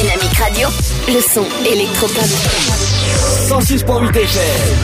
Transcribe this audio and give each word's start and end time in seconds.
Dynamique 0.00 0.38
Radio. 0.38 0.68
Le 1.08 1.20
son 1.20 1.44
électropop. 1.66 2.22
106.8 3.48 4.16
FM. 4.16 4.78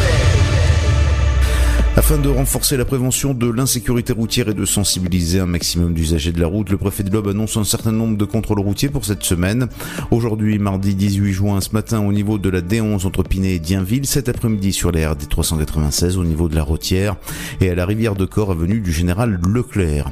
Afin 1.97 2.19
de 2.19 2.29
renforcer 2.29 2.77
la 2.77 2.85
prévention 2.85 3.33
de 3.33 3.49
l'insécurité 3.49 4.13
routière 4.13 4.49
et 4.49 4.55
de 4.55 4.65
sensibiliser 4.65 5.39
un 5.39 5.47
maximum 5.47 5.95
d'usagers 5.95 6.33
de 6.33 6.41
la 6.41 6.49
route, 6.49 6.69
le 6.69 6.79
préfet 6.79 7.05
de 7.05 7.13
l'Aube 7.13 7.29
annonce 7.29 7.57
un 7.57 7.63
certain 7.63 7.93
nombre 7.93 8.17
de 8.17 8.25
contrôles 8.25 8.59
routiers 8.59 8.89
pour 8.89 9.05
cette 9.05 9.23
semaine. 9.23 9.69
Aujourd'hui, 10.11 10.59
mardi 10.59 10.97
18 10.97 11.33
juin, 11.33 11.61
ce 11.61 11.71
matin, 11.71 12.01
au 12.01 12.13
niveau 12.13 12.39
de 12.39 12.49
la 12.51 12.61
D11 12.61 13.07
entre 13.07 13.23
Pinet 13.23 13.55
et 13.55 13.61
Dienville, 13.61 14.07
cet 14.07 14.29
après-midi 14.29 14.73
sur 14.73 14.91
la 14.91 15.13
RD 15.13 15.29
396 15.29 16.19
au 16.19 16.25
niveau 16.25 16.49
de 16.49 16.57
la 16.57 16.65
Rotière 16.65 17.15
et 17.61 17.71
à 17.71 17.77
la 17.77 17.87
rivière 17.87 18.17
de 18.17 18.25
Corps 18.25 18.51
avenue 18.51 18.81
du 18.81 18.91
Général 18.91 19.39
Leclerc. 19.47 20.11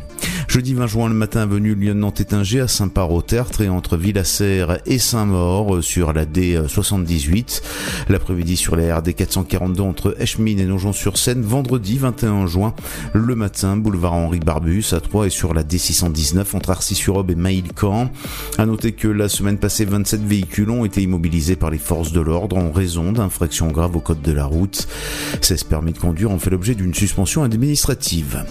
Jeudi 0.48 0.74
20 0.74 0.86
juin, 0.86 1.08
le 1.08 1.14
matin, 1.14 1.42
avenue 1.42 1.74
Lyon-Nantes-Étinger 1.74 2.60
à 2.60 2.68
Saint-Par-au-Tertre 2.68 3.62
et 3.62 3.68
entre 3.68 3.96
Villasserre 3.96 4.78
et 4.86 4.98
Saint-Maur 4.98 5.76
euh, 5.76 5.82
sur 5.82 6.12
la 6.12 6.26
D78. 6.26 7.62
L'après-midi 8.08 8.56
sur 8.56 8.76
la 8.76 8.98
RD 8.98 9.14
442 9.14 9.82
entre 9.82 10.16
Eschmine 10.18 10.58
et 10.58 10.64
Nogent-sur-Seine. 10.64 11.42
Vendredi 11.42 11.98
21 11.98 12.46
juin, 12.46 12.74
le 13.14 13.34
matin, 13.34 13.76
boulevard 13.76 14.14
Henri 14.14 14.40
Barbus 14.40 14.92
à 14.92 15.00
3 15.00 15.26
et 15.26 15.30
sur 15.30 15.54
la 15.54 15.62
D619 15.62 16.54
entre 16.54 16.70
Arcis-sur-Aube 16.70 17.30
et 17.30 17.36
Maïl-Camp. 17.36 18.10
À 18.58 18.66
noter 18.66 18.92
que 18.92 19.08
la 19.08 19.28
semaine 19.28 19.58
passée, 19.58 19.84
27 19.84 20.22
véhicules 20.22 20.70
ont 20.70 20.84
été 20.84 21.02
immobilisés 21.02 21.56
par 21.56 21.70
les 21.70 21.78
forces 21.78 22.12
de 22.12 22.20
l'ordre 22.20 22.56
en 22.58 22.72
raison 22.72 23.12
d'infractions 23.12 23.68
graves 23.68 23.96
au 23.96 24.00
code 24.00 24.22
de 24.22 24.32
la 24.32 24.44
route. 24.44 24.88
16 25.40 25.64
permis 25.64 25.92
de 25.92 25.98
conduire 25.98 26.30
ont 26.30 26.38
fait 26.38 26.50
l'objet 26.50 26.74
d'une 26.74 26.94
suspension 26.94 27.42
administrative. 27.42 28.44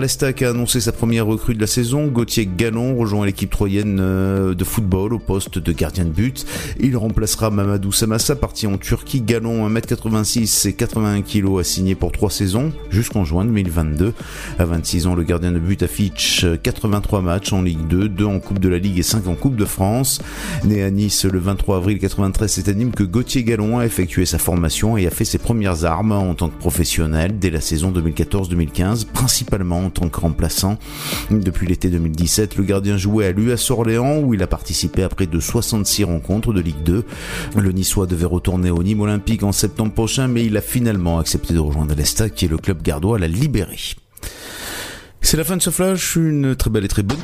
L'Estac 0.00 0.42
a 0.42 0.50
annoncé 0.50 0.61
sa 0.66 0.92
première 0.92 1.26
recrue 1.26 1.54
de 1.54 1.60
la 1.60 1.66
saison. 1.66 2.06
Gauthier 2.06 2.46
Gallon 2.46 2.96
rejoint 2.96 3.26
l'équipe 3.26 3.50
troyenne 3.50 3.98
euh, 4.00 4.54
de 4.54 4.64
football 4.64 5.12
au 5.12 5.18
poste 5.18 5.58
de 5.58 5.72
gardien 5.72 6.04
de 6.04 6.10
but. 6.10 6.46
Il 6.80 6.96
remplacera 6.96 7.50
Mamadou 7.50 7.90
Samassa, 7.90 8.36
parti 8.36 8.66
en 8.66 8.78
Turquie. 8.78 9.20
Gallon, 9.20 9.68
1m86 9.68 10.68
et 10.68 10.72
81 10.74 11.22
kg, 11.22 11.58
a 11.60 11.64
signé 11.64 11.94
pour 11.94 12.12
3 12.12 12.30
saisons 12.30 12.72
jusqu'en 12.90 13.24
juin 13.24 13.44
2022. 13.44 14.12
À 14.58 14.64
26 14.64 15.06
ans, 15.06 15.14
le 15.14 15.24
gardien 15.24 15.52
de 15.52 15.58
but 15.58 15.82
affiche 15.82 16.46
83 16.62 17.20
matchs 17.20 17.52
en 17.52 17.62
Ligue 17.62 17.86
2, 17.88 18.08
2 18.08 18.24
en 18.24 18.38
Coupe 18.38 18.60
de 18.60 18.68
la 18.68 18.78
Ligue 18.78 18.98
et 18.98 19.02
5 19.02 19.26
en 19.26 19.34
Coupe 19.34 19.56
de 19.56 19.64
France. 19.64 20.20
Né 20.64 20.82
à 20.82 20.90
Nice 20.90 21.24
le 21.24 21.38
23 21.38 21.78
avril 21.78 21.98
93, 21.98 22.50
c'est 22.50 22.68
à 22.68 22.74
Nîmes 22.74 22.92
que 22.92 23.04
Gauthier 23.04 23.42
Gallon 23.42 23.78
a 23.78 23.86
effectué 23.86 24.26
sa 24.26 24.38
formation 24.38 24.96
et 24.96 25.06
a 25.06 25.10
fait 25.10 25.24
ses 25.24 25.38
premières 25.38 25.84
armes 25.84 26.12
en 26.12 26.34
tant 26.34 26.48
que 26.48 26.58
professionnel 26.58 27.38
dès 27.38 27.50
la 27.50 27.60
saison 27.60 27.90
2014-2015, 27.90 29.06
principalement 29.06 29.86
en 29.86 29.90
tant 29.90 30.08
que 30.08 30.20
remplaçant. 30.20 30.51
Depuis 31.30 31.66
l'été 31.66 31.88
2017, 31.88 32.56
le 32.56 32.64
gardien 32.64 32.96
jouait 32.96 33.26
à 33.26 33.32
l'US 33.32 33.70
Orléans 33.70 34.18
où 34.20 34.34
il 34.34 34.42
a 34.42 34.46
participé 34.46 35.02
à 35.02 35.08
près 35.08 35.26
de 35.26 35.40
66 35.40 36.04
rencontres 36.04 36.52
de 36.52 36.60
Ligue 36.60 36.82
2. 36.84 37.04
Le 37.56 37.72
Niçois 37.72 38.06
devait 38.06 38.26
retourner 38.26 38.70
au 38.70 38.82
Nîmes 38.82 39.00
Olympique 39.00 39.42
en 39.42 39.52
septembre 39.52 39.92
prochain, 39.92 40.28
mais 40.28 40.44
il 40.44 40.56
a 40.56 40.60
finalement 40.60 41.18
accepté 41.18 41.54
de 41.54 41.58
rejoindre 41.58 41.94
l'Estac 41.94 42.34
qui 42.34 42.44
est 42.46 42.48
le 42.48 42.58
club 42.58 42.82
gardois 42.82 43.18
l'a 43.18 43.28
libéré. 43.28 43.78
C'est 45.20 45.36
la 45.36 45.44
fin 45.44 45.56
de 45.56 45.62
ce 45.62 45.70
flash, 45.70 46.16
une 46.16 46.56
très 46.56 46.70
belle 46.70 46.84
et 46.84 46.88
très 46.88 47.02
bonne. 47.02 47.18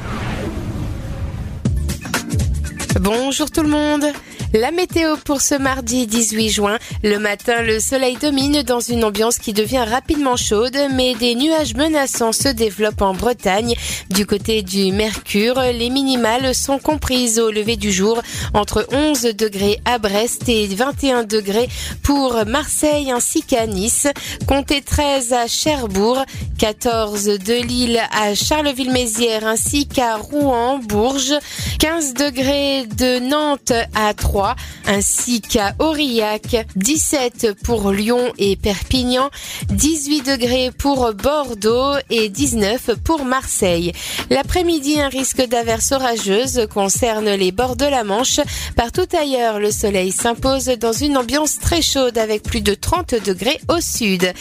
Bonjour 3.00 3.50
tout 3.50 3.62
le 3.62 3.68
monde. 3.68 4.04
La 4.54 4.70
météo 4.70 5.16
pour 5.26 5.42
ce 5.42 5.54
mardi 5.54 6.06
18 6.06 6.48
juin. 6.48 6.78
Le 7.04 7.18
matin, 7.18 7.60
le 7.60 7.80
soleil 7.80 8.16
domine 8.16 8.62
dans 8.62 8.80
une 8.80 9.04
ambiance 9.04 9.38
qui 9.38 9.52
devient 9.52 9.84
rapidement 9.86 10.36
chaude, 10.36 10.78
mais 10.94 11.14
des 11.16 11.34
nuages 11.34 11.74
menaçants 11.74 12.32
se 12.32 12.48
développent 12.48 13.02
en 13.02 13.12
Bretagne. 13.12 13.74
Du 14.08 14.24
côté 14.24 14.62
du 14.62 14.90
Mercure, 14.90 15.60
les 15.74 15.90
minimales 15.90 16.54
sont 16.54 16.78
comprises 16.78 17.38
au 17.38 17.50
lever 17.50 17.76
du 17.76 17.92
jour 17.92 18.22
entre 18.54 18.86
11 18.90 19.34
degrés 19.36 19.80
à 19.84 19.98
Brest 19.98 20.48
et 20.48 20.66
21 20.66 21.24
degrés 21.24 21.68
pour 22.02 22.46
Marseille 22.46 23.10
ainsi 23.10 23.42
qu'à 23.42 23.66
Nice. 23.66 24.06
Comptez 24.46 24.80
13 24.80 25.34
à 25.34 25.46
Cherbourg, 25.46 26.24
14 26.58 27.24
de 27.24 27.66
Lille 27.66 28.00
à 28.18 28.34
Charleville-Mézières 28.34 29.46
ainsi 29.46 29.86
qu'à 29.86 30.16
Rouen, 30.16 30.78
Bourges, 30.78 31.34
15 31.80 32.14
degrés 32.14 32.86
de 32.86 33.18
Nantes 33.18 33.72
à 33.94 34.14
3 34.38 34.54
ainsi 34.86 35.40
qu'à 35.40 35.74
Aurillac, 35.80 36.66
17 36.76 37.54
pour 37.64 37.90
Lyon 37.90 38.32
et 38.38 38.54
Perpignan, 38.54 39.30
18 39.68 40.22
degrés 40.22 40.70
pour 40.70 41.12
Bordeaux 41.12 41.94
et 42.08 42.28
19 42.28 42.90
pour 43.04 43.24
Marseille. 43.24 43.92
L'après-midi, 44.30 45.00
un 45.00 45.08
risque 45.08 45.44
d'averse 45.46 45.92
orageuse 45.92 46.68
concerne 46.72 47.30
les 47.30 47.50
bords 47.50 47.76
de 47.76 47.84
la 47.84 48.04
Manche. 48.04 48.40
Partout 48.76 49.08
ailleurs, 49.20 49.58
le 49.58 49.72
soleil 49.72 50.12
s'impose 50.12 50.66
dans 50.66 50.92
une 50.92 51.16
ambiance 51.16 51.58
très 51.58 51.82
chaude 51.82 52.16
avec 52.16 52.44
plus 52.44 52.62
de 52.62 52.74
30 52.74 53.16
degrés 53.24 53.60
au 53.68 53.80
sud. 53.80 54.32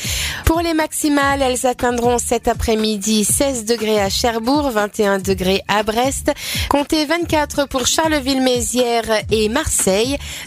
Pour 0.46 0.62
les 0.62 0.76
maximales, 0.76 1.42
elles 1.42 1.66
atteindront 1.66 2.20
cet 2.20 2.48
après-midi 2.48 3.26
16 3.26 3.66
degrés 3.66 4.00
à 4.00 4.10
Cherbourg, 4.10 4.70
21 4.70 5.20
degrés 5.20 5.64
à 5.68 5.82
Brest, 5.84 6.32
comptez 6.70 7.06
24 7.06 7.68
pour 7.68 7.88
Charleville-Mézières 7.88 9.24
et 9.32 9.50
Marseille, 9.50 9.87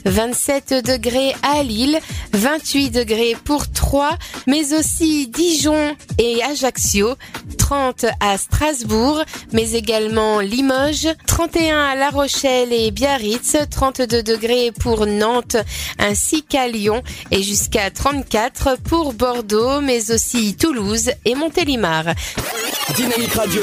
27 0.04 0.74
degrés 0.84 1.34
à 1.42 1.62
Lille, 1.62 1.98
28 2.32 2.90
degrés 2.90 3.36
pour 3.44 3.70
Troyes, 3.70 4.16
mais 4.46 4.74
aussi 4.74 5.28
Dijon 5.28 5.96
et 6.18 6.42
Ajaccio, 6.42 7.14
30 7.58 8.06
à 8.20 8.36
Strasbourg, 8.36 9.22
mais 9.52 9.72
également 9.72 10.40
Limoges, 10.40 11.08
31 11.26 11.78
à 11.78 11.94
La 11.94 12.10
Rochelle 12.10 12.72
et 12.72 12.90
Biarritz, 12.90 13.56
32 13.70 14.22
degrés 14.22 14.72
pour 14.78 15.06
Nantes 15.06 15.56
ainsi 15.98 16.42
qu'à 16.42 16.68
Lyon 16.68 17.02
et 17.30 17.42
jusqu'à 17.42 17.90
34 17.90 18.78
pour 18.84 19.12
Bordeaux, 19.12 19.80
mais 19.80 20.10
aussi 20.10 20.56
Toulouse 20.56 21.10
et 21.24 21.34
Montélimar. 21.34 22.04
Dynamique 22.94 23.34
Radio. 23.34 23.62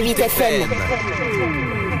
106.8 0.00 0.18
FM. 0.18 0.70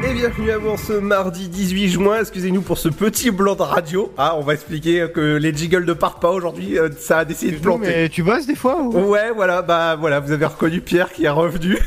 Et 0.08 0.14
bienvenue 0.14 0.50
à 0.52 0.56
vous 0.56 0.74
ce 0.78 0.94
mardi 0.94 1.48
18 1.50 1.88
juin. 1.90 2.20
Excusez-nous 2.20 2.62
pour 2.62 2.78
ce 2.78 2.88
petit 2.88 3.30
blanc 3.30 3.54
de 3.54 3.60
radio. 3.60 4.10
Ah, 4.16 4.36
on 4.38 4.40
va 4.40 4.54
expliquer 4.54 5.06
que 5.14 5.36
les 5.36 5.54
jiggles 5.54 5.84
ne 5.84 5.92
partent 5.92 6.22
pas 6.22 6.30
aujourd'hui. 6.30 6.78
euh, 6.78 6.88
Ça 6.98 7.18
a 7.18 7.24
décidé 7.26 7.52
de 7.52 7.58
planter. 7.58 7.86
Mais 7.88 8.08
tu 8.08 8.22
bosses 8.22 8.46
des 8.46 8.54
fois 8.54 8.80
ou 8.80 9.10
Ouais, 9.10 9.30
voilà, 9.34 9.60
bah 9.60 9.96
voilà, 10.00 10.18
vous 10.20 10.32
avez 10.32 10.46
reconnu 10.46 10.80
Pierre 10.80 11.12
qui 11.12 11.26
est 11.26 11.28
revenu. 11.28 11.78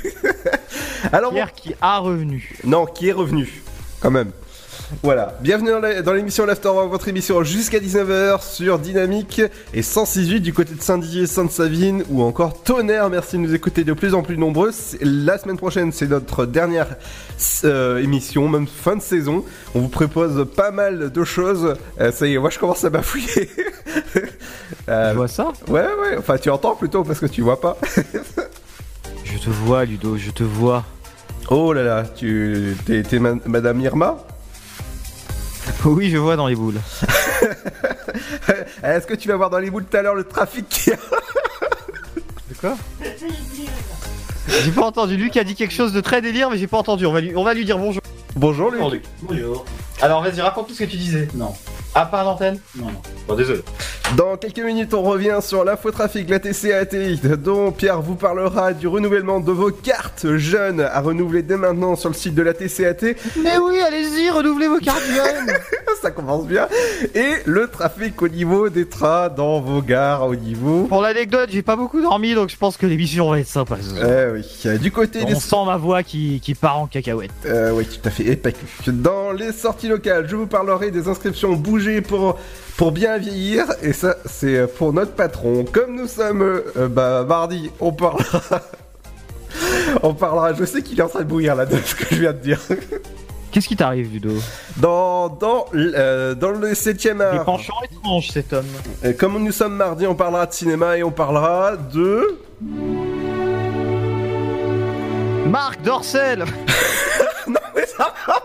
Alors, 1.11 1.31
Pierre 1.33 1.51
qui 1.51 1.73
a 1.81 1.97
revenu. 1.97 2.47
non, 2.63 2.85
qui 2.85 3.09
est 3.09 3.13
revenu, 3.13 3.63
quand 3.99 4.11
même. 4.11 4.29
Voilà, 5.01 5.37
bienvenue 5.41 5.71
dans 6.03 6.13
l'émission 6.13 6.45
l'Afterwork, 6.45 6.89
votre 6.89 7.07
émission 7.07 7.43
jusqu'à 7.43 7.79
19h 7.79 8.41
sur 8.43 8.79
Dynamique 8.79 9.41
et 9.73 9.81
106.8 9.81 10.39
du 10.39 10.53
côté 10.53 10.75
de 10.75 10.81
Saint-Didier, 10.81 11.25
Sainte-Savine 11.27 12.03
ou 12.09 12.21
encore 12.21 12.61
Tonnerre. 12.63 13.09
Merci 13.09 13.37
de 13.37 13.41
nous 13.41 13.53
écouter 13.55 13.83
de 13.83 13.93
plus 13.93 14.13
en 14.13 14.21
plus 14.23 14.37
nombreux. 14.37 14.71
La 15.01 15.37
semaine 15.37 15.57
prochaine, 15.57 15.91
c'est 15.91 16.07
notre 16.07 16.45
dernière 16.45 16.95
euh, 17.65 17.97
émission, 18.01 18.47
même 18.47 18.67
fin 18.67 18.95
de 18.95 19.01
saison. 19.01 19.43
On 19.75 19.79
vous 19.79 19.89
propose 19.89 20.45
pas 20.55 20.71
mal 20.71 21.11
de 21.11 21.23
choses. 21.23 21.75
Euh, 21.99 22.11
ça 22.11 22.27
y 22.27 22.35
est, 22.35 22.37
moi 22.37 22.49
je 22.49 22.59
commence 22.59 22.83
à 22.83 22.89
bafouiller. 22.89 23.49
Euh, 24.89 25.11
Tu 25.11 25.15
vois 25.17 25.27
ça? 25.29 25.53
Ouais, 25.69 25.81
ouais, 25.81 26.17
enfin 26.17 26.37
tu 26.37 26.49
entends 26.49 26.75
plutôt 26.75 27.03
parce 27.03 27.19
que 27.19 27.25
tu 27.25 27.41
vois 27.41 27.61
pas. 27.61 27.77
Je 29.23 29.37
te 29.37 29.49
vois, 29.49 29.85
Ludo, 29.85 30.17
je 30.17 30.31
te 30.31 30.43
vois. 30.43 30.83
Oh 31.49 31.71
là 31.71 31.83
là, 31.83 32.03
tu 32.03 32.75
t'es 32.85 33.01
t'es 33.03 33.19
ma- 33.19 33.35
Madame 33.45 33.79
Irma? 33.79 34.17
Oui, 35.85 36.09
je 36.09 36.17
vois 36.17 36.35
dans 36.35 36.47
les 36.47 36.55
boules. 36.55 36.79
Est-ce 38.83 39.05
que 39.05 39.13
tu 39.13 39.27
vas 39.27 39.35
voir 39.35 39.49
dans 39.49 39.59
les 39.59 39.69
boules 39.69 39.85
tout 39.85 39.97
à 39.97 40.01
l'heure 40.01 40.15
le 40.15 40.23
trafic 40.23 40.67
qui 40.69 40.91
a 40.91 40.95
De 42.49 42.55
quoi? 42.59 42.77
J'ai 44.47 44.71
pas 44.71 44.85
entendu. 44.85 45.17
Luc 45.17 45.35
a 45.37 45.43
dit 45.43 45.55
quelque 45.55 45.73
chose 45.73 45.93
de 45.93 46.01
très 46.01 46.21
délire, 46.21 46.49
mais 46.49 46.57
j'ai 46.57 46.67
pas 46.67 46.77
entendu. 46.77 47.05
On 47.05 47.11
va 47.11 47.21
lui, 47.21 47.35
on 47.35 47.43
va 47.43 47.53
lui 47.53 47.65
dire 47.65 47.77
bonjour. 47.77 48.01
Bonjour 48.35 48.71
Luc. 48.71 49.03
Bonjour. 49.21 49.65
Alors 50.01 50.23
vas-y, 50.23 50.41
raconte 50.41 50.67
tout 50.67 50.73
ce 50.73 50.83
que 50.83 50.89
tu 50.89 50.97
disais. 50.97 51.27
Non. 51.35 51.53
Ah, 51.95 52.05
pas 52.05 52.21
à 52.21 52.23
l'antenne 52.23 52.59
Non, 52.75 52.87
non. 52.87 53.01
Bon, 53.27 53.35
désolé. 53.35 53.61
Dans 54.17 54.37
quelques 54.37 54.59
minutes, 54.59 54.93
on 54.93 55.01
revient 55.01 55.39
sur 55.41 55.63
l'infotrafic, 55.63 56.29
la 56.29 56.39
TCAT, 56.39 57.35
dont 57.37 57.71
Pierre 57.71 58.01
vous 58.01 58.15
parlera 58.15 58.73
du 58.73 58.87
renouvellement 58.87 59.39
de 59.39 59.51
vos 59.51 59.71
cartes 59.71 60.35
jeunes 60.37 60.81
à 60.81 61.01
renouveler 61.01 61.41
dès 61.41 61.57
maintenant 61.57 61.95
sur 61.95 62.09
le 62.09 62.15
site 62.15 62.35
de 62.35 62.43
la 62.43 62.53
TCAT. 62.53 63.15
Mais 63.43 63.57
oui, 63.57 63.79
allez-y, 63.79 64.29
renouvelez 64.29 64.67
vos 64.67 64.79
cartes 64.79 65.05
jeunes. 65.07 65.55
Ça 66.01 66.11
commence 66.11 66.45
bien. 66.45 66.67
Et 67.15 67.35
le 67.45 67.67
trafic 67.69 68.21
au 68.21 68.27
niveau 68.27 68.69
des 68.69 68.87
trains 68.87 69.29
dans 69.29 69.61
vos 69.61 69.81
gares 69.81 70.27
au 70.27 70.35
niveau. 70.35 70.83
Pour 70.83 71.01
l'anecdote, 71.01 71.49
j'ai 71.51 71.61
pas 71.61 71.77
beaucoup 71.77 72.01
dormi, 72.01 72.35
donc 72.35 72.49
je 72.49 72.57
pense 72.57 72.75
que 72.75 72.85
l'émission 72.85 73.29
va 73.31 73.39
être 73.39 73.47
sympa. 73.47 73.77
Eh 73.97 74.31
oui, 74.33 74.79
du 74.79 74.91
côté 74.91 75.23
des 75.23 75.33
On 75.33 75.39
sent 75.39 75.65
ma 75.65 75.77
voix 75.77 76.03
qui, 76.03 76.41
qui 76.41 76.55
part 76.55 76.77
en 76.77 76.87
cacahuète. 76.87 77.31
Euh, 77.45 77.71
oui, 77.71 77.85
tout 77.85 78.05
à 78.07 78.11
fait, 78.11 78.25
et 78.25 78.35
pas 78.35 78.51
que. 78.51 78.91
Dans 78.91 79.31
les 79.31 79.53
sorties 79.53 79.87
locales, 79.87 80.27
je 80.27 80.35
vous 80.35 80.45
parlerai 80.45 80.91
des 80.91 81.07
inscriptions 81.07 81.53
pour, 82.01 82.37
pour 82.77 82.91
bien 82.91 83.17
vieillir, 83.17 83.65
et 83.81 83.93
ça, 83.93 84.15
c'est 84.25 84.67
pour 84.75 84.93
notre 84.93 85.13
patron. 85.13 85.65
Comme 85.71 85.95
nous 85.95 86.07
sommes, 86.07 86.41
euh, 86.41 86.87
bah, 86.87 87.25
mardi, 87.27 87.71
on 87.79 87.91
parlera. 87.91 88.61
on 90.03 90.13
parlera, 90.13 90.53
je 90.53 90.65
sais 90.65 90.81
qu'il 90.81 90.99
est 90.99 91.03
en 91.03 91.09
train 91.09 91.19
de 91.21 91.25
bouillir 91.25 91.55
là 91.55 91.65
de 91.65 91.77
ce 91.77 91.95
que 91.95 92.05
je 92.11 92.21
viens 92.21 92.33
de 92.33 92.39
dire. 92.39 92.59
Qu'est-ce 93.51 93.67
qui 93.67 93.75
t'arrive, 93.75 94.11
Ludo? 94.11 94.31
Dans, 94.77 95.29
dans, 95.29 95.65
euh, 95.75 96.33
dans 96.33 96.49
le 96.49 96.73
7ème 96.73 97.17
Des 97.17 97.23
art, 97.23 97.45
penchants 97.45 97.73
étranges, 97.83 98.29
cet 98.31 98.51
homme. 98.53 98.65
comme 99.19 99.43
nous 99.43 99.51
sommes 99.51 99.75
mardi, 99.75 100.07
on 100.07 100.15
parlera 100.15 100.47
de 100.47 100.53
cinéma 100.53 100.97
et 100.97 101.03
on 101.03 101.11
parlera 101.11 101.77
de. 101.77 102.39
Marc 105.47 105.83
Dorcel 105.83 106.45
Non, 107.47 107.59
mais 107.75 107.85
ça 107.85 108.11
va 108.25 108.41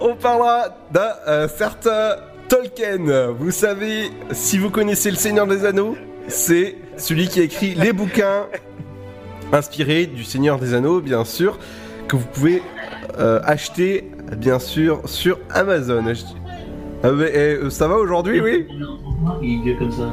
on 0.00 0.14
parlera 0.14 0.76
d'un 0.92 1.10
euh, 1.26 1.48
certain 1.48 2.16
Tolkien. 2.48 3.32
Vous 3.38 3.50
savez, 3.50 4.10
si 4.32 4.58
vous 4.58 4.70
connaissez 4.70 5.10
Le 5.10 5.16
Seigneur 5.16 5.46
des 5.46 5.64
Anneaux, 5.64 5.96
c'est 6.28 6.76
celui 6.96 7.28
qui 7.28 7.40
a 7.40 7.42
écrit 7.44 7.74
les 7.74 7.92
bouquins 7.92 8.46
inspirés 9.52 10.06
du 10.06 10.24
Seigneur 10.24 10.58
des 10.58 10.74
Anneaux, 10.74 11.00
bien 11.00 11.24
sûr, 11.24 11.58
que 12.06 12.16
vous 12.16 12.26
pouvez 12.32 12.62
euh, 13.18 13.40
acheter, 13.44 14.10
bien 14.36 14.58
sûr, 14.58 15.02
sur 15.06 15.38
Amazon. 15.50 16.04
Ah, 17.02 17.10
mais, 17.12 17.30
eh, 17.32 17.38
euh, 17.38 17.70
ça 17.70 17.86
va 17.86 17.96
aujourd'hui, 17.96 18.40
oui? 18.40 18.66
Comme 19.78 19.92
ça. 19.92 20.10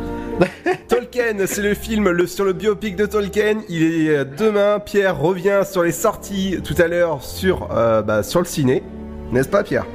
Tolkien, 0.88 1.36
c'est 1.48 1.62
le 1.62 1.74
film 1.74 2.10
le- 2.10 2.28
sur 2.28 2.46
le 2.46 2.54
biopic 2.54 2.96
de 2.96 3.06
Tolkien. 3.06 3.60
Il 3.70 3.82
est 3.84 4.26
demain. 4.26 4.80
Pierre 4.80 5.18
revient 5.20 5.62
sur 5.70 5.84
les 5.84 5.92
sorties 5.92 6.60
tout 6.64 6.76
à 6.78 6.88
l'heure 6.88 7.24
sur, 7.24 7.70
euh, 7.72 8.02
bah, 8.02 8.22
sur 8.24 8.40
le 8.40 8.46
ciné. 8.46 8.84
N'est-ce 9.32 9.50
pas, 9.50 9.64
Pierre? 9.64 9.86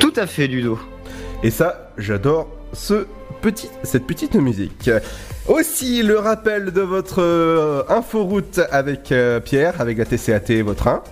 Tout 0.00 0.12
à 0.16 0.26
fait, 0.26 0.46
Ludo. 0.46 0.78
Et 1.42 1.50
ça, 1.50 1.90
j'adore 1.98 2.48
ce 2.72 3.06
petit, 3.42 3.68
cette 3.82 4.06
petite 4.06 4.34
musique. 4.34 4.90
Aussi, 5.46 6.02
le 6.02 6.18
rappel 6.18 6.72
de 6.72 6.80
votre 6.80 7.20
euh, 7.20 7.82
inforoute 7.88 8.60
avec 8.70 9.12
euh, 9.12 9.40
Pierre, 9.40 9.80
avec 9.80 9.98
la 9.98 10.06
TCAT, 10.06 10.62
votre 10.62 10.82
train. 10.82 11.02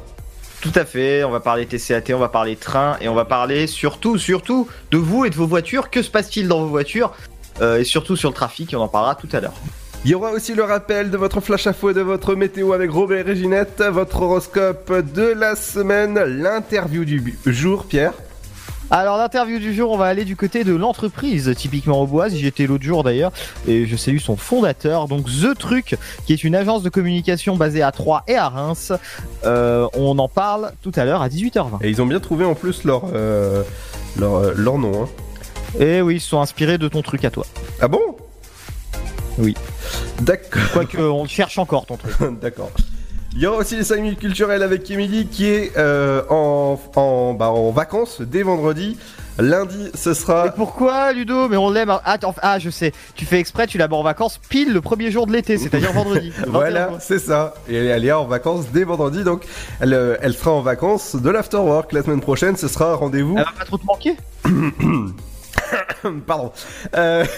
Tout 0.62 0.73
à 0.75 0.85
fait, 0.85 1.25
on 1.25 1.31
va 1.31 1.40
parler 1.40 1.66
TCAT, 1.66 2.14
on 2.14 2.19
va 2.19 2.28
parler 2.28 2.57
train 2.57 2.97
et 3.00 3.09
on 3.09 3.14
va 3.14 3.25
parler 3.25 3.66
surtout, 3.66 4.16
surtout 4.16 4.69
de 4.90 4.97
vous 4.97 5.25
et 5.25 5.31
de 5.31 5.35
vos 5.35 5.47
voitures. 5.47 5.90
Que 5.90 6.02
se 6.02 6.11
passe-t-il 6.11 6.49
dans 6.49 6.61
vos 6.61 6.69
voitures? 6.69 7.12
Euh, 7.61 7.81
Et 7.81 7.85
surtout 7.85 8.16
sur 8.16 8.31
le 8.31 8.35
trafic, 8.35 8.73
on 8.75 8.81
en 8.81 8.88
parlera 8.88 9.14
tout 9.14 9.28
à 9.33 9.40
l'heure. 9.40 9.54
Il 10.04 10.11
y 10.11 10.14
aura 10.14 10.32
aussi 10.32 10.54
le 10.54 10.64
rappel 10.64 11.11
de 11.11 11.16
votre 11.16 11.40
flash 11.40 11.66
info 11.68 11.90
et 11.90 11.94
de 11.94 12.00
votre 12.00 12.35
météo 12.35 12.73
avec 12.73 12.90
Robert 12.90 13.28
et 13.28 13.37
Ginette, 13.37 13.82
votre 13.88 14.23
horoscope 14.23 14.92
de 15.14 15.23
la 15.23 15.54
semaine, 15.54 16.18
l'interview 16.18 17.04
du 17.04 17.38
jour, 17.47 17.85
Pierre. 17.85 18.12
Alors 18.90 19.16
l'interview 19.16 19.59
du 19.61 19.73
jour, 19.73 19.92
on 19.92 19.97
va 19.97 20.06
aller 20.06 20.25
du 20.25 20.35
côté 20.37 20.64
de 20.64 20.75
l'entreprise, 20.75 21.54
typiquement 21.56 22.02
au 22.02 22.06
Boise. 22.09 22.35
J'y 22.35 22.47
étais 22.49 22.66
l'autre 22.66 22.82
jour 22.82 23.04
d'ailleurs 23.04 23.30
et 23.68 23.87
je 23.87 23.97
salue 23.97 24.18
son 24.18 24.37
fondateur, 24.37 25.06
donc 25.06 25.26
The 25.26 25.56
Truc, 25.56 25.97
qui 26.26 26.32
est 26.32 26.42
une 26.44 26.56
agence 26.56 26.82
de 26.82 26.88
communication 26.90 27.56
basée 27.56 27.82
à 27.82 27.92
Troyes 27.92 28.25
et 28.26 28.35
à 28.35 28.49
Reims. 28.49 28.92
Euh, 29.47 29.87
on 29.94 30.18
en 30.18 30.28
parle 30.28 30.73
tout 30.82 30.92
à 30.97 31.04
l'heure 31.04 31.23
à 31.23 31.28
18h20. 31.28 31.78
Et 31.82 31.90
ils 31.90 32.02
ont 32.02 32.06
bien 32.06 32.21
trouvé 32.21 32.44
en 32.44 32.54
plus 32.54 32.82
leur, 32.85 33.04
euh, 33.14 33.62
leur, 34.18 34.35
euh, 34.35 34.52
leur 34.56 34.78
nom. 34.78 35.04
hein. 35.04 35.09
Et 35.80 36.02
oui, 36.02 36.16
ils 36.16 36.21
se 36.21 36.28
sont 36.28 36.40
inspirés 36.40 36.76
de 36.76 36.88
ton 36.88 37.00
truc 37.02 37.25
à 37.25 37.30
toi. 37.30 37.47
Ah 37.80 37.87
bon? 37.88 38.00
Oui. 39.38 39.54
D'accord. 40.20 40.62
Quoique 40.72 40.98
on 40.98 41.22
le 41.24 41.28
cherche 41.28 41.58
encore 41.58 41.86
ton 41.86 41.96
truc. 41.96 42.14
D'accord. 42.40 42.70
Il 43.34 43.40
y 43.40 43.46
aura 43.46 43.58
aussi 43.58 43.76
les 43.76 43.84
5 43.84 43.96
minutes 44.02 44.18
culturelles 44.20 44.62
avec 44.62 44.90
Emily 44.90 45.26
qui 45.26 45.46
est 45.46 45.72
euh, 45.78 46.22
en, 46.28 46.78
en, 46.96 47.32
bah, 47.32 47.48
en 47.48 47.70
vacances 47.70 48.20
dès 48.20 48.42
vendredi. 48.42 48.98
Lundi, 49.38 49.90
ce 49.94 50.10
Mais 50.10 50.14
sera. 50.14 50.50
pourquoi 50.50 51.14
Ludo? 51.14 51.48
Mais 51.48 51.56
on 51.56 51.70
l'aime. 51.70 51.90
Attends, 52.04 52.34
ah 52.42 52.58
je 52.58 52.68
sais. 52.68 52.92
Tu 53.14 53.24
fais 53.24 53.38
exprès, 53.38 53.66
tu 53.66 53.78
l'as 53.78 53.90
en 53.90 54.02
vacances 54.02 54.38
pile 54.50 54.74
le 54.74 54.82
premier 54.82 55.10
jour 55.10 55.26
de 55.26 55.32
l'été, 55.32 55.56
c'est-à-dire 55.56 55.92
vendredi. 55.92 56.28
Le 56.40 56.44
21 56.44 56.50
Voilà, 56.52 56.90
c'est 57.00 57.18
ça. 57.18 57.54
Et 57.66 57.74
elle, 57.76 57.86
elle 57.86 58.04
est 58.04 58.12
en 58.12 58.26
vacances 58.26 58.66
dès 58.70 58.84
vendredi, 58.84 59.24
donc 59.24 59.44
elle, 59.80 59.94
euh, 59.94 60.16
elle 60.20 60.34
sera 60.34 60.50
en 60.50 60.60
vacances 60.60 61.16
de 61.16 61.30
l'afterwork. 61.30 61.94
La 61.94 62.02
semaine 62.02 62.20
prochaine, 62.20 62.58
ce 62.58 62.68
sera 62.68 62.94
rendez-vous. 62.94 63.36
Elle 63.38 63.44
va 63.44 63.52
pas 63.58 63.64
trop 63.64 63.78
te 63.78 63.86
manquer? 63.86 64.16
Pardon. 66.26 66.52
Euh... 66.94 67.24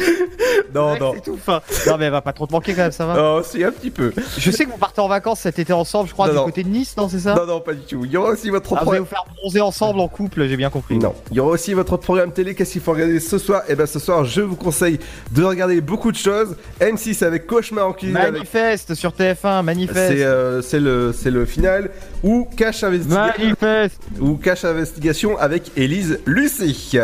non, 0.74 0.98
non. 0.98 1.12
C'est 1.14 1.22
tout 1.22 1.36
fin. 1.36 1.60
Non 1.86 1.96
mais 1.98 2.06
elle 2.06 2.10
va 2.12 2.20
pas 2.22 2.32
trop 2.32 2.46
te 2.46 2.52
manquer 2.52 2.72
quand 2.74 2.82
même, 2.82 2.92
ça 2.92 3.06
va. 3.06 3.14
Non, 3.16 3.42
si, 3.42 3.62
un 3.64 3.70
petit 3.72 3.90
peu. 3.90 4.12
Je 4.38 4.50
sais 4.50 4.64
que 4.64 4.70
vous 4.70 4.78
partez 4.78 5.00
en 5.00 5.08
vacances 5.08 5.40
cet 5.40 5.58
été 5.58 5.72
ensemble, 5.72 6.08
je 6.08 6.12
crois, 6.14 6.26
Non, 6.26 6.32
du 6.32 6.38
non. 6.38 6.44
côté 6.46 6.62
de 6.62 6.68
Nice, 6.68 6.94
non, 6.96 7.08
c'est 7.08 7.20
ça? 7.20 7.34
Non, 7.34 7.46
non, 7.46 7.60
pas 7.60 7.74
du 7.74 7.82
tout. 7.82 8.04
Il 8.04 8.10
y 8.12 8.16
aura 8.16 8.30
aussi 8.30 8.50
votre 8.50 8.72
Ah, 8.76 8.84
vous 8.84 8.90
allez 8.90 9.00
programme. 9.00 9.02
vous 9.02 9.08
faire 9.08 9.24
bronzer 9.42 9.60
ensemble 9.60 10.00
en 10.00 10.08
couple, 10.08 10.46
j'ai 10.48 10.56
bien 10.56 10.70
compris. 10.70 10.98
Non, 10.98 11.14
il 11.30 11.36
y 11.36 11.40
aura 11.40 11.50
aussi 11.50 11.74
votre 11.74 11.96
programme 11.96 12.32
télé. 12.32 12.54
Qu'est-ce 12.54 12.72
qu'il 12.72 12.80
faut 12.82 12.92
regarder 12.92 13.20
ce 13.20 13.38
soir? 13.38 13.62
Et 13.68 13.74
ben 13.74 13.86
ce 13.86 13.98
soir, 13.98 14.24
je 14.24 14.40
vous 14.40 14.56
conseille 14.56 14.98
de 15.32 15.42
regarder 15.44 15.80
beaucoup 15.80 16.12
de 16.12 16.16
choses. 16.16 16.56
M6 16.80 17.24
avec 17.24 17.46
Cauchemar 17.46 17.88
en 17.88 17.92
cuisine. 17.92 18.16
avec- 18.16 18.32
Manifeste 18.32 18.94
sur 18.94 19.12
TF1, 19.12 19.62
manifeste. 19.62 20.12
C'est 20.12 20.22
euh, 20.24 20.60
le 20.72 21.12
le 21.30 21.44
final 21.46 21.90
ou 22.22 22.46
cache 22.56 22.82
investigation 22.84 23.32
Manifeste. 23.38 24.00
ou 24.20 24.34
cache 24.36 24.64
investigation 24.64 25.38
avec 25.38 25.70
Élise 25.76 26.18
Lucie 26.26 26.96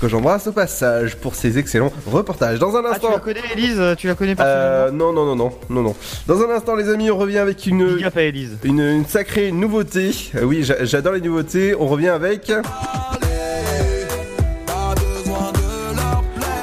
que 0.00 0.08
j'embrasse 0.08 0.46
au 0.46 0.52
passage 0.52 1.16
pour 1.16 1.34
ses 1.34 1.58
excellents 1.58 1.92
reportages. 2.06 2.58
Dans 2.58 2.76
un 2.76 2.80
Ah, 2.84 2.88
tu 2.90 2.94
instant. 2.96 3.10
la 3.12 3.18
connais, 3.18 3.40
Elise 3.54 3.80
Tu 3.98 4.06
la 4.06 4.14
connais 4.14 4.34
pas 4.34 4.44
Euh, 4.44 4.90
non 4.90 5.12
non 5.12 5.24
non 5.24 5.34
non 5.36 5.52
non 5.70 5.82
non. 5.82 5.94
Dans 6.26 6.40
un 6.42 6.50
instant 6.50 6.74
les 6.76 6.88
amis, 6.90 7.10
on 7.10 7.16
revient 7.16 7.38
avec 7.38 7.66
une 7.66 7.82
up 8.04 8.16
à 8.16 8.22
Elise. 8.22 8.58
une, 8.64 8.80
une 8.80 9.06
sacrée 9.06 9.52
nouveauté. 9.52 10.10
Euh, 10.34 10.42
oui, 10.44 10.62
j'a- 10.64 10.84
j'adore 10.84 11.14
les 11.14 11.20
nouveautés. 11.20 11.74
On 11.78 11.86
revient 11.86 12.08
avec 12.08 12.52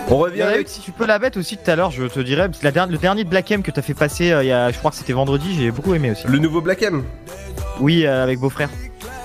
On 0.09 0.17
revient 0.17 0.43
avec 0.43 0.67
si 0.69 0.79
tu 0.81 0.91
peux 0.91 1.07
la 1.07 1.17
mettre 1.17 1.39
aussi 1.39 1.57
tout 1.57 1.71
à 1.71 1.75
l'heure, 1.75 1.89
je 1.89 2.03
te 2.03 2.19
dirais. 2.19 2.47
la 2.61 2.71
dernière- 2.71 2.91
le 2.91 2.97
dernier 2.99 3.23
de 3.23 3.29
Black 3.29 3.49
M 3.51 3.63
que 3.63 3.71
t'as 3.71 3.81
fait 3.81 3.95
passer, 3.95 4.31
euh, 4.31 4.43
il 4.43 4.47
y 4.47 4.51
a, 4.51 4.69
je 4.71 4.77
crois 4.77 4.91
que 4.91 4.97
c'était 4.97 5.13
vendredi, 5.13 5.55
j'ai 5.57 5.71
beaucoup 5.71 5.95
aimé 5.95 6.11
aussi. 6.11 6.27
le 6.27 6.37
nouveau 6.37 6.61
Black 6.61 6.83
M. 6.83 7.03
Oui, 7.79 8.05
euh, 8.05 8.21
avec 8.23 8.37
beau-frère. 8.39 8.69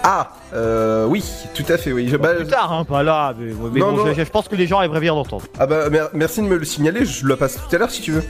Ah, 0.05 0.31
euh, 0.55 1.05
oui, 1.07 1.25
tout 1.55 1.65
à 1.69 1.77
fait, 1.77 1.93
oui. 1.93 2.09
Je, 2.09 2.17
bah, 2.17 2.35
Plus 2.35 2.47
tard, 2.47 2.73
hein, 2.73 2.85
pas 2.85 3.03
là. 3.03 3.35
Mais, 3.39 3.53
mais 3.73 3.81
Non, 3.81 3.93
bon, 3.93 4.05
non. 4.07 4.15
Je, 4.15 4.25
je 4.25 4.31
pense 4.31 4.49
que 4.49 4.57
les 4.57 4.67
gens 4.67 4.81
aimeraient 4.81 5.01
bien 5.01 5.15
d'entendre. 5.15 5.45
ah 5.59 5.67
bah, 5.67 5.91
mer- 5.91 6.09
merci 6.15 6.41
de 6.41 6.47
me 6.47 6.57
le 6.57 6.65
signaler, 6.65 7.05
je 7.05 7.27
le 7.27 7.37
passe 7.37 7.57
tout 7.57 7.75
à 7.75 7.79
l'heure 7.79 7.91
si 7.91 8.01
tu 8.01 8.13
veux. 8.13 8.23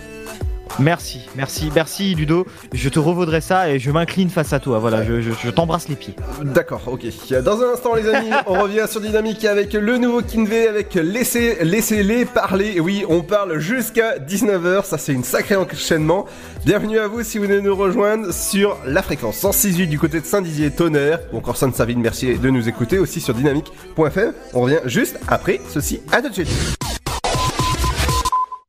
Merci, 0.79 1.29
merci, 1.35 1.71
merci 1.75 2.15
Ludo. 2.15 2.47
Je 2.73 2.89
te 2.89 2.99
revaudrai 2.99 3.41
ça 3.41 3.71
et 3.71 3.79
je 3.79 3.91
m'incline 3.91 4.31
face 4.31 4.53
à 4.53 4.61
toi. 4.61 4.79
Voilà, 4.79 5.05
je, 5.05 5.51
t'embrasse 5.51 5.89
les 5.89 5.97
pieds. 5.97 6.15
D'accord, 6.43 6.83
ok. 6.87 7.05
Dans 7.43 7.61
un 7.61 7.73
instant, 7.73 7.95
les 7.95 8.09
amis, 8.09 8.31
on 8.47 8.63
revient 8.63 8.85
sur 8.89 9.01
Dynamique 9.01 9.45
avec 9.45 9.73
le 9.73 9.99
nouveau 9.99 10.23
Kinvey, 10.23 10.69
avec 10.69 10.95
Laissez, 10.95 11.59
Laissez-les 11.63 12.25
parler. 12.25 12.81
Oui, 12.81 13.05
on 13.09 13.23
parle 13.23 13.59
jusqu'à 13.59 14.19
19h, 14.19 14.85
ça 14.85 14.99
c'est 14.99 15.13
une 15.13 15.25
sacrée 15.25 15.57
enchaînement. 15.57 16.27
Bienvenue 16.65 16.99
à 16.99 17.09
vous 17.09 17.23
si 17.23 17.39
vous 17.39 17.45
venez 17.45 17.61
nous 17.61 17.75
rejoindre 17.75 18.33
sur 18.33 18.77
la 18.87 19.03
fréquence 19.03 19.43
106.8 19.43 19.89
du 19.89 19.99
côté 19.99 20.21
de 20.21 20.27
Saint-Dizier 20.27 20.71
Tonnerre, 20.71 21.21
ou 21.33 21.39
encore 21.39 21.57
Sainte-Savine, 21.57 22.01
merci 22.01 22.39
de 22.39 22.51
nous 22.51 22.69
écouter 22.69 22.99
aussi 22.99 23.21
sur 23.21 23.35
dynamique.fm. 23.35 24.33
On 24.55 24.61
revient 24.61 24.81
juste 24.85 25.19
après 25.29 25.61
ceci, 25.69 26.01
à 26.13 26.23
tout 26.23 26.29
de 26.29 26.35
suite. 26.35 26.88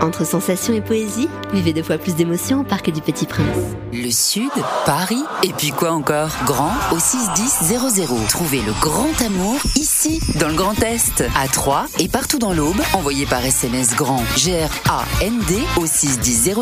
Entre 0.00 0.26
sensations 0.26 0.74
et 0.74 0.80
poésie, 0.80 1.28
vivez 1.52 1.72
deux 1.72 1.82
fois 1.82 1.98
plus 1.98 2.14
d'émotions 2.14 2.60
au 2.60 2.64
Parc 2.64 2.90
du 2.90 3.00
Petit 3.00 3.26
Prince. 3.26 3.46
Le 3.92 4.10
Sud, 4.10 4.50
Paris, 4.84 5.22
et 5.42 5.52
puis 5.52 5.70
quoi 5.70 5.92
encore? 5.92 6.30
Grand 6.44 6.72
au 6.92 6.98
61000. 6.98 8.26
Trouvez 8.28 8.60
le 8.62 8.72
grand 8.80 9.20
amour 9.24 9.58
ici, 9.74 10.20
dans 10.38 10.48
le 10.48 10.54
Grand 10.54 10.80
Est, 10.82 11.24
à 11.36 11.48
Troyes 11.48 11.86
et 11.98 12.08
partout 12.08 12.38
dans 12.38 12.52
l'Aube. 12.52 12.80
Envoyez 12.92 13.26
par 13.26 13.44
SMS 13.44 13.94
grand 13.94 14.22
G-R-A-N-D 14.36 15.58
au 15.78 15.86
61000 15.86 16.54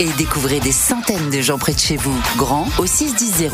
et 0.00 0.08
découvrez 0.16 0.60
des 0.60 0.72
centaines 0.72 1.30
de 1.30 1.40
gens 1.40 1.58
près 1.58 1.74
de 1.74 1.80
chez 1.80 1.96
vous. 1.96 2.16
Grand 2.36 2.68
au 2.78 2.86
61000. 2.86 3.50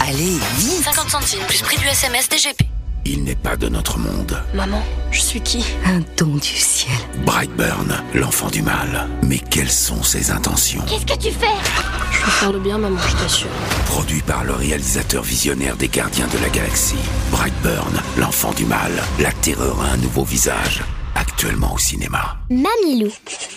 Allez, 0.00 0.38
vite 0.56 0.84
50 0.84 1.10
centimes 1.10 1.46
plus 1.46 1.62
prix 1.62 1.78
du 1.78 1.86
SMS 1.86 2.28
DGP. 2.28 2.73
Il 3.06 3.24
n'est 3.24 3.34
pas 3.36 3.56
de 3.56 3.68
notre 3.68 3.98
monde. 3.98 4.42
Maman, 4.54 4.82
je 5.10 5.20
suis 5.20 5.40
qui 5.40 5.62
Un 5.84 6.00
don 6.16 6.36
du 6.36 6.42
ciel. 6.48 6.94
Brightburn, 7.26 8.02
l'enfant 8.14 8.48
du 8.48 8.62
mal. 8.62 9.08
Mais 9.22 9.38
quelles 9.38 9.70
sont 9.70 10.02
ses 10.02 10.30
intentions 10.30 10.82
Qu'est-ce 10.88 11.04
que 11.04 11.18
tu 11.18 11.30
fais 11.30 11.46
Je 12.12 12.24
veux 12.24 12.30
faire 12.30 12.52
le 12.52 12.58
bien, 12.60 12.78
maman, 12.78 12.98
je 13.06 13.16
t'assure. 13.16 13.48
Produit 13.86 14.22
par 14.22 14.44
le 14.44 14.54
réalisateur 14.54 15.22
visionnaire 15.22 15.76
des 15.76 15.88
Gardiens 15.88 16.28
de 16.28 16.38
la 16.38 16.48
Galaxie. 16.48 16.96
Brightburn, 17.30 18.00
l'enfant 18.16 18.52
du 18.52 18.64
mal. 18.64 18.92
La 19.20 19.32
terreur 19.32 19.78
a 19.82 19.92
un 19.92 19.96
nouveau 19.98 20.24
visage. 20.24 20.82
Actuellement 21.14 21.74
au 21.74 21.78
cinéma. 21.78 22.38
Mamilou. 22.48 23.10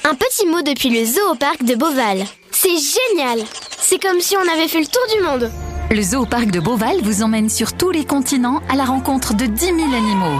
Un 0.04 0.14
petit 0.16 0.46
mot 0.46 0.62
depuis 0.62 0.90
le 0.90 1.06
zoo 1.06 1.32
au 1.32 1.36
parc 1.36 1.64
de 1.64 1.76
Beauval. 1.76 2.26
C'est 2.52 2.68
génial 2.70 3.40
C'est 3.80 4.00
comme 4.02 4.20
si 4.20 4.36
on 4.36 4.54
avait 4.54 4.68
fait 4.68 4.82
le 4.82 4.88
tour 4.88 5.04
du 5.16 5.24
monde. 5.24 5.52
Le 5.90 6.02
zoo 6.02 6.26
parc 6.26 6.52
de 6.52 6.60
Beauval 6.60 6.98
vous 7.02 7.24
emmène 7.24 7.48
sur 7.48 7.72
tous 7.72 7.92
les 7.92 8.04
continents 8.04 8.62
à 8.68 8.76
la 8.76 8.84
rencontre 8.84 9.34
de 9.34 9.46
10 9.46 9.66
000 9.68 9.78
animaux. 9.78 10.38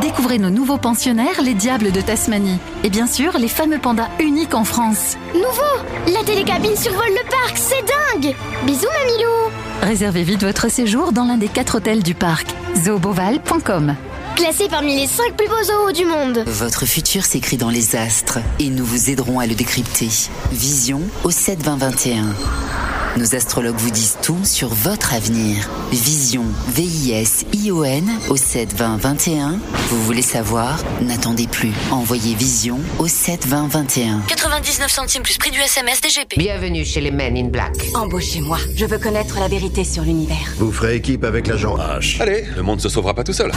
Découvrez 0.00 0.38
nos 0.38 0.50
nouveaux 0.50 0.78
pensionnaires, 0.78 1.42
les 1.42 1.54
diables 1.54 1.90
de 1.90 2.00
Tasmanie. 2.00 2.60
Et 2.84 2.90
bien 2.90 3.08
sûr, 3.08 3.36
les 3.36 3.48
fameux 3.48 3.80
pandas 3.80 4.08
uniques 4.20 4.54
en 4.54 4.62
France. 4.62 5.16
Nouveau 5.34 6.14
La 6.14 6.22
télécabine 6.22 6.76
survole 6.76 7.08
le 7.08 7.28
parc, 7.28 7.56
c'est 7.56 7.84
dingue 8.22 8.36
Bisous 8.64 8.86
Mamilou 8.86 9.50
Réservez 9.82 10.22
vite 10.22 10.44
votre 10.44 10.70
séjour 10.70 11.10
dans 11.10 11.24
l'un 11.24 11.36
des 11.36 11.48
quatre 11.48 11.78
hôtels 11.78 12.04
du 12.04 12.14
parc. 12.14 12.46
zooboval.com 12.76 13.96
Classé 14.36 14.68
parmi 14.70 14.94
les 14.94 15.08
5 15.08 15.36
plus 15.36 15.48
beaux 15.48 15.64
zoos 15.64 15.92
du 15.92 16.04
monde. 16.04 16.44
Votre 16.46 16.86
futur 16.86 17.24
s'écrit 17.24 17.56
dans 17.56 17.70
les 17.70 17.96
astres 17.96 18.38
et 18.60 18.70
nous 18.70 18.84
vous 18.84 19.10
aiderons 19.10 19.40
à 19.40 19.48
le 19.48 19.54
décrypter. 19.56 20.08
Vision 20.52 21.02
au 21.24 21.32
72021. 21.32 22.26
Nos 23.16 23.34
astrologues 23.34 23.76
vous 23.76 23.90
disent 23.90 24.18
tout 24.22 24.38
sur 24.44 24.68
votre 24.68 25.12
avenir. 25.14 25.68
Vision, 25.90 26.44
V-I-S-I-O-N 26.68 28.08
au 28.28 28.36
72021. 28.36 29.58
Vous 29.88 30.02
voulez 30.04 30.22
savoir? 30.22 30.78
N'attendez 31.02 31.48
plus. 31.48 31.72
Envoyez 31.90 32.36
Vision 32.36 32.78
au 33.00 33.08
72021. 33.08 34.20
99 34.28 34.88
centimes 34.90 35.22
plus 35.24 35.38
prix 35.38 35.50
du 35.50 35.58
SMS 35.58 36.00
DGP. 36.00 36.38
Bienvenue 36.38 36.84
chez 36.84 37.00
les 37.00 37.10
Men 37.10 37.36
in 37.36 37.48
Black. 37.48 37.74
Embauchez-moi. 37.94 38.58
Je 38.76 38.86
veux 38.86 38.98
connaître 38.98 39.40
la 39.40 39.48
vérité 39.48 39.82
sur 39.82 40.04
l'univers. 40.04 40.36
Vous 40.58 40.70
ferez 40.70 40.94
équipe 40.94 41.24
avec 41.24 41.48
l'agent 41.48 41.76
H. 41.76 42.22
Allez, 42.22 42.44
le 42.54 42.62
monde 42.62 42.80
se 42.80 42.88
sauvera 42.88 43.14
pas 43.14 43.24
tout 43.24 43.32
seul. 43.32 43.50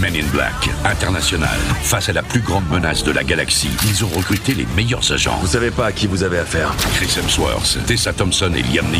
Men 0.00 0.14
in 0.14 0.26
Black, 0.32 0.70
international. 0.84 1.58
Face 1.82 2.08
à 2.08 2.12
la 2.12 2.22
plus 2.22 2.40
grande 2.40 2.68
menace 2.70 3.02
de 3.02 3.10
la 3.10 3.24
galaxie, 3.24 3.70
ils 3.88 4.04
ont 4.04 4.10
recruté 4.16 4.54
les 4.54 4.66
meilleurs 4.76 5.12
agents. 5.12 5.38
Vous 5.40 5.48
savez 5.48 5.72
pas 5.72 5.86
à 5.86 5.92
qui 5.92 6.06
vous 6.06 6.22
avez 6.22 6.38
affaire. 6.38 6.72
Chris 6.94 7.10
Hemsworth, 7.18 7.78
Tessa 7.86 8.12
Thompson 8.12 8.52
et 8.54 8.62
Liam 8.62 8.86
Neeson. 8.92 8.99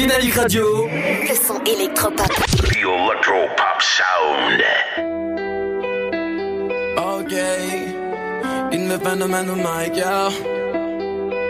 Dynamique 0.00 0.34
Radio. 0.34 0.64
Le 0.88 1.34
son 1.34 1.62
électropop. 1.64 2.26
The 2.26 2.78
Electro 2.78 3.46
Pop 3.54 3.82
Sound. 3.82 4.62
Okay. 6.96 7.92
In 8.72 8.88
the 8.88 8.98
phénomène 8.98 9.54
Mike, 9.62 9.96
yeah. 9.96 10.30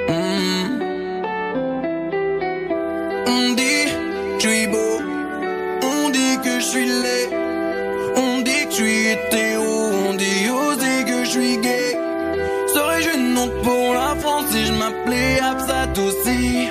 Mm. 0.08 0.82
On 3.28 3.54
dit 3.54 3.86
que 4.36 4.40
je 4.40 4.48
suis 4.48 4.66
beau. 4.66 4.98
On 5.84 6.10
dit 6.10 6.38
que 6.42 6.58
je 6.58 6.64
suis 6.64 6.86
laid. 6.86 7.30
On 8.16 8.40
dit 8.40 8.64
que 8.64 8.70
je 8.70 8.74
suis 8.74 9.06
hétéro. 9.10 9.92
On 10.08 10.14
dit 10.14 10.50
aussi 10.50 11.04
que 11.04 11.24
je 11.24 11.30
suis 11.30 11.56
gay. 11.58 11.96
Serais-je 12.74 13.16
une 13.16 13.38
honte 13.38 13.62
pour 13.62 13.94
la 13.94 14.16
France 14.16 14.46
si 14.50 14.66
je 14.66 14.72
m'appelais 14.72 15.38
Absat 15.40 15.92
aussi? 16.02 16.68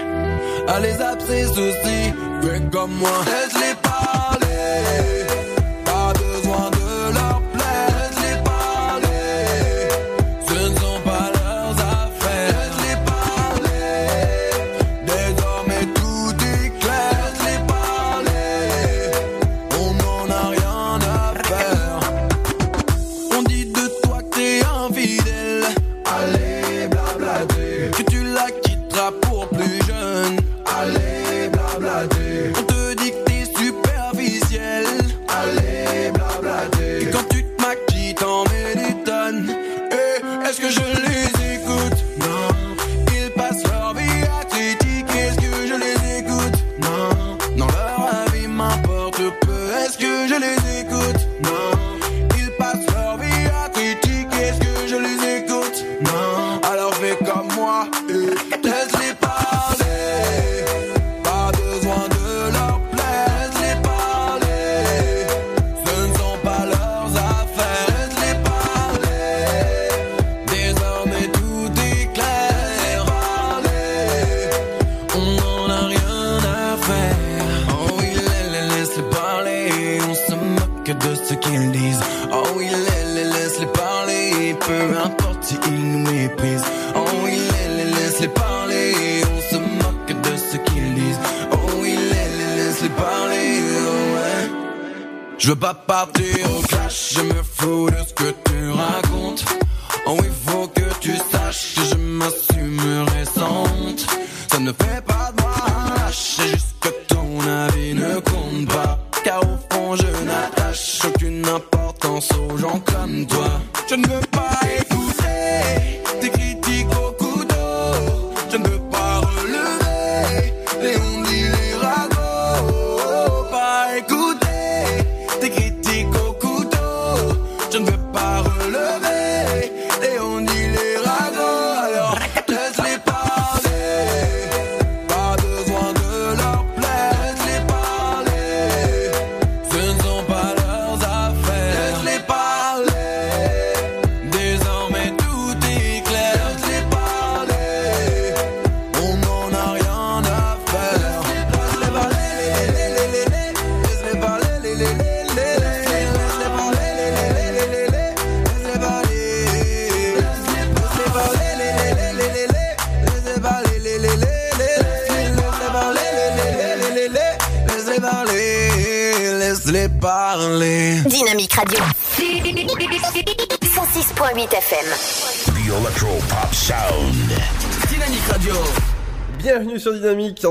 À 0.67 0.80
les 0.80 1.02
abcès 1.02 1.45
aussi. 1.45 2.13
Fais 2.41 2.62
comme 2.72 2.93
moi. 2.93 3.10
Laisse-les 3.26 3.76
parler. 3.82 5.18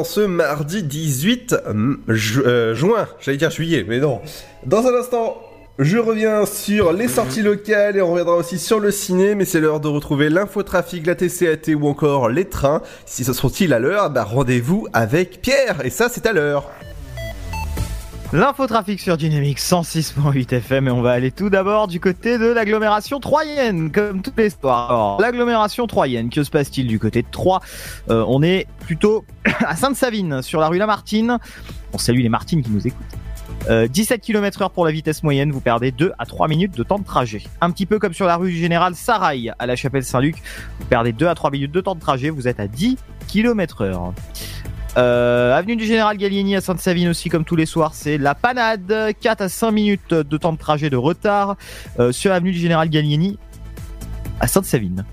Ce 0.09 0.21
mardi 0.21 0.83
18 0.83 1.55
hum, 1.67 2.01
ju- 2.09 2.43
euh, 2.47 2.75
juin. 2.75 3.07
J'allais 3.21 3.37
dire 3.39 3.51
juillet, 3.51 3.85
mais 3.87 3.99
non. 4.01 4.21
Dans 4.67 4.87
un 4.87 4.95
instant, 4.95 5.37
je 5.79 5.99
reviens 5.99 6.45
sur 6.47 6.93
les 6.93 7.07
sorties 7.07 7.43
locales 7.43 7.97
et 7.97 8.03
on 8.03 8.11
reviendra 8.11 8.35
aussi 8.35 8.59
sur 8.59 8.81
le 8.81 8.91
ciné, 8.91 9.35
mais 9.35 9.45
c'est 9.45 9.61
l'heure 9.61 9.79
de 9.81 9.87
retrouver 9.89 10.29
l'infotrafic, 10.31 11.07
la 11.07 11.15
TCAT 11.15 11.75
ou 11.77 11.87
encore 11.87 12.29
les 12.29 12.47
trains. 12.47 12.83
Si 13.07 13.23
ce 13.23 13.33
sont-ils 13.33 13.73
à 13.73 13.79
l'heure, 13.79 14.11
bah 14.11 14.25
rendez-vous 14.25 14.89
avec 14.93 15.41
Pierre, 15.43 15.85
et 15.85 15.91
ça 15.91 16.09
c'est 16.11 16.27
à 16.27 16.33
l'heure. 16.33 16.69
L'infotrafic 18.31 19.01
sur 19.01 19.17
Dynamique 19.17 19.59
106.8 19.59 20.53
FM 20.55 20.89
et 20.89 20.91
on 20.91 21.01
va 21.01 21.13
aller 21.13 21.31
tout 21.31 21.49
d'abord 21.49 21.89
du 21.89 21.99
côté 21.99 22.37
de 22.37 22.45
l'agglomération 22.45 23.21
troyenne, 23.21 23.91
comme 23.91 24.21
tous 24.21 24.35
les 24.37 24.51
soirs. 24.51 25.19
L'agglomération 25.19 25.87
troyenne, 25.87 26.29
que 26.29 26.45
se 26.45 26.51
passe-t-il 26.51 26.87
du 26.89 26.99
côté 26.99 27.23
de 27.23 27.29
Troyes? 27.31 27.61
Euh, 28.11 28.23
On 28.29 28.43
est 28.43 28.67
plutôt 28.81 29.25
à 29.67 29.77
Sainte-Savine, 29.77 30.43
sur 30.43 30.61
la 30.61 30.69
rue 30.69 30.77
Lamartine. 30.77 31.39
On 31.95 31.99
salue 31.99 32.21
les 32.21 32.29
Martines 32.29 32.63
qui 32.63 32.71
nous 32.71 32.87
écoutent. 32.87 33.07
Euh, 33.71 33.89
17 33.89 34.21
km 34.21 34.61
heure 34.61 34.71
pour 34.73 34.85
la 34.85 34.93
vitesse 34.93 35.23
moyenne, 35.23 35.51
vous 35.51 35.63
perdez 35.63 35.91
2 35.91 36.13
à 36.19 36.27
3 36.27 36.49
minutes 36.49 36.77
de 36.77 36.83
temps 36.83 36.99
de 36.99 37.05
trajet. 37.05 37.43
Un 37.63 37.71
petit 37.71 37.87
peu 37.87 37.99
comme 37.99 38.13
sur 38.13 38.27
la 38.27 38.37
rue 38.37 38.51
du 38.51 38.59
Général 38.59 38.95
Sarail 38.95 39.55
à 39.59 39.65
la 39.65 39.75
chapelle 39.75 40.05
Saint-Luc, 40.05 40.37
vous 40.79 40.87
perdez 40.87 41.13
2 41.13 41.27
à 41.27 41.35
3 41.35 41.51
minutes 41.51 41.73
de 41.73 41.81
temps 41.81 41.95
de 41.95 42.01
trajet, 42.01 42.29
vous 42.29 42.47
êtes 42.47 42.61
à 42.61 42.69
10 42.69 42.99
km 43.27 43.83
heure. 43.83 44.13
Euh, 44.97 45.55
avenue 45.55 45.77
du 45.77 45.85
Général 45.85 46.17
Gallieni 46.17 46.57
à 46.57 46.61
Sainte-Savine 46.61 47.09
aussi 47.09 47.29
comme 47.29 47.45
tous 47.45 47.57
les 47.57 47.67
soirs 47.67 47.95
c'est 47.95 48.19
la 48.19 48.35
panade. 48.35 49.15
4 49.21 49.43
à 49.43 49.49
5 49.49 49.71
minutes 49.71 50.15
de 50.15 50.37
temps 50.37 50.53
de 50.53 50.59
trajet 50.59 50.91
de 50.91 50.97
retard 50.97 51.57
euh, 51.99 52.11
sur 52.11 52.31
l'avenue 52.31 52.53
du 52.53 52.59
Général 52.59 52.89
Gallieni 52.89 53.39
à 54.41 54.47
Sainte-Savine. 54.47 55.05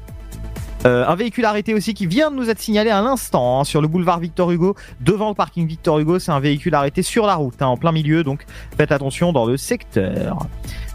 Euh, 0.86 1.06
un 1.08 1.16
véhicule 1.16 1.46
arrêté 1.46 1.74
aussi 1.74 1.96
qui 1.96 2.06
vient 2.06 2.30
de 2.30 2.36
nous 2.36 2.50
être 2.50 2.60
signalé 2.60 2.92
à 2.92 3.02
l'instant 3.02 3.60
hein, 3.60 3.64
sur 3.64 3.82
le 3.82 3.88
boulevard 3.88 4.20
Victor 4.20 4.52
Hugo 4.52 4.76
devant 5.02 5.30
le 5.30 5.36
parking 5.36 5.68
Victor 5.68 6.00
Hugo. 6.00 6.20
C'est 6.20 6.32
un 6.32 6.40
véhicule 6.40 6.76
arrêté 6.76 7.02
sur 7.02 7.26
la 7.26 7.36
route 7.36 7.60
hein, 7.62 7.68
en 7.68 7.78
plein 7.78 7.92
milieu 7.92 8.24
donc 8.24 8.46
faites 8.78 8.92
attention 8.92 9.34
dans 9.34 9.46
le 9.46 9.58
secteur 9.58 10.48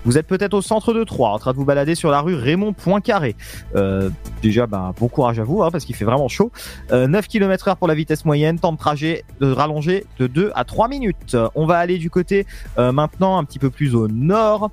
vous 0.05 0.19
êtes 0.19 0.27
peut-être 0.27 0.55
au 0.55 0.63
centre 0.63 0.93
de 0.93 1.05
Troyes 1.05 1.31
en 1.31 1.39
train 1.39 1.53
de 1.53 1.57
vous 1.57 1.65
balader 1.65 1.95
sur 1.95 2.11
la 2.11 2.21
rue 2.21 2.35
Raymond 2.35 2.73
Poincaré 2.73 3.37
euh, 3.77 4.11
déjà 4.43 4.67
bah, 4.67 4.95
bon 4.99 5.09
courage 5.09 5.39
à 5.39 5.45
vous 5.45 5.63
hein, 5.63 5.71
parce 5.71 5.85
qu'il 5.85 5.95
fait 5.95 6.05
vraiment 6.05 6.29
chaud 6.29 6.51
euh, 6.93 7.07
9 7.07 7.29
km 7.29 7.69
heure 7.69 7.77
pour 7.77 7.89
la 7.89 7.95
vitesse 7.95 8.25
moyenne, 8.25 8.59
temps 8.59 8.73
de 8.73 8.79
trajet 8.79 9.25
rallongé 9.41 10.05
de 10.19 10.27
2 10.27 10.53
à 10.55 10.65
3 10.65 10.89
minutes. 10.89 11.37
On 11.55 11.67
va 11.67 11.79
aller 11.79 11.99
du 11.99 12.11
côté 12.11 12.47
euh, 12.79 12.93
maintenant 12.93 13.39
un 13.39 13.45
petit 13.45 13.59
peu 13.59 13.71
plus 13.71 13.95
au 13.95 14.09
nord 14.09 14.71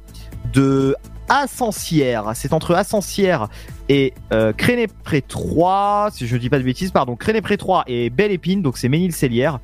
de 0.54 0.96
Ascensière. 1.30 2.32
C'est 2.36 2.54
entre 2.54 2.76
Ascensière 2.76 3.50
et 3.90 4.13
euh, 4.34 4.54
Créné-Pré 4.54 5.22
3, 5.22 6.10
si 6.12 6.28
je 6.28 6.36
ne 6.36 6.40
dis 6.40 6.50
pas 6.50 6.60
de 6.60 6.63
bêtises, 6.63 6.92
pardon, 6.92 7.16
Créné-Pré 7.16 7.58
3 7.58 7.86
et 7.88 8.10
Belle 8.10 8.32
Épine, 8.32 8.62
donc 8.62 8.78
c'est 8.78 8.90
Ménil-Célière. 8.90 9.60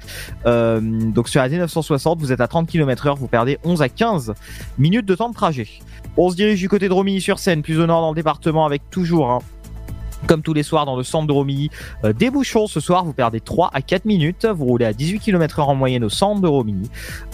Euh, 0.46 0.80
donc 0.82 1.30
sur 1.30 1.42
la 1.42 1.50
D960, 1.50 2.18
vous 2.20 2.32
êtes 2.32 2.42
à 2.42 2.48
30 2.48 2.68
km 2.68 3.08
heure, 3.08 3.16
vous 3.16 3.28
perdez 3.28 3.58
11 3.64 3.82
à 3.82 3.90
15 3.90 4.34
minutes 4.78 5.06
de 5.06 5.16
temps 5.16 5.30
de 5.30 5.36
trajet. 5.36 5.68
On 6.18 6.30
se 6.30 6.36
dirige 6.36 6.60
du 6.60 6.70
côté 6.70 6.88
de 6.88 6.94
Romilly-sur-Seine, 6.94 7.62
plus 7.62 7.80
au 7.80 7.86
nord 7.86 8.02
dans 8.02 8.12
le 8.12 8.16
département, 8.16 8.66
avec 8.66 8.90
toujours 8.90 9.32
hein, 9.32 9.40
comme 10.28 10.42
tous 10.42 10.54
les 10.54 10.64
soirs 10.64 10.86
dans 10.86 10.96
le 10.96 11.04
centre 11.04 11.28
de 11.28 11.32
Romilly, 11.32 11.70
euh, 12.04 12.14
des 12.14 12.30
bouchons. 12.30 12.68
Ce 12.68 12.80
soir, 12.80 13.04
vous 13.06 13.14
perdez 13.14 13.40
3 13.40 13.70
à 13.74 13.82
4 13.82 14.06
minutes. 14.06 14.46
Vous 14.46 14.66
roulez 14.66 14.86
à 14.86 14.94
18 14.94 15.20
km 15.20 15.60
heure 15.60 15.70
en 15.70 15.76
moyenne 15.76 16.04
au 16.04 16.10
centre 16.10 16.42
de 16.42 16.48
Romilly, 16.48 16.90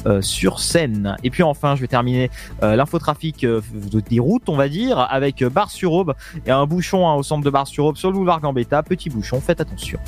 euh, 0.06 0.21
sur 0.21 0.60
Seine. 0.60 1.15
Et 1.23 1.30
puis 1.30 1.43
enfin, 1.43 1.75
je 1.75 1.82
vais 1.82 1.88
terminer 1.88 2.30
euh, 2.63 2.75
l'infotrafic 2.75 3.45
des 3.45 4.19
routes, 4.19 4.49
on 4.49 4.56
va 4.56 4.69
dire, 4.69 4.99
avec 4.99 5.43
Bar-sur-Aube 5.43 6.13
et 6.45 6.52
un 6.52 6.65
bouchon 6.65 7.08
hein, 7.08 7.15
au 7.15 7.23
centre 7.23 7.43
de 7.43 7.49
Bar-sur-Aube 7.49 7.97
sur 7.97 8.10
le 8.10 8.15
boulevard 8.15 8.41
Gambetta. 8.41 8.84
Petit 8.84 9.10
bouchon, 9.10 9.41
faites 9.41 9.62
attention. 9.62 9.99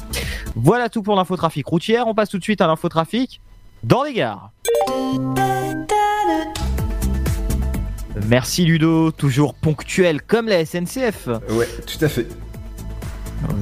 Voilà 0.55 0.89
tout 0.89 1.01
pour 1.01 1.15
l'infotrafic 1.15 1.65
routière. 1.65 2.07
On 2.07 2.13
passe 2.13 2.29
tout 2.29 2.37
de 2.37 2.43
suite 2.43 2.61
à 2.61 2.67
l'infotrafic 2.67 3.41
dans 3.83 4.03
les 4.03 4.13
gares. 4.13 4.51
Merci 8.27 8.65
Ludo, 8.65 9.11
toujours 9.11 9.53
ponctuel 9.53 10.21
comme 10.21 10.47
la 10.47 10.65
SNCF. 10.65 11.27
Ouais, 11.49 11.67
tout 11.87 12.03
à 12.03 12.09
fait. 12.09 12.27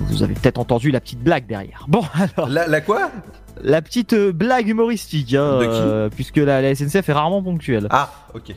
Vous 0.10 0.24
avez 0.24 0.34
peut-être 0.34 0.58
entendu 0.58 0.92
la 0.92 1.00
petite 1.00 1.20
blague 1.24 1.46
derrière. 1.48 1.86
Bon, 1.88 2.02
alors. 2.14 2.50
La, 2.50 2.68
la 2.68 2.82
quoi? 2.82 3.12
La 3.62 3.82
petite 3.82 4.14
euh, 4.14 4.32
blague 4.32 4.68
humoristique, 4.68 5.34
hein, 5.34 5.60
De 5.60 5.66
qui? 5.66 5.72
euh, 5.74 6.10
puisque 6.10 6.38
la, 6.38 6.62
la 6.62 6.74
SNCF 6.76 7.10
est 7.10 7.14
rarement 7.14 7.42
ponctuelle. 7.44 7.88
Ah, 7.90 8.10
ok. 8.34 8.54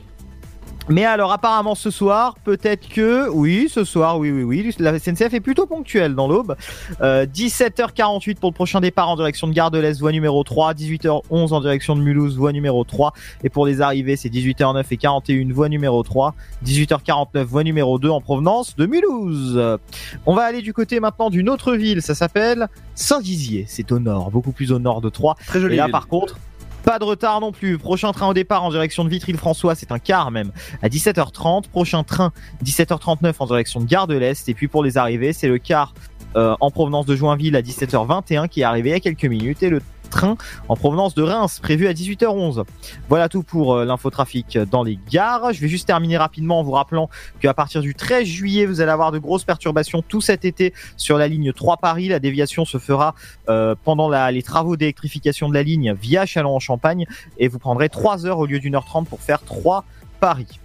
Mais 0.89 1.05
alors, 1.05 1.33
apparemment, 1.33 1.75
ce 1.75 1.91
soir, 1.91 2.35
peut-être 2.45 2.89
que. 2.89 3.29
Oui, 3.31 3.69
ce 3.71 3.85
soir, 3.85 4.19
oui, 4.19 4.31
oui, 4.31 4.43
oui. 4.43 4.75
La 4.79 4.99
SNCF 4.99 5.33
est 5.33 5.41
plutôt 5.41 5.67
ponctuelle 5.67 6.15
dans 6.15 6.27
l'aube. 6.27 6.57
Euh, 7.01 7.25
17h48 7.27 8.37
pour 8.37 8.51
le 8.51 8.55
prochain 8.55 8.81
départ 8.81 9.09
en 9.09 9.17
direction 9.17 9.47
de 9.47 9.53
Gare 9.53 9.71
de 9.71 9.79
l'Est, 9.79 9.99
voie 10.01 10.13
numéro 10.13 10.43
3. 10.43 10.75
18h11 10.75 11.53
en 11.53 11.61
direction 11.61 11.95
de 11.97 12.01
Mulhouse, 12.03 12.37
voie 12.37 12.53
numéro 12.53 12.83
3. 12.85 13.13
Et 13.45 13.49
pour 13.49 13.65
les 13.67 13.81
arrivées, 13.81 14.17
c'est 14.17 14.29
18h09 14.29 14.85
et 14.91 14.97
41, 14.97 15.53
voie 15.53 15.69
numéro 15.69 16.03
3. 16.03 16.35
18h49, 16.67 17.43
voie 17.45 17.63
numéro 17.65 17.99
2 17.99 18.09
en 18.11 18.21
provenance 18.21 18.75
de 18.77 18.87
Mulhouse. 18.87 19.79
On 20.27 20.35
va 20.35 20.43
aller 20.43 20.63
du 20.63 20.73
côté 20.73 20.99
maintenant 21.01 21.31
d'une 21.31 21.49
autre 21.49 21.75
ville. 21.75 22.03
Ça 22.03 22.15
s'appelle 22.15 22.69
Saint-Dizier. 22.95 23.65
C'est 23.69 23.93
au 23.93 23.99
nord, 23.99 24.31
beaucoup 24.31 24.53
plus 24.53 24.73
au 24.73 24.79
nord 24.79 25.01
de 25.01 25.09
Troyes. 25.11 25.37
Très 25.47 25.61
jolie 25.61 25.75
Et 25.75 25.77
là, 25.79 25.85
ville. 25.85 25.93
par 25.93 26.09
contre. 26.09 26.39
Pas 26.85 26.99
de 26.99 27.05
retard 27.05 27.41
non 27.41 27.53
plus. 27.53 27.79
Prochain 27.79 28.13
train 28.13 28.29
au 28.29 28.35
départ 28.35 28.65
en 28.65 28.71
direction 28.71 29.05
de 29.05 29.09
Vitry-le-François, 29.09 29.75
c'est 29.75 29.93
un 29.93 30.01
quart 30.01 30.31
même, 30.31 30.51
à 30.83 30.89
17h30. 30.89 31.69
Prochain 31.69 32.03
train 32.03 32.33
17h39 32.65 33.35
en 33.39 33.47
direction 33.47 33.81
de 33.81 33.87
Gare 33.87 34.09
de 34.09 34.17
l'Est. 34.17 34.49
Et 34.49 34.55
puis 34.55 34.67
pour 34.67 34.83
les 34.83 34.99
arrivées, 34.99 35.33
c'est 35.33 35.49
le 35.49 35.59
quart 35.59 35.95
euh, 36.35 36.57
en 36.61 36.71
provenance 36.71 37.07
de 37.07 37.15
Joinville 37.15 37.55
à 37.57 37.63
17h21 37.63 38.49
qui 38.49 38.63
est 38.63 38.65
arrivé 38.65 38.91
il 38.91 38.93
y 38.93 38.97
a 38.97 39.01
quelques 39.01 39.27
minutes 39.27 39.63
et 39.63 39.69
le 39.69 39.83
train 40.13 40.37
en 40.69 40.77
provenance 40.77 41.15
de 41.15 41.23
Reims 41.23 41.59
prévu 41.61 41.89
à 41.89 41.93
18h11. 41.93 42.65
Voilà 43.09 43.29
tout 43.29 43.43
pour 43.43 43.75
euh, 43.75 43.85
l'infotrafic 43.85 44.59
dans 44.59 44.85
les 44.85 44.99
gares. 45.11 45.53
Je 45.53 45.61
vais 45.61 45.69
juste 45.69 45.87
terminer 45.87 46.19
rapidement 46.19 46.61
en 46.61 46.63
vous 46.63 46.73
rappelant 46.73 47.11
qu'à 47.41 47.55
partir 47.55 47.81
du 47.81 47.95
13 47.95 48.25
juillet, 48.25 48.67
vous 48.67 48.81
allez 48.81 48.93
avoir 48.93 49.11
de 49.11 49.19
grosses 49.19 49.45
perturbations 49.45 50.03
tout 50.03 50.21
cet 50.21 50.45
été 50.45 50.73
sur 50.97 51.19
la 51.19 51.27
ligne 51.27 51.53
3 51.53 51.79
Paris. 51.79 52.09
La 52.09 52.21
déviation 52.21 52.65
se 52.65 52.79
fera 52.79 53.15
euh, 53.49 53.75
pendant 53.83 54.09
les 54.31 54.43
travaux 54.43 54.77
d'électrification 54.77 55.49
de 55.49 55.55
la 55.55 55.63
ligne 55.63 55.95
via 55.95 56.27
Châlons-en-Champagne 56.27 57.07
et 57.39 57.49
vous 57.49 57.59
prendrez 57.59 57.89
3 57.89 58.27
heures 58.27 58.39
au 58.39 58.47
lieu 58.47 58.61
d'une 58.61 58.75
heure 58.75 58.85
30 58.85 59.09
pour 59.09 59.21
faire 59.21 59.43
3 59.43 59.85
Paris. 60.21 60.61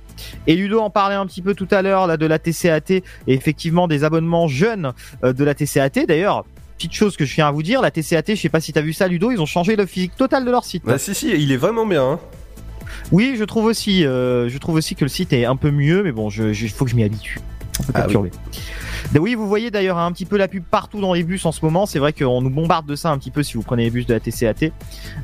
Et 0.45 0.55
Ludo 0.55 0.79
en 0.79 0.89
parlait 0.89 1.15
un 1.15 1.25
petit 1.25 1.41
peu 1.41 1.53
tout 1.53 1.67
à 1.71 1.81
l'heure 1.81 2.07
là 2.07 2.17
de 2.17 2.25
la 2.25 2.39
TCAT 2.39 2.91
et 2.91 3.03
effectivement 3.27 3.87
des 3.87 4.03
abonnements 4.03 4.47
jeunes 4.47 4.93
euh, 5.23 5.33
de 5.33 5.43
la 5.43 5.53
TCAT. 5.53 6.05
D'ailleurs, 6.07 6.45
petite 6.77 6.93
chose 6.93 7.17
que 7.17 7.25
je 7.25 7.33
tiens 7.33 7.47
à 7.47 7.51
vous 7.51 7.63
dire, 7.63 7.81
la 7.81 7.91
TCAT, 7.91 8.23
je 8.29 8.35
sais 8.35 8.49
pas 8.49 8.61
si 8.61 8.71
t'as 8.73 8.81
vu 8.81 8.93
ça 8.93 9.07
Ludo, 9.07 9.31
ils 9.31 9.41
ont 9.41 9.45
changé 9.45 9.75
le 9.75 9.85
physique 9.85 10.15
total 10.15 10.45
de 10.45 10.51
leur 10.51 10.63
site. 10.63 10.83
Bah, 10.85 10.97
si, 10.97 11.13
si, 11.15 11.29
il 11.31 11.51
est 11.51 11.57
vraiment 11.57 11.85
bien. 11.85 12.03
hein. 12.11 12.19
Oui, 13.11 13.35
je 13.37 13.43
trouve 13.43 13.65
aussi, 13.65 14.05
euh, 14.05 14.47
je 14.49 14.57
trouve 14.57 14.75
aussi 14.75 14.95
que 14.95 15.03
le 15.05 15.09
site 15.09 15.33
est 15.33 15.45
un 15.45 15.55
peu 15.55 15.71
mieux, 15.71 16.03
mais 16.03 16.11
bon, 16.11 16.29
je, 16.29 16.53
je- 16.53 16.67
faut 16.67 16.85
que 16.85 16.91
je 16.91 16.95
m'y 16.95 17.03
habitue. 17.03 17.39
Un 17.79 17.83
peu 17.83 17.91
Ah 17.95 17.99
perturbé. 18.01 18.31
Ben 19.13 19.21
oui, 19.21 19.35
vous 19.35 19.47
voyez 19.47 19.71
d'ailleurs 19.71 19.97
un 19.97 20.11
petit 20.11 20.25
peu 20.25 20.35
la 20.35 20.49
pub 20.49 20.65
partout 20.69 20.99
dans 20.99 21.13
les 21.13 21.23
bus 21.23 21.45
en 21.45 21.53
ce 21.53 21.63
moment. 21.63 21.85
C'est 21.85 21.99
vrai 21.99 22.11
qu'on 22.11 22.41
nous 22.41 22.49
bombarde 22.49 22.85
de 22.85 22.95
ça 22.95 23.09
un 23.09 23.17
petit 23.17 23.31
peu 23.31 23.41
si 23.41 23.53
vous 23.53 23.63
prenez 23.63 23.85
les 23.85 23.89
bus 23.89 24.05
de 24.05 24.13
la 24.13 24.19
TCAT, 24.19 24.71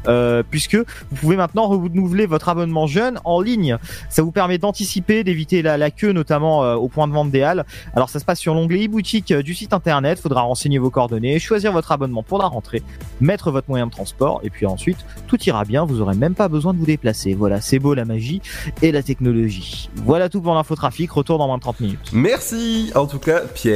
euh, 0.08 0.42
puisque 0.50 0.76
vous 0.76 1.16
pouvez 1.20 1.36
maintenant 1.36 1.68
renouveler 1.68 2.26
votre 2.26 2.48
abonnement 2.48 2.88
jeune 2.88 3.20
en 3.26 3.42
ligne. 3.42 3.78
Ça 4.10 4.22
vous 4.22 4.32
permet 4.32 4.58
d'anticiper, 4.58 5.26
d'éviter 5.26 5.62
la, 5.62 5.78
la 5.78 5.92
queue, 5.92 6.14
notamment 6.14 6.64
euh, 6.64 6.76
au 6.76 6.88
point 6.88 7.10
de 7.10 7.14
vente 7.14 7.30
des 7.30 7.44
Halles. 7.44 7.66
Alors 7.94 8.10
ça 8.10 8.20
se 8.20 8.26
passe 8.26 8.40
sur 8.40 8.54
l'onglet 8.54 8.86
e-boutique 8.86 9.32
euh, 9.32 9.44
du 9.44 9.54
site 9.54 9.74
internet. 9.74 10.18
Faudra 10.18 10.42
renseigner 10.42 10.78
vos 10.80 10.90
coordonnées, 10.90 11.38
choisir 11.40 11.74
votre 11.74 11.92
abonnement 11.92 12.24
pour 12.24 12.40
la 12.40 12.48
rentrée, 12.48 12.84
mettre 13.20 13.52
votre 13.52 13.70
moyen 13.70 13.88
de 13.88 13.92
transport, 13.92 14.40
et 14.44 14.50
puis 14.50 14.66
ensuite 14.66 15.00
tout 15.28 15.42
ira 15.44 15.66
bien. 15.66 15.84
Vous 15.84 16.00
aurez 16.00 16.16
même 16.16 16.36
pas 16.36 16.48
besoin 16.48 16.74
de 16.74 16.80
vous 16.80 16.86
déplacer. 16.86 17.34
Voilà, 17.34 17.60
c'est 17.60 17.80
beau 17.80 17.94
la 17.96 18.06
magie 18.06 18.42
et 18.82 18.94
la 18.94 19.04
technologie. 19.04 19.90
Voilà 20.06 20.30
tout 20.30 20.42
pour 20.42 20.56
l'infotrafic. 20.56 21.12
Retour 21.12 21.38
dans 21.38 21.48
moins 21.48 21.58
de 21.58 21.64
30 21.64 21.82
minutes. 21.82 22.12
Merci 22.14 22.94
en 22.96 23.08
tout 23.08 23.20
cas 23.20 23.42
Pierre. 23.54 23.73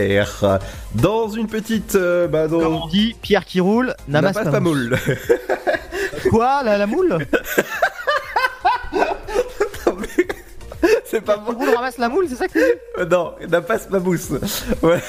Dans 0.95 1.29
une 1.29 1.47
petite... 1.47 1.95
euh, 1.95 2.27
bah, 2.27 2.47
dans... 2.47 2.59
Comme 2.59 2.75
on 2.75 2.87
dit, 2.87 3.15
Pierre 3.21 3.45
qui 3.45 3.59
roule, 3.59 3.95
n'amasse 4.07 4.35
pas, 4.35 4.59
moule. 4.59 4.97
Quoi, 6.29 6.61
la, 6.63 6.77
la 6.77 6.87
moule 6.87 7.17
C'est 11.05 11.21
pas 11.21 11.37
bon. 11.37 11.55
ramasse 11.75 11.97
la 11.97 12.09
moule, 12.09 12.25
c'est 12.29 12.35
ça 12.35 12.47
que 12.47 12.53
tu 12.53 12.59
dis 12.59 12.65
Euh, 12.99 13.05
Non, 13.05 13.33
n'a 13.49 13.61
pas 13.61 13.77
ma 13.89 13.99
mousse. 13.99 14.29
Ouais. 14.81 15.01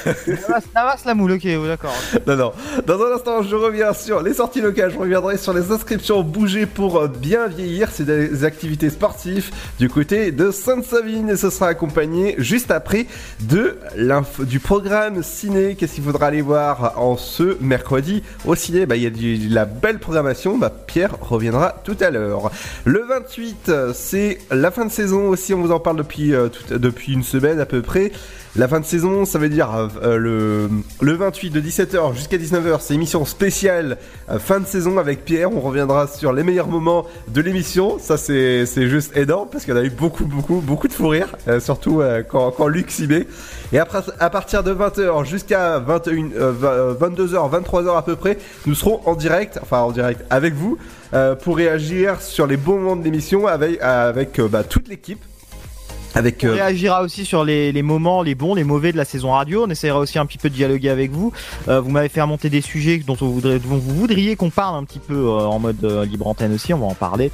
Namasse 0.75 1.05
la 1.05 1.15
moule, 1.15 1.33
ok, 1.33 1.47
d'accord. 1.67 1.95
Non, 2.27 2.37
non. 2.37 2.53
Dans 2.87 3.01
un 3.03 3.15
instant, 3.15 3.43
je 3.43 3.57
reviens 3.57 3.93
sur 3.93 4.23
les 4.23 4.35
sorties 4.35 4.61
locales. 4.61 4.93
Je 4.93 4.99
reviendrai 4.99 5.37
sur 5.39 5.53
les 5.53 5.71
inscriptions 5.73 6.23
bougées 6.23 6.67
pour 6.67 6.99
euh, 6.99 7.09
bien 7.09 7.47
vieillir. 7.49 7.89
C'est 7.93 8.05
des 8.05 8.45
activités 8.45 8.91
sportives 8.91 9.51
du 9.79 9.89
côté 9.89 10.31
de 10.31 10.51
Sainte-Savine. 10.51 11.31
Et 11.31 11.37
ce 11.37 11.51
sera 11.51 11.69
accompagné 11.69 12.35
juste 12.39 12.71
après 12.71 13.07
de 13.41 13.77
l'info- 13.97 14.45
du 14.45 14.61
programme 14.61 15.23
ciné. 15.23 15.75
Qu'est-ce 15.75 15.95
qu'il 15.95 16.05
faudra 16.05 16.27
aller 16.27 16.43
voir 16.43 16.95
en 16.99 17.17
ce 17.17 17.57
mercredi 17.61 18.23
au 18.45 18.55
ciné? 18.55 18.87
Bah, 18.87 18.97
il 18.97 19.03
y 19.03 19.07
a 19.07 19.11
de 19.11 19.53
la 19.55 19.65
belle 19.65 19.99
programmation. 19.99 20.59
Bah, 20.59 20.73
Pierre 20.87 21.17
reviendra 21.21 21.75
tout 21.85 21.97
à 22.01 22.11
l'heure. 22.11 22.51
Le 22.85 23.03
28, 23.05 23.69
euh, 23.69 23.93
c'est 23.95 24.39
la 24.51 24.71
fin 24.71 24.85
de 24.85 24.91
saison 24.93 25.29
aussi. 25.29 25.55
On 25.59 25.63
vous 25.63 25.73
en 25.73 25.81
parle 25.81 25.97
depuis, 25.97 26.35
euh, 26.35 26.49
depuis 26.71 27.13
une 27.13 27.25
semaine 27.25 27.59
à 27.61 27.67
peu 27.67 27.83
près. 27.83 28.13
La 28.57 28.67
fin 28.67 28.81
de 28.81 28.85
saison, 28.85 29.25
ça 29.25 29.39
veut 29.39 29.49
dire 29.51 29.91
euh, 30.03 30.17
le, 30.17 30.69
le 31.01 31.13
28 31.13 31.51
de 31.51 31.61
17h 31.61 32.15
jusqu'à 32.15 32.39
19h, 32.39 32.79
c'est 32.81 32.95
émission 32.95 33.25
spéciale 33.25 33.99
euh, 34.31 34.39
fin 34.39 34.59
de 34.61 34.67
saison 34.67 34.99
avec 34.99 35.25
Pierre. 35.25 35.53
On 35.53 35.61
reviendra 35.61 36.07
sur 36.07 36.33
les 36.33 36.43
meilleurs 36.43 36.67
moments 36.69 37.05
de 37.29 37.41
l'émission. 37.41 37.99
Ça, 37.99 38.17
c'est 38.17 38.67
juste 38.89 39.17
énorme 39.17 39.49
parce 39.53 39.65
en 39.69 39.77
a 39.77 39.83
eu 39.85 39.91
beaucoup, 39.91 40.25
beaucoup, 40.25 40.61
beaucoup 40.61 40.89
de 40.89 40.93
fou 40.93 41.09
rire, 41.09 41.29
euh, 41.47 41.61
surtout 41.61 42.01
euh, 42.01 42.23
quand, 42.29 42.51
quand 42.53 42.67
Luc 42.69 42.91
s'y 42.91 43.07
met. 43.07 43.27
Et 43.73 43.79
après, 43.79 44.01
à 44.19 44.31
partir 44.31 44.63
de 44.63 44.73
20h 44.75 45.25
jusqu'à 45.27 45.79
21, 45.79 46.31
euh, 46.37 46.53
vingt- 46.53 46.69
euh, 46.69 46.95
22h, 46.95 47.51
23h 47.63 47.97
à 47.99 48.03
peu 48.03 48.17
près, 48.17 48.39
nous 48.67 48.75
serons 48.75 49.01
en 49.05 49.15
direct, 49.15 49.59
enfin 49.63 49.81
en 49.81 49.93
direct 49.93 50.25
avec 50.31 50.55
vous, 50.55 50.79
euh, 51.15 51.35
pour 51.35 51.57
réagir 51.57 52.21
sur 52.23 52.47
les 52.47 52.57
bons 52.57 52.79
moments 52.79 52.97
de 52.97 53.05
l'émission 53.05 53.47
avec, 53.47 53.81
avec 53.83 54.39
euh, 54.41 54.49
bah, 54.49 54.65
toute 54.65 54.89
l'équipe. 54.89 55.23
Avec, 56.15 56.41
On 56.43 56.49
euh, 56.49 56.55
réagira 56.55 57.03
aussi 57.03 57.25
sur 57.25 57.45
les, 57.45 57.73
les 57.73 57.83
moments, 57.83 58.23
les 58.23 58.35
bons, 58.35 58.55
les 58.55 58.65
mauvais 58.65 58.93
de 58.93 58.97
la 58.97 59.05
saison 59.05 59.33
radio. 59.33 59.65
On 59.67 59.71
essaiera 59.71 59.99
aussi 59.99 60.19
un 60.19 60.27
petit 60.27 60.39
peu 60.39 60.49
de 60.49 60.55
dialoguer 60.55 60.89
avec 60.89 61.11
vous. 61.11 61.33
Euh, 61.69 61.81
vous 61.81 61.91
m'avez 61.91 62.09
fait 62.09 62.23
remonter 62.23 62.51
des 62.51 62.61
sujets 62.61 62.99
dont, 62.99 63.17
on 63.21 63.27
voudrait, 63.27 63.59
dont 63.59 63.77
vous 63.77 63.95
voudriez 63.95 64.37
qu'on 64.37 64.51
parle 64.51 64.77
un 64.77 64.85
petit 64.85 64.99
peu 64.99 65.15
euh, 65.15 65.41
en 65.41 65.59
mode 65.59 65.85
euh, 65.85 66.05
libre 66.05 66.27
antenne 66.27 66.55
aussi. 66.55 66.73
On 66.75 66.79
va 66.79 66.87
en 66.87 66.95
parler. 66.95 67.31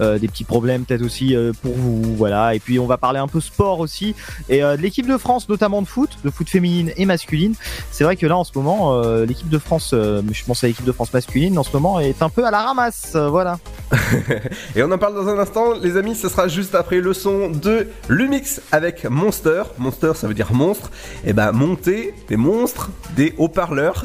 Euh, 0.00 0.18
des 0.18 0.28
petits 0.28 0.44
problèmes 0.44 0.84
peut-être 0.84 1.02
aussi 1.02 1.36
euh, 1.36 1.52
pour 1.62 1.74
vous. 1.74 2.02
Voilà. 2.16 2.54
Et 2.54 2.60
puis 2.60 2.78
on 2.78 2.86
va 2.86 2.96
parler 2.96 3.18
un 3.18 3.28
peu 3.28 3.40
sport 3.40 3.80
aussi. 3.80 4.14
Et 4.48 4.62
euh, 4.62 4.76
de 4.76 4.82
l'équipe 4.82 5.06
de 5.06 5.18
France, 5.18 5.48
notamment 5.48 5.82
de 5.82 5.86
foot, 5.86 6.10
de 6.24 6.30
foot 6.30 6.48
féminine 6.48 6.92
et 6.96 7.06
masculine. 7.06 7.54
C'est 7.90 8.04
vrai 8.04 8.16
que 8.16 8.26
là 8.26 8.36
en 8.36 8.44
ce 8.44 8.52
moment, 8.54 8.94
euh, 8.94 9.26
l'équipe 9.26 9.48
de 9.48 9.58
France, 9.58 9.90
euh, 9.92 10.22
je 10.32 10.44
pense 10.44 10.64
à 10.64 10.66
l'équipe 10.66 10.84
de 10.84 10.92
France 10.92 11.12
masculine, 11.12 11.58
en 11.58 11.62
ce 11.62 11.72
moment 11.72 12.00
est 12.00 12.22
un 12.22 12.28
peu 12.28 12.44
à 12.44 12.50
la 12.50 12.62
ramasse. 12.62 13.12
Euh, 13.14 13.28
voilà. 13.28 13.58
Et 14.76 14.82
on 14.82 14.90
en 14.90 14.98
parle 14.98 15.14
dans 15.14 15.28
un 15.28 15.38
instant, 15.38 15.74
les 15.80 15.96
amis, 15.96 16.14
ce 16.14 16.28
sera 16.28 16.48
juste 16.48 16.74
après 16.74 17.00
le 17.00 17.12
son 17.12 17.50
de 17.50 17.88
Lumix 18.12 18.60
avec 18.72 19.04
Monster. 19.04 19.62
Monster, 19.78 20.12
ça 20.14 20.26
veut 20.28 20.34
dire 20.34 20.52
monstre. 20.52 20.90
Et 21.24 21.32
bah, 21.32 21.50
monter 21.52 22.14
des 22.28 22.36
monstres, 22.36 22.90
des 23.16 23.34
haut-parleurs. 23.38 24.04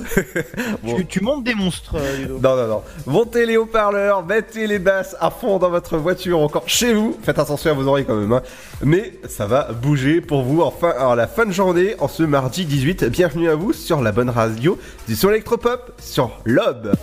Bon. 0.84 0.96
Tu, 0.98 1.06
tu 1.06 1.22
montes 1.22 1.44
des 1.44 1.54
monstres, 1.54 1.96
euh, 1.96 2.18
Ludo. 2.18 2.40
Non, 2.42 2.56
non, 2.56 2.68
non. 2.68 2.82
Montez 3.06 3.46
les 3.46 3.58
haut-parleurs, 3.58 4.26
mettez 4.26 4.66
les 4.68 4.80
basses 4.80 5.16
à 5.20 5.30
fond 5.30 5.60
dans 5.60 5.70
votre 5.70 5.98
voiture, 5.98 6.40
encore 6.40 6.64
chez 6.68 6.94
vous. 6.94 7.18
Faites 7.22 7.38
attention 7.40 7.72
à 7.72 7.74
vos 7.74 7.86
oreilles 7.88 8.06
quand 8.06 8.16
même. 8.16 8.32
hein. 8.32 8.42
Mais 8.84 9.14
ça 9.28 9.46
va 9.46 9.72
bouger 9.74 10.22
pour 10.22 10.44
vous 10.44 10.62
enfin, 10.62 10.94
à 10.98 11.16
la 11.16 11.28
fin 11.28 11.46
de 11.46 11.52
journée, 11.52 11.96
en 12.00 12.08
ce 12.08 12.24
mardi 12.24 12.66
18. 12.66 13.06
Bienvenue 13.06 13.50
à 13.50 13.56
vous 13.56 13.74
sur 13.74 14.02
la 14.02 14.12
bonne 14.12 14.30
radio 14.30 14.80
du 15.08 15.16
son 15.16 15.30
électropop 15.30 15.92
sur 16.00 16.32
Lob. 16.46 16.94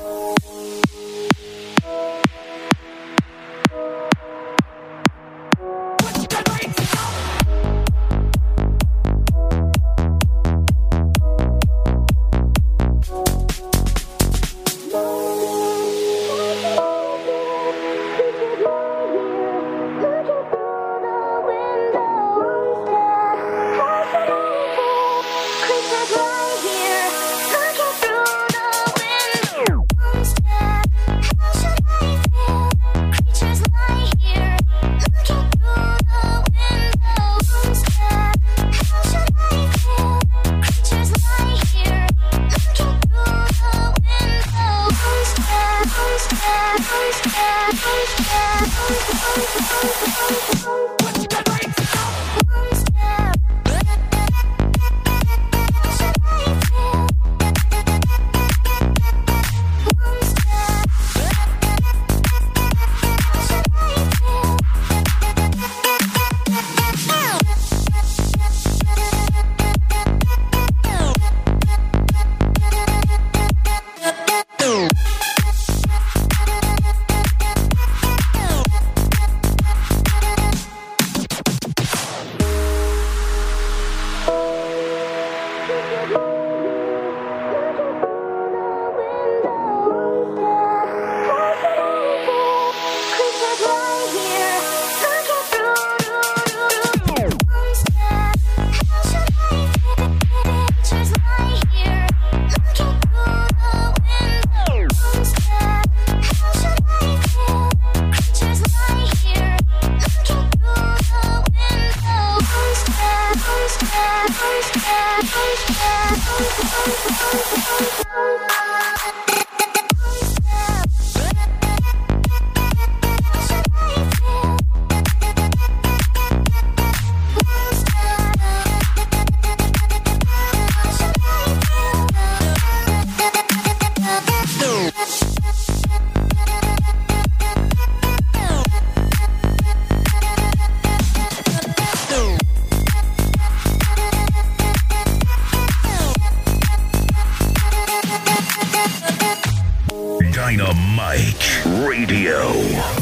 Dynamite 150.48 151.62
Radio. 151.64 152.35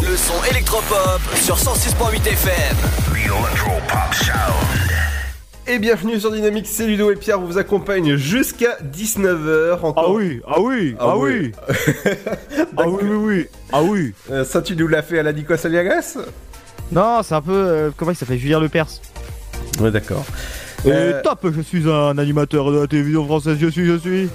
Le 0.00 0.16
son 0.16 0.34
électropop 0.48 1.20
sur 1.34 1.56
106.8 1.56 2.28
FM. 2.28 2.76
The 3.12 3.16
Electro 3.16 3.72
Pop 3.88 4.14
Sound. 4.14 4.92
Et 5.66 5.80
bienvenue 5.80 6.20
sur 6.20 6.30
Dynamique, 6.30 6.66
c'est 6.68 6.86
Ludo 6.86 7.10
et 7.10 7.16
Pierre 7.16 7.40
vous 7.40 7.58
accompagnent 7.58 8.14
jusqu'à 8.16 8.76
19h 8.94 9.80
encore. 9.82 10.04
Ah 10.06 10.10
oui, 10.12 10.40
ah 10.46 10.60
oui, 10.60 10.94
ah 11.00 11.16
oui. 11.18 11.50
Ah 12.76 12.82
oui, 12.86 13.02
oui, 13.02 13.16
oui. 13.16 13.46
Ah 13.72 13.82
oui. 13.82 14.12
Euh, 14.30 14.44
ça 14.44 14.62
tu 14.62 14.76
nous 14.76 14.86
l'as 14.86 15.02
fait 15.02 15.18
à 15.18 15.24
la 15.24 15.32
Nico 15.32 15.54
Aliagas 15.64 16.18
Non, 16.92 17.22
c'est 17.24 17.34
un 17.34 17.42
peu. 17.42 17.52
euh, 17.52 17.90
comment 17.96 18.12
il 18.12 18.16
s'appelle 18.16 18.38
Julien 18.38 18.60
Lepers. 18.60 18.86
Ouais 19.80 19.90
d'accord. 19.90 20.24
Et 20.84 20.90
Euh, 20.92 21.22
top, 21.22 21.46
je 21.56 21.60
suis 21.62 21.90
un 21.90 22.18
animateur 22.18 22.70
de 22.70 22.80
la 22.80 22.86
télévision 22.86 23.24
française, 23.24 23.56
je 23.60 23.66
suis, 23.68 23.86
je 23.86 23.96
suis. 23.96 24.28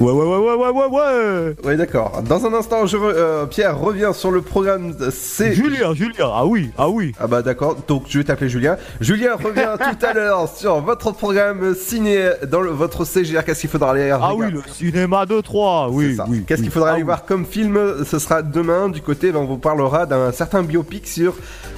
Ouais, 0.00 0.10
ouais, 0.10 0.24
ouais, 0.24 0.36
ouais, 0.38 0.54
ouais, 0.56 0.70
ouais, 0.70 0.86
ouais. 0.86 1.54
Ouais 1.64 1.76
d'accord. 1.76 2.22
Dans 2.28 2.44
un 2.44 2.52
instant, 2.54 2.86
je 2.86 2.96
re- 2.96 3.12
euh, 3.14 3.46
Pierre 3.46 3.78
revient 3.78 4.10
sur 4.12 4.32
le 4.32 4.42
programme. 4.42 4.94
C'est 5.12 5.52
Julien, 5.52 5.94
Julien, 5.94 6.28
ah 6.32 6.44
oui, 6.44 6.70
ah 6.76 6.88
oui. 6.88 7.12
Ah 7.20 7.28
bah 7.28 7.42
d'accord, 7.42 7.76
donc 7.86 8.04
je 8.08 8.18
vais 8.18 8.24
t'appeler 8.24 8.50
Julien. 8.50 8.76
Julien 9.00 9.36
revient 9.36 9.68
tout 9.78 10.04
à 10.06 10.12
l'heure 10.12 10.48
sur 10.48 10.80
votre 10.80 11.12
programme 11.12 11.76
ciné 11.76 12.30
dans 12.50 12.62
le- 12.62 12.70
votre 12.70 13.04
CGR. 13.04 13.44
Qu'est-ce 13.44 13.60
qu'il 13.60 13.70
faudra 13.70 13.92
aller 13.92 14.10
Ah 14.10 14.16
regarder 14.16 14.56
oui, 14.56 14.62
le 14.66 14.72
cinéma 14.72 15.24
2-3, 15.24 15.90
oui, 15.92 16.16
ça. 16.16 16.24
oui. 16.28 16.42
Qu'est-ce 16.48 16.60
oui. 16.62 16.64
qu'il 16.66 16.72
faudra 16.72 16.88
Ah 16.88 16.92
aller 16.94 17.02
oui. 17.02 17.06
voir 17.06 17.24
comme 17.24 17.46
film? 17.46 17.78
Ce 18.04 18.18
sera 18.18 18.42
demain 18.42 18.88
du 18.88 19.02
côté, 19.02 19.30
ben, 19.30 19.38
on 19.40 19.44
vous 19.44 19.58
parlera 19.58 20.06
d'un 20.06 20.32
certain 20.32 20.64
biopic 20.64 21.06
sur 21.06 21.34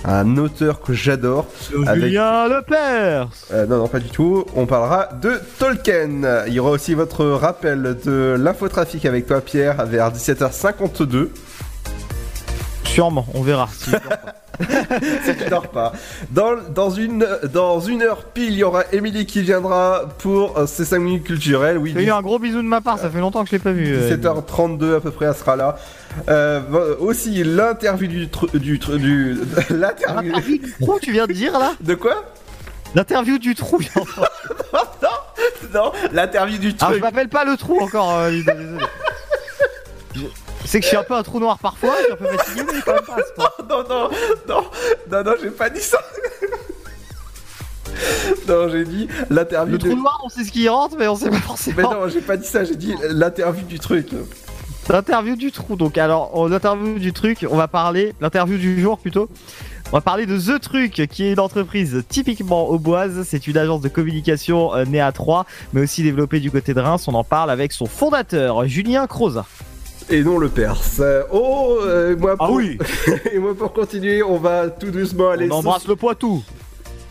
un 0.06 0.38
auteur 0.38 0.80
que 0.80 0.94
j'adore. 0.94 1.44
avec- 1.86 2.04
Julien 2.04 2.48
Lepers. 2.48 3.28
Euh, 3.52 3.66
non, 3.66 3.78
non, 3.78 3.88
pas 3.88 3.98
du 4.00 4.08
tout. 4.08 4.46
On 4.56 4.64
parlera 4.64 5.10
de 5.20 5.32
Tolkien. 5.58 6.44
Il 6.46 6.54
y 6.54 6.60
aura 6.60 6.70
aussi 6.70 6.94
votre 6.94 7.26
rappel 7.26 7.82
de 8.02 8.03
l'infotrafic 8.06 9.04
avec 9.06 9.26
toi, 9.26 9.40
Pierre, 9.40 9.84
vers 9.86 10.10
17h52. 10.12 11.28
Sûrement, 12.84 13.26
on 13.34 13.42
verra. 13.42 13.68
si- 13.76 13.90
si 15.24 15.36
tu 15.36 15.50
dors 15.50 15.66
pas. 15.68 15.92
Dans, 16.30 16.52
dans, 16.72 16.90
une, 16.90 17.26
dans 17.52 17.80
une 17.80 18.02
heure 18.02 18.22
pile, 18.26 18.52
il 18.52 18.58
y 18.58 18.62
aura 18.62 18.84
Émilie 18.92 19.26
qui 19.26 19.42
viendra 19.42 20.02
pour 20.18 20.56
euh, 20.56 20.66
ses 20.68 20.84
5 20.84 21.00
minutes 21.00 21.24
culturelles. 21.24 21.76
Oui, 21.76 21.92
Fais-lui 21.92 22.10
un 22.10 22.22
gros 22.22 22.38
bisou 22.38 22.58
de 22.62 22.66
ma 22.68 22.80
part, 22.80 23.00
ça 23.00 23.10
fait 23.10 23.18
longtemps 23.18 23.42
que 23.42 23.48
je 23.50 23.56
l'ai 23.56 23.58
pas 23.58 23.72
vu. 23.72 23.84
euh, 23.88 24.16
17h32 24.16 24.96
à 24.96 25.00
peu 25.00 25.10
près, 25.10 25.26
elle 25.26 25.34
sera 25.34 25.56
là. 25.56 25.76
Euh, 26.28 26.94
aussi 27.00 27.42
l'interview 27.42 28.06
du 28.06 28.28
tru- 28.28 28.56
du 28.56 28.78
tru- 28.78 28.98
du 28.98 29.34
l'interview 29.70 30.30
L'interview 30.30 30.58
du 30.58 30.72
trou, 30.80 30.98
tu 31.02 31.10
viens 31.10 31.26
de 31.26 31.32
dire 31.32 31.58
là? 31.58 31.72
De 31.80 31.94
quoi? 31.96 32.24
L'interview 32.94 33.38
du 33.38 33.56
trou. 33.56 33.80
Non, 35.02 35.08
l'interview 36.12 36.58
du 36.58 36.68
Alors 36.68 36.78
truc. 36.90 36.94
je 36.96 37.00
m'appelle 37.00 37.28
pas 37.28 37.44
le 37.44 37.56
trou 37.56 37.80
encore, 37.80 38.12
euh, 38.16 38.30
Ludo, 38.30 38.52
désolé. 38.52 38.84
Je- 40.14 40.20
C'est 40.64 40.78
que 40.78 40.84
je 40.84 40.88
suis 40.88 40.96
un 40.96 41.02
peu 41.02 41.14
un 41.14 41.22
trou 41.22 41.40
noir 41.40 41.58
parfois, 41.58 41.94
je 41.98 42.04
suis 42.04 42.12
un 42.12 42.16
peu 42.16 42.26
fatigué, 42.38 42.62
mais 42.72 42.80
quand 42.84 42.92
même 42.92 43.02
pas. 43.36 43.52
non, 43.68 43.84
non, 43.88 44.10
non, 44.48 44.64
non, 45.10 45.24
non, 45.24 45.32
j'ai 45.42 45.50
pas 45.50 45.68
dit 45.70 45.80
ça. 45.80 45.98
non, 48.48 48.68
j'ai 48.68 48.84
dit 48.84 49.08
l'interview 49.30 49.72
Le 49.72 49.78
de- 49.78 49.88
trou 49.90 49.96
noir, 50.00 50.20
on 50.24 50.28
sait 50.28 50.44
ce 50.44 50.50
qui 50.52 50.62
y 50.62 50.68
rentre, 50.68 50.96
mais 50.98 51.08
on 51.08 51.16
sait 51.16 51.26
pas 51.30 51.36
Mais 51.36 51.40
forcément. 51.40 51.90
non, 51.94 52.08
j'ai 52.08 52.20
pas 52.20 52.36
dit 52.36 52.46
ça, 52.46 52.64
j'ai 52.64 52.76
dit 52.76 52.94
l'interview 53.10 53.64
du 53.66 53.78
truc. 53.78 54.08
L'interview 54.88 55.34
du 55.36 55.50
trou. 55.50 55.76
Donc, 55.76 55.96
alors, 55.98 56.36
en 56.36 56.46
l'interview 56.48 56.98
du 56.98 57.12
truc, 57.12 57.46
on 57.50 57.56
va 57.56 57.68
parler, 57.68 58.14
l'interview 58.20 58.58
du 58.58 58.80
jour 58.80 58.98
plutôt. 58.98 59.28
On 59.94 59.98
va 59.98 60.00
parler 60.00 60.26
de 60.26 60.36
The 60.36 60.60
Truc, 60.60 60.90
qui 61.08 61.22
est 61.22 61.32
une 61.34 61.38
entreprise 61.38 62.02
typiquement 62.08 62.68
auboise. 62.68 63.24
C'est 63.24 63.46
une 63.46 63.56
agence 63.56 63.80
de 63.80 63.88
communication 63.88 64.74
euh, 64.74 64.84
née 64.84 65.00
à 65.00 65.12
Troyes, 65.12 65.46
mais 65.72 65.82
aussi 65.82 66.02
développée 66.02 66.40
du 66.40 66.50
côté 66.50 66.74
de 66.74 66.80
Reims. 66.80 67.06
On 67.06 67.14
en 67.14 67.22
parle 67.22 67.48
avec 67.48 67.70
son 67.70 67.86
fondateur, 67.86 68.66
Julien 68.66 69.06
Croza. 69.06 69.46
Et 70.10 70.24
non 70.24 70.38
le 70.38 70.48
Perse. 70.48 70.96
Euh, 70.98 71.22
Oh, 71.30 71.78
euh, 71.82 72.16
moi 72.16 72.36
pour... 72.36 72.44
Ah 72.46 72.50
oui. 72.50 72.76
Et 73.32 73.38
moi 73.38 73.54
pour 73.54 73.72
continuer, 73.72 74.20
on 74.24 74.36
va 74.36 74.68
tout 74.68 74.90
doucement 74.90 75.30
aller. 75.30 75.46
On 75.48 75.58
embrasse 75.58 75.86
le 75.86 75.94
Poitou. 75.94 76.42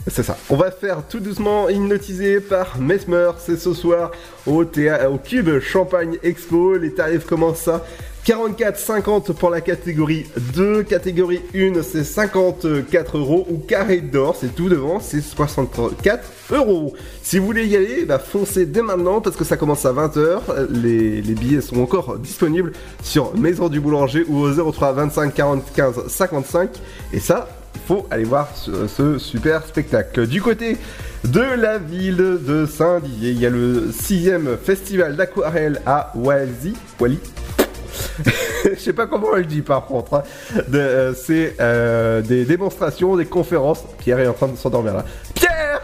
C'est 0.08 0.24
ça. 0.24 0.36
On 0.50 0.58
va 0.58 0.70
faire 0.70 1.08
tout 1.08 1.22
doucement 1.22 1.70
hypnotisé 1.70 2.42
par 2.42 2.78
Mesmer. 2.80 3.30
C'est 3.38 3.56
ce 3.58 3.74
soir 3.74 4.12
au, 4.46 4.66
théâ- 4.66 5.08
au 5.10 5.18
Cube 5.20 5.62
Champagne 5.62 6.18
Expo. 6.22 6.76
Les 6.76 6.94
tarifs 6.94 7.24
commencent 7.26 7.60
ça. 7.62 7.86
44,50 8.26 9.34
pour 9.34 9.50
la 9.50 9.60
catégorie 9.60 10.26
2. 10.54 10.84
Catégorie 10.84 11.42
1, 11.54 11.82
c'est 11.84 12.06
54 12.06 13.18
euros. 13.18 13.46
Ou 13.50 13.58
carré 13.58 13.98
d'or, 13.98 14.38
c'est 14.40 14.56
tout 14.56 14.70
devant, 14.70 15.00
c'est 15.02 15.22
64 15.22 16.24
euros. 16.52 16.94
Si 17.22 17.38
vous 17.38 17.46
voulez 17.46 17.68
y 17.68 17.76
aller, 17.76 18.06
bah 18.06 18.20
foncez 18.20 18.66
dès 18.66 18.82
maintenant 18.82 19.20
parce 19.20 19.36
que 19.36 19.44
ça 19.44 19.58
commence 19.58 19.86
à 19.86 19.92
20h. 19.92 20.70
Les, 20.70 21.22
les 21.22 21.34
billets 21.34 21.62
sont 21.62 21.82
encore 21.82 22.18
disponibles 22.18 22.72
sur 23.02 23.36
Maison 23.36 23.68
du 23.68 23.82
Boulanger 23.82 24.24
ou 24.30 24.40
au 24.40 24.72
03 24.72 24.94
25 24.94 25.34
45 25.34 25.94
55. 26.08 26.70
Et 27.12 27.20
ça, 27.20 27.50
il 27.76 27.82
faut 27.82 28.08
aller 28.10 28.24
voir 28.24 28.50
ce, 28.56 29.18
super 29.18 29.66
spectacle. 29.66 30.28
Du 30.28 30.42
côté 30.42 30.78
de 31.26 31.42
la 31.42 31.78
ville 31.78 32.16
de 32.16 32.66
Saint-Dié, 32.66 33.32
il 33.32 33.40
y 33.42 33.46
a 33.46 33.50
le 33.50 33.90
6ème 33.90 34.58
festival 34.58 35.18
d'aquarelle 35.18 35.82
à 35.86 36.12
Wally. 36.16 36.74
Wally. 37.00 37.20
Je 38.66 38.80
sais 38.80 38.94
pas 38.94 39.08
comment 39.08 39.28
on 39.34 39.36
le 39.36 39.46
dit 39.46 39.62
par 39.62 39.86
contre. 39.86 40.14
hein. 40.16 40.24
Euh, 40.74 41.14
c'est 41.16 41.56
euh, 41.60 42.22
des 42.22 42.46
démonstrations, 42.46 43.16
des 43.16 43.26
conférences. 43.26 43.84
Pierre 44.00 44.20
est 44.20 44.28
en 44.28 44.34
train 44.34 44.48
de 44.48 44.56
s'endormir 44.58 44.94
là. 44.94 45.06
Pierre 45.36 45.82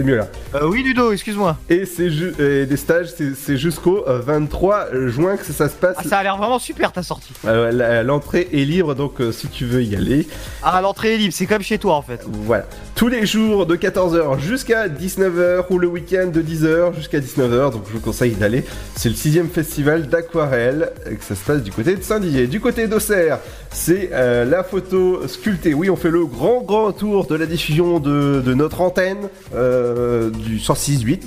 C'est 0.00 0.06
mieux 0.06 0.16
là. 0.16 0.28
Euh, 0.54 0.66
oui, 0.66 0.82
Ludo, 0.82 1.12
excuse-moi. 1.12 1.58
Et 1.68 1.84
c'est 1.84 2.08
des 2.08 2.76
stages, 2.78 3.08
c'est 3.14 3.34
c'est 3.36 3.58
jusqu'au 3.58 4.02
euh, 4.08 4.18
23 4.24 4.86
juin 5.08 5.36
que 5.36 5.44
ça 5.44 5.68
se 5.68 5.74
passe. 5.74 5.96
Ah, 5.98 6.02
ça 6.08 6.16
a 6.16 6.22
l'air 6.22 6.38
vraiment 6.38 6.58
super 6.58 6.90
ta 6.90 7.02
sortie. 7.02 7.34
Euh, 7.46 8.02
L'entrée 8.02 8.48
est 8.50 8.64
libre, 8.64 8.94
donc 8.94 9.20
euh, 9.20 9.30
si 9.30 9.48
tu 9.48 9.66
veux 9.66 9.82
y 9.82 9.94
aller, 9.94 10.26
Ah, 10.62 10.80
l'entrée 10.80 11.16
est 11.16 11.18
libre, 11.18 11.34
c'est 11.36 11.44
comme 11.44 11.60
chez 11.60 11.76
toi 11.76 11.96
en 11.96 12.02
fait. 12.02 12.22
voilà. 12.26 12.64
Tous 12.94 13.08
les 13.08 13.26
jours 13.26 13.66
de 13.66 13.76
14h 13.76 14.38
jusqu'à 14.40 14.88
19h 14.88 15.64
ou 15.68 15.78
le 15.78 15.86
week-end 15.86 16.28
de 16.32 16.40
10h 16.40 16.94
jusqu'à 16.94 17.20
19h, 17.20 17.72
donc 17.72 17.82
je 17.88 17.92
vous 17.92 18.00
conseille 18.00 18.32
d'aller. 18.32 18.64
C'est 18.96 19.10
le 19.10 19.14
sixième 19.14 19.48
festival 19.48 20.06
d'aquarelle 20.08 20.92
et 21.10 21.16
que 21.16 21.24
ça 21.24 21.34
se 21.34 21.44
passe 21.44 21.62
du 21.62 21.72
côté 21.72 21.94
de 21.94 22.02
Saint-Dié. 22.02 22.46
Du 22.46 22.60
côté 22.60 22.86
d'Auxerre, 22.88 23.38
c'est 23.70 24.10
euh, 24.14 24.44
la 24.46 24.64
photo 24.64 25.26
sculptée. 25.28 25.74
Oui, 25.74 25.90
on 25.90 25.96
fait 25.96 26.10
le 26.10 26.24
grand 26.24 26.62
grand 26.62 26.92
tour 26.92 27.26
de 27.26 27.34
la 27.34 27.44
diffusion 27.46 28.00
de, 28.00 28.42
de 28.44 28.54
notre 28.54 28.80
antenne 28.80 29.28
euh, 29.54 29.89
du 30.30 30.58
106.8. 30.58 31.20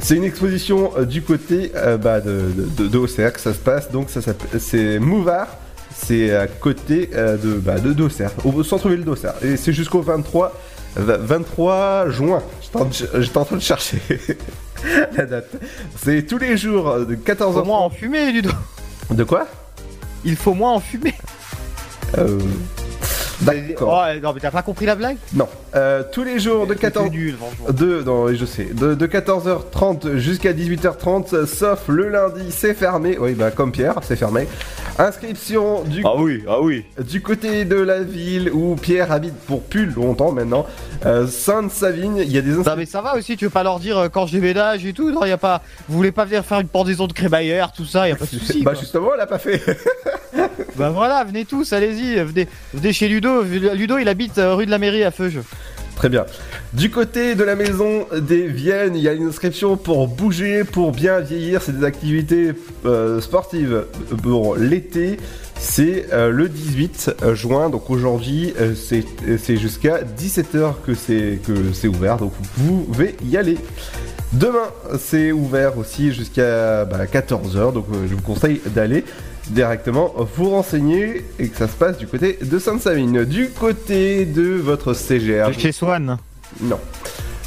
C'est 0.00 0.14
une 0.16 0.24
exposition 0.24 0.92
euh, 0.98 1.04
du 1.04 1.22
côté 1.22 1.72
euh, 1.74 1.96
bah, 1.96 2.20
de, 2.20 2.42
de, 2.54 2.82
de- 2.84 2.88
d'Auxerre 2.88 3.32
que 3.32 3.40
ça 3.40 3.52
se 3.54 3.58
passe. 3.58 3.90
Donc 3.90 4.10
ça 4.10 4.20
c'est 4.58 4.98
Mouvard. 4.98 5.48
C'est 5.98 6.34
à 6.36 6.46
côté 6.46 7.08
euh, 7.14 7.38
de, 7.38 7.54
bah, 7.54 7.78
de 7.78 7.94
d'Auxerre, 7.94 8.30
au 8.44 8.62
centre-ville 8.62 9.02
d'Auxerre. 9.04 9.32
Et 9.42 9.56
c'est 9.56 9.72
jusqu'au 9.72 10.02
23, 10.02 10.52
v- 10.96 11.16
23 11.20 12.10
juin. 12.10 12.42
J'étais 12.60 13.38
en, 13.38 13.44
train 13.46 13.56
de 13.56 13.62
chercher 13.62 13.98
la 15.16 15.24
date. 15.24 15.48
C'est 16.04 16.26
tous 16.26 16.36
les 16.36 16.58
jours 16.58 16.90
euh, 16.90 17.04
de 17.06 17.14
14h. 17.16 17.52
Faut 17.54 17.64
moins 17.64 17.78
en 17.78 17.88
fumer, 17.88 18.30
Ludo. 18.32 18.50
De 19.10 19.24
quoi? 19.24 19.46
Il 20.26 20.36
faut 20.36 20.52
moins 20.52 20.72
en 20.72 20.80
fumer. 20.80 21.14
euh... 22.18 22.38
D'accord. 23.40 24.04
Oh, 24.06 24.20
non, 24.22 24.32
mais 24.34 24.40
t'as 24.40 24.50
pas 24.50 24.62
compris 24.62 24.86
la 24.86 24.94
blague? 24.96 25.16
Non. 25.34 25.48
Euh, 25.76 26.02
tous 26.10 26.24
les 26.24 26.38
jours 26.38 26.66
de 26.66 26.74
14 26.74 27.10
nul, 27.10 27.36
franchement. 27.36 27.66
de 27.70 28.02
non, 28.02 28.32
je 28.34 28.44
sais. 28.46 28.64
De, 28.72 28.94
de 28.94 29.06
14h30 29.06 30.16
jusqu'à 30.16 30.52
18h30, 30.54 31.34
euh, 31.34 31.46
sauf 31.46 31.88
le 31.88 32.08
lundi, 32.08 32.46
c'est 32.50 32.72
fermé. 32.74 33.18
Oui, 33.20 33.34
bah 33.34 33.50
comme 33.50 33.72
Pierre, 33.72 33.96
c'est 34.02 34.16
fermé. 34.16 34.46
Inscription 34.98 35.82
du 35.84 36.00
Ah 36.04 36.14
oui, 36.16 36.42
ah 36.48 36.60
oui. 36.62 36.84
du 37.06 37.20
côté 37.20 37.66
de 37.66 37.76
la 37.76 38.00
ville 38.00 38.50
où 38.50 38.76
Pierre 38.76 39.12
habite 39.12 39.34
pour 39.46 39.62
plus 39.62 39.84
longtemps 39.86 40.32
maintenant. 40.32 40.64
Euh, 41.04 41.26
Sainte-Savine, 41.26 42.16
il 42.16 42.32
y 42.32 42.38
a 42.38 42.40
des 42.40 42.50
Non 42.52 42.60
inscriptions. 42.60 42.76
mais 42.78 42.86
ça 42.86 43.02
va 43.02 43.14
aussi, 43.16 43.36
tu 43.36 43.44
veux 43.44 43.50
pas 43.50 43.62
leur 43.62 43.78
dire 43.78 43.98
euh, 43.98 44.08
quand 44.08 44.26
je 44.26 44.32
déménage 44.32 44.86
et 44.86 44.94
tout, 44.94 45.10
non 45.10 45.24
y 45.26 45.30
a 45.32 45.36
pas, 45.36 45.60
vous 45.90 45.96
voulez 45.98 46.12
pas 46.12 46.24
venir 46.24 46.42
faire 46.44 46.60
une 46.60 46.68
pendaison 46.68 47.06
de 47.06 47.12
crémaillère, 47.12 47.72
tout 47.72 47.84
ça, 47.84 48.08
y 48.08 48.12
a 48.12 48.16
pas 48.16 48.24
de 48.24 48.30
souci. 48.38 48.62
bah 48.62 48.70
quoi. 48.72 48.80
justement, 48.80 49.10
elle 49.14 49.20
a 49.20 49.26
pas 49.26 49.38
fait. 49.38 49.60
Bah 50.76 50.90
voilà, 50.90 51.24
venez 51.24 51.44
tous, 51.44 51.72
allez-y, 51.74 52.16
venez, 52.22 52.48
venez 52.72 52.92
chez 52.92 53.08
Ludo. 53.08 53.42
Ludo 53.42 53.98
il 53.98 54.08
habite 54.08 54.40
rue 54.42 54.66
de 54.66 54.70
la 54.70 54.78
mairie 54.78 55.04
à 55.04 55.10
Feuge. 55.10 55.40
Très 55.96 56.10
bien. 56.10 56.26
Du 56.74 56.90
côté 56.90 57.34
de 57.34 57.42
la 57.42 57.56
maison 57.56 58.06
des 58.16 58.46
Viennes, 58.46 58.94
il 58.94 59.02
y 59.02 59.08
a 59.08 59.14
une 59.14 59.26
inscription 59.28 59.76
pour 59.76 60.08
bouger, 60.08 60.62
pour 60.62 60.92
bien 60.92 61.20
vieillir. 61.20 61.62
C'est 61.62 61.78
des 61.78 61.84
activités 61.84 62.52
euh, 62.84 63.20
sportives 63.20 63.86
pour 64.22 64.56
l'été. 64.56 65.16
C'est 65.58 66.12
euh, 66.12 66.30
le 66.30 66.48
18 66.48 67.14
juin, 67.32 67.70
donc 67.70 67.88
aujourd'hui 67.90 68.52
euh, 68.60 68.74
c'est 68.74 69.56
jusqu'à 69.56 70.00
17h 70.02 70.74
que 70.86 70.94
c'est 70.94 71.88
ouvert, 71.88 72.18
donc 72.18 72.32
vous 72.56 72.82
pouvez 72.82 73.16
y 73.24 73.36
aller. 73.36 73.56
Demain 74.32 74.68
c'est 74.98 75.32
ouvert 75.32 75.78
aussi 75.78 76.12
jusqu'à 76.12 76.84
bah, 76.84 77.06
14h, 77.06 77.72
donc 77.72 77.86
euh, 77.92 78.06
je 78.08 78.14
vous 78.14 78.22
conseille 78.22 78.60
d'aller 78.66 79.04
directement 79.50 80.12
vous 80.16 80.50
renseigner 80.50 81.24
et 81.38 81.48
que 81.48 81.56
ça 81.56 81.68
se 81.68 81.76
passe 81.76 81.98
du 81.98 82.06
côté 82.06 82.38
de 82.42 82.58
Sainte-Savine. 82.58 83.24
Du 83.24 83.50
côté 83.50 84.24
de 84.24 84.54
votre 84.54 84.94
CGR. 84.94 85.52
Chez 85.56 85.72
Swan. 85.72 86.18
Non. 86.60 86.78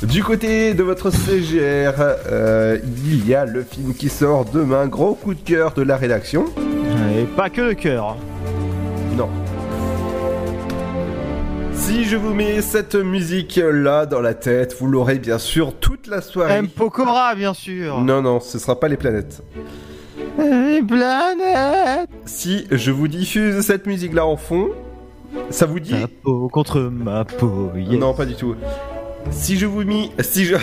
Du 0.04 0.24
côté 0.24 0.74
de 0.74 0.84
votre 0.84 1.12
CGR, 1.12 1.94
euh, 2.00 2.78
il 3.06 3.28
y 3.28 3.36
a 3.36 3.44
le 3.46 3.64
film 3.64 3.94
qui 3.94 4.08
sort 4.08 4.46
demain, 4.46 4.88
gros 4.88 5.14
coup 5.14 5.34
de 5.34 5.42
cœur 5.42 5.74
de 5.74 5.82
la 5.82 5.98
rédaction. 5.98 6.46
Et 7.18 7.26
pas 7.26 7.50
que 7.50 7.62
le 7.62 7.74
cœur. 7.74 8.16
Non. 9.18 9.28
Si 11.74 12.06
je 12.06 12.16
vous 12.16 12.34
mets 12.34 12.62
cette 12.62 12.96
musique 12.96 13.60
là 13.62 14.06
dans 14.06 14.22
la 14.22 14.36
tête, 14.36 14.76
vous 14.80 14.88
l'aurez 14.88 15.20
bien 15.20 15.38
sûr 15.38 15.74
toute 15.74 16.08
la 16.08 16.22
soirée. 16.22 16.54
M. 16.54 16.68
Pokora, 16.70 17.36
bien 17.36 17.54
sûr. 17.54 18.00
Non, 18.00 18.22
non, 18.22 18.40
ce 18.40 18.58
sera 18.58 18.80
pas 18.80 18.88
les 18.88 18.98
planètes. 18.98 19.42
Les 20.40 20.82
planètes. 20.82 22.10
Si 22.26 22.66
je 22.72 22.92
vous 22.92 23.08
diffuse 23.08 23.62
cette 23.62 23.86
musique 23.88 24.14
là 24.14 24.26
en 24.26 24.38
fond, 24.38 24.70
ça 25.50 25.66
vous 25.66 25.80
dit 25.80 25.92
Ta 25.92 26.08
peau 26.24 26.48
contre 26.50 26.80
ma 26.80 27.26
peau. 27.26 27.72
yes. 27.76 28.00
Non, 28.00 28.14
pas 28.14 28.26
du 28.26 28.36
tout. 28.36 28.56
Si 29.32 29.58
je 29.58 29.66
vous 29.66 29.84
mis, 29.84 30.12
si 30.22 30.46
je, 30.46 30.56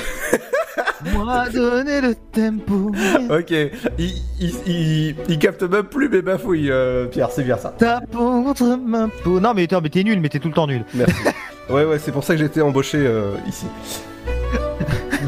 Moi 1.15 1.49
donner 1.51 2.01
le 2.01 2.15
tempo. 2.33 2.91
ok, 3.31 3.51
il, 3.99 4.15
il, 4.41 4.55
il, 4.67 5.15
il 5.29 5.39
capte 5.39 5.63
même 5.63 5.85
plus 5.85 6.09
mes 6.09 6.23
bafouilles, 6.23 6.71
euh, 6.71 7.07
Pierre, 7.07 7.31
c'est 7.31 7.45
bien 7.45 7.59
ça. 7.59 7.75
Ta 7.79 8.01
peau 8.01 8.43
contre 8.43 8.79
ma 8.83 9.09
peau. 9.23 9.39
Non 9.41 9.53
mais 9.55 9.67
t'es 9.67 10.03
nul, 10.03 10.21
mais 10.21 10.29
t'es 10.29 10.39
tout 10.39 10.49
le 10.49 10.55
temps 10.55 10.67
nul. 10.67 10.85
Merci. 10.95 11.15
ouais, 11.71 11.85
ouais, 11.85 11.99
c'est 11.99 12.13
pour 12.13 12.25
ça 12.25 12.35
que 12.35 12.41
j'ai 12.41 12.47
été 12.47 12.63
embauché 12.63 12.99
euh, 12.99 13.35
ici. 13.47 13.67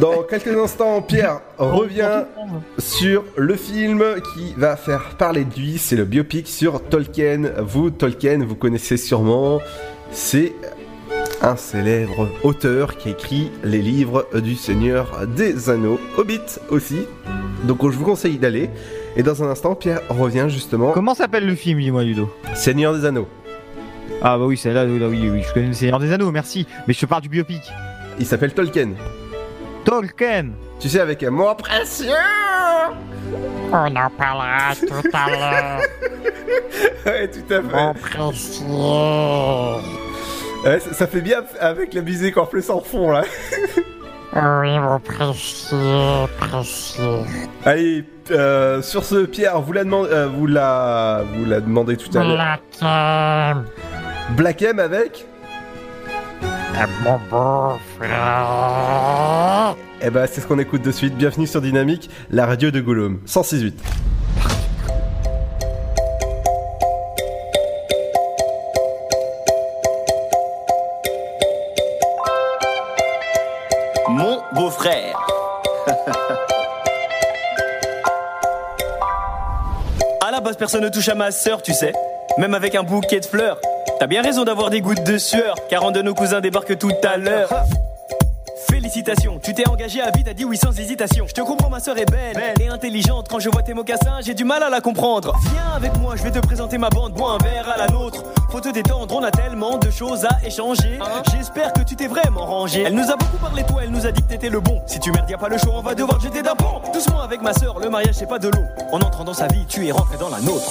Dans 0.00 0.22
quelques 0.22 0.56
instants, 0.56 1.02
Pierre 1.02 1.40
revient 1.58 2.24
sur 2.78 3.24
le 3.36 3.56
film 3.56 4.04
qui 4.32 4.54
va 4.56 4.76
faire 4.76 5.16
parler 5.18 5.44
de 5.44 5.54
lui. 5.56 5.76
C'est 5.78 5.96
le 5.96 6.04
biopic 6.04 6.46
sur 6.46 6.80
Tolkien. 6.84 7.50
Vous, 7.58 7.90
Tolkien, 7.90 8.44
vous 8.46 8.54
connaissez 8.54 8.96
sûrement. 8.96 9.60
C'est 10.12 10.52
un 11.42 11.56
célèbre 11.56 12.28
auteur 12.44 12.96
qui 12.96 13.08
a 13.08 13.10
écrit 13.12 13.50
les 13.64 13.82
livres 13.82 14.28
du 14.34 14.54
Seigneur 14.54 15.26
des 15.36 15.68
Anneaux, 15.68 15.98
Hobbit 16.16 16.60
aussi. 16.70 17.00
Donc 17.64 17.82
je 17.82 17.96
vous 17.96 18.04
conseille 18.04 18.38
d'aller. 18.38 18.70
Et 19.16 19.24
dans 19.24 19.42
un 19.42 19.48
instant, 19.48 19.74
Pierre 19.74 20.02
revient 20.10 20.46
justement. 20.48 20.92
Comment 20.92 21.14
s'appelle 21.14 21.44
le 21.46 21.56
film, 21.56 21.80
dis-moi 21.80 22.04
Ludo? 22.04 22.30
Seigneur 22.54 22.94
des 22.94 23.04
Anneaux. 23.04 23.26
Ah 24.22 24.38
bah 24.38 24.44
oui, 24.46 24.56
c'est 24.56 24.72
là, 24.72 24.84
là, 24.84 25.08
oui, 25.08 25.28
oui, 25.28 25.42
je 25.46 25.52
connais 25.52 25.68
le 25.68 25.72
Seigneur 25.72 25.98
des 25.98 26.12
Anneaux, 26.12 26.30
merci. 26.30 26.66
Mais 26.86 26.94
je 26.94 27.00
te 27.00 27.06
parle 27.06 27.22
du 27.22 27.28
biopic. 27.28 27.62
Il 28.20 28.26
s'appelle 28.26 28.52
Tolkien. 28.52 28.90
Tolkien 29.88 30.50
Tu 30.78 30.90
sais, 30.90 31.00
avec 31.00 31.22
un 31.22 31.30
mot 31.30 31.54
précieux 31.54 32.12
On 33.72 33.96
en 33.96 34.10
parlera 34.10 34.74
tout 34.76 35.08
à 35.14 35.30
l'heure. 35.30 35.80
Ouais, 37.06 37.28
tout 37.28 37.52
à 37.52 37.56
fait. 37.56 37.62
Mon 37.62 37.94
précieux. 37.94 38.66
Ouais, 40.64 40.80
ça, 40.80 40.92
ça 40.92 41.06
fait 41.06 41.22
bien 41.22 41.42
avec 41.58 41.94
la 41.94 42.02
musique 42.02 42.36
en 42.36 42.44
plus 42.44 42.68
en 42.68 42.80
fond 42.80 43.10
là. 43.12 43.24
Oui, 44.36 44.78
mon 44.78 45.00
précieux, 45.00 46.26
précieux. 46.38 47.20
Allez, 47.64 48.04
euh, 48.30 48.82
sur 48.82 49.02
ce, 49.04 49.24
Pierre, 49.24 49.60
vous 49.62 49.72
l'a 49.72 49.84
demandé, 49.84 50.10
euh, 50.12 50.26
vous 50.26 50.46
l'a, 50.46 51.22
vous 51.34 51.46
l'a 51.46 51.60
demandé 51.60 51.96
tout 51.96 52.10
à 52.16 52.22
l'heure. 52.22 52.36
Black 52.36 52.60
M. 52.82 53.64
Black 54.36 54.62
M 54.62 54.78
avec 54.80 55.26
Eh 60.00 60.10
ben, 60.10 60.26
c'est 60.30 60.40
ce 60.40 60.46
qu'on 60.46 60.60
écoute 60.60 60.82
de 60.82 60.92
suite. 60.92 61.16
Bienvenue 61.16 61.48
sur 61.48 61.60
Dynamique, 61.60 62.08
la 62.30 62.46
radio 62.46 62.70
de 62.70 62.80
Gollum, 62.80 63.20
106.8. 63.26 63.74
Mon 74.10 74.40
beau-frère. 74.54 75.26
à 80.20 80.30
la 80.30 80.40
base, 80.40 80.56
personne 80.56 80.84
ne 80.84 80.88
touche 80.90 81.08
à 81.08 81.16
ma 81.16 81.32
sœur, 81.32 81.60
tu 81.60 81.72
sais. 81.72 81.92
Même 82.38 82.54
avec 82.54 82.76
un 82.76 82.84
bouquet 82.84 83.18
de 83.18 83.26
fleurs. 83.26 83.60
T'as 83.98 84.06
bien 84.06 84.22
raison 84.22 84.44
d'avoir 84.44 84.70
des 84.70 84.80
gouttes 84.80 85.02
de 85.02 85.18
sueur, 85.18 85.56
car 85.68 85.84
un 85.84 85.90
de 85.90 86.00
nos 86.02 86.14
cousins 86.14 86.40
débarque 86.40 86.78
tout 86.78 86.92
à 87.02 87.16
l'heure. 87.16 87.52
Félicitations, 88.70 89.40
tu 89.42 89.54
t'es 89.54 89.68
engagé 89.68 90.00
à 90.00 90.12
vie, 90.12 90.22
t'as 90.22 90.34
dit 90.34 90.44
oui 90.44 90.56
sans 90.56 90.78
hésitation. 90.78 91.26
Je 91.26 91.32
te 91.32 91.40
comprends, 91.40 91.68
ma 91.68 91.80
sœur 91.80 91.98
est 91.98 92.08
belle, 92.08 92.54
et 92.60 92.68
intelligente. 92.68 93.26
Quand 93.28 93.40
je 93.40 93.50
vois 93.50 93.64
tes 93.64 93.74
mocassins, 93.74 94.20
j'ai 94.24 94.34
du 94.34 94.44
mal 94.44 94.62
à 94.62 94.70
la 94.70 94.80
comprendre. 94.80 95.34
Viens 95.50 95.72
avec 95.74 95.96
moi, 95.98 96.14
je 96.14 96.22
vais 96.22 96.30
te 96.30 96.38
présenter 96.38 96.78
ma 96.78 96.90
bande, 96.90 97.12
bois 97.12 97.38
un 97.40 97.44
verre 97.44 97.68
à 97.68 97.76
la 97.76 97.88
nôtre. 97.88 98.22
Faut 98.50 98.60
te 98.60 98.68
détendre, 98.68 99.12
on 99.16 99.24
a 99.24 99.32
tellement 99.32 99.78
de 99.78 99.90
choses 99.90 100.24
à 100.26 100.46
échanger. 100.46 101.00
J'espère 101.32 101.72
que 101.72 101.80
tu 101.80 101.96
t'es 101.96 102.06
vraiment 102.06 102.46
rangé. 102.46 102.82
Elle 102.82 102.94
nous 102.94 103.10
a 103.10 103.16
beaucoup 103.16 103.38
parlé, 103.38 103.64
toi, 103.64 103.80
elle 103.82 103.90
nous 103.90 104.06
a 104.06 104.12
dit 104.12 104.22
que 104.22 104.28
t'étais 104.28 104.48
le 104.48 104.60
bon. 104.60 104.80
Si 104.86 105.00
tu 105.00 105.10
merdes, 105.10 105.28
y 105.28 105.34
a 105.34 105.38
pas 105.38 105.48
le 105.48 105.58
choix, 105.58 105.74
on 105.76 105.82
va 105.82 105.96
devoir 105.96 106.18
te 106.18 106.24
jeter 106.24 106.42
d'un 106.42 106.54
pont. 106.54 106.80
Doucement 106.94 107.20
avec 107.20 107.42
ma 107.42 107.52
sœur, 107.52 107.80
le 107.80 107.90
mariage 107.90 108.14
c'est 108.14 108.28
pas 108.28 108.38
de 108.38 108.46
l'eau. 108.46 108.62
En 108.92 109.00
entrant 109.00 109.24
dans 109.24 109.34
sa 109.34 109.48
vie, 109.48 109.66
tu 109.66 109.88
es 109.88 109.90
rentré 109.90 110.16
dans 110.18 110.28
la 110.28 110.40
nôtre. 110.40 110.70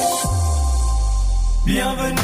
Bienvenue, 1.65 2.15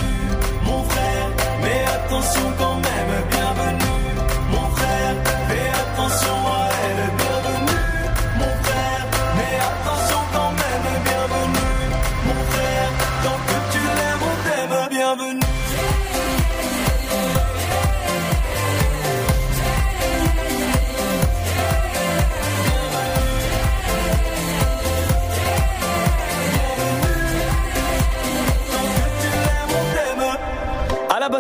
mon 0.66 0.84
frère, 0.84 1.30
mais 1.62 1.84
attention 1.98 2.48
quand 2.58 2.76
même, 2.76 3.12
bienvenue, 3.32 4.06
mon 4.52 4.68
frère, 4.76 5.16
fais 5.48 5.70
attention 5.84 6.38
à 6.48 6.63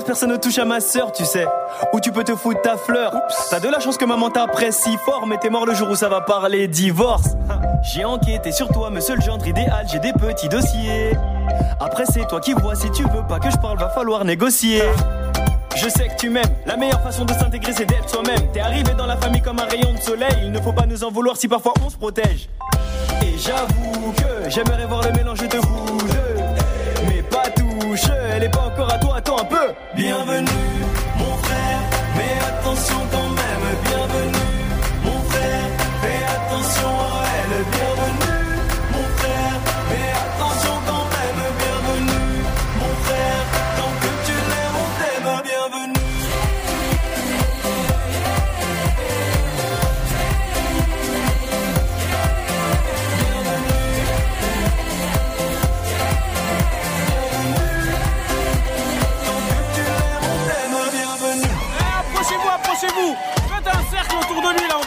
Personne 0.05 0.31
ne 0.31 0.37
touche 0.37 0.59
à 0.59 0.65
ma 0.65 0.79
sœur, 0.79 1.11
tu 1.11 1.25
sais. 1.25 1.45
Ou 1.93 1.99
tu 1.99 2.11
peux 2.11 2.23
te 2.23 2.35
foutre 2.35 2.61
ta 2.61 2.77
fleur. 2.77 3.13
T'as 3.49 3.59
de 3.59 3.69
la 3.69 3.79
chance 3.79 3.97
que 3.97 4.05
maman 4.05 4.29
t'apprécie 4.29 4.97
fort, 5.05 5.25
mais 5.27 5.37
t'es 5.37 5.49
mort 5.49 5.65
le 5.65 5.73
jour 5.73 5.89
où 5.89 5.95
ça 5.95 6.09
va 6.09 6.21
parler 6.21 6.67
divorce. 6.67 7.29
J'ai 7.93 8.05
enquêté 8.05 8.51
sur 8.51 8.67
toi, 8.67 8.89
monsieur 8.89 9.15
le 9.15 9.21
gendre 9.21 9.47
idéal, 9.47 9.85
j'ai 9.91 9.99
des 9.99 10.13
petits 10.13 10.49
dossiers. 10.49 11.17
Après, 11.79 12.03
c'est 12.05 12.27
toi 12.27 12.39
qui 12.39 12.53
vois, 12.53 12.75
si 12.75 12.91
tu 12.91 13.03
veux 13.03 13.25
pas 13.27 13.39
que 13.39 13.49
je 13.49 13.57
parle, 13.57 13.77
va 13.77 13.89
falloir 13.89 14.23
négocier. 14.25 14.83
Je 15.75 15.89
sais 15.89 16.07
que 16.07 16.15
tu 16.17 16.29
m'aimes, 16.29 16.43
la 16.65 16.77
meilleure 16.77 17.01
façon 17.01 17.25
de 17.25 17.33
s'intégrer 17.33 17.73
c'est 17.73 17.85
d'être 17.85 18.07
soi-même. 18.07 18.51
T'es 18.53 18.59
arrivé 18.59 18.93
dans 18.93 19.07
la 19.07 19.17
famille 19.17 19.41
comme 19.41 19.59
un 19.59 19.65
rayon 19.65 19.93
de 19.93 19.99
soleil, 19.99 20.37
il 20.43 20.51
ne 20.51 20.59
faut 20.61 20.73
pas 20.73 20.85
nous 20.85 21.03
en 21.03 21.11
vouloir 21.11 21.35
si 21.35 21.47
parfois 21.47 21.73
on 21.83 21.89
se 21.89 21.97
protège. 21.97 22.47
Et 23.23 23.37
j'avoue 23.37 24.13
que 24.13 24.49
j'aimerais 24.49 24.85
voir 24.85 25.01
le 25.03 25.11
mélange 25.13 25.39
de 25.39 25.57
vous 25.57 25.97
deux, 25.97 26.32
pas 28.49 28.61
encore 28.61 28.91
à 28.91 28.97
toi, 28.97 29.15
attends 29.17 29.39
un 29.39 29.45
peu. 29.45 29.73
Bienvenue, 29.95 30.47
mon 31.17 31.37
frère, 31.37 31.79
mais 32.15 32.45
attention 32.47 33.12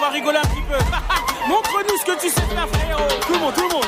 va 0.06 0.12
rigoler 0.12 0.38
un 0.38 0.42
petit 0.42 0.62
peu. 0.62 0.76
Montre-nous 1.48 1.98
ce 1.98 2.04
que 2.04 2.20
tu 2.20 2.28
sais 2.28 2.40
faire, 2.40 2.68
frérot. 2.68 3.08
Tout 3.26 3.32
le 3.34 3.38
monde, 3.38 3.54
tout 3.54 3.62
le 3.62 3.74
monde. 3.74 3.84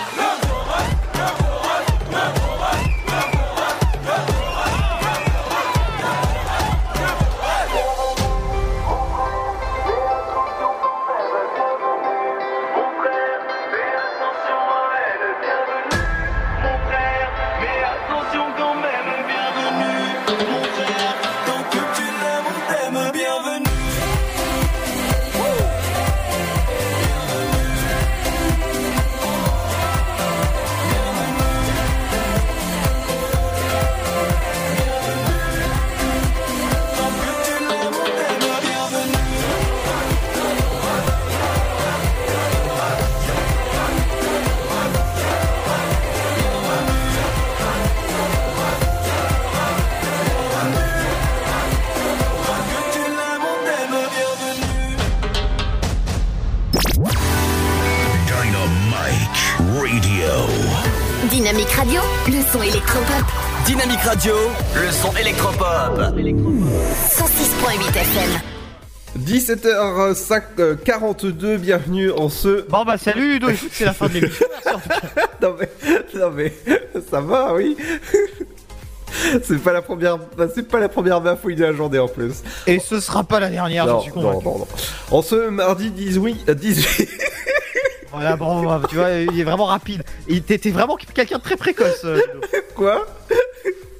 Dynamique 61.58 61.76
Radio, 61.76 62.00
le 62.28 62.40
son 62.52 62.62
électropop. 62.62 63.24
Dynamique 63.66 63.98
Radio, 64.02 64.32
le 64.76 64.92
son 64.92 65.12
électropop. 65.16 65.98
106.8 65.98 67.96
FM. 67.96 68.30
17h42, 69.18 71.56
bienvenue 71.56 72.12
en 72.12 72.28
ce. 72.28 72.64
Bon 72.68 72.84
bah 72.84 72.96
salut 72.96 73.32
Ludo, 73.32 73.48
écoute, 73.48 73.70
c'est 73.72 73.86
la 73.86 73.92
fin 73.92 74.06
de 74.06 74.12
l'émission. 74.12 74.46
Non, 75.42 75.56
mais, 75.58 75.68
non 76.14 76.30
mais, 76.30 76.52
ça 77.10 77.20
va, 77.20 77.52
oui. 77.54 77.76
C'est 79.42 79.60
pas 79.60 79.72
la 79.72 79.82
première, 79.82 80.18
c'est 80.54 80.68
pas 80.68 80.78
la 80.78 80.88
première 80.88 81.20
bafouille 81.20 81.56
de 81.56 81.64
la 81.64 81.72
journée 81.72 81.98
en 81.98 82.06
plus. 82.06 82.34
Et 82.68 82.78
ce 82.78 83.00
sera 83.00 83.24
pas 83.24 83.40
la 83.40 83.50
dernière, 83.50 83.84
non, 83.84 83.94
j'en 83.94 84.02
suis 84.02 84.12
convaincu. 84.12 84.44
non, 84.44 84.52
non, 84.52 84.58
non. 84.60 84.68
En 85.10 85.22
ce 85.22 85.48
mardi 85.48 85.90
18, 85.90 86.50
euh, 86.50 86.54
18 86.54 87.08
Voilà, 88.12 88.36
bon, 88.36 88.80
tu 88.88 88.96
vois, 88.96 89.10
il 89.10 89.38
est 89.38 89.44
vraiment 89.44 89.66
rapide. 89.66 90.02
T'es 90.46 90.58
t'es 90.58 90.70
vraiment 90.70 90.96
quelqu'un 90.96 91.36
de 91.38 91.42
très 91.42 91.56
précoce. 91.56 92.04
euh. 92.04 92.20
Quoi? 92.74 93.06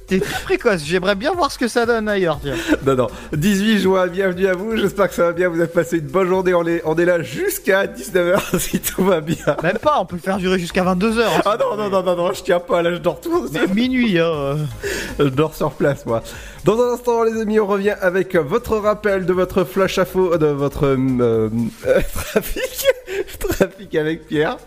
T'es 0.09 0.19
très 0.19 0.41
précoce, 0.41 0.81
j'aimerais 0.83 1.13
bien 1.13 1.33
voir 1.33 1.51
ce 1.51 1.59
que 1.59 1.67
ça 1.67 1.85
donne 1.85 2.09
ailleurs, 2.09 2.39
tiens. 2.41 2.55
Non, 2.83 2.95
non. 2.95 3.07
18 3.31 3.79
juin, 3.79 4.07
bienvenue 4.07 4.47
à 4.47 4.53
vous. 4.53 4.75
J'espère 4.75 5.07
que 5.07 5.13
ça 5.13 5.25
va 5.25 5.33
bien. 5.33 5.49
Vous 5.49 5.59
avez 5.59 5.69
passé 5.69 5.99
une 5.99 6.07
bonne 6.07 6.27
journée. 6.27 6.55
On 6.55 6.65
est, 6.65 6.81
on 6.83 6.95
est 6.95 7.05
là 7.05 7.21
jusqu'à 7.21 7.85
19h 7.85 8.57
si 8.59 8.79
tout 8.79 9.03
va 9.03 9.21
bien. 9.21 9.55
Même 9.61 9.77
pas, 9.77 9.99
on 10.01 10.07
peut 10.07 10.15
le 10.15 10.21
faire 10.23 10.37
durer 10.37 10.57
jusqu'à 10.57 10.83
22h. 10.83 11.23
Ah 11.45 11.57
non, 11.59 11.77
non, 11.77 11.91
non, 11.91 12.01
non, 12.01 12.15
non, 12.15 12.33
je 12.33 12.41
tiens 12.41 12.59
pas. 12.59 12.81
Là, 12.81 12.91
je 12.91 12.97
dors 12.97 13.21
tout. 13.21 13.47
minuit, 13.75 14.17
hein. 14.17 14.23
euh. 14.25 14.55
Je 15.19 15.25
dors 15.25 15.53
sur 15.53 15.73
place, 15.73 16.03
moi. 16.07 16.23
Dans 16.65 16.81
un 16.81 16.93
instant, 16.93 17.21
les 17.21 17.39
amis, 17.39 17.59
on 17.59 17.67
revient 17.67 17.95
avec 18.01 18.35
votre 18.35 18.77
rappel 18.77 19.27
de 19.27 19.33
votre 19.33 19.63
flash 19.63 19.99
à 19.99 20.05
faux, 20.05 20.37
de 20.37 20.47
votre 20.47 20.87
euh, 20.87 20.97
euh, 21.85 21.99
trafic. 22.13 22.87
trafic 23.39 23.93
avec 23.93 24.25
Pierre. 24.27 24.57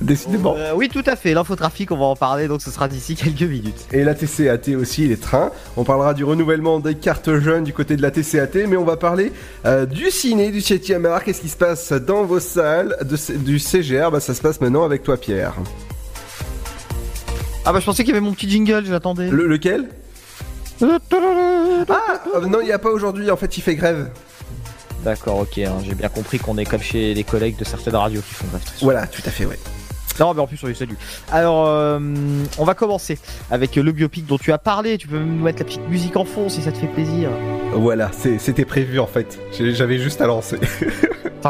Décidément. 0.00 0.54
Euh, 0.56 0.72
oui, 0.74 0.88
tout 0.88 1.02
à 1.06 1.16
fait. 1.16 1.32
L'infotrafic, 1.32 1.90
on 1.90 1.96
va 1.96 2.04
en 2.04 2.16
parler, 2.16 2.48
donc 2.48 2.60
ce 2.60 2.70
sera 2.70 2.86
d'ici 2.86 3.14
quelques 3.14 3.42
minutes. 3.42 3.86
Et 3.92 4.04
la 4.04 4.14
TCAT 4.14 4.76
aussi, 4.78 5.08
les 5.08 5.16
trains. 5.16 5.50
On 5.76 5.84
parlera 5.84 6.12
du 6.12 6.24
renouvellement 6.24 6.80
des 6.80 6.94
cartes 6.94 7.38
jeunes 7.38 7.64
du 7.64 7.72
côté 7.72 7.96
de 7.96 8.02
la 8.02 8.10
TCAT, 8.10 8.66
mais 8.68 8.76
on 8.76 8.84
va 8.84 8.96
parler 8.96 9.32
euh, 9.64 9.86
du 9.86 10.10
ciné, 10.10 10.50
du 10.50 10.60
7ème 10.60 11.06
art. 11.06 11.24
Qu'est-ce 11.24 11.40
qui 11.40 11.48
se 11.48 11.56
passe 11.56 11.92
dans 11.92 12.24
vos 12.24 12.40
salles 12.40 12.96
de, 13.02 13.36
du 13.38 13.58
CGR 13.58 14.10
bah, 14.10 14.20
Ça 14.20 14.34
se 14.34 14.42
passe 14.42 14.60
maintenant 14.60 14.84
avec 14.84 15.02
toi, 15.02 15.16
Pierre. 15.16 15.54
Ah 17.64 17.72
bah 17.72 17.80
je 17.80 17.84
pensais 17.84 18.04
qu'il 18.04 18.14
y 18.14 18.16
avait 18.16 18.24
mon 18.24 18.32
petit 18.32 18.48
jingle, 18.48 18.84
je 18.86 18.92
l'attendais. 18.92 19.28
Le, 19.28 19.48
lequel? 19.48 19.88
Ah 20.80 20.98
euh, 22.34 22.46
Non, 22.46 22.60
il 22.60 22.66
n'y 22.66 22.72
a 22.72 22.78
pas 22.78 22.90
aujourd'hui. 22.90 23.30
En 23.30 23.36
fait, 23.36 23.56
il 23.56 23.60
fait 23.62 23.74
grève. 23.74 24.10
D'accord, 25.04 25.38
ok, 25.38 25.58
hein, 25.58 25.76
j'ai 25.84 25.94
bien 25.94 26.08
compris 26.08 26.38
qu'on 26.38 26.58
est 26.58 26.64
comme 26.64 26.82
chez 26.82 27.14
les 27.14 27.24
collègues 27.24 27.56
de 27.56 27.64
certaines 27.64 27.96
radios 27.96 28.20
qui 28.20 28.34
font 28.34 28.46
grève. 28.48 28.64
très. 28.64 28.84
Voilà, 28.84 29.06
tout 29.06 29.22
à 29.24 29.30
fait, 29.30 29.46
ouais. 29.46 29.58
Non, 30.20 30.34
mais 30.34 30.40
en 30.40 30.46
plus, 30.46 30.62
on 30.62 30.66
les 30.66 30.74
salue. 30.74 30.94
Alors, 31.30 31.66
euh, 31.66 31.98
on 32.58 32.64
va 32.64 32.74
commencer 32.74 33.18
avec 33.50 33.76
le 33.76 33.92
biopic 33.92 34.26
dont 34.26 34.38
tu 34.38 34.52
as 34.52 34.58
parlé. 34.58 34.98
Tu 34.98 35.08
peux 35.08 35.18
même 35.18 35.36
nous 35.36 35.44
mettre 35.44 35.58
la 35.60 35.64
petite 35.64 35.88
musique 35.88 36.16
en 36.16 36.24
fond 36.24 36.48
si 36.48 36.62
ça 36.62 36.72
te 36.72 36.78
fait 36.78 36.86
plaisir. 36.86 37.30
Voilà, 37.72 38.10
c'était 38.12 38.64
prévu 38.64 38.98
en 38.98 39.06
fait. 39.06 39.38
J'avais 39.52 39.98
juste 39.98 40.20
à 40.20 40.26
lancer. 40.26 40.58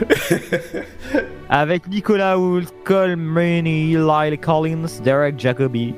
Avec 1.52 1.88
Nicolas 1.88 2.38
Hoult, 2.38 2.66
Cole 2.84 3.16
Meany, 3.16 3.96
Lyle 3.96 4.38
Collins, 4.38 5.00
Derek 5.02 5.36
Jacobi, 5.36 5.94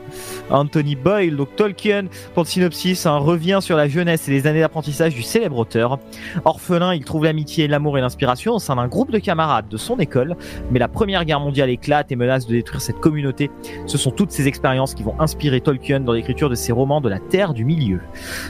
Anthony 0.48 0.96
Boyle, 0.96 1.36
donc 1.36 1.54
Tolkien, 1.56 2.06
pour 2.32 2.44
le 2.44 2.48
synopsis, 2.48 3.04
un 3.04 3.18
revient 3.18 3.58
sur 3.60 3.76
la 3.76 3.86
jeunesse 3.86 4.28
et 4.28 4.30
les 4.30 4.46
années 4.46 4.60
d'apprentissage 4.60 5.14
du 5.14 5.22
célèbre 5.22 5.58
auteur. 5.58 5.98
Orphelin, 6.46 6.94
il 6.94 7.04
trouve 7.04 7.24
l'amitié, 7.24 7.68
l'amour 7.68 7.98
et 7.98 8.00
l'inspiration 8.00 8.54
au 8.54 8.58
sein 8.58 8.76
d'un 8.76 8.88
groupe 8.88 9.10
de 9.10 9.18
camarades 9.18 9.68
de 9.68 9.76
son 9.76 9.98
école, 9.98 10.36
mais 10.70 10.78
la 10.78 10.88
première 10.88 11.26
guerre 11.26 11.40
mondiale 11.40 11.68
éclate 11.68 12.10
et 12.10 12.16
menace 12.16 12.46
de 12.46 12.52
détruire 12.52 12.80
cette 12.80 13.00
communauté. 13.00 13.50
Ce 13.86 13.98
sont 13.98 14.10
toutes 14.10 14.30
ces 14.30 14.48
expériences 14.48 14.94
qui 14.94 15.02
vont 15.02 15.20
inspirer 15.20 15.60
Tolkien 15.60 16.00
dans 16.00 16.12
l'écriture 16.12 16.48
de 16.48 16.54
ses 16.54 16.72
romans 16.72 17.02
de 17.02 17.10
la 17.10 17.18
Terre 17.18 17.52
du 17.52 17.66
Milieu. 17.66 18.00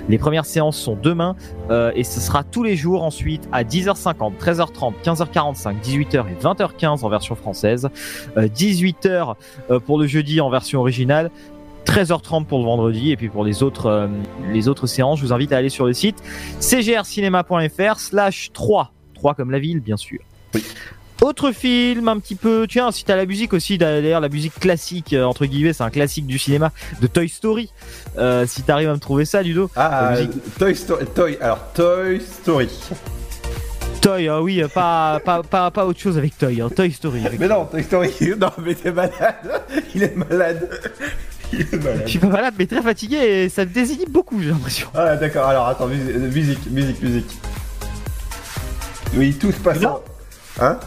Les 0.09 0.19
premières 0.19 0.45
séances 0.45 0.77
sont 0.77 0.97
demain 1.01 1.35
euh, 1.71 1.91
et 1.97 2.05
ce 2.05 2.21
sera 2.21 2.45
tous 2.45 2.63
les 2.63 2.77
jours 2.77 3.03
ensuite 3.03 3.49
à 3.51 3.65
10h50, 3.65 4.35
13h30, 4.39 4.93
15h45, 5.43 5.75
18h 5.83 6.25
et 6.31 6.43
20h15 6.43 7.05
en 7.05 7.09
version 7.09 7.35
française, 7.35 7.89
euh, 8.37 8.47
18h 8.49 9.35
euh, 9.71 9.81
pour 9.81 9.99
le 9.99 10.07
jeudi 10.07 10.41
en 10.41 10.51
version 10.51 10.81
originale. 10.81 11.31
13h30 11.87 12.45
pour 12.45 12.61
le 12.61 12.65
vendredi 12.65 13.11
et 13.11 13.17
puis 13.17 13.29
pour 13.29 13.45
les 13.45 13.65
autres 13.65 13.87
euh, 13.87 14.07
les 14.53 14.69
autres 14.69 14.87
séances, 14.87 15.19
je 15.19 15.25
vous 15.27 15.33
invite 15.33 15.53
à 15.53 15.57
aller 15.57 15.69
sur 15.69 15.85
le 15.85 15.93
site 15.93 16.23
cgrcinema.fr 16.61 17.99
slash 17.99 18.51
3 18.53 18.93
3 19.15 19.35
comme 19.35 19.51
la 19.51 19.59
ville 19.59 19.81
bien 19.81 19.97
sûr. 19.97 20.21
Autre 21.23 21.53
film, 21.53 22.09
un 22.09 22.19
petit 22.19 22.35
peu, 22.35 22.67
tiens, 22.69 22.91
si 22.91 23.05
t'as 23.05 23.15
la 23.15 23.27
musique 23.27 23.53
aussi, 23.53 23.79
d'ailleurs 23.79 24.21
la 24.21 24.29
musique 24.29 24.59
classique, 24.59 25.13
euh, 25.13 25.23
entre 25.25 25.47
guillemets, 25.47 25.73
c'est 25.73 25.85
un 25.85 25.91
classique 25.91 26.27
du 26.27 26.37
cinéma, 26.37 26.73
de 27.01 27.07
Toy 27.07 27.29
Story. 27.29 27.71
Euh, 28.19 28.45
si 28.47 28.63
t'arrives 28.63 28.89
à 28.89 28.95
me 28.95 28.99
trouver 28.99 29.25
ça, 29.25 29.41
Ludo. 29.41 29.71
Ah, 29.77 30.15
La 30.15 30.21
musique- 30.27 30.59
Toy 30.59 30.75
Story. 30.75 31.05
Toy, 31.15 31.39
alors, 31.41 31.61
Toy 31.75 32.21
Story. 32.21 32.69
Toy, 34.03 34.29
hein, 34.29 34.41
oui, 34.41 34.63
pas, 34.75 35.21
pas, 35.25 35.43
pas, 35.45 35.71
pas 35.71 35.87
autre 35.87 36.01
chose 36.01 36.19
avec 36.19 36.37
Toy, 36.37 36.61
hein, 36.61 36.69
Toy 36.75 36.91
Story. 36.91 37.23
Mais 37.39 37.47
non, 37.49 37.65
Toy 37.67 37.83
Story. 37.85 38.11
Non, 38.41 38.51
mais 38.59 38.75
t'es 38.75 38.91
malade. 38.91 39.63
Il 39.95 40.03
est 40.03 40.17
malade. 40.17 40.69
Il 41.53 41.61
est 41.61 41.73
malade. 41.75 42.03
Je 42.07 42.11
suis 42.11 42.19
pas 42.19 42.27
malade, 42.27 42.55
mais 42.59 42.67
très 42.67 42.83
fatigué 42.83 43.17
et 43.17 43.49
ça 43.49 43.65
me 43.65 43.71
désinhibe 43.71 44.11
beaucoup, 44.11 44.43
j'ai 44.43 44.49
l'impression. 44.51 44.89
Ah, 44.95 45.15
d'accord. 45.17 45.47
Alors, 45.47 45.69
attends, 45.69 45.89
euh, 45.89 46.31
musique, 46.31 46.69
musique, 46.71 47.01
musique. 47.03 47.39
Oui, 49.15 49.35
tout 49.35 49.53
se 49.53 49.59
passe. 49.61 49.85
en- 49.85 50.01
Hein? 50.61 50.79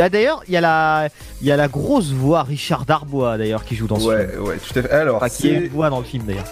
Ah, 0.00 0.08
d'ailleurs, 0.08 0.42
il 0.48 0.54
y, 0.54 0.56
a 0.56 0.60
la- 0.60 1.08
il 1.40 1.46
y 1.46 1.52
a 1.52 1.56
la 1.56 1.68
grosse 1.68 2.12
voix 2.12 2.42
Richard 2.44 2.84
Darbois, 2.86 3.36
d'ailleurs, 3.38 3.64
qui 3.64 3.76
joue 3.76 3.86
dans 3.86 3.98
ce 3.98 4.06
Ouais, 4.08 4.28
film. 4.28 4.42
ouais, 4.42 4.56
tout 4.56 4.78
à 4.78 4.82
fait. 4.82 4.90
Alors, 4.90 5.16
Enfin, 5.16 5.28
qui 5.28 5.48
est 5.48 5.54
c'est 5.58 5.64
une 5.66 5.68
voix 5.72 5.90
dans 5.90 5.98
le 5.98 6.04
film, 6.04 6.24
d'ailleurs. 6.26 6.44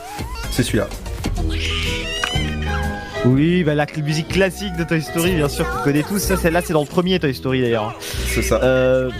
c'est 0.50 0.62
celui-là. 0.62 0.88
Oui, 3.24 3.64
bah 3.64 3.74
la 3.74 3.86
musique 4.04 4.28
classique 4.28 4.76
de 4.76 4.84
Toy 4.84 5.00
Story, 5.00 5.36
bien 5.36 5.48
sûr, 5.48 5.68
qu'on 5.68 5.82
connaît 5.82 6.02
tous. 6.02 6.18
Ça, 6.18 6.36
celle-là, 6.36 6.60
c'est 6.62 6.74
dans 6.74 6.82
le 6.82 6.86
premier 6.86 7.18
Toy 7.18 7.34
Story 7.34 7.62
d'ailleurs. 7.62 7.98
C'est 8.26 8.42
ça. 8.42 8.60
Euh, 8.62 9.10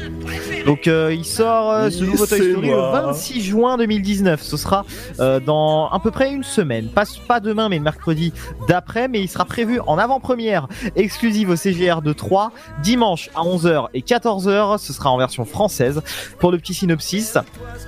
donc, 0.67 0.87
euh, 0.87 1.15
il 1.15 1.25
sort 1.25 1.71
euh, 1.71 1.91
ce 1.91 2.05
nouveau 2.05 2.27
Toy 2.27 2.51
Story 2.51 2.69
le 2.71 2.77
26 2.77 3.43
juin 3.43 3.77
2019. 3.77 4.43
Ce 4.43 4.57
sera 4.57 4.85
euh, 5.21 5.41
dans 5.41 5.89
à 5.89 6.01
peu 6.01 6.11
près 6.11 6.33
une 6.33 6.43
semaine. 6.43 6.89
Pas, 6.89 7.05
pas 7.29 7.41
demain, 7.41 7.69
mais 7.69 7.79
mercredi 7.79 8.33
d'après. 8.69 9.09
Mais 9.09 9.21
il 9.21 9.29
sera 9.29 9.45
prévu 9.45 9.81
en 9.87 9.99
avant-première 9.99 10.69
exclusive 10.97 11.51
au 11.51 11.57
CGR 11.57 12.01
de 12.03 12.13
3, 12.13 12.53
dimanche 12.83 13.31
à 13.35 13.43
11h 13.43 13.89
et 13.95 14.01
14h. 14.01 14.79
Ce 14.79 14.93
sera 14.93 15.11
en 15.11 15.19
version 15.19 15.45
française. 15.45 16.03
Pour 16.39 16.51
le 16.51 16.59
petit 16.59 16.75
synopsis, 16.75 17.37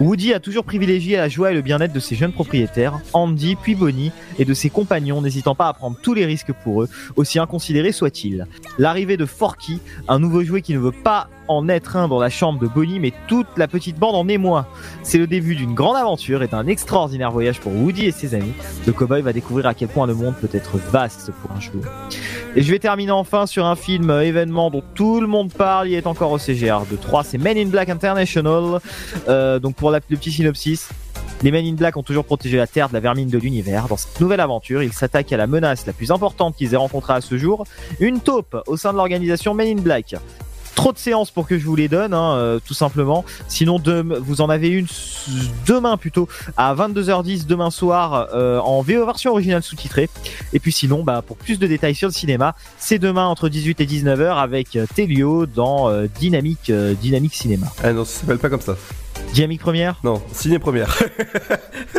Woody 0.01 0.35
a 0.35 0.41
toujours 0.41 0.65
privilégié 0.65 1.17
la 1.17 1.29
joie 1.29 1.53
et 1.53 1.55
le 1.55 1.63
bien-être 1.63 1.93
de 1.93 2.01
ses 2.01 2.15
jeunes 2.15 2.33
propriétaires, 2.33 3.01
Andy 3.13 3.57
puis 3.57 3.75
Bonnie, 3.75 4.13
et 4.39 4.45
de 4.45 4.55
ses 4.55 4.71
compagnons, 4.71 5.23
n'hésitant 5.23 5.55
pas 5.55 5.69
à 5.69 5.73
prendre 5.73 5.97
tous 6.03 6.15
les 6.15 6.27
risques 6.27 6.53
pour 6.53 6.83
eux, 6.83 6.89
aussi 7.17 7.39
inconsidérés 7.39 7.93
soient-ils. 7.93 8.47
L'arrivée 8.79 9.17
de 9.17 9.25
Forky, 9.25 9.81
un 10.09 10.19
nouveau 10.19 10.43
jouet 10.43 10.63
qui 10.63 10.75
ne 10.75 10.79
veut 10.79 10.93
pas 10.93 11.29
en 11.49 11.69
être 11.69 11.97
un 11.97 12.09
dans 12.09 12.19
la 12.19 12.31
chambre 12.31 12.59
de 12.59 12.67
Bonnie, 12.67 13.01
mais 13.01 13.13
toute 13.29 13.47
la 13.57 13.69
petite 13.69 13.99
bande 13.99 14.15
en 14.15 14.29
émoi. 14.29 14.67
C'est 15.03 15.19
le 15.19 15.27
début 15.27 15.55
d'une 15.55 15.75
grande 15.75 15.97
aventure 15.97 16.43
et 16.43 16.49
d'un 16.49 16.67
extraordinaire 16.67 17.31
voyage 17.31 17.61
pour 17.61 17.73
Woody 17.75 18.07
et 18.07 18.11
ses 18.11 18.35
amis. 18.35 18.53
Le 18.87 18.93
cowboy 18.93 19.23
va 19.23 19.33
découvrir 19.33 19.67
à 19.67 19.75
quel 19.75 19.89
point 19.89 20.07
le 20.07 20.15
monde 20.15 20.35
peut 20.41 20.49
être 20.53 20.79
vaste 20.79 21.31
pour 21.43 21.51
un 21.53 21.61
jouet. 21.61 21.83
Et 22.55 22.63
je 22.63 22.71
vais 22.71 22.79
terminer 22.79 23.13
enfin 23.13 23.47
sur 23.47 23.67
un 23.67 23.77
film 23.77 24.11
euh, 24.11 24.23
événement 24.23 24.71
dont 24.71 24.83
tout 24.95 25.21
le 25.21 25.27
monde 25.27 25.53
parle, 25.53 25.89
il 25.89 25.95
est 25.95 26.07
encore 26.07 26.33
au 26.33 26.39
CGR 26.39 26.87
de 26.91 26.97
3, 26.97 27.25
c'est 27.25 27.39
Men 27.39 27.59
in 27.59 27.67
Black 27.67 27.89
International. 27.89 28.81
Euh, 29.29 29.59
donc 29.59 29.77
pour 29.77 29.91
la, 29.91 30.01
le 30.09 30.17
petit 30.17 30.33
synopsis, 30.33 30.89
les 31.43 31.51
Men 31.51 31.67
in 31.67 31.75
Black 31.75 31.97
ont 31.97 32.03
toujours 32.03 32.25
protégé 32.25 32.57
la 32.57 32.67
Terre 32.67 32.89
de 32.89 32.95
la 32.95 33.01
vermine 33.01 33.29
de 33.29 33.39
l'univers. 33.39 33.89
Dans 33.89 33.97
cette 33.97 34.21
nouvelle 34.21 34.41
aventure, 34.41 34.83
ils 34.83 34.93
s'attaquent 34.93 35.33
à 35.33 35.37
la 35.37 35.47
menace 35.47 35.87
la 35.87 35.93
plus 35.93 36.11
importante 36.11 36.57
qu'ils 36.57 36.73
aient 36.73 36.79
rencontrée 36.79 37.13
à 37.13 37.21
ce 37.21 37.37
jour, 37.37 37.65
une 38.01 38.21
taupe 38.21 38.57
au 38.67 38.77
sein 38.77 38.93
de 38.93 38.97
l'organisation 38.97 39.53
Men 39.53 39.79
in 39.79 39.83
Black. 39.83 40.15
Trop 40.77 40.93
de 40.93 40.99
séances 40.99 41.33
pour 41.33 41.49
que 41.49 41.59
je 41.59 41.65
vous 41.65 41.75
les 41.75 41.89
donne, 41.89 42.15
hein, 42.15 42.35
euh, 42.37 42.61
tout 42.65 42.75
simplement. 42.75 43.25
Sinon, 43.49 43.83
vous 44.21 44.41
en 44.41 44.49
avez 44.49 44.69
une 44.69 44.87
demain 45.67 45.97
plutôt 45.97 46.29
à 46.57 46.75
22h10 46.75 47.47
demain 47.47 47.71
soir 47.71 48.29
euh, 48.35 48.59
en 48.61 48.83
VO 48.83 49.05
version 49.05 49.33
originale 49.33 49.63
sous-titrée. 49.63 50.09
Et 50.53 50.61
puis 50.61 50.73
sinon, 50.73 51.03
bah, 51.03 51.23
pour 51.27 51.37
plus 51.39 51.59
de 51.59 51.67
détails 51.67 51.95
sur 51.95 52.09
le 52.09 52.13
cinéma, 52.13 52.55
c'est 52.79 52.99
demain 52.99 53.27
entre 53.27 53.49
18 53.49 53.81
et 53.81 53.87
19h 53.87 54.37
avec 54.37 54.77
euh, 54.77 54.87
Telio 54.95 55.47
dans 55.47 55.89
euh, 55.89 56.07
Dynamique, 56.21 56.71
Dynamique 57.01 57.35
Cinéma. 57.35 57.67
Ah 57.83 57.93
non, 57.93 58.05
ça 58.05 58.21
s'appelle 58.21 58.39
pas 58.39 58.51
comme 58.51 58.61
ça. 58.61 58.77
Dynamique 59.33 59.63
première? 59.63 59.99
Non, 60.05 60.23
ciné 60.33 60.59
première. 60.59 60.97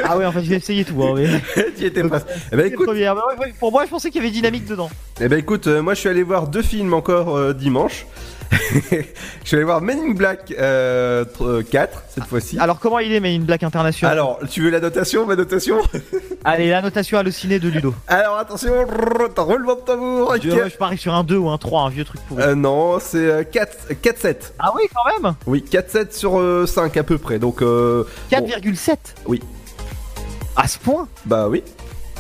Ah 0.04 0.18
ouais, 0.18 0.26
en 0.26 0.32
fait, 0.32 0.44
je 0.44 0.50
vais 0.50 0.56
essayer 0.56 0.86
tout. 0.86 1.04
Hein, 1.04 1.16
mais... 1.18 1.42
Étais 1.86 2.04
pas. 2.04 2.22
Eh 2.52 2.56
ben 2.56 2.68
écoute, 2.68 2.86
Première. 2.86 3.16
Pour 3.60 3.72
moi, 3.72 3.86
je 3.86 3.90
pensais 3.90 4.10
qu'il 4.12 4.22
y 4.22 4.26
avait 4.26 4.32
Dynamique 4.32 4.66
dedans. 4.66 4.90
eh 5.20 5.28
ben 5.28 5.40
écoute, 5.40 5.68
moi 5.68 5.96
je 5.96 6.00
suis 6.00 6.10
allé 6.10 6.24
voir 6.24 6.48
deux 6.48 6.62
films 6.62 6.94
encore 6.94 7.54
dimanche. 7.56 8.06
Je 8.52 9.04
suis 9.44 9.56
allé 9.56 9.64
voir 9.66 9.82
Men 9.82 10.00
in 10.00 10.14
Black 10.14 10.54
euh, 10.58 11.26
tr- 11.26 11.46
euh, 11.46 11.64
4 11.64 12.04
cette 12.10 12.24
fois-ci. 12.26 12.58
Alors 12.60 12.80
comment 12.80 13.00
il 13.00 13.12
est 13.14 13.20
Mais 13.20 13.36
une 13.36 13.44
blague 13.44 13.64
internationale 13.66 14.14
Alors, 14.14 14.40
tu 14.50 14.62
veux 14.62 14.70
la 14.70 14.80
notation, 14.80 15.26
ma 15.26 15.36
notation? 15.36 15.78
Allez, 16.46 16.70
la 16.70 16.82
notation 16.82 17.18
hallucinée 17.18 17.60
de 17.60 17.70
Ludo. 17.70 17.94
Alors 18.08 18.38
attention, 18.38 18.72
roulement 19.38 19.76
de 19.76 19.82
tambour. 19.82 20.36
Je, 20.42 20.50
ouais, 20.50 20.70
je 20.70 20.78
parie 20.78 20.98
sur 20.98 21.14
un 21.14 21.24
2 21.24 21.38
ou 21.38 21.50
un 21.50 21.58
3, 21.58 21.82
un 21.84 21.90
vieux 21.90 22.06
truc 22.06 22.22
pourri. 22.28 22.44
Euh, 22.44 22.56
non, 22.56 23.00
c'est 23.00 23.18
euh, 23.18 23.44
4 23.44 23.94
4-7. 24.04 24.36
Ah 24.60 24.72
oui, 24.76 24.84
quand 24.94 25.22
même? 25.24 25.36
Oui, 25.46 25.64
4-7 25.70 26.14
sur 26.16 26.40
euh, 26.40 26.66
5 26.66 26.96
à 26.98 27.04
peu 27.04 27.18
près. 27.18 27.40
Donc, 27.40 27.62
euh, 27.62 28.04
bon, 28.32 28.38
4,7 28.38 28.96
oui. 29.26 29.42
À 30.56 30.68
ce 30.68 30.80
point? 30.80 31.08
Bah 31.26 31.48
oui. 31.50 31.64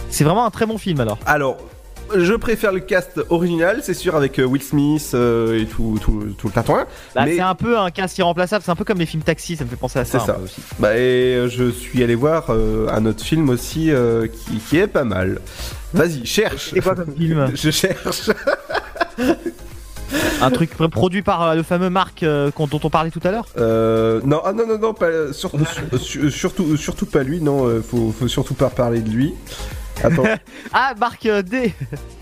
C'est 0.10 0.24
vraiment 0.24 0.46
un 0.46 0.52
très 0.52 0.66
bon 0.66 0.78
film 0.78 1.00
alors. 1.02 1.18
Alors, 1.26 1.58
je 2.16 2.34
préfère 2.34 2.72
le 2.72 2.80
cast 2.80 3.20
original, 3.30 3.82
c'est 3.84 3.94
sûr, 3.94 4.16
avec 4.16 4.40
euh, 4.40 4.44
Will 4.46 4.62
Smith 4.62 5.12
euh, 5.14 5.60
et 5.62 5.66
tout, 5.66 5.98
tout, 6.02 6.24
tout 6.38 6.48
le 6.48 6.54
tatouin. 6.54 6.86
Bah, 7.16 7.24
mais 7.26 7.36
C'est 7.36 7.42
un 7.42 7.56
peu 7.56 7.78
un 7.78 7.90
cast 7.92 8.18
irremplaçable, 8.18 8.64
c'est 8.66 8.72
un 8.72 8.76
peu 8.76 8.84
comme 8.84 9.00
les 9.00 9.06
films 9.06 9.24
taxi, 9.24 9.56
ça 9.56 9.64
me 9.64 9.70
fait 9.70 9.76
penser 9.76 10.00
à 10.00 10.06
ça. 10.06 10.20
c'est 10.20 10.26
ça. 10.26 10.40
aussi. 10.44 10.62
Bah, 10.80 10.96
et 10.98 11.36
euh, 11.36 11.50
je 11.50 11.70
suis 11.70 12.04
allé 12.04 12.16
voir 12.16 12.46
euh, 12.50 12.88
un 12.92 13.06
autre 13.06 13.24
film 13.24 13.50
aussi 13.50 13.92
euh, 13.92 14.28
qui, 14.28 14.58
qui 14.58 14.78
est 14.78 14.88
pas 14.88 15.04
mal. 15.04 15.40
Vas-y, 15.94 16.26
cherche. 16.26 16.72
C'est 16.74 16.82
quoi 16.82 16.96
comme 16.96 17.16
film 17.16 17.52
Je 17.56 17.72
cherche. 17.72 18.30
Un 20.42 20.52
truc 20.52 20.72
pr- 20.78 20.90
produit 20.90 21.22
par 21.22 21.56
le 21.56 21.64
fameux 21.64 21.90
Marc 21.90 22.24
euh, 22.24 22.52
dont 22.58 22.80
on 22.84 22.90
parlait 22.90 23.10
tout 23.12 23.20
à 23.24 23.32
l'heure? 23.32 23.48
Euh, 23.58 24.22
non, 24.24 24.42
ah 24.46 24.54
non, 24.54 24.66
non, 24.68 24.78
non, 24.78 24.94
pas, 24.94 25.34
sur- 25.34 25.52
sur- 25.52 26.00
sur- 26.00 26.32
surtout, 26.32 26.78
surtout 26.78 27.06
pas 27.06 27.24
lui, 27.24 27.42
non, 27.42 27.82
faut, 27.82 28.14
faut 28.18 28.28
surtout 28.28 28.54
pas 28.54 28.70
parler 28.70 29.02
de 29.02 29.10
lui. 29.10 29.34
Attends, 30.04 30.24
Ah, 30.74 30.94
Marc 31.00 31.26
euh, 31.26 31.42
D 31.42 31.74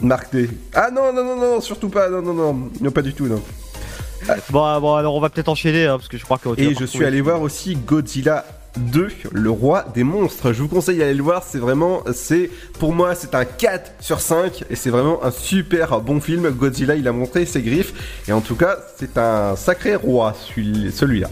Marc 0.02 0.32
D. 0.34 0.50
Ah 0.74 0.90
non, 0.92 1.12
non, 1.14 1.24
non, 1.24 1.36
non, 1.36 1.62
surtout 1.62 1.90
pas, 1.90 2.10
non, 2.10 2.22
non, 2.22 2.34
non, 2.34 2.70
non, 2.82 2.92
pas 2.92 3.02
du 3.02 3.14
tout, 3.14 3.28
non. 3.28 3.42
Bon, 4.50 4.66
euh, 4.66 4.80
bon, 4.80 4.96
alors 4.96 5.14
on 5.16 5.20
va 5.20 5.30
peut-être 5.30 5.50
enchaîner 5.50 5.86
hein, 5.86 5.98
parce 5.98 6.08
que 6.08 6.18
je 6.18 6.24
crois 6.24 6.38
que. 6.40 6.50
Et 6.60 6.74
je 6.74 6.86
suis 6.86 7.06
allé 7.06 7.22
voir 7.22 7.42
aussi 7.42 7.76
Godzilla 7.76 8.44
2, 8.78 9.10
le 9.32 9.50
roi 9.52 9.86
des 9.94 10.04
monstres. 10.04 10.52
Je 10.52 10.62
vous 10.62 10.68
conseille 10.68 10.98
d'aller 10.98 11.14
le 11.14 11.22
voir, 11.24 11.44
c'est 11.44 11.60
vraiment, 11.60 12.02
c'est, 12.14 12.50
pour 12.80 12.92
moi, 12.94 13.14
c'est 13.14 13.36
un 13.36 13.46
4 13.46 13.94
sur 14.00 14.20
5 14.20 14.64
et 14.70 14.76
c'est 14.76 14.90
vraiment 14.90 15.24
un 15.24 15.32
super 15.32 16.02
bon 16.02 16.20
film. 16.20 16.50
Godzilla, 16.50 16.96
il 16.96 17.08
a 17.08 17.12
montré 17.12 17.46
ses 17.46 17.62
griffes 17.62 17.94
et 18.28 18.32
en 18.34 18.42
tout 18.42 18.56
cas, 18.56 18.78
c'est 18.98 19.18
un 19.18 19.56
sacré 19.56 19.96
roi, 19.96 20.34
celui- 20.34 20.92
celui-là. 20.92 21.30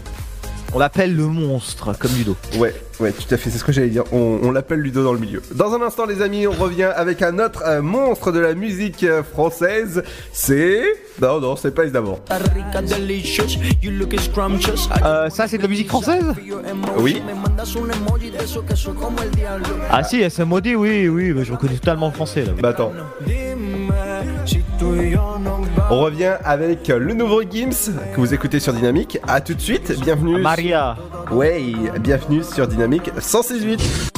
On 0.76 0.80
l'appelle 0.80 1.14
le 1.14 1.26
monstre, 1.26 1.96
comme 1.96 2.10
Ludo. 2.16 2.36
Ouais, 2.58 2.74
ouais, 2.98 3.12
tout 3.12 3.32
à 3.32 3.36
fait, 3.36 3.48
c'est 3.48 3.58
ce 3.58 3.64
que 3.64 3.70
j'allais 3.70 3.90
dire. 3.90 4.02
On, 4.10 4.40
on 4.42 4.50
l'appelle 4.50 4.80
Ludo 4.80 5.04
dans 5.04 5.12
le 5.12 5.20
milieu. 5.20 5.40
Dans 5.54 5.72
un 5.72 5.80
instant, 5.80 6.04
les 6.04 6.20
amis, 6.20 6.48
on 6.48 6.50
revient 6.52 6.90
avec 6.96 7.22
un 7.22 7.38
autre 7.38 7.62
euh, 7.64 7.80
monstre 7.80 8.32
de 8.32 8.40
la 8.40 8.54
musique 8.54 9.04
euh, 9.04 9.22
française. 9.22 10.02
C'est. 10.32 10.82
Non, 11.22 11.38
non, 11.40 11.54
c'est 11.54 11.72
pas 11.72 11.86
d'abord. 11.86 12.18
Euh, 15.06 15.30
ça, 15.30 15.46
c'est 15.46 15.58
de 15.58 15.62
la 15.62 15.68
musique 15.68 15.88
française? 15.88 16.24
Oui. 16.98 17.22
Ah 19.92 20.02
si, 20.02 20.28
SMOD, 20.28 20.66
oui, 20.76 21.08
oui, 21.08 21.32
bah, 21.32 21.42
je 21.44 21.52
reconnais 21.52 21.74
totalement 21.74 22.08
le 22.08 22.14
français 22.14 22.44
là. 22.44 22.52
Bah 22.60 22.70
attends. 22.70 22.92
On 25.90 26.00
revient 26.00 26.36
avec 26.44 26.88
le 26.88 27.14
nouveau 27.14 27.42
Gims 27.42 27.92
que 28.14 28.20
vous 28.20 28.34
écoutez 28.34 28.60
sur 28.60 28.72
Dynamique. 28.72 29.18
À 29.26 29.40
tout 29.40 29.54
de 29.54 29.60
suite, 29.60 29.92
bienvenue. 30.00 30.40
Maria. 30.40 30.96
Ouais, 31.30 31.72
bienvenue 32.00 32.42
sur 32.42 32.66
Dynamique 32.66 33.10
168. 33.18 34.12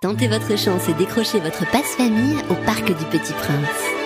Tentez 0.00 0.28
votre 0.28 0.56
chance 0.56 0.88
et 0.88 0.94
décrochez 0.94 1.40
votre 1.40 1.68
passe-famille 1.70 2.36
au 2.50 2.54
Parc 2.64 2.86
du 2.86 3.04
Petit 3.06 3.32
Prince. 3.32 3.97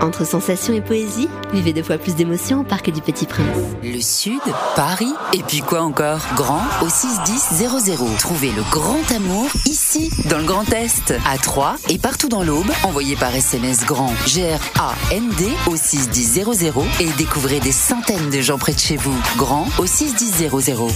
Entre 0.00 0.24
sensations 0.24 0.72
et 0.74 0.80
poésie, 0.80 1.28
vivez 1.52 1.72
deux 1.72 1.82
fois 1.82 1.98
plus 1.98 2.14
d'émotions 2.14 2.60
au 2.60 2.64
Parc 2.64 2.90
du 2.90 3.00
Petit 3.00 3.26
Prince. 3.26 3.46
Le 3.82 4.00
Sud, 4.00 4.40
Paris, 4.76 5.12
et 5.32 5.42
puis 5.42 5.60
quoi 5.60 5.82
encore? 5.82 6.20
Grand 6.36 6.62
au 6.82 6.88
61000. 6.88 8.16
Trouvez 8.18 8.52
le 8.52 8.62
grand 8.70 9.10
amour 9.14 9.48
ici, 9.66 10.10
dans 10.26 10.38
le 10.38 10.44
Grand 10.44 10.70
Est, 10.72 11.14
à 11.26 11.36
Troyes 11.38 11.76
et 11.88 11.98
partout 11.98 12.28
dans 12.28 12.42
l'Aube. 12.42 12.70
Envoyez 12.84 13.16
par 13.16 13.34
SMS 13.34 13.84
grand 13.84 14.12
G-R-A-N-D 14.26 15.48
au 15.66 15.76
61000 15.76 16.72
et 17.00 17.10
découvrez 17.18 17.60
des 17.60 17.72
centaines 17.72 18.30
de 18.30 18.40
gens 18.40 18.58
près 18.58 18.74
de 18.74 18.78
chez 18.78 18.96
vous. 18.96 19.16
Grand 19.36 19.66
au 19.78 19.86
61000. 19.86 20.48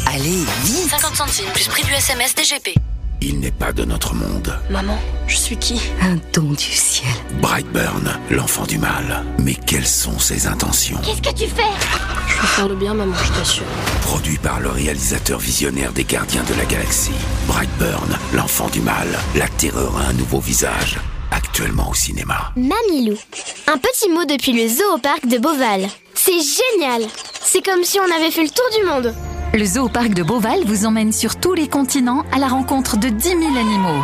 Allez, 0.06 0.44
vite 0.64 0.90
50 0.90 1.16
centimes 1.16 1.50
plus 1.52 1.68
prix 1.68 1.82
du 1.82 1.92
SMS 1.92 2.34
DGP. 2.34 2.78
Il 3.24 3.38
n'est 3.38 3.52
pas 3.52 3.72
de 3.72 3.84
notre 3.84 4.14
monde. 4.16 4.52
Maman, 4.68 4.98
je 5.28 5.36
suis 5.36 5.56
qui? 5.56 5.80
Un 6.00 6.16
don 6.32 6.50
du 6.50 6.58
ciel. 6.58 7.08
Brightburn, 7.40 8.18
l'enfant 8.30 8.66
du 8.66 8.78
mal. 8.78 9.24
Mais 9.38 9.54
quelles 9.54 9.86
sont 9.86 10.18
ses 10.18 10.48
intentions? 10.48 10.98
Qu'est-ce 11.04 11.22
que 11.22 11.32
tu 11.32 11.48
fais? 11.48 11.62
Je 12.26 12.34
veux 12.40 12.46
faire 12.48 12.68
le 12.68 12.74
bien, 12.74 12.94
maman, 12.94 13.14
je 13.14 13.38
t'assure. 13.38 13.62
Produit 14.00 14.38
par 14.38 14.58
le 14.58 14.70
réalisateur 14.70 15.38
visionnaire 15.38 15.92
des 15.92 16.02
Gardiens 16.02 16.42
de 16.42 16.54
la 16.58 16.64
Galaxie. 16.64 17.12
Brightburn, 17.46 18.18
l'enfant 18.34 18.68
du 18.70 18.80
mal. 18.80 19.06
La 19.36 19.46
terreur 19.46 19.96
a 19.98 20.08
un 20.08 20.14
nouveau 20.14 20.40
visage. 20.40 20.98
Actuellement 21.30 21.90
au 21.90 21.94
cinéma. 21.94 22.52
Mamilou. 22.56 23.16
Un 23.68 23.78
petit 23.78 24.08
mot 24.10 24.24
depuis 24.24 24.52
le 24.52 24.66
zoo 24.68 24.96
au 24.96 24.98
parc 24.98 25.26
de 25.28 25.38
Beauval. 25.38 25.86
C'est 26.14 26.32
génial 26.32 27.08
C'est 27.44 27.64
comme 27.64 27.84
si 27.84 28.00
on 28.00 28.16
avait 28.16 28.32
fait 28.32 28.42
le 28.42 28.50
tour 28.50 28.66
du 28.76 28.84
monde. 28.84 29.14
Le 29.54 29.66
zoo 29.66 29.88
parc 29.90 30.14
de 30.14 30.22
Beauval 30.22 30.60
vous 30.64 30.86
emmène 30.86 31.12
sur 31.12 31.36
tous 31.36 31.52
les 31.52 31.68
continents 31.68 32.24
à 32.32 32.38
la 32.38 32.48
rencontre 32.48 32.96
de 32.96 33.10
10 33.10 33.28
000 33.28 33.40
animaux. 33.42 34.02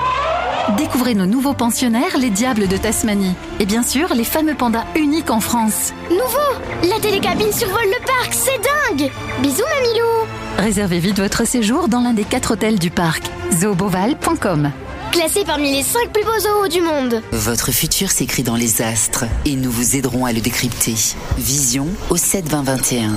Découvrez 0.76 1.14
nos 1.14 1.24
nouveaux 1.24 1.54
pensionnaires, 1.54 2.18
les 2.18 2.28
diables 2.28 2.68
de 2.68 2.76
Tasmanie. 2.76 3.34
Et 3.58 3.64
bien 3.64 3.82
sûr, 3.82 4.14
les 4.14 4.24
fameux 4.24 4.54
pandas 4.54 4.84
uniques 4.94 5.30
en 5.30 5.40
France. 5.40 5.94
Nouveau 6.10 6.90
La 6.90 7.00
télécabine 7.00 7.50
survole 7.50 7.86
le 7.86 8.06
parc, 8.06 8.34
c'est 8.34 8.60
dingue 8.98 9.10
Bisous 9.40 9.62
Mamilou 9.74 10.28
Réservez 10.58 10.98
vite 10.98 11.18
votre 11.18 11.46
séjour 11.46 11.88
dans 11.88 12.00
l'un 12.02 12.12
des 12.12 12.24
quatre 12.24 12.52
hôtels 12.52 12.78
du 12.78 12.90
parc. 12.90 13.22
zooboval.com 13.54 14.70
Classé 15.12 15.44
parmi 15.46 15.72
les 15.72 15.82
5 15.82 16.12
plus 16.12 16.24
beaux 16.24 16.38
zoos 16.38 16.68
du 16.68 16.82
monde. 16.82 17.22
Votre 17.32 17.72
futur 17.72 18.10
s'écrit 18.10 18.42
dans 18.42 18.56
les 18.56 18.82
astres 18.82 19.24
et 19.46 19.56
nous 19.56 19.70
vous 19.70 19.96
aiderons 19.96 20.26
à 20.26 20.34
le 20.34 20.40
décrypter. 20.42 20.94
Vision 21.38 21.86
au 22.10 22.18
72021. 22.18 23.12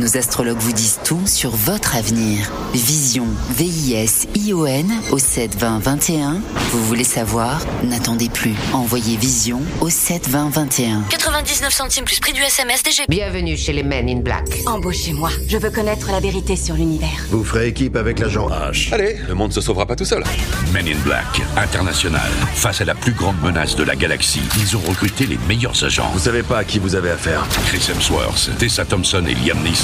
Nos 0.00 0.16
astrologues 0.16 0.58
vous 0.58 0.72
disent 0.72 0.98
tout 1.04 1.24
sur 1.24 1.50
votre 1.50 1.94
avenir. 1.94 2.50
Vision, 2.72 3.26
V-I-S-I-O-N 3.50 4.92
au 5.12 5.18
72021. 5.18 6.40
Vous 6.72 6.84
voulez 6.86 7.04
savoir? 7.04 7.60
N'attendez 7.84 8.28
plus. 8.28 8.54
Envoyez 8.72 9.16
Vision 9.16 9.62
au 9.80 9.90
72021. 9.90 11.02
99 11.10 11.72
centimes 11.72 12.04
plus 12.04 12.18
prix 12.18 12.32
du 12.32 12.40
SMS 12.42 12.82
DGP. 12.82 13.08
Bienvenue 13.08 13.56
chez 13.56 13.72
les 13.72 13.84
Men 13.84 14.08
in 14.08 14.16
Black. 14.16 14.62
Embauchez-moi. 14.66 15.30
Je 15.46 15.58
veux 15.58 15.70
connaître 15.70 16.10
la 16.10 16.18
vérité 16.18 16.56
sur 16.56 16.74
l'univers. 16.74 17.08
Vous 17.30 17.44
ferez 17.44 17.68
équipe 17.68 17.94
avec 17.94 18.18
l'agent 18.18 18.48
H. 18.48 18.92
Allez, 18.92 19.16
le 19.28 19.34
monde 19.34 19.52
se 19.52 19.60
sauvera 19.60 19.86
pas 19.86 19.94
tout 19.94 20.04
seul. 20.04 20.24
Men 20.72 20.88
in 20.88 20.98
Black, 21.04 21.40
international. 21.56 22.32
Face 22.54 22.80
à 22.80 22.84
la 22.84 22.96
plus 22.96 23.12
grande 23.12 23.40
menace 23.42 23.76
de 23.76 23.84
la 23.84 23.94
galaxie, 23.94 24.42
ils 24.58 24.76
ont 24.76 24.82
recruté 24.88 25.26
les 25.26 25.38
meilleurs 25.46 25.84
agents. 25.84 26.10
Vous 26.12 26.18
savez 26.18 26.42
pas 26.42 26.58
à 26.58 26.64
qui 26.64 26.80
vous 26.80 26.96
avez 26.96 27.10
affaire. 27.10 27.46
Chris 27.68 27.86
Hemsworth, 27.88 28.50
Tessa 28.58 28.84
Thompson 28.84 29.24
et 29.28 29.34
Liam 29.34 29.62
Neeson. 29.62 29.83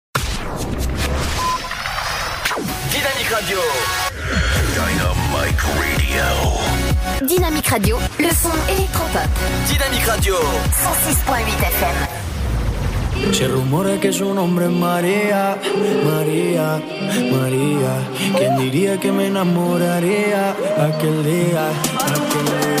Radio. 3.31 3.59
Dynamic 4.75 5.61
Radio. 5.79 6.25
Dynamique 7.21 7.69
Radio, 7.69 7.97
le 8.19 8.29
son 8.33 8.51
électropop. 8.67 9.29
Dynamique 9.69 10.05
Radio. 10.05 10.35
106.8 10.35 11.67
FM. 11.67 13.33
Se 13.33 13.47
rumora 13.47 13.99
que 14.01 14.11
su 14.11 14.33
nombre 14.33 14.65
es 14.65 14.71
María, 14.71 15.57
María, 16.03 16.81
María. 17.31 17.93
¿Quién 18.37 18.57
diría 18.57 18.99
que 18.99 19.11
me 19.13 19.27
enamoraría 19.27 20.51
aquel 20.77 21.23
día, 21.23 21.69
aquel 21.69 22.45
día? 22.45 22.80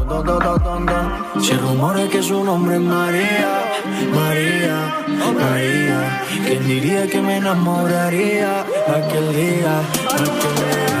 todo, 0.43 0.59
ton, 0.59 0.85
ton. 0.85 1.43
Se 1.43 1.53
rumora 1.55 2.07
que 2.07 2.21
su 2.21 2.43
nombre 2.43 2.75
es 2.75 2.81
María, 2.81 3.63
María, 4.13 4.77
María. 5.33 6.21
¿Quién 6.45 6.67
diría 6.67 7.07
que 7.07 7.21
me 7.21 7.37
enamoraría 7.37 8.61
aquel 8.61 9.35
día, 9.35 9.79
aquel 10.13 10.55
día? 10.55 11.00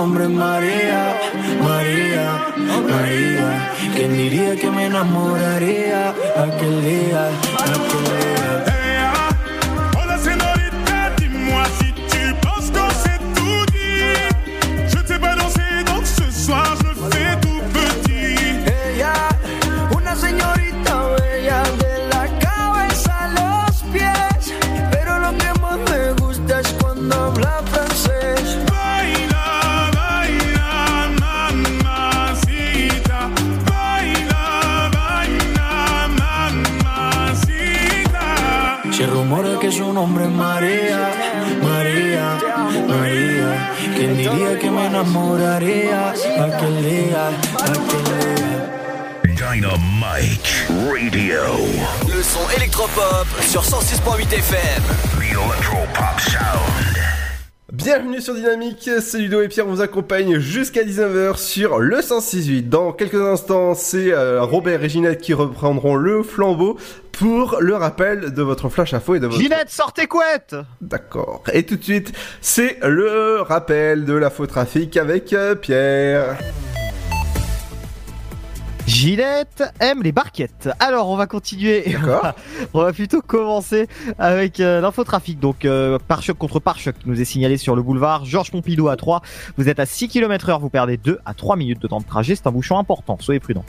Nombre 0.00 0.24
es 0.24 0.30
María, 0.30 1.14
María, 1.62 2.26
María. 2.88 3.72
¿Quién 3.94 4.16
diría 4.16 4.56
que 4.56 4.70
me 4.70 4.86
enamoraría 4.86 6.14
aquel 6.36 6.82
día, 6.82 7.28
aquel 7.74 8.04
día? 8.08 8.69
María, 40.30 41.12
María, 41.62 42.38
María. 42.86 43.72
¿Quién 43.96 44.16
diría 44.16 44.58
que 44.58 44.70
me 44.70 44.86
enamoraría 44.86 46.10
aquel 46.10 46.82
día, 46.82 47.28
aquel 47.58 48.04
día? 48.04 48.50
Dynamic 49.24 50.42
Radio. 50.86 51.42
Le 52.06 52.22
son 52.22 52.50
électropop 52.56 53.26
sur 53.48 53.62
106.8 53.62 54.32
FM. 54.32 54.86
The 55.18 55.30
Electropop 55.32 56.20
Sound. 56.20 56.79
Bienvenue 57.92 58.20
sur 58.20 58.36
Dynamique, 58.36 58.88
c'est 59.00 59.18
Ludo 59.18 59.42
et 59.42 59.48
Pierre 59.48 59.66
vous 59.66 59.80
accompagne 59.80 60.38
jusqu'à 60.38 60.84
19h 60.84 61.36
sur 61.36 61.80
le 61.80 61.96
106.8. 61.96 62.68
Dans 62.68 62.92
quelques 62.92 63.20
instants, 63.20 63.74
c'est 63.74 64.12
euh, 64.12 64.44
Robert 64.44 64.84
et 64.84 64.88
Ginette 64.88 65.20
qui 65.20 65.34
reprendront 65.34 65.96
le 65.96 66.22
flambeau 66.22 66.78
pour 67.10 67.56
le 67.58 67.74
rappel 67.74 68.32
de 68.32 68.42
votre 68.42 68.68
flash 68.68 68.94
info 68.94 69.16
et 69.16 69.18
de 69.18 69.26
votre... 69.26 69.42
Ginette, 69.42 69.70
sors 69.70 69.92
tes 69.92 70.06
couettes 70.06 70.54
D'accord. 70.80 71.42
Et 71.52 71.64
tout 71.64 71.74
de 71.74 71.82
suite, 71.82 72.12
c'est 72.40 72.78
le 72.84 73.40
rappel 73.40 74.04
de 74.04 74.14
l'info 74.14 74.46
trafic 74.46 74.96
avec 74.96 75.32
euh, 75.32 75.56
Pierre. 75.56 76.38
Ginette 78.90 79.62
aime 79.78 80.02
les 80.02 80.10
barquettes. 80.10 80.68
Alors, 80.80 81.08
on 81.10 81.16
va 81.16 81.28
continuer. 81.28 81.94
On 82.74 82.82
va 82.82 82.92
plutôt 82.92 83.22
commencer 83.22 83.86
avec 84.18 84.58
euh, 84.58 84.80
l'infotrafic. 84.80 85.38
Donc, 85.38 85.64
euh, 85.64 85.96
pare-choc 86.08 86.36
contre 86.36 86.58
pare-choc 86.58 86.96
qui 86.98 87.08
nous 87.08 87.20
est 87.20 87.24
signalé 87.24 87.56
sur 87.56 87.76
le 87.76 87.82
boulevard 87.82 88.24
Georges 88.24 88.50
Pompidou 88.50 88.88
à 88.88 88.96
3. 88.96 89.22
Vous 89.56 89.68
êtes 89.68 89.78
à 89.78 89.86
6 89.86 90.08
km 90.08 90.48
heure, 90.48 90.58
vous 90.58 90.70
perdez 90.70 90.96
2 90.96 91.20
à 91.24 91.34
3 91.34 91.54
minutes 91.54 91.80
de 91.80 91.86
temps 91.86 92.00
de 92.00 92.04
trajet. 92.04 92.34
C'est 92.34 92.48
un 92.48 92.50
bouchon 92.52 92.78
important. 92.78 93.16
Soyez 93.20 93.38
prudents. 93.38 93.64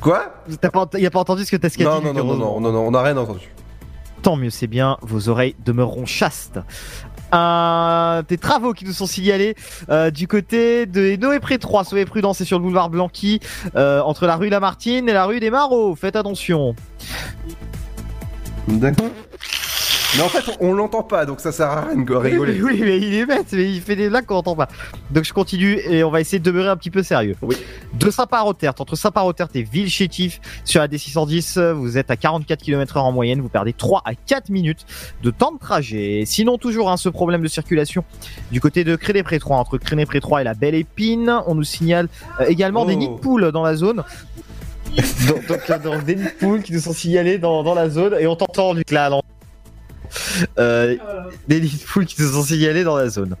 Quoi? 0.00 0.34
T'as 0.60 0.70
pas, 0.70 0.80
ent- 0.80 0.98
y 0.98 1.06
a 1.06 1.10
pas 1.10 1.20
entendu 1.20 1.44
ce 1.44 1.50
que 1.50 1.56
t'as 1.56 1.68
dit, 1.68 1.84
non, 1.84 2.00
non, 2.00 2.14
non, 2.14 2.24
non, 2.24 2.60
non, 2.60 2.72
non, 2.72 2.86
on 2.86 2.90
n'a 2.92 3.02
rien 3.02 3.16
entendu. 3.18 3.52
Tant 4.22 4.36
mieux, 4.36 4.50
c'est 4.50 4.68
bien. 4.68 4.96
Vos 5.02 5.28
oreilles 5.28 5.54
demeureront 5.64 6.06
chastes. 6.06 6.58
Un 7.32 8.22
des 8.28 8.38
travaux 8.38 8.72
qui 8.72 8.84
nous 8.84 8.92
sont 8.92 9.06
signalés 9.06 9.54
euh, 9.88 10.10
du 10.10 10.28
côté 10.28 10.86
de 10.86 11.16
Noé 11.16 11.40
Pré 11.40 11.58
3. 11.58 11.84
Soyez 11.84 12.04
prudents, 12.04 12.34
c'est 12.34 12.44
sur 12.44 12.58
le 12.58 12.64
boulevard 12.64 12.90
Blanqui, 12.90 13.40
euh, 13.74 14.00
entre 14.02 14.26
la 14.26 14.36
rue 14.36 14.48
Lamartine 14.48 15.08
et 15.08 15.12
la 15.12 15.24
rue 15.24 15.40
des 15.40 15.50
Marauds. 15.50 15.96
Faites 15.96 16.16
attention. 16.16 16.74
D'accord. 18.68 19.10
Mais 20.16 20.22
en 20.22 20.28
fait, 20.28 20.44
on, 20.60 20.74
l'entend 20.74 21.02
pas, 21.02 21.24
donc 21.24 21.40
ça 21.40 21.52
sert 21.52 21.68
à 21.70 21.80
rien 21.86 21.96
de 21.96 22.14
rigoler. 22.14 22.60
Oui, 22.60 22.78
mais 22.82 22.98
il 22.98 23.14
est 23.14 23.24
bête, 23.24 23.46
mais 23.52 23.64
il 23.72 23.80
fait 23.80 23.96
des 23.96 24.10
blagues 24.10 24.26
qu'on 24.26 24.36
entend 24.36 24.54
pas. 24.54 24.68
Donc 25.10 25.24
je 25.24 25.32
continue 25.32 25.78
et 25.88 26.04
on 26.04 26.10
va 26.10 26.20
essayer 26.20 26.38
de 26.38 26.44
demeurer 26.44 26.68
un 26.68 26.76
petit 26.76 26.90
peu 26.90 27.02
sérieux. 27.02 27.34
Oui. 27.40 27.56
De 27.94 28.10
Saint-Parotert, 28.10 28.74
entre 28.78 28.94
Saint-Parotert 28.94 29.48
et 29.54 29.62
Villechétif, 29.62 30.40
sur 30.64 30.80
la 30.80 30.88
D610, 30.88 31.72
vous 31.72 31.96
êtes 31.96 32.10
à 32.10 32.16
44 32.16 32.62
km/h 32.62 32.98
en 33.00 33.10
moyenne, 33.12 33.40
vous 33.40 33.48
perdez 33.48 33.72
3 33.72 34.02
à 34.04 34.14
4 34.14 34.50
minutes 34.50 34.84
de 35.22 35.30
temps 35.30 35.52
de 35.52 35.58
trajet. 35.58 36.24
Sinon, 36.26 36.58
toujours 36.58 36.90
hein, 36.90 36.96
ce 36.98 37.08
problème 37.08 37.40
de 37.42 37.48
circulation 37.48 38.04
du 38.50 38.60
côté 38.60 38.84
de 38.84 38.96
Créné-Pré 38.96 39.38
3, 39.38 39.56
entre 39.56 39.78
Créné-Pré 39.78 40.20
3 40.20 40.42
et 40.42 40.44
la 40.44 40.54
Belle 40.54 40.74
Épine. 40.74 41.34
On 41.46 41.54
nous 41.54 41.64
signale 41.64 42.08
euh, 42.40 42.44
également 42.48 42.84
des 42.84 42.94
Oh. 42.94 42.98
nids 42.98 43.08
de 43.08 43.14
poules 43.14 43.50
dans 43.52 43.62
la 43.62 43.76
zone. 43.76 44.02
donc, 45.26 45.46
donc, 45.48 45.70
euh, 45.70 45.78
donc, 45.78 46.04
des 46.04 46.16
nids 46.16 46.24
de 46.24 46.28
poules 46.38 46.62
qui 46.62 46.72
nous 46.74 46.80
sont 46.80 46.92
signalés 46.92 47.38
dans, 47.38 47.62
dans 47.62 47.74
la 47.74 47.88
zone 47.88 48.14
et 48.20 48.26
on 48.26 48.36
t'entend 48.36 48.74
Luc 48.74 48.90
là. 48.90 49.08
dans- 49.08 49.22
Euh, 50.58 50.96
des 51.48 51.60
nids 51.60 51.78
de 51.82 51.86
poules 51.86 52.06
qui 52.06 52.20
nous 52.20 52.32
sont 52.32 52.42
signalés 52.42 52.84
dans 52.84 52.96
la 52.96 53.08
zone. 53.08 53.36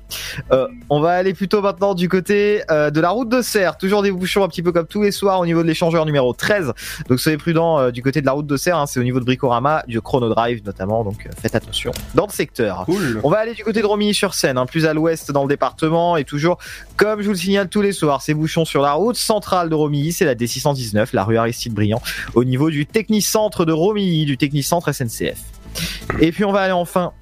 Euh, 0.50 0.66
on 0.90 1.00
va 1.00 1.10
aller 1.10 1.34
plutôt 1.34 1.62
maintenant 1.62 1.94
du 1.94 2.08
côté 2.08 2.62
euh, 2.70 2.90
de 2.90 3.00
la 3.00 3.10
route 3.10 3.28
de 3.28 3.42
Serre. 3.42 3.76
Toujours 3.76 4.02
des 4.02 4.10
bouchons 4.10 4.44
un 4.44 4.48
petit 4.48 4.62
peu 4.62 4.72
comme 4.72 4.86
tous 4.86 5.02
les 5.02 5.12
soirs 5.12 5.40
au 5.40 5.46
niveau 5.46 5.62
de 5.62 5.68
l'échangeur 5.68 6.06
numéro 6.06 6.32
13. 6.32 6.72
Donc 7.08 7.20
soyez 7.20 7.38
prudents 7.38 7.78
euh, 7.78 7.90
du 7.90 8.02
côté 8.02 8.20
de 8.20 8.26
la 8.26 8.32
route 8.32 8.46
de 8.46 8.56
Serre. 8.56 8.78
hein, 8.78 8.86
c'est 8.86 9.00
au 9.00 9.04
niveau 9.04 9.20
de 9.20 9.24
Bricorama, 9.24 9.84
du 9.86 10.00
Chrono 10.00 10.28
Drive 10.28 10.62
notamment. 10.64 11.04
Donc 11.04 11.28
faites 11.40 11.54
attention 11.54 11.92
dans 12.14 12.26
le 12.26 12.32
secteur. 12.32 12.84
Cool. 12.86 13.20
On 13.22 13.30
va 13.30 13.38
aller 13.38 13.54
du 13.54 13.64
côté 13.64 13.80
de 13.80 13.86
Romilly-sur-Seine, 13.86 14.58
hein, 14.58 14.66
plus 14.66 14.86
à 14.86 14.94
l'ouest 14.94 15.30
dans 15.32 15.42
le 15.42 15.48
département. 15.48 16.16
Et 16.16 16.24
toujours, 16.24 16.58
comme 16.96 17.20
je 17.20 17.26
vous 17.26 17.32
le 17.32 17.38
signale 17.38 17.68
tous 17.68 17.82
les 17.82 17.92
soirs, 17.92 18.22
ces 18.22 18.34
bouchons 18.34 18.64
sur 18.64 18.82
la 18.82 18.92
route 18.92 19.16
centrale 19.16 19.68
de 19.68 19.74
Romilly, 19.74 20.12
c'est 20.12 20.24
la 20.24 20.34
D619, 20.34 21.08
la 21.12 21.24
rue 21.24 21.36
Aristide 21.36 21.74
Briand, 21.74 22.02
au 22.34 22.44
niveau 22.44 22.70
du 22.70 22.86
Technicentre 22.86 23.64
de 23.64 23.72
Romilly, 23.72 24.24
du 24.24 24.36
Technicentre 24.36 24.92
SNCF. 24.92 25.38
Et 26.20 26.32
puis 26.32 26.44
on 26.44 26.52
va 26.52 26.60
aller 26.60 26.72
enfin 26.72 27.12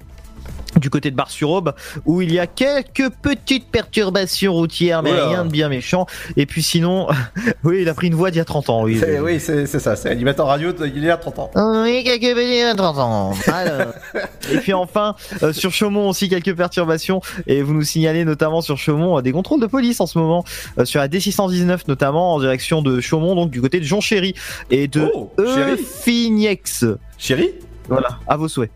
du 0.79 0.89
côté 0.89 1.11
de 1.11 1.17
Bar-sur-Aube, 1.17 1.73
où 2.05 2.21
il 2.21 2.31
y 2.33 2.39
a 2.39 2.47
quelques 2.47 3.09
petites 3.21 3.67
perturbations 3.69 4.53
routières, 4.53 5.03
mais 5.03 5.11
Oula. 5.11 5.27
rien 5.27 5.43
de 5.45 5.51
bien 5.51 5.67
méchant. 5.67 6.05
Et 6.37 6.45
puis 6.45 6.63
sinon, 6.63 7.07
oui, 7.65 7.79
il 7.81 7.89
a 7.89 7.93
pris 7.93 8.07
une 8.07 8.15
voix 8.15 8.31
d'il 8.31 8.37
y 8.37 8.41
a 8.41 8.45
30 8.45 8.69
ans. 8.69 8.83
Oui, 8.83 8.97
C'est- 8.97 9.19
Oui, 9.19 9.37
c'est 9.41 9.65
c'est 9.65 9.79
ça, 9.79 9.97
c'est 9.97 10.09
animateur 10.09 10.47
radio, 10.47 10.71
il 10.85 11.03
y 11.03 11.09
a 11.09 11.17
30 11.17 11.39
ans. 11.39 11.51
oui, 11.83 12.05
quelques 12.05 12.33
petits 12.37 12.77
30 12.77 12.97
ans. 12.99 13.33
Alors. 13.51 13.91
Et 14.51 14.57
puis 14.59 14.71
enfin, 14.71 15.15
euh, 15.43 15.51
sur 15.51 15.73
Chaumont 15.73 16.07
aussi, 16.07 16.29
quelques 16.29 16.55
perturbations. 16.55 17.19
Et 17.47 17.61
vous 17.63 17.73
nous 17.73 17.83
signalez 17.83 18.23
notamment 18.23 18.61
sur 18.61 18.77
Chaumont 18.77 19.17
euh, 19.17 19.21
des 19.21 19.33
contrôles 19.33 19.59
de 19.59 19.67
police 19.67 19.99
en 19.99 20.05
ce 20.07 20.17
moment, 20.17 20.45
euh, 20.79 20.85
sur 20.85 21.01
la 21.01 21.09
D619 21.09 21.79
notamment, 21.89 22.33
en 22.35 22.39
direction 22.39 22.81
de 22.81 23.01
Chaumont, 23.01 23.35
donc 23.35 23.49
du 23.51 23.59
côté 23.61 23.79
de 23.81 23.85
Jean 23.85 23.99
Chéry 23.99 24.35
et 24.69 24.87
de 24.87 25.11
Oh, 25.13 25.31
Chéry 25.37 25.71
Euphiniex. 25.73 26.85
Chéri 27.17 27.51
Voilà, 27.89 28.19
à 28.27 28.37
vos 28.37 28.47
souhaits. 28.47 28.71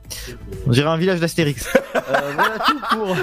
On 0.67 0.71
dirait 0.71 0.89
un 0.89 0.97
village 0.97 1.19
d'Astérix. 1.19 1.67
Euh, 1.95 2.33
voilà 2.35 2.59
tout 2.59 2.79
pour 2.91 3.15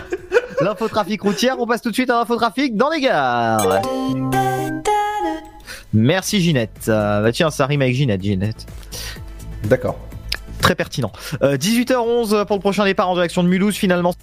l'infotrafic 0.63 1.21
routière. 1.21 1.57
On 1.61 1.67
passe 1.67 1.83
tout 1.83 1.91
de 1.91 1.95
suite 1.95 2.09
à 2.09 2.15
l'infotrafic 2.15 2.75
dans 2.75 2.89
les 2.89 3.03
gares. 3.03 3.83
Merci 5.93 6.41
Ginette. 6.41 6.87
Euh, 6.89 7.23
bah 7.23 7.33
tiens, 7.33 7.51
ça 7.51 7.67
rime 7.67 7.83
avec 7.83 7.95
Ginette, 7.95 8.23
Ginette. 8.23 8.67
D'accord. 9.65 9.99
Très 10.61 10.75
pertinent. 10.75 11.13
Euh, 11.43 11.57
18h11 11.59 12.47
pour 12.47 12.57
le 12.57 12.61
prochain 12.61 12.85
départ 12.85 13.11
en 13.11 13.15
direction 13.15 13.45
de 13.45 13.49
Mulhouse, 13.49 13.77
finalement 13.77 14.15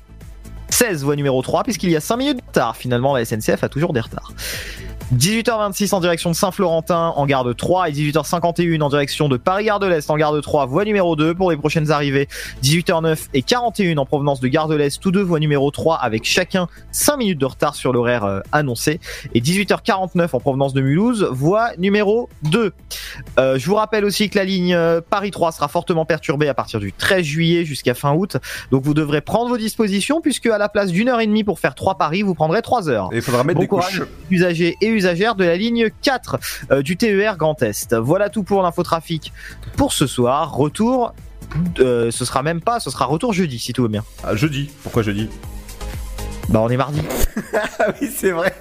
16 0.70 1.03
voie 1.03 1.16
numéro 1.16 1.41
3, 1.41 1.64
puisqu'il 1.64 1.89
y 1.89 1.95
a 1.95 2.01
5 2.01 2.18
minutes 2.18 2.38
de 2.38 2.45
retard. 2.45 2.76
Finalement, 2.76 3.16
la 3.16 3.26
SNCF 3.26 3.64
a 3.64 3.70
toujours 3.70 3.93
des 3.93 3.99
retards. 3.99 4.34
18h26 5.16 5.95
en 5.95 6.01
direction 6.01 6.30
de 6.30 6.36
Saint-Florentin 6.36 7.14
en 7.16 7.26
gare 7.26 7.43
de 7.43 7.51
3 7.51 7.89
et 7.89 7.93
18h51 7.93 8.80
en 8.82 8.89
direction 8.89 9.28
de 9.28 9.38
Paris-Gare 9.38 9.80
de 9.80 9.88
l'Est 9.88 10.07
en 10.12 10.18
gare 10.18 10.34
de 10.34 10.39
3, 10.39 10.68
voie 10.68 10.86
numéro 10.86 11.16
2 11.16 11.34
pour 11.34 11.49
les 11.49 11.57
prochaines 11.57 11.89
arrivées. 11.89 12.28
18h09 12.64 13.30
et 13.34 13.41
41 13.41 13.97
en 13.97 14.05
provenance 14.05 14.39
de 14.39 14.47
Gare 14.47 14.68
de 14.68 14.76
l'Est, 14.76 15.01
tous 15.01 15.10
deux 15.10 15.24
voies 15.24 15.39
numéro 15.39 15.72
3 15.72 15.95
avec 15.95 16.26
chacun 16.26 16.68
5 16.91 17.18
minutes 17.18 17.39
de 17.39 17.45
retard 17.45 17.74
sur 17.74 17.91
l'horaire 17.91 18.24
euh, 18.24 18.41
annoncé. 18.51 18.99
Et 19.34 19.41
18h49 19.41 20.30
en 20.34 20.39
provenance 20.39 20.74
de 20.76 20.82
Mulhouse, 20.82 21.28
voie 21.32 21.72
numéro 21.80 22.30
2. 22.43 22.72
Euh, 23.39 23.57
je 23.57 23.66
vous 23.66 23.76
rappelle 23.76 24.05
aussi 24.05 24.30
que 24.30 24.38
la 24.38 24.43
ligne 24.45 24.76
euh, 24.76 25.01
Paris 25.01 25.32
3 25.32 25.53
sera 25.53 25.68
fortement 25.70 26.05
perturbée 26.05 26.47
à 26.49 26.53
partir 26.53 26.80
du 26.80 26.93
13 26.93 27.24
juillet 27.24 27.66
jusqu'à 27.66 27.95
fin 27.95 28.14
août. 28.14 28.38
Donc 28.70 28.84
vous 28.84 28.93
devrez 28.93 29.22
prendre 29.22 29.49
vos 29.49 29.57
dispositions 29.57 30.22
puisque 30.22 30.45
à 30.45 30.60
la 30.60 30.70
place 30.70 30.91
d'une 30.91 31.10
heure 31.10 31.20
et 31.20 31.26
demie 31.26 31.43
pour 31.43 31.60
faire 31.60 31.74
trois 31.74 31.95
paris, 31.97 32.22
vous 32.22 32.36
prendrez 32.36 32.62
3 32.62 32.89
heures. 32.89 33.10
Et 33.12 33.16
il 33.16 33.22
faudra 33.24 33.43
mettre 33.43 33.57
Bon 33.57 33.64
des 33.64 33.68
courage, 33.68 33.99
couches. 33.99 34.07
usagers 34.30 34.78
et 34.82 34.98
usagères 34.99 35.35
de 35.35 35.43
la 35.43 35.57
ligne 35.57 35.89
4 36.01 36.37
euh, 36.71 36.81
du 36.81 36.97
TER 36.97 37.37
Grand 37.37 37.61
Est. 37.63 37.95
Voilà 37.95 38.29
tout 38.29 38.43
pour 38.43 38.61
l'infotrafic 38.61 39.33
pour 39.75 39.93
ce 39.93 40.07
soir. 40.07 40.53
Retour, 40.53 41.13
euh, 41.79 42.11
ce 42.11 42.25
sera 42.25 42.43
même 42.43 42.61
pas, 42.61 42.79
ce 42.79 42.89
sera 42.89 43.05
retour 43.05 43.33
jeudi 43.33 43.59
si 43.59 43.73
tout 43.73 43.83
va 43.83 43.87
bien. 43.87 44.03
Ah, 44.23 44.35
jeudi. 44.35 44.69
Pourquoi 44.83 45.01
jeudi? 45.03 45.29
Bah 46.49 46.59
on 46.61 46.69
est 46.69 46.77
mardi. 46.77 47.01
Ah 47.79 47.93
oui, 48.01 48.09
c'est 48.13 48.31
vrai. 48.31 48.53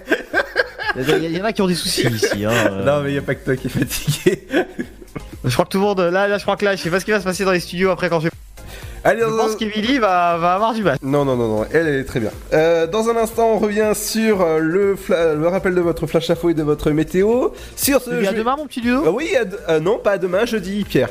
Il 0.97 1.37
y, 1.37 1.41
en 1.41 1.45
a 1.45 1.53
qui 1.53 1.63
ont 1.63 1.67
des 1.67 1.75
soucis 1.75 2.07
ici. 2.07 2.45
hein, 2.45 2.51
euh. 2.51 2.85
Non, 2.85 3.03
mais 3.03 3.11
il 3.11 3.13
n'y 3.13 3.19
a 3.19 3.23
pas 3.23 3.35
que 3.35 3.45
toi 3.45 3.57
qui 3.57 3.67
est 3.67 3.71
fatigué. 3.71 4.47
Je 5.45 5.53
crois 5.53 5.65
que 5.65 5.71
tout 5.71 5.79
le 5.79 5.85
monde, 5.85 6.01
là, 6.01 6.27
là, 6.29 6.39
je 6.39 6.43
crois 6.43 6.57
que 6.57 6.65
là, 6.65 6.75
je 6.77 6.83
sais 6.83 6.91
pas 6.91 7.01
ce 7.01 7.05
qui 7.05 7.11
va 7.11 7.21
se 7.21 7.25
passer 7.25 7.45
dans 7.45 7.53
les 7.53 7.61
studios 7.61 7.91
après 7.91 8.09
quand 8.09 8.21
je. 8.21 8.29
Allez, 9.05 9.21
Je 9.21 9.27
pense 9.27 9.57
qu'Emily 9.57 9.99
va, 9.99 10.37
va 10.39 10.55
avoir 10.55 10.75
du 10.75 10.83
mal. 10.83 10.99
Non, 11.03 11.25
non, 11.25 11.37
non, 11.37 11.49
non, 11.49 11.65
elle, 11.73 11.87
elle 11.87 12.01
est 12.01 12.05
très 12.05 12.21
bien. 12.21 12.31
Euh, 12.53 12.87
dans 12.87 13.09
un 13.09 13.17
instant, 13.17 13.49
on 13.55 13.59
revient 13.59 13.93
sur 13.95 14.41
euh, 14.41 14.59
le, 14.59 14.97
rappel 15.49 15.75
de 15.75 15.81
votre 15.81 16.07
flash 16.07 16.29
info 16.31 16.51
et 16.51 16.55
de 16.55 16.63
votre 16.63 16.91
météo. 16.91 17.49
Sur 17.77 18.01
ce 18.03 18.11
Et 18.11 18.27
à 18.27 18.33
jeu- 18.33 18.39
demain, 18.39 18.57
mon 18.57 18.67
petit 18.67 18.81
Ludo 18.81 19.05
Euh, 19.07 19.11
Oui, 19.11 19.31
à 19.37 19.71
euh, 19.73 19.81
non, 19.81 19.99
pas 19.99 20.13
à 20.13 20.19
demain, 20.19 20.45
jeudi, 20.45 20.85
Pierre. 20.85 21.11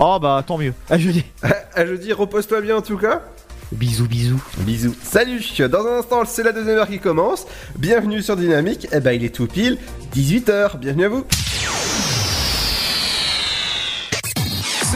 Oh 0.00 0.18
bah 0.20 0.42
tant 0.46 0.58
mieux. 0.58 0.72
À 0.88 0.96
jeudi. 0.98 1.24
à 1.74 1.84
jeudi, 1.86 2.12
repose-toi 2.12 2.60
bien 2.60 2.76
en 2.76 2.82
tout 2.82 2.96
cas. 2.98 3.22
Bisous, 3.72 4.06
bisous. 4.06 4.40
Bisous. 4.58 4.94
Salut 5.02 5.40
Dans 5.70 5.86
un 5.86 5.98
instant, 5.98 6.22
c'est 6.24 6.42
la 6.42 6.52
deuxième 6.52 6.78
heure 6.78 6.88
qui 6.88 7.00
commence. 7.00 7.46
Bienvenue 7.76 8.22
sur 8.22 8.36
Dynamique. 8.36 8.88
Eh 8.92 9.00
ben, 9.00 9.12
il 9.12 9.24
est 9.24 9.34
tout 9.34 9.46
pile 9.46 9.76
18h. 10.14 10.78
Bienvenue 10.78 11.04
à 11.04 11.08
vous. 11.10 11.24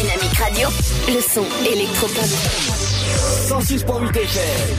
Dynamique 0.00 0.38
Radio. 0.38 0.68
Le 1.08 1.20
son 1.20 1.44
électropop. 1.70 2.24
106.8 3.48 4.16
FM. 4.16 4.76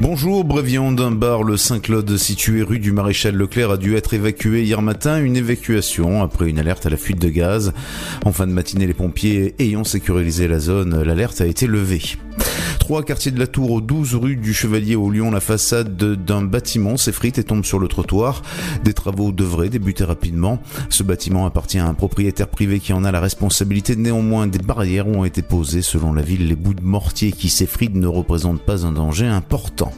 Bonjour, 0.00 0.42
Bréviand 0.42 0.92
d'un 0.92 1.10
bar, 1.10 1.42
le 1.42 1.58
Saint-Claude, 1.58 2.16
situé 2.16 2.62
rue 2.62 2.78
du 2.78 2.92
Maréchal 2.92 3.34
Leclerc, 3.34 3.72
a 3.72 3.76
dû 3.76 3.94
être 3.94 4.14
évacué 4.14 4.62
hier 4.62 4.80
matin. 4.80 5.22
Une 5.22 5.36
évacuation 5.36 6.22
après 6.22 6.48
une 6.48 6.58
alerte 6.58 6.86
à 6.86 6.90
la 6.90 6.96
fuite 6.96 7.20
de 7.20 7.28
gaz. 7.28 7.74
En 8.24 8.32
fin 8.32 8.46
de 8.46 8.52
matinée, 8.52 8.86
les 8.86 8.94
pompiers 8.94 9.54
ayant 9.58 9.84
sécurisé 9.84 10.48
la 10.48 10.58
zone, 10.58 11.02
l'alerte 11.02 11.42
a 11.42 11.46
été 11.46 11.66
levée. 11.66 12.16
3 12.78 13.02
quartier 13.02 13.32
de 13.32 13.38
la 13.40 13.46
Tour, 13.48 13.72
au 13.72 13.80
12 13.80 14.14
rue 14.14 14.36
du 14.36 14.54
Chevalier 14.54 14.94
au 14.94 15.10
Lyon, 15.10 15.30
la 15.32 15.40
façade 15.40 15.96
de- 15.96 16.14
d'un 16.14 16.42
bâtiment 16.42 16.96
s'effrite 16.96 17.36
et 17.38 17.42
tombe 17.44 17.64
sur 17.64 17.78
le 17.80 17.88
trottoir. 17.88 18.42
Des 18.84 18.92
travaux 18.94 19.32
devraient 19.32 19.68
débuter 19.68 20.04
rapidement. 20.04 20.60
Ce 20.88 21.02
bâtiment 21.02 21.46
appartient 21.46 21.78
à 21.78 21.86
un 21.86 21.94
propriétaire 21.94 22.46
privé 22.48 22.78
qui 22.78 22.92
en 22.92 23.04
a 23.04 23.10
la 23.10 23.20
responsabilité. 23.20 23.96
Néanmoins, 23.96 24.46
des 24.46 24.58
barrières 24.60 25.08
ont 25.08 25.24
été 25.24 25.42
posées. 25.42 25.82
Selon 25.82 26.12
la 26.12 26.22
ville, 26.22 26.46
les 26.46 26.54
bouts 26.54 26.74
de 26.74 26.82
mortier 26.82 27.32
qui 27.32 27.48
s'effritent 27.48 27.96
ne 27.96 28.06
représentent 28.06 28.62
pas 28.62 28.86
un 28.86 28.92
danger 28.92 29.26
important. 29.26 29.92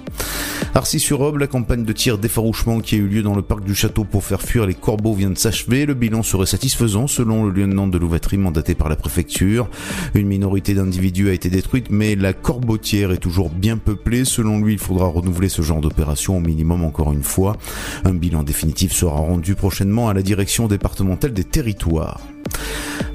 Arcis-sur-Aube, 0.74 1.38
la 1.38 1.46
campagne 1.46 1.84
de 1.84 1.92
tir 1.92 2.18
d'effarouchement 2.18 2.80
qui 2.80 2.94
a 2.94 2.98
eu 2.98 3.06
lieu 3.08 3.22
dans 3.22 3.34
le 3.34 3.42
parc 3.42 3.64
du 3.64 3.74
château 3.74 4.04
pour 4.04 4.24
faire 4.24 4.42
fuir 4.42 4.66
les 4.66 4.74
corbeaux 4.74 5.14
vient 5.14 5.30
de 5.30 5.38
s'achever. 5.38 5.86
Le 5.86 5.94
bilan 5.94 6.22
serait 6.22 6.46
satisfaisant 6.46 7.06
selon 7.06 7.44
le 7.44 7.50
lieutenant 7.50 7.86
de 7.86 7.98
louveterie 7.98 8.38
mandaté 8.38 8.74
par 8.74 8.88
la 8.88 8.96
préfecture. 8.96 9.68
Une 10.14 10.26
minorité 10.28 10.74
d'individus 10.74 11.30
a 11.30 11.32
été 11.32 11.48
détruite, 11.50 11.86
mais 11.90 12.14
la 12.16 12.27
corbeau 12.32 12.78
côtière 12.78 13.10
est 13.10 13.16
toujours 13.18 13.50
bien 13.50 13.76
peuplée. 13.76 14.24
Selon 14.24 14.60
lui, 14.60 14.74
il 14.74 14.78
faudra 14.78 15.06
renouveler 15.06 15.48
ce 15.48 15.62
genre 15.62 15.80
d'opération 15.80 16.36
au 16.36 16.40
minimum 16.40 16.84
encore 16.84 17.12
une 17.12 17.24
fois. 17.24 17.56
Un 18.04 18.14
bilan 18.14 18.44
définitif 18.44 18.92
sera 18.92 19.16
rendu 19.16 19.56
prochainement 19.56 20.08
à 20.08 20.14
la 20.14 20.22
direction 20.22 20.68
départementale 20.68 21.32
des 21.32 21.42
territoires. 21.42 22.20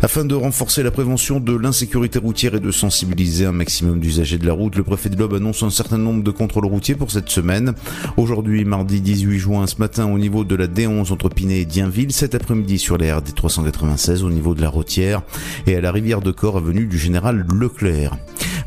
Afin 0.02 0.26
de 0.26 0.36
renforcer 0.36 0.84
la 0.84 0.92
prévention 0.92 1.40
de 1.40 1.56
l'insécurité 1.56 2.20
routière 2.20 2.56
et 2.56 2.60
de 2.60 2.72
sensibiliser 2.72 3.46
un 3.46 3.54
maximum 3.54 4.02
d'usagers 4.02 4.38
de 4.38 4.46
la 4.46 4.52
route, 4.52 4.76
le 4.76 4.84
préfet 4.84 5.08
de 5.08 5.16
l'Aube 5.18 5.36
annonce 5.36 5.64
un 5.64 5.70
certain 5.70 5.98
nombre 5.98 6.24
de 6.24 6.32
contrôles 6.32 6.66
routiers 6.66 6.96
pour 6.96 7.10
cette 7.10 7.30
semaine. 7.30 7.74
Aujourd'hui, 8.18 8.66
mardi 8.66 9.00
18 9.00 9.40
juin, 9.40 9.66
ce 9.66 9.78
matin, 9.78 10.12
au 10.12 10.20
niveau 10.20 10.44
de 10.44 10.56
la 10.56 10.68
D11 10.68 11.14
entre 11.14 11.30
Pinet 11.30 11.62
et 11.62 11.66
Dienville, 11.66 12.12
cet 12.12 12.36
après-midi 12.36 12.80
sur 12.80 12.98
la 12.98 13.16
RD 13.18 13.34
396 13.34 14.26
au 14.26 14.30
niveau 14.30 14.56
de 14.56 14.62
la 14.62 14.70
Rotière 14.70 15.22
et 15.68 15.78
à 15.78 15.80
la 15.80 15.94
rivière 15.94 16.20
de 16.20 16.32
Corps 16.32 16.58
avenue 16.58 16.86
du 16.86 16.98
Général 16.98 17.46
Leclerc. 17.54 18.18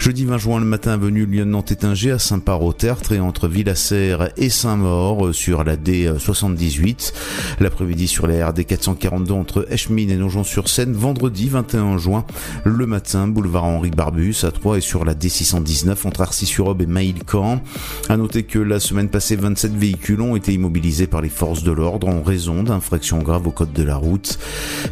Jeudi 0.07 0.25
20 0.25 0.39
juin, 0.39 0.61
le 0.61 0.67
matin, 0.67 0.93
avenue 0.93 1.27
Lyon-Nantes-Étinger 1.27 2.13
à 2.13 2.21
Saint-Par-au-Tertre 2.21 3.11
et 3.11 3.19
entre 3.19 3.49
Villasserre 3.49 4.31
et 4.37 4.51
Saint-Maur 4.51 5.35
sur 5.35 5.65
la 5.65 5.77
D78. 5.77 7.13
L'après-midi 7.59 8.07
sur 8.07 8.29
la 8.29 8.51
RD 8.51 8.67
442 8.67 9.33
entre 9.33 9.67
Eschmine 9.69 10.09
et 10.11 10.15
Nogent-sur-Seine. 10.15 10.93
Vendredi 10.93 11.49
21 11.49 11.99
juin, 11.99 12.25
le 12.63 12.87
matin, 12.87 13.27
boulevard 13.27 13.65
Henri 13.65 13.91
Barbus 13.91 14.45
à 14.45 14.53
3 14.53 14.79
et 14.79 14.81
sur 14.81 15.05
la 15.05 15.13
D619 15.13 16.07
entre 16.07 16.21
Arcis-sur-Aube 16.21 16.83
et 16.83 16.87
Maïl-Camp. 16.87 17.61
À 18.09 18.17
noter 18.17 18.45
que 18.45 18.61
la 18.61 18.79
semaine 18.79 19.09
passée, 19.09 19.35
27 19.35 19.73
véhicules 19.75 20.21
ont 20.21 20.37
été 20.37 20.53
immobilisés 20.53 21.09
par 21.09 21.21
les 21.21 21.29
forces 21.29 21.65
de 21.65 21.73
l'ordre 21.73 22.07
en 22.07 22.23
raison 22.23 22.63
d'infractions 22.63 23.19
graves 23.19 23.49
au 23.49 23.51
code 23.51 23.73
de 23.73 23.83
la 23.83 23.97
route. 23.97 24.39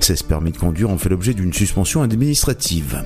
16 0.00 0.24
permis 0.24 0.50
de 0.50 0.58
conduire 0.58 0.90
ont 0.90 0.98
fait 0.98 1.08
l'objet 1.08 1.34
d'une 1.34 1.52
suspension 1.52 2.02
administrative. 2.02 3.04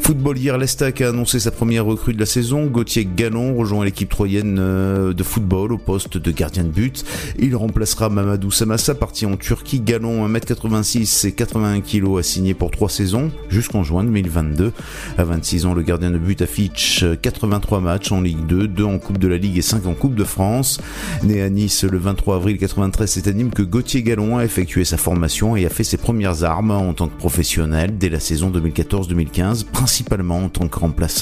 Football 0.00 0.38
hier, 0.38 0.56
l'Estac 0.56 1.02
a 1.02 1.10
annoncé 1.10 1.33
sa 1.38 1.50
première 1.50 1.84
recrue 1.84 2.14
de 2.14 2.20
la 2.20 2.26
saison. 2.26 2.66
Gauthier 2.66 3.04
Gallon 3.04 3.56
rejoint 3.56 3.84
l'équipe 3.84 4.08
troyenne 4.08 4.58
euh, 4.60 5.12
de 5.12 5.22
football 5.22 5.72
au 5.72 5.78
poste 5.78 6.18
de 6.18 6.30
gardien 6.30 6.64
de 6.64 6.68
but. 6.68 7.04
Il 7.38 7.56
remplacera 7.56 8.08
Mamadou 8.08 8.50
Samassa, 8.50 8.94
parti 8.94 9.26
en 9.26 9.36
Turquie. 9.36 9.80
Gallon, 9.80 10.28
1m86 10.28 11.26
et 11.26 11.32
81 11.32 11.80
kg, 11.80 12.18
a 12.18 12.22
signé 12.22 12.54
pour 12.54 12.70
3 12.70 12.88
saisons 12.88 13.30
jusqu'en 13.48 13.82
juin 13.82 14.04
2022. 14.04 14.72
À 15.18 15.24
26 15.24 15.66
ans, 15.66 15.74
le 15.74 15.82
gardien 15.82 16.10
de 16.10 16.18
but 16.18 16.42
affiche 16.42 17.04
83 17.22 17.80
matchs 17.80 18.12
en 18.12 18.20
Ligue 18.20 18.46
2, 18.46 18.68
2 18.68 18.84
en 18.84 18.98
Coupe 18.98 19.18
de 19.18 19.28
la 19.28 19.36
Ligue 19.36 19.58
et 19.58 19.62
5 19.62 19.86
en 19.86 19.94
Coupe 19.94 20.14
de 20.14 20.24
France. 20.24 20.80
Né 21.22 21.42
à 21.42 21.48
Nice 21.50 21.84
le 21.84 21.98
23 21.98 22.36
avril 22.36 22.58
93, 22.58 23.10
c'est 23.10 23.28
à 23.28 23.32
Nîmes 23.32 23.50
que 23.50 23.62
Gauthier 23.62 24.02
Gallon 24.02 24.38
a 24.38 24.44
effectué 24.44 24.84
sa 24.84 24.96
formation 24.96 25.56
et 25.56 25.66
a 25.66 25.70
fait 25.70 25.84
ses 25.84 25.96
premières 25.96 26.44
armes 26.44 26.70
en 26.70 26.92
tant 26.92 27.08
que 27.08 27.16
professionnel 27.16 27.96
dès 27.98 28.08
la 28.08 28.20
saison 28.20 28.50
2014-2015, 28.50 29.64
principalement 29.64 30.44
en 30.44 30.48
tant 30.48 30.68
que 30.68 30.78
remplaçant. 30.78 31.13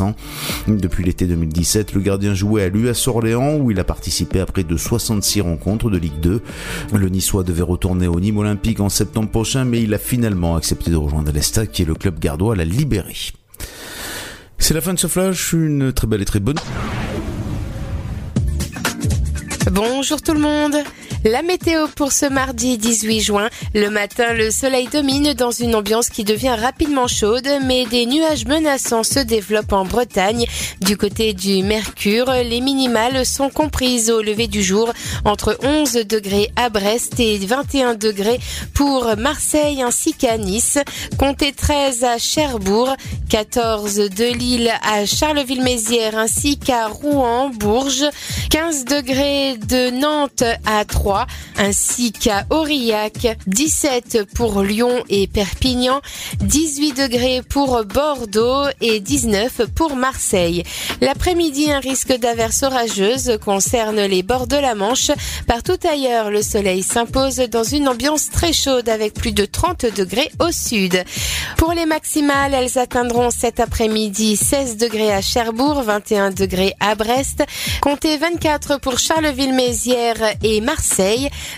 Depuis 0.67 1.05
l'été 1.05 1.27
2017, 1.27 1.95
le 1.95 2.01
gardien 2.01 2.35
jouait 2.35 2.65
à 2.65 2.69
l'US 2.69 3.09
Orléans 3.09 3.57
où 3.57 3.71
il 3.71 3.81
a 3.81 3.85
participé 3.85 4.41
à 4.41 4.47
près 4.47 4.65
de 4.65 4.77
66 4.77 5.41
rencontres 5.43 5.91
de 5.91 5.99
Ligue 5.99 6.21
2. 6.21 6.41
Le 6.95 7.09
Niçois 7.09 7.45
devait 7.45 7.63
retourner 7.63 8.07
au 8.07 8.21
Nîmes 8.21 8.39
Olympique 8.39 8.81
en 8.81 8.89
septembre 8.89 9.31
prochain, 9.31 9.65
mais 9.65 9.83
il 9.83 9.93
a 9.95 9.99
finalement 9.99 10.57
accepté 10.57 10.91
de 10.91 10.97
rejoindre 10.97 11.33
l'Estac 11.33 11.71
qui 11.71 11.83
est 11.83 11.87
le 11.87 11.95
club 11.95 12.19
gardois 12.19 12.57
l'a 12.57 12.65
libéré. 12.65 13.15
C'est 14.59 14.75
la 14.75 14.81
fin 14.81 14.95
de 14.95 14.99
ce 14.99 15.09
flash, 15.09 15.53
une 15.53 15.93
très 15.93 16.07
belle 16.07 16.23
et 16.23 16.27
très 16.27 16.41
bonne. 16.41 16.59
Bonjour 19.71 20.21
tout 20.21 20.35
le 20.35 20.41
monde 20.41 20.77
la 21.25 21.43
météo 21.43 21.87
pour 21.95 22.13
ce 22.13 22.27
mardi 22.27 22.79
18 22.79 23.21
juin. 23.21 23.49
Le 23.75 23.89
matin, 23.89 24.33
le 24.33 24.51
soleil 24.51 24.89
domine 24.89 25.35
dans 25.35 25.51
une 25.51 25.75
ambiance 25.75 26.11
qui 26.11 26.25
devient 26.25 26.57
rapidement 26.59 27.07
chaude, 27.07 27.49
mais 27.65 27.87
des 27.87 28.07
nuages 28.07 28.47
menaçants 28.47 29.05
se 29.05 29.21
développent 29.21 29.73
en 29.73 29.85
Bretagne. 29.85 30.47
Du 30.81 30.97
côté 30.97 31.33
du 31.33 31.63
Mercure, 31.63 32.31
les 32.45 32.61
minimales 32.61 33.25
sont 33.25 33.51
comprises 33.51 34.11
au 34.11 34.21
lever 34.21 34.49
du 34.49 34.63
jour 34.63 34.93
entre 35.25 35.59
11 35.63 35.93
degrés 36.07 36.51
à 36.57 36.71
Brest 36.71 37.21
et 37.21 37.39
21 37.39 37.95
degrés 37.95 38.41
pour 38.75 39.17
Marseille 39.17 39.83
ainsi 39.83 40.15
qu'à 40.15 40.39
Nice. 40.39 40.79
Comptez 41.19 41.53
13 41.53 42.05
à 42.05 42.19
Cherbourg, 42.19 42.97
14 43.29 43.95
de 43.95 44.33
Lille 44.37 44.73
à 44.83 45.07
Charleville-Mézières 45.07 46.19
ainsi 46.19 46.59
qu'à 46.59 46.89
Rouen, 46.89 47.51
Bourges, 47.51 48.05
15 48.51 48.85
degrés 48.85 49.57
de 49.57 49.91
Nantes 49.91 50.45
à 50.67 50.85
3 51.13 51.27
ainsi 51.59 52.13
qu'à 52.13 52.47
Aurillac, 52.49 53.37
17 53.47 54.25
pour 54.35 54.63
Lyon 54.63 55.05
et 55.11 55.27
Perpignan, 55.27 56.01
18 56.41 56.95
degrés 56.95 57.43
pour 57.47 57.85
Bordeaux 57.85 58.65
et 58.81 59.01
19 59.01 59.67
pour 59.75 59.95
Marseille. 59.95 60.63
L'après-midi, 61.03 61.71
un 61.71 61.81
risque 61.81 62.17
d'averse 62.17 62.63
orageuse 62.63 63.39
concerne 63.45 64.01
les 64.01 64.23
bords 64.23 64.47
de 64.47 64.57
la 64.57 64.75
Manche. 64.75 65.11
Partout 65.47 65.79
ailleurs, 65.89 66.31
le 66.31 66.43
soleil 66.43 66.83
s'impose 66.83 67.37
dans 67.37 67.65
une 67.65 67.89
ambiance 67.89 68.31
très 68.31 68.55
chaude 68.55 68.89
avec 68.89 69.13
plus 69.13 69.33
de 69.33 69.45
30 69.45 69.87
degrés 69.95 70.31
au 70.41 70.51
sud. 70.51 71.05
Pour 71.59 71.75
les 71.75 71.87
maximales, 71.87 72.55
elles 72.55 72.79
atteindront 72.79 73.31
cet 73.31 73.61
après-midi 73.61 74.37
16 74.37 74.79
degrés 74.79 75.13
à 75.13 75.21
Cherbourg, 75.21 75.83
21 75.83 76.31
degrés 76.31 76.75
à 76.81 76.95
Brest, 76.95 77.45
comptez 77.83 78.17
24 78.17 78.81
pour 78.81 78.99
Charleville-Mézières 78.99 80.37
et 80.43 80.61
Marseille, 80.61 81.02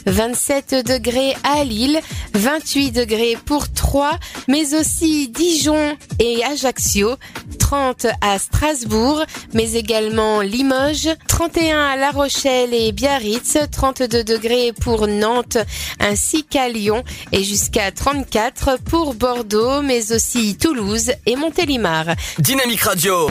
27 0.06 0.86
degrés 0.86 1.34
à 1.44 1.64
Lille, 1.64 2.00
28 2.34 2.92
degrés 2.92 3.36
pour 3.44 3.72
Troyes, 3.72 4.18
mais 4.48 4.74
aussi 4.74 5.28
Dijon 5.28 5.96
et 6.18 6.44
Ajaccio, 6.44 7.16
30 7.58 8.06
à 8.20 8.38
Strasbourg, 8.38 9.24
mais 9.52 9.72
également 9.72 10.40
Limoges, 10.40 11.10
31 11.28 11.78
à 11.78 11.96
La 11.96 12.10
Rochelle 12.10 12.74
et 12.74 12.92
Biarritz, 12.92 13.58
32 13.70 14.24
degrés 14.24 14.72
pour 14.72 15.06
Nantes 15.06 15.58
ainsi 16.00 16.44
qu'à 16.44 16.68
Lyon 16.68 17.02
et 17.32 17.42
jusqu'à 17.44 17.90
34 17.90 18.78
pour 18.84 19.14
Bordeaux, 19.14 19.82
mais 19.82 20.12
aussi 20.12 20.56
Toulouse 20.56 21.12
et 21.26 21.36
Montélimar. 21.36 22.06
Dynamique 22.38 22.82
Radio. 22.82 23.28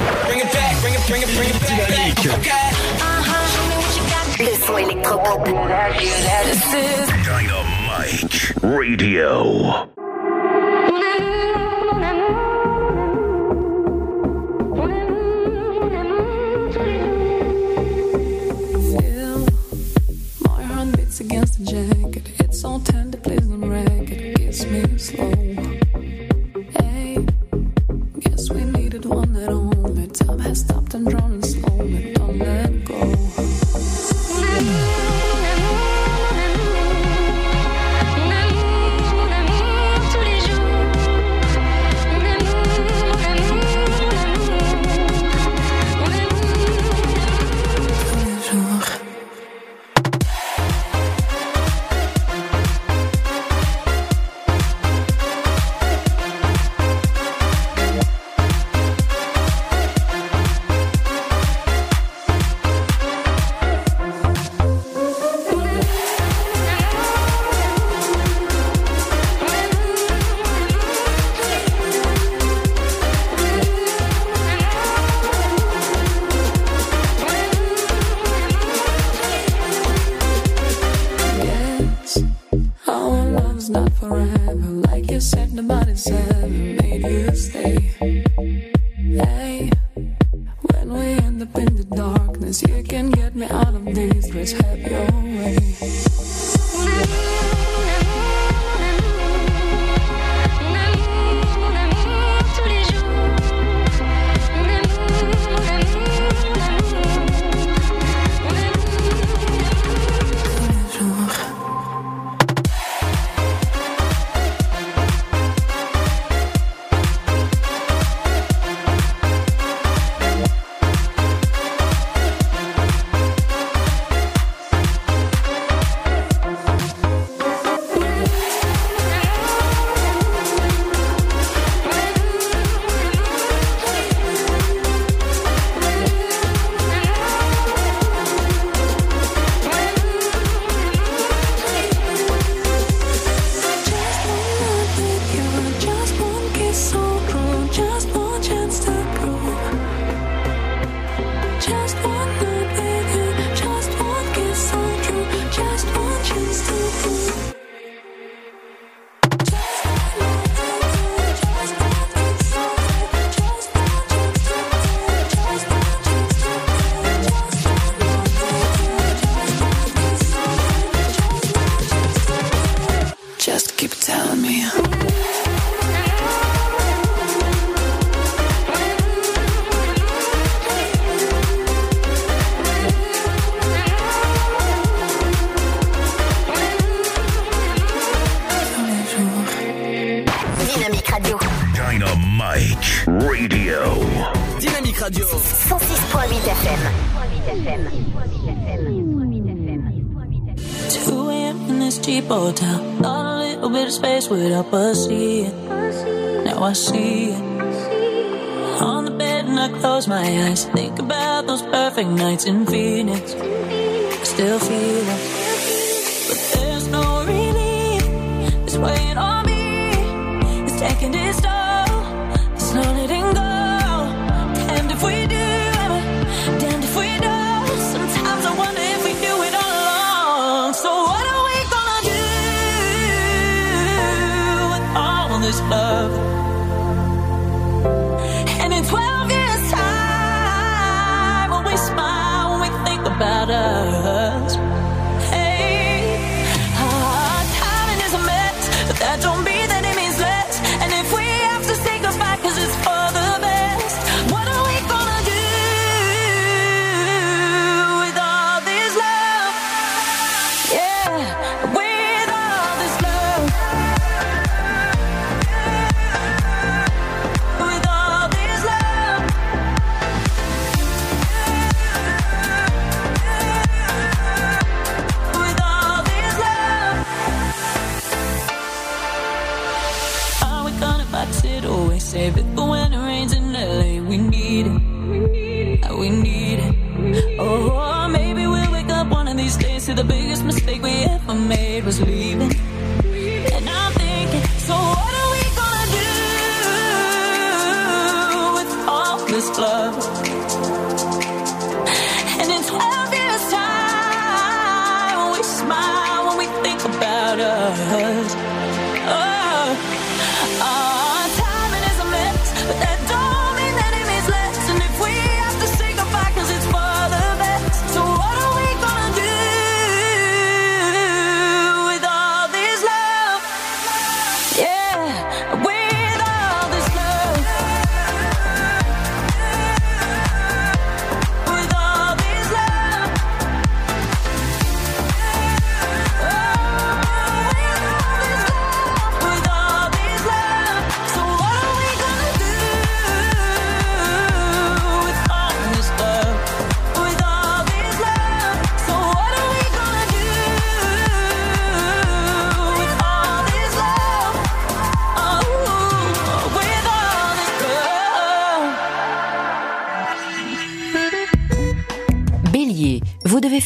Dynamique. 1.68 2.30
Le 4.40 4.56
son 4.66 4.78
électropop. 4.78 5.46
Dynamite 7.24 8.54
Radio. 8.64 9.88
Feel 18.98 19.46
my 20.42 20.64
heart 20.64 20.98
beats 20.98 21.20
against 21.20 21.60
the 21.60 21.66
jacket. 21.66 22.30
It's 22.40 22.62
so 22.62 22.80
tender, 22.80 23.18
please 23.20 23.40
don't 23.48 23.70
wreck 23.70 24.10
it. 24.10 24.36
Kiss 24.38 24.66
me 24.66 24.98
slow. 24.98 25.32
Hey, 26.80 27.26
guess 28.20 28.50
we 28.50 28.64
needed 28.64 29.06
one 29.06 29.34
that 29.34 29.50
only 29.50 30.08
time 30.08 30.40
has 30.40 30.60
stopped 30.62 30.94
and 30.96 31.08
drawn 31.10 31.34
and 31.34 31.46
slowly. 31.46 32.14
Don't 32.14 32.40
let 32.40 32.86
go. 32.86 33.33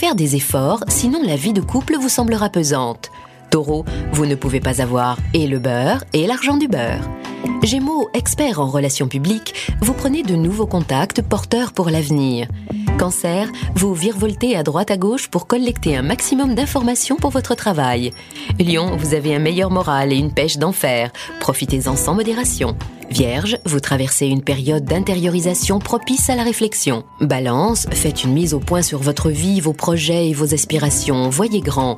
Faire 0.08 0.16
des 0.16 0.38
efforts, 0.38 0.86
sinon 0.88 1.22
la 1.22 1.36
vie 1.36 1.52
de 1.52 1.60
couple 1.60 1.98
vous 2.00 2.08
semblera 2.08 2.48
pesante. 2.48 3.12
Taureau, 3.50 3.84
vous 4.14 4.26
ne 4.26 4.36
pouvez 4.36 4.62
pas 4.62 4.82
avoir 4.82 5.18
et 5.34 5.48
le 5.48 5.60
beurre 5.60 6.06
et 6.14 6.28
l'argent 6.28 6.56
du 6.56 6.70
beurre. 6.70 7.04
Gémeaux, 7.62 8.08
expert 8.14 8.62
en 8.62 8.68
relations 8.68 9.10
publiques, 9.10 9.74
vous 9.82 9.92
prenez 9.92 10.24
de 10.24 10.36
nouveaux 10.36 10.66
contacts 10.66 11.22
porteurs 11.22 11.74
pour 11.74 11.90
l'avenir. 11.90 12.48
Cancer, 12.98 13.50
vous 13.76 13.94
virevoltez 13.94 14.56
à 14.56 14.64
droite 14.64 14.92
à 14.92 14.98
gauche 14.98 15.28
pour 15.28 15.46
collecter 15.46 15.98
un 15.98 16.04
maximum 16.04 16.56
d'informations 16.56 17.18
pour 17.18 17.32
votre 17.32 17.54
travail. 17.54 18.12
Lion, 18.62 18.96
vous 18.96 19.14
avez 19.14 19.36
un 19.36 19.40
meilleur 19.40 19.72
moral 19.72 20.14
et 20.14 20.18
une 20.18 20.32
pêche 20.32 20.58
d'enfer. 20.58 21.12
Profitez-en 21.42 21.98
sans 21.98 22.14
modération. 22.14 22.78
Vierge, 23.10 23.58
vous 23.66 23.80
traversez 23.80 24.28
une 24.28 24.42
période 24.42 24.84
d'intériorisation 24.84 25.80
propice 25.80 26.30
à 26.30 26.36
la 26.36 26.44
réflexion. 26.44 27.04
Balance, 27.22 27.88
faites 27.92 28.24
une 28.24 28.34
mise 28.34 28.54
au 28.54 28.60
point 28.60 28.82
sur 28.82 29.00
votre 29.00 29.30
vie, 29.30 29.62
vos 29.62 29.74
projets 29.74 30.30
et 30.30 30.34
vos 30.34 30.54
aspirations. 30.54 31.30
Voyez 31.30 31.62
grand. 31.62 31.98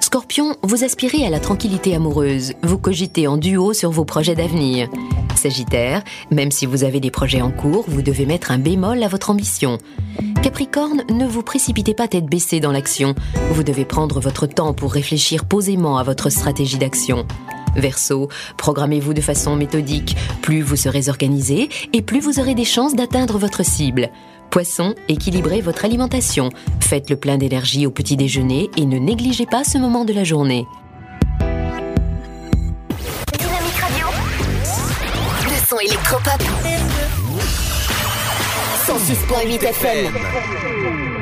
Scorpion, 0.00 0.56
vous 0.62 0.84
aspirez 0.84 1.26
à 1.26 1.30
la 1.30 1.40
tranquillité 1.40 1.94
amoureuse. 1.94 2.54
Vous 2.62 2.78
cogitez 2.78 3.26
en 3.26 3.36
duo 3.36 3.72
sur 3.72 3.90
vos 3.90 4.04
projets 4.04 4.34
d'avenir. 4.34 4.88
Sagittaire, 5.36 6.02
même 6.30 6.50
si 6.50 6.64
vous 6.64 6.84
avez 6.84 7.00
des 7.00 7.10
projets 7.10 7.42
en 7.42 7.50
cours, 7.50 7.84
vous 7.88 8.02
devez 8.02 8.24
mettre 8.24 8.50
un 8.50 8.58
bémol 8.58 9.02
à 9.02 9.08
votre 9.08 9.30
ambition. 9.30 9.78
Capricorne, 10.42 11.02
ne 11.10 11.26
vous 11.26 11.42
précipitez 11.42 11.92
pas 11.92 12.08
tête 12.08 12.26
baissée 12.26 12.60
dans 12.60 12.72
l'action. 12.72 13.14
Vous 13.50 13.62
devez 13.62 13.84
prendre 13.84 14.20
votre 14.20 14.46
temps 14.46 14.72
pour 14.72 14.92
réfléchir 14.92 15.44
posément 15.44 15.98
à 15.98 16.02
votre 16.02 16.30
stratégie 16.30 16.78
d'action. 16.78 17.26
Verseau, 17.76 18.28
programmez-vous 18.56 19.14
de 19.14 19.20
façon 19.20 19.54
méthodique. 19.56 20.16
Plus 20.42 20.62
vous 20.62 20.76
serez 20.76 21.08
organisé 21.08 21.68
et 21.92 22.02
plus 22.02 22.20
vous 22.20 22.40
aurez 22.40 22.54
des 22.54 22.64
chances 22.64 22.94
d'atteindre 22.94 23.38
votre 23.38 23.64
cible. 23.64 24.10
Poisson, 24.50 24.94
équilibrez 25.08 25.60
votre 25.60 25.84
alimentation. 25.84 26.50
Faites 26.80 27.10
le 27.10 27.16
plein 27.16 27.36
d'énergie 27.36 27.86
au 27.86 27.90
petit 27.90 28.16
déjeuner 28.16 28.70
et 28.76 28.86
ne 28.86 28.98
négligez 28.98 29.46
pas 29.46 29.64
ce 29.64 29.76
moment 29.78 30.04
de 30.04 30.12
la 30.12 30.24
journée. 30.24 30.66
Dynamique 33.38 33.76
Radio. 33.80 34.06
Le 35.44 35.68
son 35.68 35.78
électropop. 35.78 36.42
106.8 38.86 39.64
FM. 39.64 41.15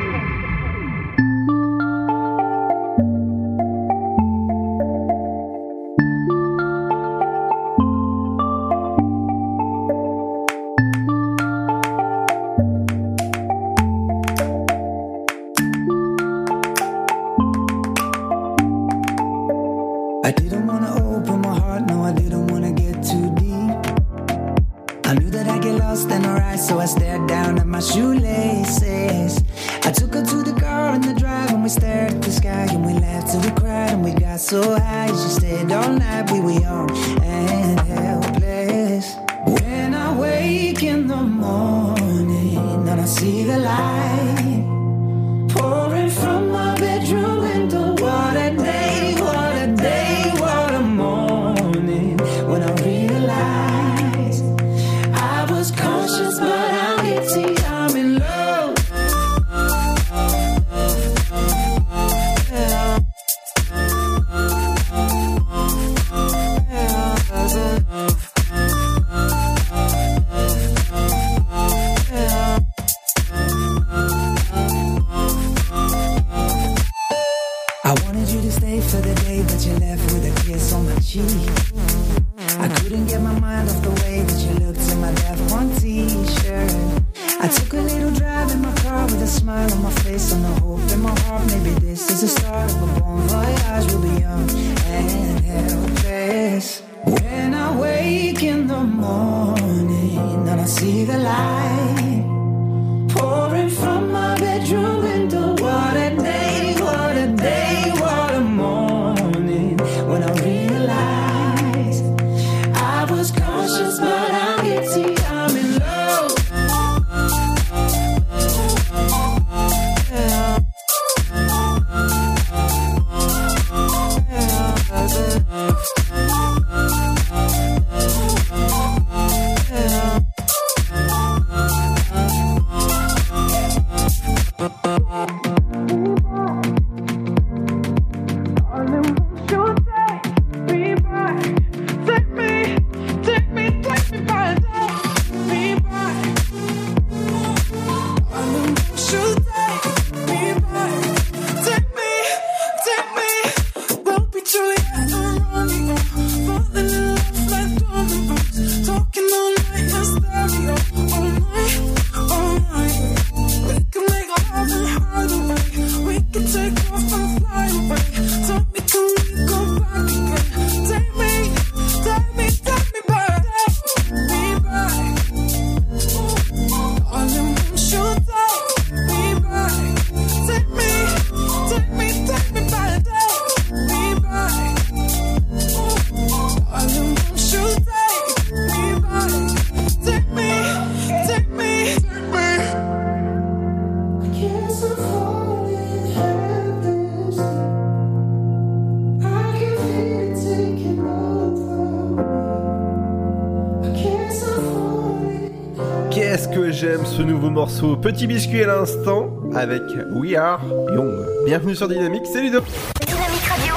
Petit 207.67 208.27
biscuit 208.27 208.63
à 208.63 208.67
l'instant 208.67 209.31
avec 209.55 209.81
We 210.11 210.35
Are 210.35 210.61
Young. 210.95 211.27
Bienvenue 211.47 211.75
sur 211.75 211.89
Dynamique, 211.89 212.25
c'est 212.31 212.43
Ludo. 212.43 212.61
Dynamique 213.07 213.47
Radio. 213.49 213.75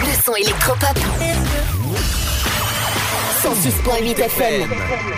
Le 0.00 0.22
son 0.22 0.34
électropop. 0.34 1.31
106.8 3.62 4.18
FM. 4.18 4.70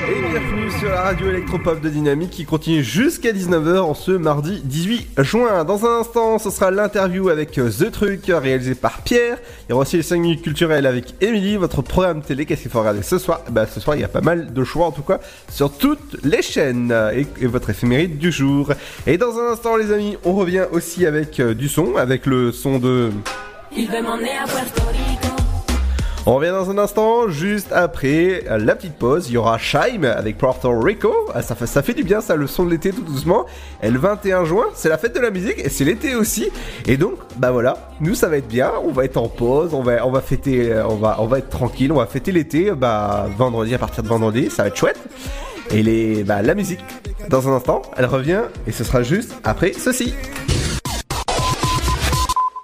Et 0.07 0.29
bienvenue 0.29 0.71
sur 0.79 0.91
la 0.91 1.01
radio 1.01 1.31
électropop 1.31 1.81
de 1.81 1.89
Dynamique 1.89 2.29
qui 2.29 2.45
continue 2.45 2.85
jusqu'à 2.85 3.33
19h 3.33 3.79
en 3.79 3.95
ce 3.95 4.11
mardi 4.11 4.61
18 4.63 5.23
juin. 5.23 5.65
Dans 5.65 5.87
un 5.87 6.01
instant, 6.01 6.39
ce 6.39 6.51
sera 6.51 6.71
l'interview 6.71 7.31
avec 7.31 7.57
euh, 7.57 7.71
The 7.71 7.91
Truc 7.91 8.27
réalisé 8.27 8.75
par 8.75 9.01
Pierre. 9.01 9.39
Il 9.67 9.71
y 9.71 9.73
aura 9.73 9.85
aussi 9.85 9.97
les 9.97 10.03
5 10.03 10.21
minutes 10.21 10.43
culturelles 10.43 10.85
avec 10.85 11.15
Émilie. 11.23 11.57
Votre 11.57 11.81
programme 11.81 12.21
télé, 12.21 12.45
qu'est-ce 12.45 12.61
qu'il 12.61 12.71
faut 12.71 12.81
regarder 12.81 13.03
ce 13.03 13.17
soir? 13.17 13.41
Bah 13.51 13.65
ce 13.67 13.81
soir, 13.81 13.97
il 13.97 14.01
y 14.01 14.05
a 14.05 14.09
pas 14.09 14.21
mal 14.21 14.53
de 14.53 14.65
choix 14.65 14.89
en 14.89 14.93
tout 14.93 15.01
cas 15.01 15.21
sur 15.49 15.73
toutes 15.73 16.23
les 16.23 16.43
chaînes 16.43 16.93
euh, 16.93 17.13
et, 17.13 17.27
et 17.41 17.47
votre 17.47 17.71
éphéméride 17.71 18.19
du 18.19 18.31
jour. 18.31 18.73
Et 19.07 19.17
dans 19.17 19.39
un 19.39 19.53
instant, 19.53 19.77
les 19.77 19.91
amis, 19.91 20.19
on 20.23 20.35
revient 20.35 20.67
aussi 20.71 21.07
avec 21.07 21.41
euh, 21.41 21.55
du 21.55 21.71
son, 21.71 21.97
avec 21.97 22.27
le 22.27 22.53
son 22.53 22.79
de... 22.79 23.11
Il 23.75 23.91
veut 23.91 24.03
m'emmener 24.03 24.37
à 24.37 24.45
Puerto. 24.45 24.94
On 26.27 26.37
revient 26.37 26.53
dans 26.53 26.71
un 26.71 26.79
instant, 26.79 27.29
juste 27.29 27.71
après 27.71 28.45
la 28.49 28.75
petite 28.75 28.95
pause. 28.95 29.29
Il 29.29 29.35
y 29.35 29.37
aura 29.37 29.59
Shime 29.59 30.05
avec 30.05 30.39
Puerto 30.39 30.71
Rico. 30.81 31.13
Ah, 31.35 31.43
ça, 31.43 31.55
fait, 31.55 31.93
du 31.93 32.03
bien, 32.03 32.23
ça, 32.23 32.35
le 32.35 32.47
son 32.47 32.65
de 32.65 32.71
l'été 32.71 32.93
tout 32.93 33.03
doucement. 33.03 33.45
Et 33.83 33.91
le 33.91 33.99
21 33.99 34.47
juin, 34.47 34.65
c'est 34.75 34.89
la 34.89 34.97
fête 34.97 35.15
de 35.15 35.21
la 35.21 35.31
musique 35.31 35.59
et 35.59 35.69
c'est 35.69 35.85
l'été 35.85 36.15
aussi. 36.15 36.49
Et 36.87 36.97
donc, 36.97 37.17
bah 37.37 37.51
voilà, 37.51 37.91
nous 38.01 38.15
ça 38.15 38.29
va 38.29 38.39
être 38.39 38.49
bien. 38.49 38.73
On 38.87 38.91
va 38.91 39.05
être 39.05 39.19
en 39.19 39.29
pause, 39.29 39.75
on 39.75 39.83
va, 39.83 40.07
on 40.07 40.15
fêter, 40.21 40.73
euh, 40.73 40.87
on 40.89 40.95
va, 40.95 41.17
on 41.19 41.27
va 41.27 41.41
être 41.41 41.51
tranquille, 41.51 41.93
on 41.93 41.97
va 41.97 42.07
fêter 42.07 42.33
l'été. 42.33 42.71
Bah 42.71 43.27
vendredi 43.37 43.75
à 43.75 43.79
partir 43.79 44.03
de 44.03 44.09
vendredi, 44.09 44.49
ça 44.49 44.63
va 44.63 44.69
être 44.69 44.77
chouette. 44.77 44.99
Et 45.73 45.83
les, 45.83 46.25
bah 46.25 46.41
la 46.41 46.55
musique, 46.55 46.81
dans 47.29 47.51
un 47.51 47.53
instant, 47.53 47.83
elle 47.99 48.07
revient 48.07 48.45
et 48.67 48.73
ce 48.73 48.83
sera 48.83 49.03
juste 49.03 49.35
après 49.45 49.75
ceci. 49.75 50.15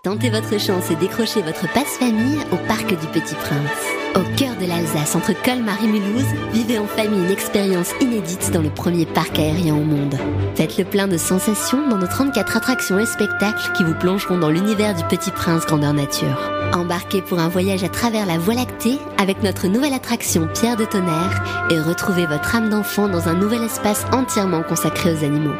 Tentez 0.02 0.30
votre 0.30 0.58
chance 0.58 0.90
et 0.90 0.96
décrochez 0.96 1.42
votre 1.42 1.70
passe-famille 1.74 2.38
au 2.52 2.56
Parc 2.66 2.88
du 2.88 3.06
Petit 3.08 3.34
Prince. 3.34 3.68
Au 4.14 4.22
cœur 4.34 4.56
de 4.56 4.64
l'Alsace, 4.64 5.14
entre 5.14 5.34
Colmar 5.42 5.76
et 5.84 5.86
Mulhouse, 5.86 6.24
vivez 6.54 6.78
en 6.78 6.86
famille 6.86 7.22
une 7.22 7.30
expérience 7.30 7.92
inédite 8.00 8.50
dans 8.50 8.62
le 8.62 8.70
premier 8.70 9.04
parc 9.04 9.38
aérien 9.38 9.74
au 9.74 9.84
monde. 9.84 10.14
Faites 10.54 10.78
le 10.78 10.86
plein 10.86 11.06
de 11.06 11.18
sensations 11.18 11.86
dans 11.86 11.98
nos 11.98 12.06
34 12.06 12.56
attractions 12.56 12.98
et 12.98 13.04
spectacles 13.04 13.72
qui 13.76 13.84
vous 13.84 13.92
plongeront 13.92 14.38
dans 14.38 14.48
l'univers 14.48 14.94
du 14.94 15.04
Petit 15.04 15.32
Prince 15.32 15.66
grandeur 15.66 15.92
nature. 15.92 16.50
Embarquez 16.72 17.20
pour 17.20 17.38
un 17.38 17.48
voyage 17.48 17.84
à 17.84 17.90
travers 17.90 18.24
la 18.24 18.38
Voie 18.38 18.54
lactée 18.54 18.98
avec 19.18 19.42
notre 19.42 19.68
nouvelle 19.68 19.92
attraction 19.92 20.48
Pierre 20.54 20.78
de 20.78 20.86
Tonnerre 20.86 21.44
et 21.70 21.78
retrouvez 21.78 22.24
votre 22.24 22.56
âme 22.56 22.70
d'enfant 22.70 23.06
dans 23.06 23.28
un 23.28 23.34
nouvel 23.34 23.64
espace 23.64 24.06
entièrement 24.12 24.62
consacré 24.62 25.12
aux 25.12 25.24
animaux. 25.24 25.56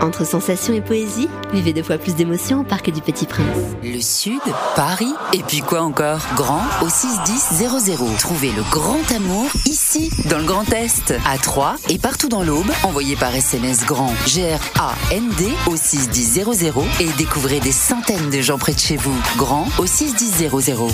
Entre 0.00 0.24
sensations 0.24 0.74
et 0.74 0.80
poésie, 0.80 1.28
vivez 1.52 1.72
deux 1.72 1.82
fois 1.82 1.98
plus 1.98 2.14
d'émotions 2.14 2.60
au 2.60 2.64
Parc 2.64 2.90
du 2.90 3.00
Petit 3.00 3.26
Prince. 3.26 3.46
Le 3.82 4.00
Sud, 4.00 4.40
Paris, 4.76 5.12
et 5.32 5.42
puis 5.42 5.60
quoi 5.60 5.82
encore? 5.82 6.20
Grand 6.36 6.62
au 6.82 6.88
61000. 6.88 8.16
Trouvez 8.18 8.52
le 8.52 8.62
grand 8.70 9.00
amour 9.14 9.50
ici, 9.66 10.10
dans 10.26 10.38
le 10.38 10.44
Grand 10.44 10.70
Est, 10.72 11.14
à 11.26 11.36
Troyes 11.38 11.76
et 11.88 11.98
partout 11.98 12.28
dans 12.28 12.42
l'Aube. 12.42 12.70
Envoyez 12.84 13.16
par 13.16 13.34
SMS 13.34 13.84
grand 13.84 14.12
G-R-A-N-D 14.26 15.52
au 15.66 15.76
61000 15.76 16.72
et 17.00 17.08
découvrez 17.16 17.60
des 17.60 17.72
centaines 17.72 18.30
de 18.30 18.40
gens 18.40 18.58
près 18.58 18.74
de 18.74 18.80
chez 18.80 18.96
vous. 18.96 19.16
Grand 19.36 19.66
au 19.78 19.86
61000. 19.86 20.48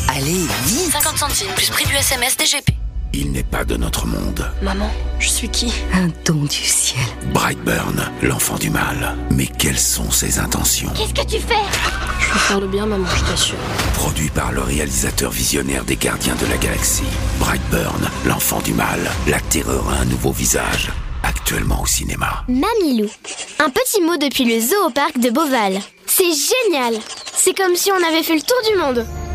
Allez, 0.08 0.46
vite 0.66 0.92
50 0.92 1.18
centimes 1.18 1.52
plus 1.54 1.70
prix 1.70 1.84
du 1.86 1.94
SMS 1.94 2.36
DGP. 2.36 2.83
Il 3.16 3.30
n'est 3.30 3.44
pas 3.44 3.64
de 3.64 3.76
notre 3.76 4.08
monde. 4.08 4.44
Maman, 4.60 4.90
je 5.20 5.28
suis 5.28 5.48
qui? 5.48 5.72
Un 5.92 6.08
don 6.24 6.42
du 6.42 6.50
ciel. 6.50 7.00
Brightburn, 7.32 8.10
l'enfant 8.22 8.56
du 8.56 8.70
mal. 8.70 9.16
Mais 9.30 9.46
quelles 9.46 9.78
sont 9.78 10.10
ses 10.10 10.40
intentions? 10.40 10.90
Qu'est-ce 10.96 11.14
que 11.14 11.24
tu 11.30 11.40
fais? 11.40 11.54
Je 12.18 12.32
veux 12.32 12.38
faire 12.40 12.60
le 12.60 12.66
bien, 12.66 12.86
maman, 12.86 13.06
je 13.06 13.30
t'assure. 13.30 13.54
Produit 13.94 14.30
par 14.30 14.50
le 14.50 14.62
réalisateur 14.62 15.30
visionnaire 15.30 15.84
des 15.84 15.94
Gardiens 15.94 16.34
de 16.34 16.46
la 16.46 16.56
Galaxie. 16.56 17.04
Brightburn, 17.38 18.10
l'enfant 18.26 18.60
du 18.62 18.72
mal. 18.72 18.98
La 19.28 19.38
terreur 19.38 19.88
a 19.90 20.00
un 20.02 20.06
nouveau 20.06 20.32
visage. 20.32 20.90
Actuellement 21.22 21.82
au 21.82 21.86
cinéma. 21.86 22.44
Mamilou. 22.48 23.08
Un 23.60 23.70
petit 23.70 24.00
mot 24.02 24.16
depuis 24.16 24.44
le 24.44 24.60
zoo 24.60 24.88
au 24.88 24.90
parc 24.90 25.20
de 25.20 25.30
Beauval. 25.30 25.78
C'est 26.06 26.24
génial 26.24 27.00
C'est 27.36 27.54
comme 27.56 27.76
si 27.76 27.92
on 27.92 28.08
avait 28.08 28.24
fait 28.24 28.34
le 28.34 28.42
tour 28.42 28.58
du 28.72 28.76
monde. 28.76 29.06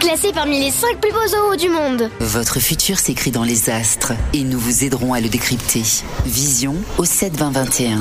Classé 0.00 0.30
parmi 0.32 0.60
les 0.60 0.70
5 0.70 1.00
plus 1.00 1.10
beaux 1.10 1.26
zoos 1.26 1.56
du 1.56 1.68
monde. 1.68 2.10
Votre 2.20 2.60
futur 2.60 2.98
s'écrit 2.98 3.30
dans 3.30 3.44
les 3.44 3.70
astres 3.70 4.12
et 4.34 4.42
nous 4.42 4.58
vous 4.58 4.84
aiderons 4.84 5.14
à 5.14 5.20
le 5.20 5.28
décrypter. 5.28 5.82
Vision 6.26 6.74
au 6.98 7.04
7 7.04 7.36
20 7.36 7.50
21. 7.50 7.98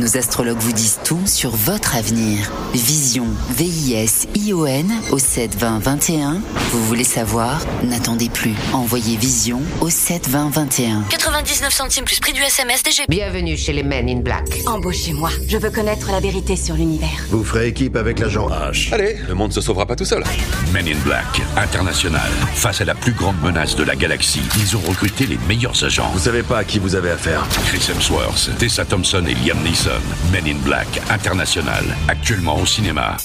Nos 0.00 0.16
astrologues 0.16 0.58
vous 0.58 0.72
disent 0.72 0.98
tout 1.04 1.24
sur 1.24 1.50
votre 1.50 1.94
avenir. 1.94 2.50
Vision, 2.72 3.26
V-I-S-I-O-N 3.50 4.92
au 5.12 5.20
7 5.20 5.54
20 5.56 5.78
21. 5.78 6.40
Vous 6.72 6.84
voulez 6.86 7.04
savoir? 7.04 7.60
N'attendez 7.84 8.28
plus. 8.28 8.54
Envoyez 8.72 9.16
Vision 9.16 9.62
au 9.80 9.90
7 9.90 10.28
20 10.28 10.48
21. 10.50 11.02
99 11.10 11.72
centimes 11.72 12.04
plus 12.04 12.18
prix 12.18 12.32
du 12.32 12.40
SMS 12.42 12.82
DGP. 12.82 13.08
Bienvenue 13.08 13.56
chez 13.56 13.72
les 13.72 13.84
Men 13.84 14.08
in 14.08 14.18
Black. 14.18 14.62
Embauchez-moi. 14.66 15.30
Je 15.46 15.58
veux 15.58 15.70
connaître 15.70 16.10
la 16.10 16.18
vérité 16.18 16.56
sur 16.56 16.74
l'univers. 16.74 17.08
Vous 17.30 17.44
ferez 17.44 17.68
équipe 17.68 17.94
avec 17.94 18.18
l'agent 18.18 18.48
H. 18.48 18.92
Allez, 18.92 19.16
le 19.28 19.34
monde 19.34 19.52
se 19.52 19.60
sauvera 19.60 19.86
pas 19.86 19.94
tout 19.94 20.04
seul. 20.04 20.24
Men 20.72 20.88
in 20.88 20.93
Black, 21.04 21.42
international. 21.56 22.30
Face 22.54 22.80
à 22.80 22.84
la 22.84 22.94
plus 22.94 23.12
grande 23.12 23.40
menace 23.42 23.76
de 23.76 23.84
la 23.84 23.96
galaxie, 23.96 24.42
ils 24.58 24.76
ont 24.76 24.80
recruté 24.80 25.26
les 25.26 25.38
meilleurs 25.48 25.82
agents. 25.84 26.10
Vous 26.12 26.20
savez 26.20 26.42
pas 26.42 26.58
à 26.58 26.64
qui 26.64 26.78
vous 26.78 26.94
avez 26.94 27.10
affaire. 27.10 27.46
Chris 27.66 27.86
Hemsworth, 27.90 28.50
Tessa 28.58 28.84
Thompson 28.84 29.24
et 29.26 29.34
Liam 29.34 29.58
Neeson. 29.62 29.90
Men 30.32 30.46
in 30.46 30.58
Black, 30.64 30.86
international. 31.10 31.84
Actuellement 32.08 32.60
au 32.60 32.66
cinéma. 32.66 33.16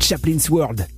Chaplin's 0.00 0.48
World. 0.48 0.97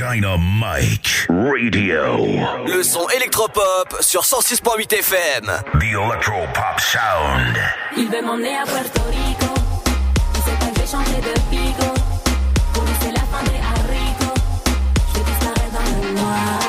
Dynamite 0.00 1.26
Radio. 1.28 2.16
Le 2.66 2.82
son 2.82 3.06
électropop 3.10 3.98
sur 4.00 4.22
106.8 4.22 4.94
FM. 4.94 5.44
The 5.78 5.84
Electropop 5.84 6.80
Sound. 6.80 7.58
Il 7.98 8.08
veut 8.08 8.22
m'emmener 8.24 8.56
à 8.56 8.62
Puerto 8.64 9.02
Rico. 9.10 9.52
Il 10.34 10.40
sait 10.40 10.56
pas 10.58 10.66
que 10.68 10.76
je 10.76 10.80
vais 10.80 10.86
changer 10.86 11.20
de 11.20 11.38
pico. 11.50 11.92
Pour 12.72 12.84
lui, 12.84 12.92
c'est 13.02 13.12
la 13.12 13.20
fin 13.20 13.42
des 13.44 13.58
haricots. 13.58 14.40
Je 15.12 15.18
vais 15.18 15.24
disparaître 15.24 15.70
dans 15.70 16.08
le 16.08 16.14
noir. 16.18 16.59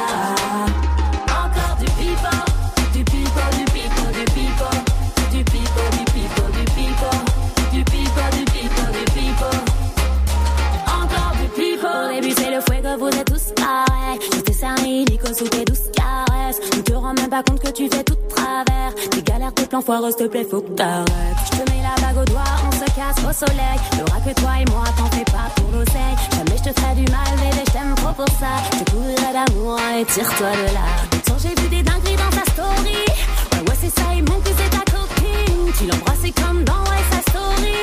Compte 17.43 17.59
que 17.59 17.71
tu 17.71 17.89
fais 17.89 18.03
tout 18.03 18.15
de 18.15 18.27
travers. 18.33 18.93
Tes 19.11 19.21
galères, 19.21 19.53
tes 19.53 19.65
plans 19.65 19.81
foireux, 19.81 20.11
s'il 20.11 20.25
te 20.25 20.31
plaît, 20.31 20.45
faut 20.49 20.61
que 20.61 20.71
t'arrêtes. 20.71 21.07
Je 21.45 21.57
te 21.57 21.71
mets 21.71 21.81
la 21.81 21.95
bague 22.01 22.17
au 22.21 22.25
doigt, 22.25 22.51
on 22.67 22.71
se 22.71 22.85
casse 22.95 23.19
au 23.27 23.33
soleil. 23.33 23.77
Y'aura 23.97 24.19
que 24.21 24.33
toi 24.39 24.51
et 24.59 24.65
moi, 24.71 24.83
t'en 24.97 25.09
fais 25.15 25.25
pas 25.25 25.49
pour 25.55 25.71
l'oseille. 25.71 26.15
Jamais 26.35 26.57
je 26.57 26.69
te 26.69 26.79
ferai 26.79 26.95
du 26.95 27.11
mal, 27.11 27.29
bébé, 27.37 27.63
je 27.67 27.71
t'aime 27.71 27.95
trop 27.95 28.13
pour 28.13 28.29
ça. 28.39 28.53
Je 28.77 28.91
couvrirai 28.91 29.33
d'amour 29.33 29.79
et 29.97 30.05
tire-toi 30.05 30.51
de 30.51 30.73
là. 30.73 30.87
Tant 31.25 31.37
j'ai 31.39 31.61
vu 31.61 31.67
des 31.69 31.83
dingueries 31.83 32.17
dans 32.17 32.35
ta 32.37 32.43
story. 32.51 33.05
Ouais, 33.53 33.69
ouais, 33.69 33.77
c'est 33.79 33.93
ça, 33.99 34.07
il 34.15 34.23
manque 34.23 34.43
que 34.43 34.49
c'est 34.57 34.69
ta 34.69 34.83
copine. 34.91 35.73
Tu 35.77 35.85
l'embrasses 35.87 36.31
comme 36.35 36.63
dans 36.63 36.83
ouais, 36.89 37.03
sa 37.11 37.31
story. 37.31 37.73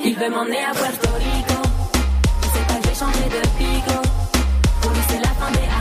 Il 0.00 0.14
veut 0.16 0.30
m'emmener 0.30 0.64
à 0.64 0.72
Puerto 0.72 1.10
Rico. 1.18 1.60
Il 2.42 2.48
sait 2.50 2.66
pas 2.66 2.88
vais 2.88 2.94
changer 2.94 3.28
de 3.28 3.42
pico. 3.58 3.98
Pour 4.80 4.90
lui, 4.92 5.00
c'est 5.08 5.20
la 5.20 5.32
fin 5.38 5.50
des 5.52 5.77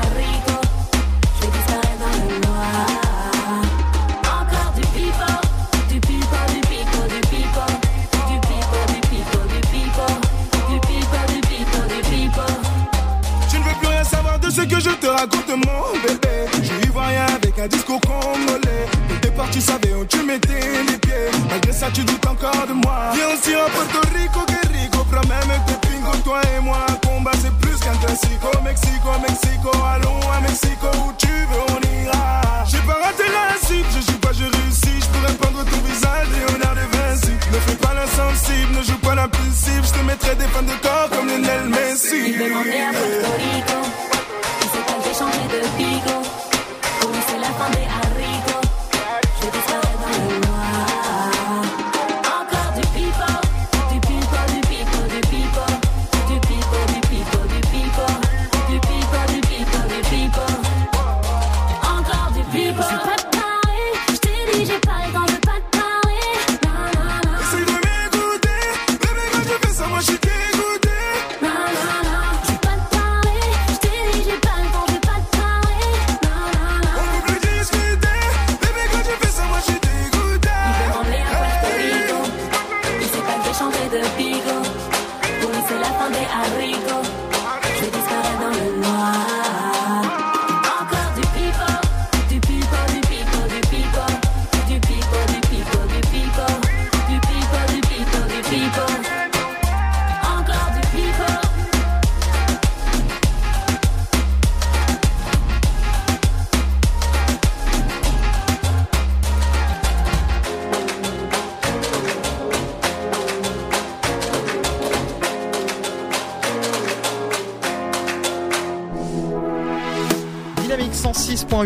Mexico, 28.77 29.19
Mexico, 29.19 29.71
allons 29.85 30.31
à 30.31 30.41
Mexico. 30.41 30.88
Où 31.05 31.13
tu 31.17 31.27
veux, 31.27 31.63
on 31.69 32.03
ira. 32.03 32.47
Je 33.09 34.11
joue 34.11 34.19
pas, 34.19 34.31
je 34.34 34.43
réussis. 34.43 34.99
Je 34.99 35.07
pourrais 35.07 35.34
prendre 35.35 35.63
ton 35.63 35.77
visage, 35.88 36.27
Léonard 36.34 36.75
de 36.75 36.97
Vinci. 36.97 37.31
Ne 37.51 37.59
fais 37.59 37.75
pas 37.75 37.93
l'insensible, 37.93 38.77
ne 38.77 38.84
joue 38.84 38.97
pas 38.99 39.15
l'impulsive. 39.15 39.84
Je 39.85 39.99
te 39.99 40.05
mettrai 40.05 40.35
des 40.35 40.47
fans 40.47 40.61
de 40.61 40.75
corps 40.81 41.09
comme 41.11 41.27
Lionel 41.27 41.69
Messi. 41.69 42.35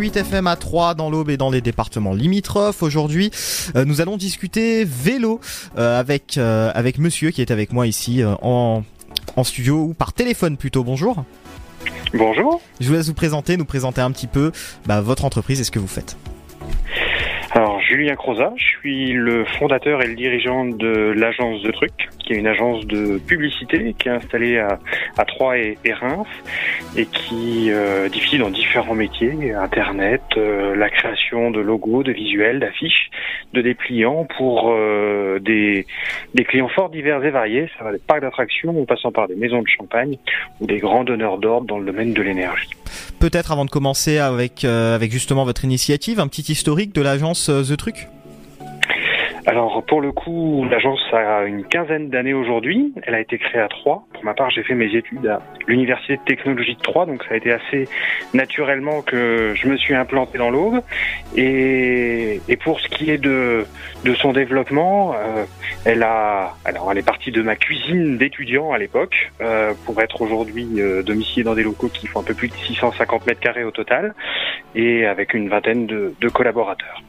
106.8 0.02 0.18
FM 0.18 0.48
à 0.48 0.56
3 0.56 0.96
dans 0.96 1.12
l'Aube 1.12 1.30
et 1.30 1.38
dans 1.38 1.52
les 1.52 1.62
départements 1.62 2.14
limitrophes. 2.14 2.82
Aujourd'hui, 2.82 3.30
euh, 3.76 3.86
nous 3.86 4.02
allons 4.02 4.18
discuter 4.18 4.84
vélo 4.84 5.40
euh, 5.78 6.00
avec 6.00 6.38
euh, 6.38 6.72
avec 6.74 6.98
monsieur 6.98 7.30
qui 7.30 7.42
est 7.42 7.52
avec 7.52 7.72
moi 7.72 7.86
ici 7.86 8.24
en 8.42 8.84
en 9.36 9.44
studio 9.44 9.84
ou 9.84 9.94
par 9.94 10.14
téléphone 10.14 10.58
plutôt. 10.58 10.84
Bonjour. 10.84 11.24
Bonjour. 12.16 12.62
Je 12.80 12.88
vous 12.88 12.94
laisse 12.94 13.08
vous 13.08 13.14
présenter, 13.14 13.58
nous 13.58 13.66
présenter 13.66 14.02
un 14.02 14.12
petit 14.12 14.28
peu 14.28 14.52
bah, 14.88 15.02
votre 15.02 15.24
entreprise 15.24 15.62
et 15.62 15.64
ce 15.64 15.72
que 15.72 15.80
vous 15.80 15.88
faites. 15.88 16.18
Alors, 17.54 17.82
Julien 17.82 18.16
Croza, 18.16 18.54
je 18.56 18.64
suis 18.64 19.12
le 19.12 19.44
fondateur 19.44 20.02
et 20.02 20.08
le 20.08 20.16
dirigeant 20.16 20.64
de 20.64 21.14
l'agence 21.18 21.62
de 21.62 21.72
Truc, 21.72 21.92
qui 22.20 22.32
est 22.32 22.38
une 22.38 22.48
agence 22.48 22.86
de 22.86 23.18
publicité 23.18 23.94
qui 24.00 24.08
est 24.08 24.12
installée 24.12 24.58
à, 24.58 25.26
Troyes 25.26 25.58
et, 25.58 25.78
et 25.84 25.92
Reims 25.92 26.30
et 26.96 27.06
qui 27.06 27.70
euh, 27.70 28.08
diffuse 28.08 28.40
dans 28.40 28.50
différents 28.50 28.96
métiers, 28.96 29.52
Internet, 29.52 30.22
euh, 30.38 30.78
la 30.78 30.90
création 30.90 31.52
de 31.52 31.60
logos, 31.60 32.04
de 32.04 32.14
visuels, 32.14 32.62
d'affiches, 32.62 33.12
de 33.52 33.62
dépliants 33.62 34.26
pour 34.38 34.72
euh, 34.72 35.40
des, 35.40 35.86
des 36.34 36.46
clients 36.46 36.70
fort 36.70 36.90
divers 36.90 37.22
et 37.26 37.32
variés. 37.32 37.70
Ça 37.78 37.84
va 37.84 37.92
des 37.92 38.00
parcs 38.00 38.22
d'attractions 38.22 38.82
en 38.82 38.86
passant 38.86 39.12
par 39.12 39.28
des 39.28 39.36
maisons 39.36 39.62
de 39.62 39.68
champagne 39.68 40.16
ou 40.62 40.68
des 40.68 40.78
grands 40.78 41.04
donneurs 41.04 41.38
d'ordre 41.38 41.68
dans 41.68 41.80
le 41.80 41.86
domaine 41.86 42.14
de 42.14 42.22
l'énergie. 42.22 42.70
Peut-être 43.20 43.52
avant 43.52 43.66
de 43.66 43.70
commencer 43.70 44.18
avec 44.18 44.66
euh, 44.66 44.96
avec 44.96 45.12
justement 45.12 45.46
votre 45.46 45.64
initiative, 45.66 46.20
un 46.20 46.28
petit 46.28 46.52
historique 46.52 46.94
de 46.94 47.02
l'agence 47.02 47.50
euh, 47.50 47.64
The 47.64 47.78
Truc? 47.78 48.10
Alors 49.48 49.84
pour 49.84 50.02
le 50.02 50.12
coup, 50.12 50.66
l'agence 50.70 51.02
a 51.14 51.46
une 51.46 51.64
quinzaine 51.64 52.10
d'années 52.10 52.34
aujourd'hui. 52.34 52.94
Elle 53.04 53.16
a 53.16 53.20
été 53.20 53.40
créée 53.40 53.62
à 53.62 53.68
Troyes. 53.68 54.04
Pour 54.14 54.24
ma 54.24 54.36
part, 54.36 54.52
j'ai 54.52 54.62
fait 54.62 54.76
mes 54.76 54.96
études 54.96 55.26
à 55.26 55.42
l'université 55.68 56.18
de 56.18 56.22
technologie 56.22 56.76
de 56.76 56.82
Troyes, 56.82 57.08
donc 57.08 57.24
ça 57.24 57.34
a 57.34 57.38
été 57.38 57.52
assez 57.52 57.88
naturellement 58.36 59.02
que 59.02 59.54
je 59.56 59.68
me 59.68 59.78
suis 59.78 59.96
implanté 59.96 60.38
dans 60.38 60.52
l'Aube. 60.52 60.82
Et, 61.36 62.40
pour 62.64 62.80
ce 62.80 62.88
qui 62.90 63.10
est 63.10 63.18
de, 63.18 63.66
son 64.18 64.34
développement, 64.34 65.16
euh, 65.16 65.46
elle 65.86 66.04
a, 66.04 66.54
alors 66.64 66.92
elle 66.92 67.00
est 67.00 67.06
partie 67.06 67.32
de 67.32 67.42
ma 67.42 67.56
cuisine 67.56 68.18
d'étudiant 68.18 68.72
à 68.72 68.78
l'époque 68.78 69.32
euh, 69.42 69.74
pour 69.86 70.00
être 70.02 70.22
aujourd'hui 70.22 70.68
euh, 70.78 71.02
domiciliée 71.02 71.44
dans 71.44 71.56
des 71.56 71.64
locaux 71.64 71.88
qui 71.88 72.06
font 72.06 72.20
un 72.20 72.24
peu 72.24 72.36
plus 72.36 72.50
de 72.50 72.54
650 72.54 73.26
mètres 73.26 73.40
carrés 73.40 73.64
au 73.64 73.72
total 73.72 74.14
et 74.76 75.08
avec 75.08 75.34
une 75.34 75.50
vingtaine 75.50 75.88
de 75.88 76.30
collaborateurs. 76.30 77.02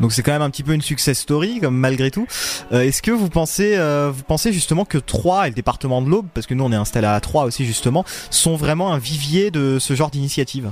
Donc 0.00 0.12
c'est 0.12 0.22
quand 0.22 0.32
même 0.32 0.42
un 0.42 0.50
petit 0.50 0.62
peu 0.62 0.72
une 0.72 0.82
success 0.82 1.18
story, 1.18 1.60
malgré 1.70 2.10
tout. 2.10 2.26
Euh, 2.72 2.82
Est-ce 2.82 3.02
que 3.02 3.10
vous 3.10 3.28
pensez, 3.28 3.76
euh, 3.76 4.10
vous 4.14 4.22
pensez 4.22 4.52
justement 4.52 4.84
que 4.84 4.98
Troyes 4.98 5.46
et 5.46 5.50
le 5.50 5.54
département 5.54 6.02
de 6.02 6.08
l'Aube, 6.08 6.26
parce 6.34 6.46
que 6.46 6.54
nous 6.54 6.64
on 6.64 6.72
est 6.72 6.76
installé 6.76 7.06
à 7.06 7.18
Troyes 7.20 7.44
aussi 7.44 7.64
justement, 7.64 8.04
sont 8.30 8.56
vraiment 8.56 8.92
un 8.92 8.98
vivier 8.98 9.50
de 9.50 9.78
ce 9.78 9.94
genre 9.94 10.10
d'initiative? 10.10 10.70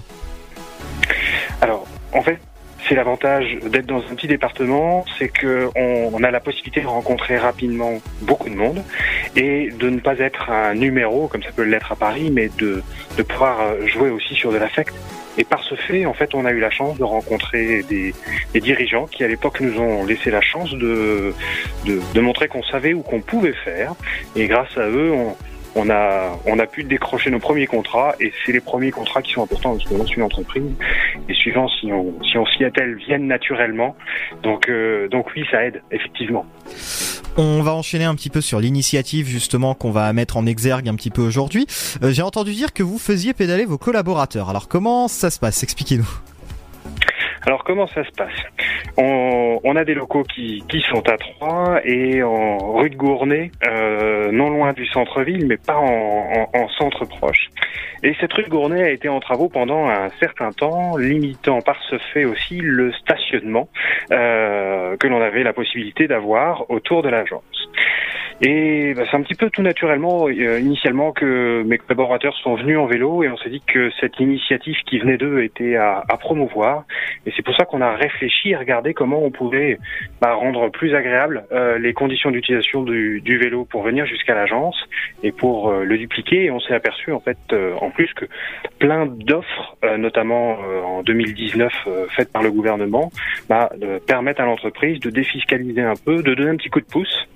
Alors, 1.61 1.87
en 2.13 2.23
fait, 2.23 2.39
c'est 2.89 2.95
l'avantage 2.95 3.59
d'être 3.69 3.87
dans 3.87 3.99
un 3.99 4.15
petit 4.15 4.29
département, 4.29 5.05
c'est 5.19 5.29
que 5.29 5.71
on, 5.75 6.11
on 6.13 6.23
a 6.23 6.31
la 6.31 6.39
possibilité 6.39 6.83
de 6.83 6.87
rencontrer 6.87 7.37
rapidement 7.37 7.95
beaucoup 8.23 8.49
de 8.49 8.55
monde 8.55 8.85
et 9.35 9.71
de 9.77 9.91
ne 9.91 9.99
pas 9.99 10.19
être 10.19 10.51
un 10.51 10.75
numéro 10.75 11.27
comme 11.27 11.43
ça 11.43 11.51
peut 11.51 11.65
l'être 11.65 11.91
à 11.91 11.97
Paris, 11.97 12.31
mais 12.33 12.49
de, 12.59 12.83
de 13.17 13.23
pouvoir 13.25 13.59
jouer 13.89 14.11
aussi 14.11 14.35
sur 14.37 14.53
de 14.53 14.59
l'affect. 14.59 14.95
Et 15.39 15.45
par 15.45 15.63
ce 15.63 15.75
fait, 15.75 16.07
en 16.07 16.15
fait, 16.15 16.35
on 16.35 16.45
a 16.45 16.53
eu 16.53 16.61
la 16.61 16.71
chance 16.71 16.97
de 16.99 17.05
rencontrer 17.05 17.83
des, 17.83 18.15
dirigeants 18.55 19.07
qui, 19.07 19.23
à 19.23 19.29
l'époque, 19.29 19.61
nous 19.61 19.79
ont 19.81 20.05
laissé 20.05 20.31
la 20.31 20.41
chance 20.41 20.73
de, 20.73 21.35
de, 21.85 22.01
de 22.15 22.21
montrer 22.21 22.49
qu'on 22.49 22.63
savait 22.63 22.95
ou 22.95 23.03
qu'on 23.03 23.21
pouvait 23.21 23.53
faire. 23.53 23.95
Et 24.35 24.47
grâce 24.47 24.77
à 24.77 24.89
eux, 24.89 25.13
on, 25.13 25.37
on 25.77 25.91
a, 25.91 26.39
on 26.47 26.59
a 26.59 26.67
pu 26.67 26.83
décrocher 26.85 27.31
nos 27.31 27.39
premiers 27.39 27.67
contrats 27.67 28.15
et 28.19 28.33
c'est 28.45 28.53
les 28.53 28.61
premiers 28.61 28.91
contrats 28.91 29.23
qui 29.23 29.33
sont 29.33 29.43
importants 29.43 29.77
parce 29.77 29.85
je 29.85 30.07
suis 30.07 30.17
une 30.17 30.23
entreprise 30.23 30.65
et 31.29 31.35
suivant 31.35 31.69
si 31.69 31.93
on, 31.93 32.15
si 32.23 32.57
s'y 32.57 32.65
attelle, 32.65 32.97
viennent 32.97 33.27
naturellement. 33.27 33.95
Donc, 34.43 34.69
euh, 34.69 35.09
donc 35.09 35.27
oui, 35.37 35.45
ça 35.51 35.65
aide, 35.65 35.83
effectivement. 35.91 36.47
On 37.37 37.63
va 37.63 37.75
enchaîner 37.75 38.05
un 38.05 38.15
petit 38.15 38.31
peu 38.31 38.41
sur 38.41 38.61
l'initiative 38.61 39.27
justement 39.27 39.75
qu'on 39.75 39.91
va 39.91 40.13
mettre 40.15 40.39
en 40.39 40.47
exergue 40.47 40.89
un 40.89 40.95
petit 40.95 41.11
peu 41.11 41.21
aujourd'hui. 41.23 41.67
Euh, 42.03 42.11
J'ai 42.11 42.23
entendu 42.23 42.55
dire 42.55 42.73
que 42.73 42.83
vous 42.83 42.99
faisiez 42.99 43.35
pédaler 43.35 43.67
vos 43.67 43.79
collaborateurs. 43.79 44.49
Alors 44.49 44.69
comment 44.69 45.09
ça 45.09 45.31
se 45.31 45.39
passe? 45.39 45.63
Expliquez-nous. 45.63 46.09
Alors 47.47 47.65
comment 47.65 47.87
ça 47.87 48.05
se 48.05 48.11
passe? 48.11 48.35
On, 48.99 49.77
a 49.77 49.85
des 49.85 49.95
locaux 49.95 50.23
qui, 50.23 50.63
sont 50.91 51.07
à 51.09 51.17
Troyes 51.17 51.81
et 51.85 52.23
en 52.23 52.73
rue 52.73 52.91
de 52.91 52.97
Gournay, 52.97 53.51
euh, 53.67 54.33
non 54.33 54.51
loin 54.51 54.73
du 54.73 54.87
centre-ville, 54.87 55.47
mais 55.47 55.57
pas 55.57 55.77
en 55.77 56.69
centre 56.79 57.05
proche. 57.05 57.51
Et 58.03 58.15
cette 58.21 58.33
rue 58.33 58.45
de 58.45 58.49
Gournay 58.49 58.83
a 58.83 58.91
été 58.91 59.09
en 59.09 59.21
travaux 59.21 59.49
pendant 59.49 59.89
un 59.89 60.11
certain 60.21 60.53
temps, 60.53 60.97
limitant 60.97 61.61
par 61.61 61.77
ce 61.91 61.99
fait 62.13 62.25
aussi 62.25 62.59
le 62.59 62.93
stationnement 62.93 63.69
euh, 64.13 64.97
que 64.97 65.07
l'on 65.07 65.21
avait 65.21 65.43
la 65.43 65.53
possibilité 65.53 66.07
d'avoir 66.07 66.71
autour 66.71 67.03
de 67.03 67.09
l'agence. 67.09 67.43
Et 68.43 68.93
bah, 68.95 69.05
c'est 69.11 69.17
un 69.17 69.23
petit 69.23 69.35
peu 69.35 69.49
tout 69.49 69.63
naturellement, 69.63 70.27
euh, 70.29 70.61
initialement, 70.61 71.13
que 71.13 71.63
mes 71.63 71.79
collaborateurs 71.79 72.37
sont 72.37 72.55
venus 72.55 72.79
en 72.79 72.87
vélo 72.87 73.23
et 73.23 73.31
on 73.31 73.37
s'est 73.39 73.49
dit 73.49 73.63
que 73.67 73.91
cette 73.99 74.21
initiative 74.21 74.77
qui 74.87 74.99
venait 74.99 75.17
d'eux 75.17 75.43
était 75.43 75.77
à, 75.77 76.05
à 76.07 76.17
promouvoir. 76.19 76.85
Et 77.25 77.33
c'est 77.35 77.43
pour 77.43 77.57
ça 77.57 77.65
qu'on 77.65 77.81
a 77.81 77.95
réfléchi 77.95 78.51
et 78.51 78.57
regardé 78.57 78.93
comment 78.93 79.23
on 79.23 79.31
pouvait 79.31 79.79
bah, 80.21 80.35
rendre 80.35 80.69
plus 80.71 80.95
agréable 80.95 81.45
euh, 81.53 81.79
les 81.79 81.95
conditions 81.95 82.31
d'utilisation 82.31 82.83
du, 82.83 83.23
du 83.23 83.39
vélo 83.39 83.65
pour 83.65 83.83
venir 83.83 84.05
jusqu'à 84.05 84.35
l'agence 84.35 84.77
et 85.23 85.33
pour 85.33 85.71
euh, 85.71 85.85
le 85.85 85.97
dupliquer. 85.97 86.45
Et 86.45 86.51
on 86.51 86.61
s'est 86.61 86.75
aperçu 86.75 87.13
en 87.13 87.21
fait, 87.21 87.39
euh, 87.53 87.75
en 87.81 87.91
plus 87.91 88.13
que 88.13 88.27
plein 88.79 89.07
d'offres, 89.07 89.77
euh, 89.85 89.97
notamment 89.97 90.59
euh, 90.63 90.83
en 90.83 91.03
2019 91.03 91.73
euh, 91.87 92.07
faites 92.11 92.33
par 92.33 92.43
le 92.43 92.51
gouvernement, 92.51 93.11
bah, 93.49 93.71
permettent 94.07 94.41
à 94.41 94.45
l'entreprise 94.45 95.01
de 95.01 95.11
défiscaliser 95.11 95.83
un 95.83 95.95
peu, 95.97 96.23
de 96.23 96.35
donner 96.35 96.51
un 96.51 96.57
petit 96.57 96.69
coup 96.69 96.81
de 96.81 96.87
pouce 96.87 97.27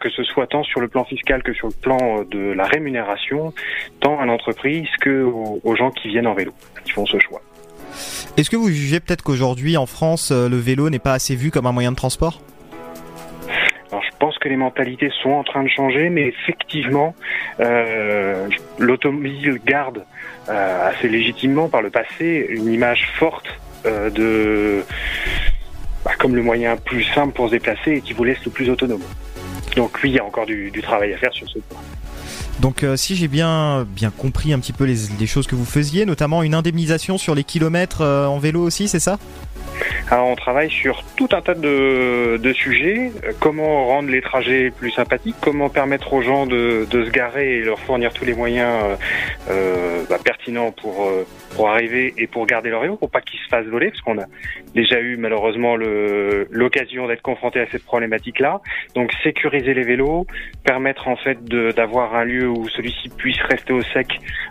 que 0.00 0.10
ce 0.10 0.22
soit 0.24 0.46
tant 0.46 0.62
sur 0.64 0.80
le 0.80 0.88
plan 0.88 1.04
fiscal 1.04 1.42
que 1.42 1.52
sur 1.52 1.68
le 1.68 1.74
plan 1.74 1.98
euh, 2.00 2.24
de 2.24 2.52
la 2.52 2.64
rémunération, 2.64 3.52
tant 4.00 4.18
à 4.20 4.26
l'entreprise 4.26 4.88
que 5.00 5.22
aux, 5.24 5.60
aux 5.62 5.76
gens 5.76 5.90
qui 5.90 6.08
viennent 6.08 6.26
en 6.26 6.34
vélo, 6.34 6.52
qui 6.84 6.92
font 6.92 7.06
ce 7.06 7.18
choix. 7.18 7.40
Est-ce 8.36 8.50
que 8.50 8.56
vous 8.56 8.68
jugez 8.68 9.00
peut-être 9.00 9.22
qu'aujourd'hui 9.22 9.76
en 9.76 9.86
France 9.86 10.30
euh, 10.30 10.48
le 10.48 10.56
vélo 10.56 10.90
n'est 10.90 10.98
pas 10.98 11.14
assez 11.14 11.34
vu 11.34 11.50
comme 11.50 11.66
un 11.66 11.72
moyen 11.72 11.92
de 11.92 11.96
transport? 11.96 12.40
Alors 13.90 14.02
je 14.02 14.16
pense 14.18 14.38
que 14.38 14.48
les 14.48 14.56
mentalités 14.56 15.10
sont 15.22 15.30
en 15.30 15.44
train 15.44 15.62
de 15.62 15.68
changer, 15.68 16.10
mais 16.10 16.26
effectivement, 16.26 17.14
euh, 17.60 18.48
l'automobile 18.78 19.60
garde 19.64 20.04
euh, 20.48 20.88
assez 20.88 21.08
légitimement 21.08 21.68
par 21.68 21.82
le 21.82 21.90
passé 21.90 22.46
une 22.48 22.72
image 22.72 23.08
forte 23.14 23.48
euh, 23.86 24.10
de 24.10 24.84
bah, 26.04 26.12
comme 26.18 26.34
le 26.34 26.42
moyen 26.42 26.76
plus 26.76 27.04
simple 27.04 27.32
pour 27.32 27.46
se 27.46 27.52
déplacer 27.52 27.92
et 27.92 28.00
qui 28.00 28.12
vous 28.12 28.24
laisse 28.24 28.44
le 28.44 28.50
plus 28.50 28.68
autonome. 28.68 29.02
Donc 29.76 29.98
oui, 30.02 30.10
il 30.10 30.16
y 30.16 30.18
a 30.18 30.24
encore 30.24 30.46
du, 30.46 30.70
du 30.70 30.82
travail 30.82 31.12
à 31.12 31.18
faire 31.18 31.32
sur 31.32 31.48
ce 31.48 31.58
point. 31.58 31.80
Donc 32.60 32.82
euh, 32.82 32.96
si 32.96 33.14
j'ai 33.14 33.28
bien 33.28 33.86
bien 33.88 34.10
compris 34.10 34.52
un 34.54 34.58
petit 34.58 34.72
peu 34.72 34.84
les, 34.84 34.96
les 35.20 35.26
choses 35.26 35.46
que 35.46 35.54
vous 35.54 35.66
faisiez, 35.66 36.06
notamment 36.06 36.42
une 36.42 36.54
indemnisation 36.54 37.18
sur 37.18 37.34
les 37.34 37.44
kilomètres 37.44 38.00
euh, 38.00 38.26
en 38.26 38.38
vélo 38.38 38.62
aussi, 38.62 38.88
c'est 38.88 39.00
ça? 39.00 39.18
Alors 40.10 40.28
on 40.28 40.36
travaille 40.36 40.70
sur 40.70 41.04
tout 41.16 41.28
un 41.32 41.42
tas 41.42 41.54
de, 41.54 42.38
de 42.42 42.52
sujets. 42.54 43.12
Euh, 43.24 43.32
Comment 43.38 43.86
rendre 43.86 44.08
les 44.08 44.22
trajets 44.22 44.70
plus 44.70 44.90
sympathiques 44.90 45.36
Comment 45.42 45.68
permettre 45.68 46.14
aux 46.14 46.22
gens 46.22 46.46
de, 46.46 46.86
de 46.90 47.04
se 47.04 47.10
garer 47.10 47.58
et 47.58 47.62
leur 47.62 47.78
fournir 47.78 48.12
tous 48.14 48.24
les 48.24 48.34
moyens 48.34 48.96
bah, 49.46 50.18
pertinents 50.24 50.70
pour 50.72 51.10
pour 51.54 51.68
arriver 51.68 52.14
et 52.18 52.26
pour 52.26 52.46
garder 52.46 52.70
leur 52.70 52.82
vélo, 52.82 52.96
pour 52.96 53.10
pas 53.10 53.20
qu'ils 53.20 53.40
se 53.40 53.48
fassent 53.48 53.66
voler, 53.66 53.90
parce 53.90 54.00
qu'on 54.02 54.18
a 54.18 54.26
déjà 54.74 55.00
eu 55.00 55.16
malheureusement 55.16 55.76
l'occasion 55.76 57.06
d'être 57.06 57.22
confronté 57.22 57.60
à 57.60 57.66
cette 57.70 57.84
problématique-là. 57.84 58.60
Donc 58.94 59.12
sécuriser 59.22 59.74
les 59.74 59.82
vélos, 59.82 60.26
permettre 60.64 61.08
en 61.08 61.16
fait 61.16 61.42
d'avoir 61.44 62.14
un 62.14 62.24
lieu 62.24 62.48
où 62.48 62.68
celui-ci 62.68 63.08
puisse 63.08 63.40
rester 63.50 63.72
au 63.72 63.82
sec 63.82 64.08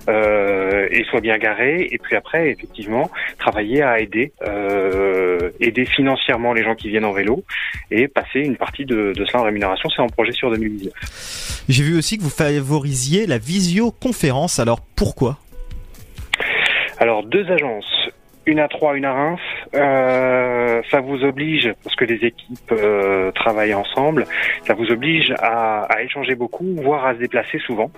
euh, 0.07 0.87
et 0.91 1.03
soit 1.05 1.21
bien 1.21 1.37
garé, 1.37 1.87
et 1.91 1.97
puis 1.97 2.15
après 2.15 2.49
effectivement 2.49 3.09
travailler 3.37 3.81
à 3.81 3.99
aider, 3.99 4.31
euh, 4.47 5.51
aider 5.59 5.85
financièrement 5.85 6.53
les 6.53 6.63
gens 6.63 6.75
qui 6.75 6.89
viennent 6.89 7.05
en 7.05 7.13
vélo 7.13 7.43
et 7.91 8.07
passer 8.07 8.39
une 8.39 8.57
partie 8.57 8.85
de, 8.85 9.13
de 9.15 9.25
cela 9.25 9.41
en 9.41 9.43
rémunération. 9.43 9.89
C'est 9.89 10.01
en 10.01 10.07
projet 10.07 10.31
sur 10.31 10.49
2019. 10.51 10.93
J'ai 11.67 11.83
vu 11.83 11.97
aussi 11.97 12.17
que 12.17 12.23
vous 12.23 12.29
favorisiez 12.29 13.25
la 13.25 13.37
visioconférence. 13.37 14.59
Alors 14.59 14.81
pourquoi? 14.95 15.39
Alors 16.97 17.23
deux 17.23 17.49
agences, 17.51 18.09
une 18.45 18.59
à 18.59 18.67
Troyes, 18.67 18.95
une 18.97 19.05
à 19.05 19.13
Reims. 19.13 19.39
Euh, 19.73 20.81
ça 20.91 21.01
vous 21.01 21.23
oblige, 21.23 21.71
parce 21.83 21.95
que 21.95 22.05
les 22.05 22.15
équipes 22.25 22.71
euh, 22.71 23.31
travaillent 23.31 23.73
ensemble, 23.73 24.25
ça 24.67 24.73
vous 24.73 24.91
oblige 24.91 25.33
à, 25.39 25.81
à 25.83 26.01
échanger 26.03 26.35
beaucoup, 26.35 26.65
voire 26.81 27.05
à 27.05 27.13
se 27.13 27.19
déplacer 27.19 27.59
souvent. 27.59 27.89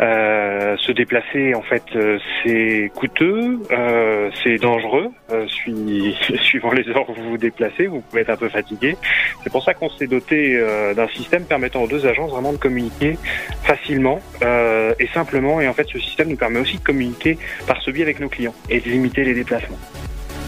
Euh, 0.00 0.76
se 0.78 0.92
déplacer, 0.92 1.54
en 1.54 1.62
fait, 1.62 1.82
euh, 1.94 2.18
c'est 2.42 2.90
coûteux, 2.94 3.60
euh, 3.70 4.30
c'est 4.42 4.56
dangereux. 4.56 5.08
Euh, 5.32 5.46
sui- 5.48 6.16
suivant 6.42 6.72
les 6.72 6.88
heures 6.88 7.08
où 7.08 7.14
vous 7.14 7.30
vous 7.30 7.38
déplacez, 7.38 7.86
vous 7.86 8.00
pouvez 8.00 8.22
être 8.22 8.30
un 8.30 8.36
peu 8.36 8.48
fatigué. 8.48 8.96
C'est 9.42 9.50
pour 9.50 9.62
ça 9.62 9.74
qu'on 9.74 9.90
s'est 9.90 10.06
doté 10.06 10.60
d'un 10.96 11.08
système 11.08 11.44
permettant 11.44 11.82
aux 11.82 11.86
deux 11.88 12.06
agences 12.06 12.30
vraiment 12.30 12.52
de 12.52 12.58
communiquer 12.58 13.16
facilement 13.62 14.20
et 14.42 15.06
simplement. 15.14 15.60
Et 15.60 15.68
en 15.68 15.72
fait, 15.72 15.86
ce 15.88 15.98
système 15.98 16.28
nous 16.28 16.36
permet 16.36 16.60
aussi 16.60 16.78
de 16.78 16.82
communiquer 16.84 17.38
par 17.66 17.80
ce 17.82 17.90
biais 17.90 18.02
avec 18.02 18.20
nos 18.20 18.28
clients 18.28 18.54
et 18.70 18.80
de 18.80 18.88
limiter 18.88 19.24
les 19.24 19.34
déplacements. 19.34 19.78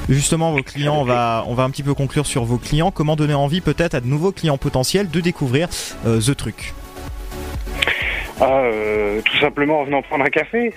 Justement, 0.09 0.53
vos 0.53 0.63
clients, 0.63 1.01
on 1.01 1.05
va, 1.05 1.45
on 1.49 1.55
va 1.55 1.65
un 1.65 1.71
petit 1.71 1.83
peu 1.83 1.95
conclure 1.95 2.27
sur 2.27 2.45
vos 2.45 2.59
clients. 2.59 2.93
Comment 2.93 3.17
donner 3.17 3.35
envie 3.35 3.61
peut-être 3.61 3.95
à 3.95 4.01
de 4.01 4.07
nouveaux 4.07 4.31
clients 4.31 4.59
potentiels 4.59 5.11
de 5.11 5.21
découvrir 5.21 5.69
euh, 6.07 6.21
The 6.21 6.37
Truc? 6.37 6.75
Ah, 8.39 8.65
euh, 8.65 9.23
tout 9.23 9.37
simplement 9.39 9.81
en 9.81 9.85
venant 9.85 10.03
prendre 10.03 10.25
un 10.25 10.31
café. 10.31 10.73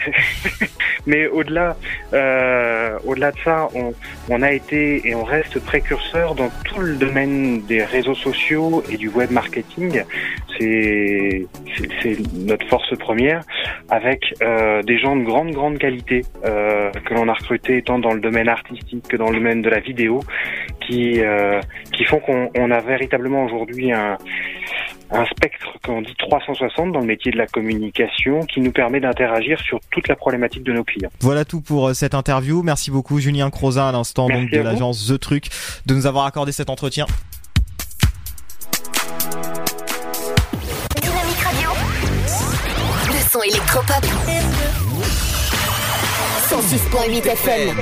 Mais 1.06 1.28
au-delà, 1.28 1.76
euh, 2.14 2.98
au-delà 3.06 3.32
de 3.32 3.40
ça, 3.44 3.68
on, 3.76 3.94
on 4.30 4.42
a 4.42 4.52
été 4.52 5.08
et 5.08 5.16
on 5.16 5.24
reste 5.24 5.60
précurseur 5.60 6.36
dans 6.36 6.50
tout 6.64 6.80
le 6.80 6.96
domaine 6.96 7.62
des 7.64 7.84
réseaux 7.84 8.16
sociaux 8.16 8.84
et 8.90 8.98
du 8.98 9.10
web 9.10 9.32
marketing. 9.32 10.04
C'est, 10.58 11.48
notre 12.34 12.68
force 12.68 12.98
première, 12.98 13.42
avec 13.90 14.34
euh, 14.42 14.82
des 14.84 14.98
gens 14.98 15.16
de 15.16 15.24
grande 15.24 15.52
grande 15.52 15.78
qualité 15.78 16.24
euh, 16.44 16.92
que 16.92 17.14
l'on 17.14 17.30
a 17.30 17.34
recrutés 17.34 17.82
tant 17.82 18.00
dans 18.00 18.14
le 18.14 18.20
domaine 18.20 18.50
artistique 18.50 19.08
que 19.08 19.16
dans 19.16 19.30
le 19.30 19.38
domaine 19.38 19.62
de 19.62 19.70
la 19.70 19.80
vidéo, 19.80 20.22
qui 20.82 21.22
euh, 21.22 21.62
qui 21.94 22.04
font 22.04 22.20
qu'on 22.20 22.50
on 22.56 22.72
a 22.72 22.82
véritablement 22.82 23.46
aujourd'hui 23.46 23.94
un 23.94 24.18
un 25.12 25.26
spectre 25.26 25.78
qu'on 25.84 26.02
dit 26.02 26.14
360 26.18 26.92
dans 26.92 27.00
le 27.00 27.06
métier 27.06 27.32
de 27.32 27.38
la 27.38 27.48
communication 27.48 28.42
qui 28.46 28.62
nous 28.62 28.72
permet 28.72 29.00
d'interagir 29.00 29.60
sur 29.60 29.80
toute 29.92 30.08
la 30.08 30.16
problématique 30.16 30.64
de 30.64 30.74
nos 30.74 30.84
clients. 30.84 31.10
Voilà 31.22 31.46
tout 31.46 31.62
pour 31.62 31.90
euh, 31.90 31.94
cette 31.94 32.14
interview. 32.14 32.62
Merci 32.64 32.92
beaucoup 32.92 33.20
Julien 33.20 33.50
Crozin 33.50 33.90
à 33.90 33.92
l'instant 33.92 34.28
donc 34.28 34.50
de 34.50 34.60
l'agence 34.60 35.08
The 35.08 35.20
Truc 35.20 35.48
de 35.86 35.94
nous 35.96 36.06
avoir 36.06 36.26
accordé 36.26 36.52
cet 36.52 36.70
entretien. 36.70 37.06
Dynamique 41.02 41.40
Radio. 41.44 41.70
Le 43.08 43.30
son 43.30 43.42
électropop. 43.42 44.06
106.8 46.50 47.28
FM. 47.28 47.78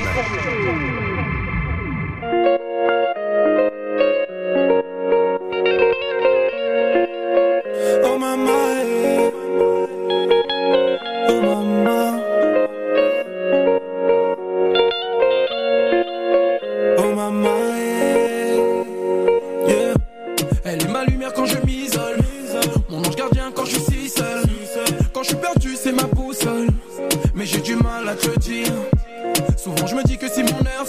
Je 29.86 29.94
me 29.94 30.02
dis 30.04 30.18
que 30.18 30.28
si 30.28 30.42
mon 30.42 30.60
air 30.60 30.84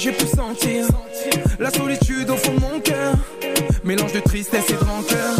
j'ai 0.00 0.12
pu 0.12 0.26
sentir 0.26 0.86
la 1.58 1.70
solitude 1.70 2.30
au 2.30 2.36
fond 2.36 2.54
de 2.54 2.60
mon 2.60 2.80
cœur. 2.80 3.14
Mélange 3.84 4.14
de 4.14 4.20
tristesse 4.20 4.70
et 4.70 4.72
de 4.72 4.78
rancœur. 4.78 5.36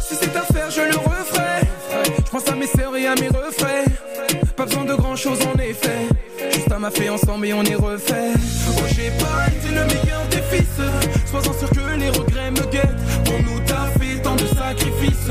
Si 0.00 0.14
c'est 0.14 0.34
à 0.34 0.40
faire, 0.40 0.70
je 0.70 0.80
le 0.80 0.96
referai. 0.96 1.60
Je 2.24 2.30
pense 2.30 2.48
à 2.48 2.54
mes 2.54 2.66
sœurs 2.66 2.96
et 2.96 3.06
à 3.06 3.14
mes 3.16 3.28
refrains. 3.28 3.84
Pas 4.56 4.64
besoin 4.64 4.84
de 4.86 4.94
grand 4.94 5.16
chose 5.16 5.38
en 5.42 5.58
effet. 5.58 6.08
Juste 6.50 6.72
à 6.72 6.78
ma 6.78 6.88
ensemble 6.88 7.46
et 7.46 7.52
on 7.52 7.62
est 7.62 7.74
refait. 7.74 8.32
Oh, 8.70 8.80
j'ai 8.88 9.10
pas 9.10 9.48
été 9.48 9.74
le 9.74 9.84
meilleur 9.84 10.26
des 10.30 10.56
fils. 10.56 10.80
Sois-en 11.30 11.52
sûr 11.52 11.68
que 11.68 11.98
les 11.98 12.08
regrets 12.08 12.50
me 12.50 12.64
guettent. 12.70 13.24
Pour 13.26 13.38
nous, 13.42 13.60
t'as 13.66 13.86
fait 13.98 14.22
tant 14.22 14.36
de 14.36 14.46
sacrifices. 14.46 15.30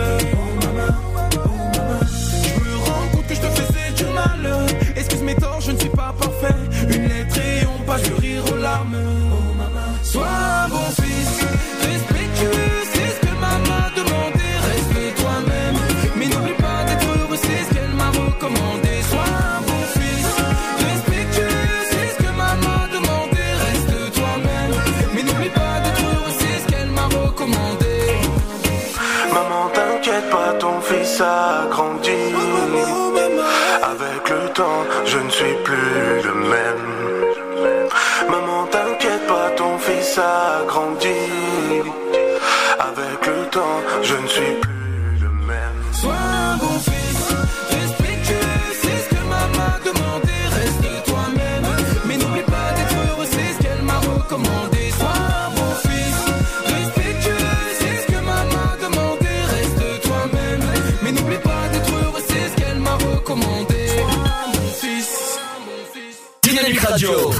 Dynamique 66.99 67.15
Radio. 67.15 67.31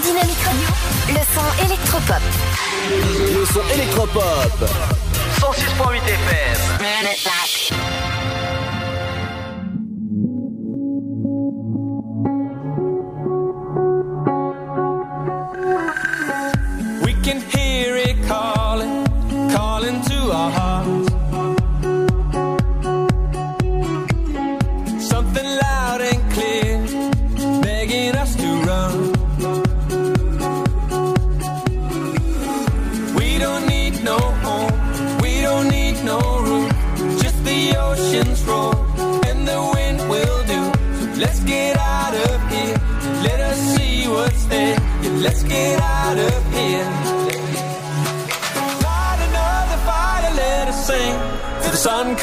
Dynamique 0.00 0.38
Radio. 0.44 0.68
Le 1.08 1.22
son 1.34 1.48
électropop. 1.64 2.22
Le 3.34 3.44
son 3.44 3.64
électropop. 3.74 4.54
106.8 5.40 6.04
FM. 6.04 6.60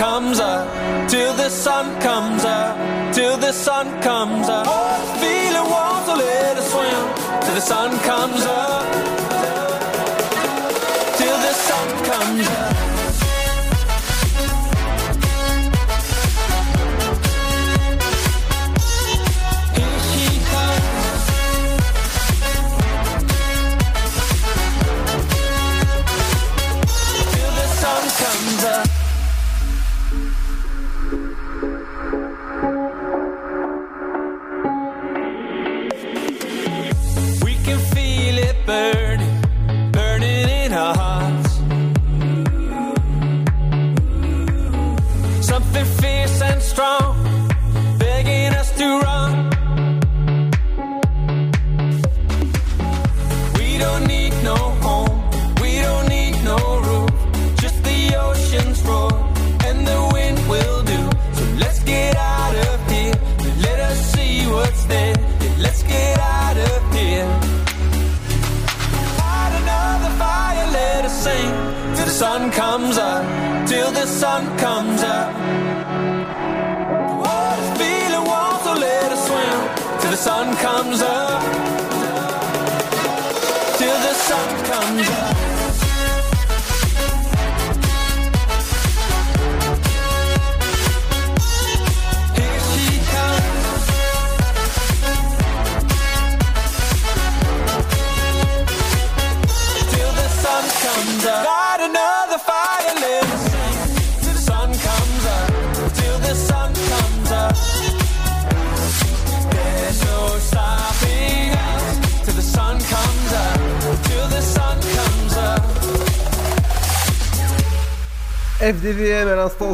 Comes 0.02 0.40
up, 0.40 0.66
till 1.08 1.32
the 1.36 1.48
sun 1.48 1.86
comes 2.02 2.44
up, 2.44 2.76
till 3.14 3.38
the 3.38 3.52
sun 3.52 3.86
comes 4.02 4.50
up. 4.50 4.66
Feeling 5.22 5.68
warm, 5.70 6.04
so 6.08 6.16
let 6.16 6.58
us 6.58 6.72
swim 6.72 7.04
till 7.44 7.54
the 7.54 7.62
sun 7.62 7.92
comes 8.00 8.44
up, 8.44 8.91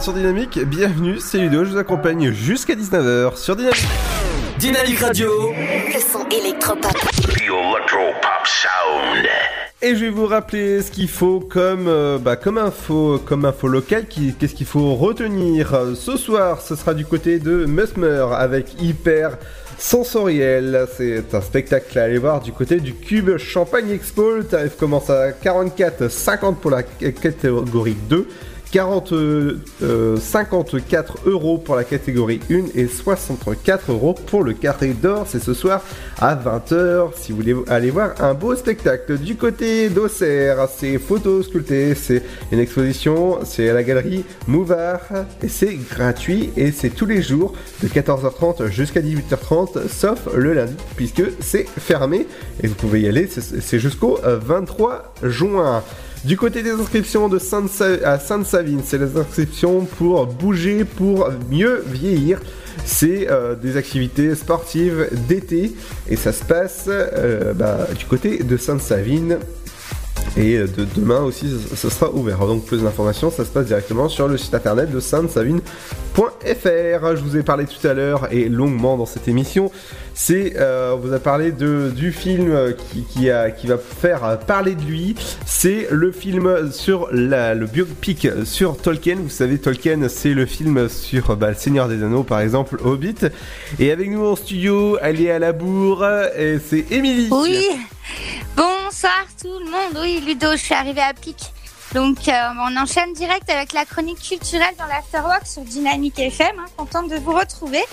sur 0.08 0.14
Dynamique, 0.14 0.58
bienvenue, 0.64 1.18
c'est 1.20 1.38
Ludo, 1.38 1.66
je 1.66 1.72
vous 1.72 1.78
accompagne 1.78 2.32
jusqu'à 2.32 2.76
19h 2.76 3.36
sur 3.36 3.58
Dynamique. 3.58 3.86
Dynamique 4.58 5.00
Radio. 5.00 5.52
Le 5.52 6.00
son 6.00 6.26
électropop. 6.30 6.94
Et 9.82 9.96
je 9.98 10.06
vais 10.06 10.10
vous 10.10 10.26
rappeler 10.28 10.82
ce 10.82 10.92
qu'il 10.92 11.10
faut 11.10 11.42
comme, 11.42 11.90
euh, 11.90 12.18
bah, 12.20 12.38
comme 12.38 12.58
info, 12.58 13.22
comme 13.26 13.44
info 13.44 13.68
locale, 13.68 14.06
qui- 14.08 14.34
qu'est-ce 14.34 14.56
qu'il 14.56 14.66
faut 14.66 14.96
retenir. 14.96 15.78
Ce 15.96 16.16
soir, 16.16 16.62
ce 16.62 16.78
sera 16.78 16.94
du 16.94 17.06
côté 17.06 17.40
de 17.40 17.66
Mesmer 17.66 18.28
avec 18.32 18.82
Hyper 18.82 19.32
Sensoriel. 19.78 20.88
C'est 20.96 21.34
un 21.36 21.42
spectacle 21.42 22.00
à 22.00 22.04
aller 22.04 22.18
voir 22.18 22.40
du 22.40 22.54
côté 22.54 22.80
du 22.80 22.94
Cube 22.94 23.36
Champagne 23.38 23.90
Expo. 23.92 24.36
Le 24.38 24.46
tarif 24.46 24.78
commence 24.78 25.10
à 25.10 25.32
44,50 25.34 26.56
pour 26.56 26.72
la 26.72 26.84
catégorie 26.84 27.98
2. 28.10 28.26
40, 28.72 29.14
euh, 29.14 29.60
euh, 29.84 30.18
54 30.18 31.20
euros 31.26 31.58
pour 31.58 31.76
la 31.76 31.84
catégorie 31.84 32.40
1 32.52 32.66
et 32.76 32.88
64 32.88 33.92
euros 33.92 34.14
pour 34.14 34.44
le 34.44 34.54
carré 34.54 34.90
d'or. 34.90 35.26
C'est 35.28 35.42
ce 35.42 35.54
soir 35.54 35.82
à 36.20 36.36
20h 36.36 37.12
si 37.16 37.32
vous 37.32 37.38
voulez 37.38 37.56
aller 37.68 37.92
voir 37.92 38.22
un 38.22 38.34
beau 38.34 38.56
spectacle. 38.56 39.18
Du 39.18 39.36
côté 39.36 39.90
d'Auxerre, 39.90 40.68
c'est 40.76 40.98
photos 40.98 41.46
sculptées, 41.48 41.96
c'est 41.96 42.24
une 42.52 42.60
exposition, 42.60 43.40
c'est 43.44 43.70
à 43.70 43.74
la 43.74 43.84
galerie 43.84 44.26
Mouvard 44.48 45.02
et 45.42 45.48
c'est 45.48 45.76
gratuit 45.76 46.52
et 46.58 46.72
c'est 46.72 46.90
tous 46.90 47.06
les 47.06 47.22
jours 47.22 47.54
de 47.82 47.88
14h30 47.88 48.70
jusqu'à 48.70 49.02
18h30 49.02 49.88
sauf 49.88 50.28
le 50.36 50.54
lundi 50.54 50.76
puisque 50.96 51.24
c'est 51.40 51.68
fermé 51.80 52.28
et 52.64 52.68
vous 52.68 52.76
pouvez 52.76 53.02
y 53.02 53.08
aller, 53.08 53.28
c'est 53.28 53.80
jusqu'au 53.80 54.20
euh, 54.26 54.40
23 54.42 55.14
juin. 55.24 55.84
Du 56.26 56.36
côté 56.36 56.62
des 56.64 56.72
inscriptions 56.72 57.30
de 57.30 57.40
Sainte 57.40 57.82
à 58.04 58.20
Sainte-Savine, 58.20 58.82
c'est 58.84 58.98
les 58.98 59.16
inscriptions 59.18 59.86
pour 59.98 60.26
bouger, 60.28 60.84
pour 60.84 61.30
mieux 61.50 61.84
vieillir. 61.88 62.40
C'est 62.86 63.30
euh, 63.32 63.56
des 63.56 63.78
activités 63.78 64.36
sportives 64.36 65.08
d'été 65.28 65.74
et 66.10 66.16
ça 66.16 66.32
se 66.34 66.44
passe 66.44 66.86
euh, 66.90 67.54
bah, 67.54 67.88
du 67.98 68.06
côté 68.06 68.44
de 68.44 68.58
Sainte-Savine. 68.58 69.38
Et 70.36 70.58
euh, 70.58 70.68
de 70.68 70.86
demain 70.96 71.22
aussi, 71.22 71.50
ce- 71.76 71.90
sera 71.90 72.12
ouvert. 72.12 72.40
Donc 72.40 72.66
plus 72.66 72.82
d'informations, 72.84 73.32
ça 73.32 73.46
se 73.46 73.50
passe 73.50 73.68
directement 73.68 74.10
sur 74.10 74.28
le 74.28 74.38
site 74.38 74.54
internet 74.54 74.92
de 74.92 75.00
sainte-savine.fr. 75.00 77.16
Je 77.16 77.22
vous 77.24 77.38
ai 77.38 77.44
parlé 77.44 77.66
tout 77.66 77.88
à 77.88 77.94
l'heure 77.94 78.28
et 78.32 78.50
longuement 78.50 78.98
dans 78.98 79.06
cette 79.06 79.28
émission. 79.28 79.72
C'est, 80.20 80.56
euh, 80.58 80.96
on 80.96 80.98
vous 80.98 81.14
a 81.14 81.20
parlé 81.20 81.52
du 81.52 82.12
film 82.12 82.50
euh, 82.50 82.74
qui, 82.74 83.04
qui, 83.04 83.28
va 83.28 83.78
faire 83.78 84.26
euh, 84.26 84.36
parler 84.36 84.74
de 84.74 84.82
lui. 84.82 85.16
C'est 85.46 85.88
le 85.92 86.12
film 86.12 86.72
sur 86.72 87.08
le 87.12 87.66
biopic 87.68 88.28
sur 88.44 88.78
Tolkien. 88.78 89.18
Vous 89.18 89.30
savez, 89.30 89.60
Tolkien, 89.60 90.10
c'est 90.10 90.34
le 90.34 90.48
film 90.48 90.90
sur 90.90 91.38
bah, 91.38 91.50
le 91.50 91.56
Seigneur 91.56 91.88
des 91.88 92.02
Anneaux, 92.04 92.24
par 92.24 92.40
exemple, 92.40 92.80
Hobbit. 92.84 93.28
Et 93.78 93.92
avec 93.92 94.10
nous 94.10 94.26
en 94.26 94.36
studio, 94.36 94.98
elle 95.04 95.22
est 95.22 95.30
à 95.30 95.38
la 95.38 95.54
bourre, 95.54 96.04
et 96.36 96.58
c'est 96.68 96.92
Émilie. 96.92 97.30
Oui, 97.30 97.68
bonsoir 98.56 99.24
tout 99.40 99.60
le 99.60 99.66
monde. 99.66 100.02
Oui, 100.02 100.24
Ludo, 100.26 100.54
je 100.54 100.58
suis 100.58 100.74
arrivée 100.74 101.02
à 101.02 101.14
pic. 101.14 101.38
Donc, 101.94 102.18
on 102.28 102.76
enchaîne 102.76 103.14
direct 103.14 103.48
avec 103.52 103.72
la 103.72 103.86
chronique 103.86 104.20
culturelle 104.20 104.74
dans 104.80 104.88
l'Afterwork 104.88 105.46
sur 105.46 105.62
Dynamique 105.62 106.18
FM. 106.18 106.58
Hein, 106.58 106.66
contente 106.76 107.08
de 107.08 107.18
vous 107.18 107.34
retrouver 107.34 107.84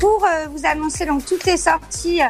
pour 0.00 0.24
euh, 0.24 0.46
vous 0.50 0.66
annoncer 0.66 1.04
donc 1.04 1.24
toutes 1.26 1.44
les 1.44 1.58
sorties 1.58 2.20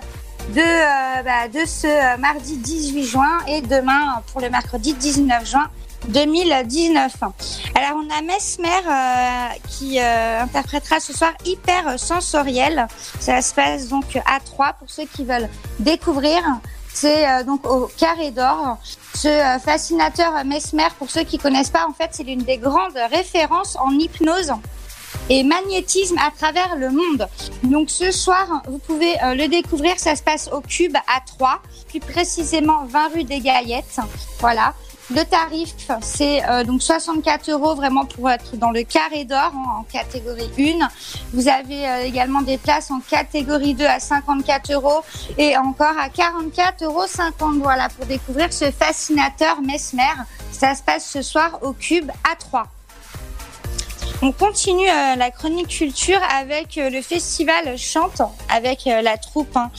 de, 0.51 0.60
euh, 0.60 1.22
bah, 1.22 1.48
de 1.48 1.64
ce 1.64 1.86
euh, 1.86 2.16
mardi 2.18 2.56
18 2.56 3.05
juin 3.05 3.38
et 3.47 3.60
demain 3.60 4.20
pour 4.32 4.40
le 4.40 4.51
mercredi 4.51 4.92
19 4.92 5.48
juin 5.48 5.68
2019. 6.09 7.12
Alors, 7.74 8.02
on 8.02 8.10
a 8.10 8.22
Mesmer 8.22 9.55
qui 9.68 10.01
interprétera 10.01 10.98
ce 10.98 11.12
soir 11.12 11.32
Hyper 11.44 11.98
Sensoriel. 11.98 12.88
Ça 13.20 13.42
se 13.42 13.55
passe 13.55 13.88
donc 13.88 14.16
à 14.16 14.40
3 14.40 14.72
pour 14.78 14.88
ceux 14.88 15.05
qui 15.05 15.24
veulent 15.24 15.51
découvrir. 15.78 16.40
C'est 16.92 17.44
donc 17.44 17.68
au 17.68 17.90
Carré 17.98 18.30
d'Or. 18.30 18.78
Ce 19.14 19.59
fascinateur 19.62 20.42
Mesmer, 20.47 20.88
pour 20.98 21.10
ceux 21.10 21.24
qui 21.24 21.36
connaissent 21.36 21.68
pas, 21.68 21.86
en 21.86 21.92
fait, 21.92 22.09
c'est 22.12 22.24
l'une 22.24 22.44
des 22.44 22.56
grandes 22.56 22.98
références 23.10 23.76
en 23.76 23.90
hypnose 23.90 24.55
et 25.31 25.44
magnétisme 25.44 26.19
à 26.19 26.31
travers 26.36 26.77
le 26.77 26.90
monde. 26.90 27.28
Donc 27.62 27.89
ce 27.89 28.11
soir, 28.11 28.62
vous 28.69 28.78
pouvez 28.78 29.15
euh, 29.23 29.35
le 29.35 29.48
découvrir, 29.48 29.98
ça 29.98 30.16
se 30.16 30.23
passe 30.23 30.51
au 30.52 30.61
Cube 30.61 30.97
à 30.97 31.20
3, 31.24 31.62
plus 31.89 32.01
précisément 32.01 32.85
20 32.86 33.09
rue 33.15 33.24
des 33.24 33.40
Gaillettes. 33.40 34.01
Voilà. 34.40 34.74
Le 35.12 35.24
tarif, 35.24 35.74
c'est 36.02 36.48
euh, 36.48 36.62
donc 36.62 36.82
64 36.82 37.51
euros 37.51 37.74
vraiment 37.74 38.05
pour 38.05 38.31
être 38.31 38.57
dans 38.57 38.70
le 38.70 38.85
carré 38.85 39.24
d'or 39.24 39.52
hein, 39.57 39.81
en 39.81 39.82
catégorie 39.82 40.48
1. 40.57 40.89
Vous 41.32 41.48
avez 41.48 41.89
euh, 41.89 42.05
également 42.05 42.43
des 42.43 42.59
places 42.59 42.93
en 42.93 43.01
catégorie 43.01 43.74
2 43.74 43.85
à 43.86 43.98
54 43.98 44.73
euros 44.73 45.01
et 45.36 45.57
encore 45.57 45.98
à 45.98 46.09
44,50 46.09 46.85
euros. 46.85 47.07
Voilà 47.61 47.89
pour 47.89 48.07
découvrir 48.07 48.52
ce 48.52 48.70
fascinateur 48.70 49.61
Mesmer. 49.62 50.05
Ça 50.52 50.77
se 50.77 50.82
passe 50.82 51.11
ce 51.11 51.23
soir 51.23 51.59
au 51.62 51.73
Cube 51.73 52.11
à 52.31 52.36
3. 52.36 52.69
On 54.22 54.32
continue 54.32 54.86
euh, 54.86 55.16
la 55.16 55.30
chronique 55.30 55.68
culture 55.68 56.20
avec 56.38 56.76
euh, 56.76 56.90
le 56.90 57.01
festival 57.01 57.78
Chante, 57.78 58.20
avec 58.51 58.86
euh, 58.86 59.01
la 59.01 59.16
troupe 59.16 59.56
hein, 59.56 59.70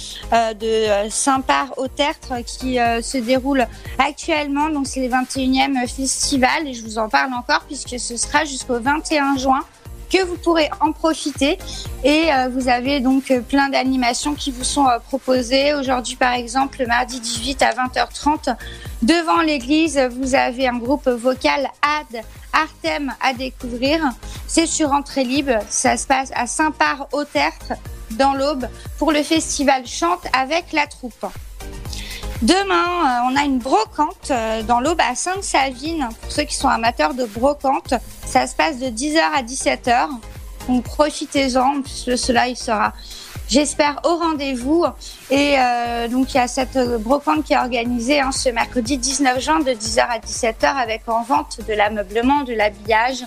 de 0.59 1.09
Saint-Par 1.11 1.77
au 1.77 1.87
Tertre 1.87 2.33
qui 2.43 2.77
se 2.77 3.17
déroule 3.19 3.67
actuellement. 3.99 4.69
Donc 4.69 4.87
c'est 4.87 5.07
le 5.07 5.13
21e 5.13 5.87
festival 5.87 6.67
et 6.67 6.73
je 6.73 6.81
vous 6.81 6.97
en 6.97 7.07
parle 7.07 7.33
encore 7.33 7.61
puisque 7.67 7.99
ce 7.99 8.17
sera 8.17 8.43
jusqu'au 8.43 8.79
21 8.79 9.37
juin 9.37 9.59
que 10.11 10.23
vous 10.25 10.37
pourrez 10.37 10.69
en 10.81 10.91
profiter. 10.91 11.57
Et 12.03 12.29
vous 12.51 12.67
avez 12.67 12.99
donc 12.99 13.31
plein 13.47 13.69
d'animations 13.69 14.33
qui 14.33 14.51
vous 14.51 14.63
sont 14.63 14.87
proposées. 15.07 15.73
Aujourd'hui, 15.73 16.15
par 16.15 16.33
exemple, 16.33 16.79
le 16.79 16.87
mardi 16.87 17.19
18 17.19 17.61
à 17.61 17.73
20h30, 17.73 18.55
devant 19.01 19.41
l'église, 19.41 19.99
vous 20.19 20.35
avez 20.35 20.67
un 20.67 20.77
groupe 20.77 21.07
vocal 21.07 21.69
Ad 21.81 22.23
Artem 22.53 23.13
à 23.21 23.33
découvrir. 23.33 24.01
C'est 24.47 24.65
sur 24.65 24.91
entrée 24.91 25.23
libre. 25.23 25.59
Ça 25.69 25.97
se 25.97 26.07
passe 26.07 26.31
à 26.35 26.47
Saint-Par-au-Tertre, 26.47 27.73
dans 28.11 28.33
l'Aube, 28.33 28.67
pour 28.97 29.11
le 29.11 29.23
festival 29.23 29.85
Chante 29.87 30.25
avec 30.33 30.73
la 30.73 30.87
troupe. 30.87 31.25
Demain, 32.41 32.63
euh, 33.05 33.31
on 33.31 33.35
a 33.35 33.43
une 33.43 33.59
brocante 33.59 34.31
euh, 34.31 34.63
dans 34.63 34.79
l'Aube 34.79 34.99
à 34.99 35.13
Sainte-Savine. 35.13 36.09
Pour 36.21 36.31
ceux 36.31 36.43
qui 36.43 36.55
sont 36.55 36.67
amateurs 36.67 37.13
de 37.13 37.25
brocante, 37.25 37.93
ça 38.25 38.47
se 38.47 38.55
passe 38.55 38.79
de 38.79 38.87
10h 38.87 39.19
à 39.19 39.43
17h. 39.43 40.09
Donc 40.67 40.83
profitez-en, 40.83 41.81
puisque 41.81 42.17
cela 42.17 42.47
il 42.47 42.57
sera, 42.57 42.93
j'espère, 43.51 43.99
au 44.05 44.15
rendez-vous. 44.15 44.85
Et 45.29 45.55
euh, 45.59 46.07
donc 46.07 46.33
il 46.33 46.37
y 46.37 46.39
a 46.39 46.47
cette 46.47 46.77
euh, 46.77 46.97
brocante 46.97 47.43
qui 47.43 47.53
est 47.53 47.57
organisée 47.57 48.21
hein, 48.21 48.31
ce 48.31 48.49
mercredi 48.49 48.97
19 48.97 49.39
juin 49.39 49.59
de 49.59 49.71
10h 49.71 49.99
à 49.99 50.19
17h 50.19 50.65
avec 50.65 51.07
en 51.07 51.23
vente 51.23 51.59
de 51.67 51.73
l'ameublement, 51.73 52.43
de 52.43 52.53
l'habillage, 52.53 53.23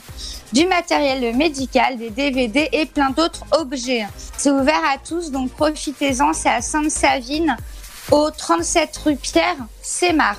du 0.53 0.67
matériel 0.67 1.37
médical, 1.37 1.99
des 1.99 2.11
DVD 2.11 2.69
et 2.73 2.87
plein 2.87 3.11
d'autres 3.11 3.45
objets. 3.53 4.07
C'est 4.37 4.51
ouvert 4.51 4.83
à 4.93 4.99
tous, 4.99 5.31
donc 5.31 5.51
profitez-en. 5.51 6.33
C'est 6.33 6.49
à 6.49 6.63
Sainte-Savine 6.63 7.57
au 8.11 8.31
37 8.31 8.97
rue 9.05 9.17
Pierre 9.17 9.57
Sémar. 9.83 10.37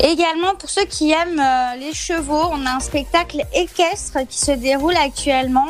Également, 0.00 0.54
pour 0.54 0.70
ceux 0.70 0.84
qui 0.84 1.10
aiment 1.10 1.40
euh, 1.40 1.74
les 1.76 1.92
chevaux, 1.92 2.50
on 2.52 2.64
a 2.66 2.70
un 2.70 2.80
spectacle 2.80 3.44
équestre 3.52 4.18
qui 4.28 4.38
se 4.38 4.52
déroule 4.52 4.96
actuellement 4.96 5.66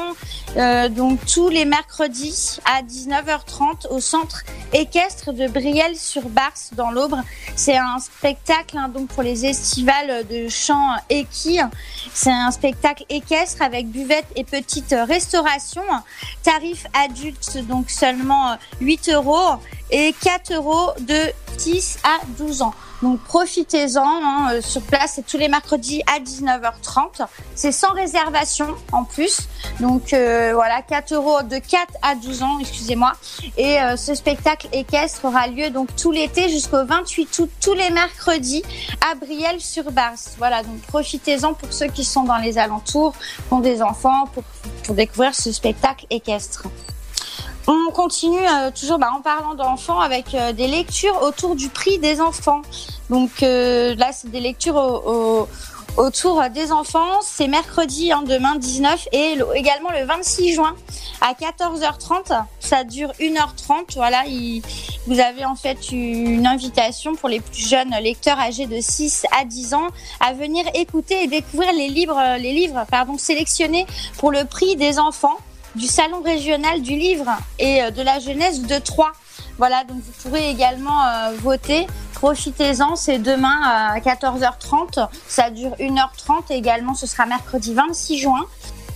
euh, 0.57 0.89
donc 0.91 1.19
tous 1.25 1.49
les 1.49 1.65
mercredis 1.65 2.59
à 2.67 2.83
19h30 2.83 3.89
au 3.91 4.01
centre 4.01 4.43
équestre 4.75 5.33
de 5.33 5.47
Brielle-sur-Barse 5.49 6.71
dans 6.75 6.91
l'Aube. 6.91 7.17
C'est 7.57 7.79
un 7.79 7.99
spectacle 7.99 8.77
hein, 8.77 8.89
donc 8.89 9.09
pour 9.09 9.23
les 9.23 9.47
estivales 9.47 10.27
de 10.29 10.49
chant 10.49 10.97
équis. 11.09 11.61
C'est 12.13 12.31
un 12.31 12.51
spectacle 12.51 13.05
équestre 13.09 13.63
avec 13.63 13.89
buvette 13.89 14.27
et 14.37 14.45
petite 14.45 14.95
restauration. 15.07 15.83
Tarif 16.43 16.87
adulte 16.93 17.59
donc 17.67 17.89
seulement 17.89 18.59
8 18.83 19.11
euros 19.11 19.57
et 19.91 20.15
4 20.23 20.53
euros 20.53 20.91
de 21.01 21.33
6 21.57 21.99
à 22.05 22.19
12 22.39 22.61
ans. 22.61 22.75
Donc 23.03 23.21
profitez-en 23.21 24.03
hein, 24.05 24.49
euh, 24.53 24.61
sur 24.61 24.83
place, 24.83 25.13
c'est 25.15 25.27
tous 25.27 25.39
les 25.39 25.49
mercredis 25.49 26.03
à 26.07 26.19
19h30. 26.19 27.27
C'est 27.55 27.73
sans 27.73 27.93
réservation 27.93 28.75
en 28.93 29.05
plus. 29.05 29.49
Donc 29.81 30.13
euh, 30.13 30.53
voilà, 30.55 30.83
4 30.83 31.15
euros 31.15 31.43
de 31.43 31.59
4 31.59 31.87
à 32.03 32.15
12 32.17 32.43
ans, 32.43 32.59
excusez-moi. 32.61 33.13
Et 33.57 33.81
euh, 33.81 33.97
ce 33.97 34.15
spectacle 34.15 34.69
équestre 34.73 35.25
aura 35.25 35.47
lieu 35.47 35.71
donc 35.71 35.95
tout 35.97 36.11
l'été 36.11 36.49
jusqu'au 36.49 36.85
28 36.85 37.39
août, 37.39 37.51
tous 37.63 37.75
les 37.75 37.91
mercredis 37.91 38.65
à 39.11 39.15
Brielle-sur-Barse. 39.15 40.35
Voilà, 40.39 40.63
donc 40.63 40.81
profitez-en 40.83 41.55
pour 41.55 41.73
ceux 41.73 41.87
qui 41.87 42.05
sont 42.05 42.25
dans 42.25 42.39
les 42.39 42.59
alentours, 42.59 43.15
qui 43.17 43.53
ont 43.53 43.61
des 43.61 43.81
enfants, 43.81 44.27
pour, 44.33 44.43
pour 44.85 44.95
découvrir 44.95 45.35
ce 45.35 45.53
spectacle 45.53 46.07
équestre. 46.11 46.65
On 47.71 47.91
continue 47.93 48.39
euh, 48.49 48.71
toujours 48.71 48.99
bah, 48.99 49.11
en 49.15 49.21
parlant 49.21 49.55
d'enfants 49.55 50.01
avec 50.01 50.35
euh, 50.35 50.53
des 50.55 50.67
lectures 50.67 51.21
autour 51.23 51.55
du 51.55 51.69
prix 51.69 51.99
des 51.99 52.19
enfants. 52.21 52.63
Donc 53.11 53.43
euh, 53.43 53.95
là, 53.97 54.09
c'est 54.13 54.31
des 54.31 54.41
lectures 54.41 54.77
au- 54.77 55.03
au- 55.43 55.49
autour 55.99 56.43
des 56.49 56.73
enfants. 56.73 57.21
C'est 57.21 57.47
mercredi, 57.47 58.11
hein, 58.11 58.23
demain 58.27 58.57
19 58.57 59.07
et 59.13 59.35
le- 59.35 59.47
également 59.55 59.91
le 59.91 60.07
26 60.07 60.55
juin 60.55 60.75
à 61.21 61.35
14h30. 61.35 62.33
Ça 62.59 62.85
dure 62.85 63.13
1h30. 63.21 63.97
Voilà, 63.97 64.25
il- 64.27 64.63
vous 65.07 65.21
avez 65.21 65.45
en 65.45 65.55
fait 65.55 65.91
une 65.93 66.47
invitation 66.47 67.17
pour 67.17 67.29
les 67.29 67.41
plus 67.41 67.69
jeunes 67.69 67.95
lecteurs 68.01 68.39
âgés 68.39 68.67
de 68.67 68.81
6 68.81 69.27
à 69.39 69.45
10 69.45 69.75
ans 69.75 69.89
à 70.21 70.33
venir 70.33 70.65
écouter 70.73 71.25
et 71.25 71.27
découvrir 71.27 71.73
les 71.75 71.89
livres, 71.89 72.19
les 72.39 72.53
livres 72.55 72.83
sélectionnés 73.19 73.87
pour 74.17 74.31
le 74.31 74.47
prix 74.47 74.75
des 74.77 74.99
enfants 74.99 75.37
du 75.79 75.87
Salon 75.87 76.21
régional 76.23 76.83
du 76.83 76.97
livre 76.97 77.31
et 77.59 77.83
euh, 77.83 77.91
de 77.91 78.03
la 78.03 78.19
jeunesse 78.19 78.61
de 78.63 78.79
Troyes. 78.79 79.13
Voilà, 79.59 79.85
donc 79.85 79.99
vous 79.99 80.13
pourrez 80.23 80.51
également 80.51 81.05
euh, 81.05 81.31
voter. 81.41 81.87
Profitez-en, 82.15 82.97
c'est 82.97 83.19
demain 83.19 83.61
à 83.65 84.01
14h30. 84.01 85.07
Ça 85.29 85.51
dure 85.51 85.77
1h30 85.79 86.51
et 86.51 86.57
également 86.57 86.95
ce 86.95 87.07
sera 87.07 87.27
mercredi 87.27 87.75
26 87.75 88.19
juin. 88.19 88.45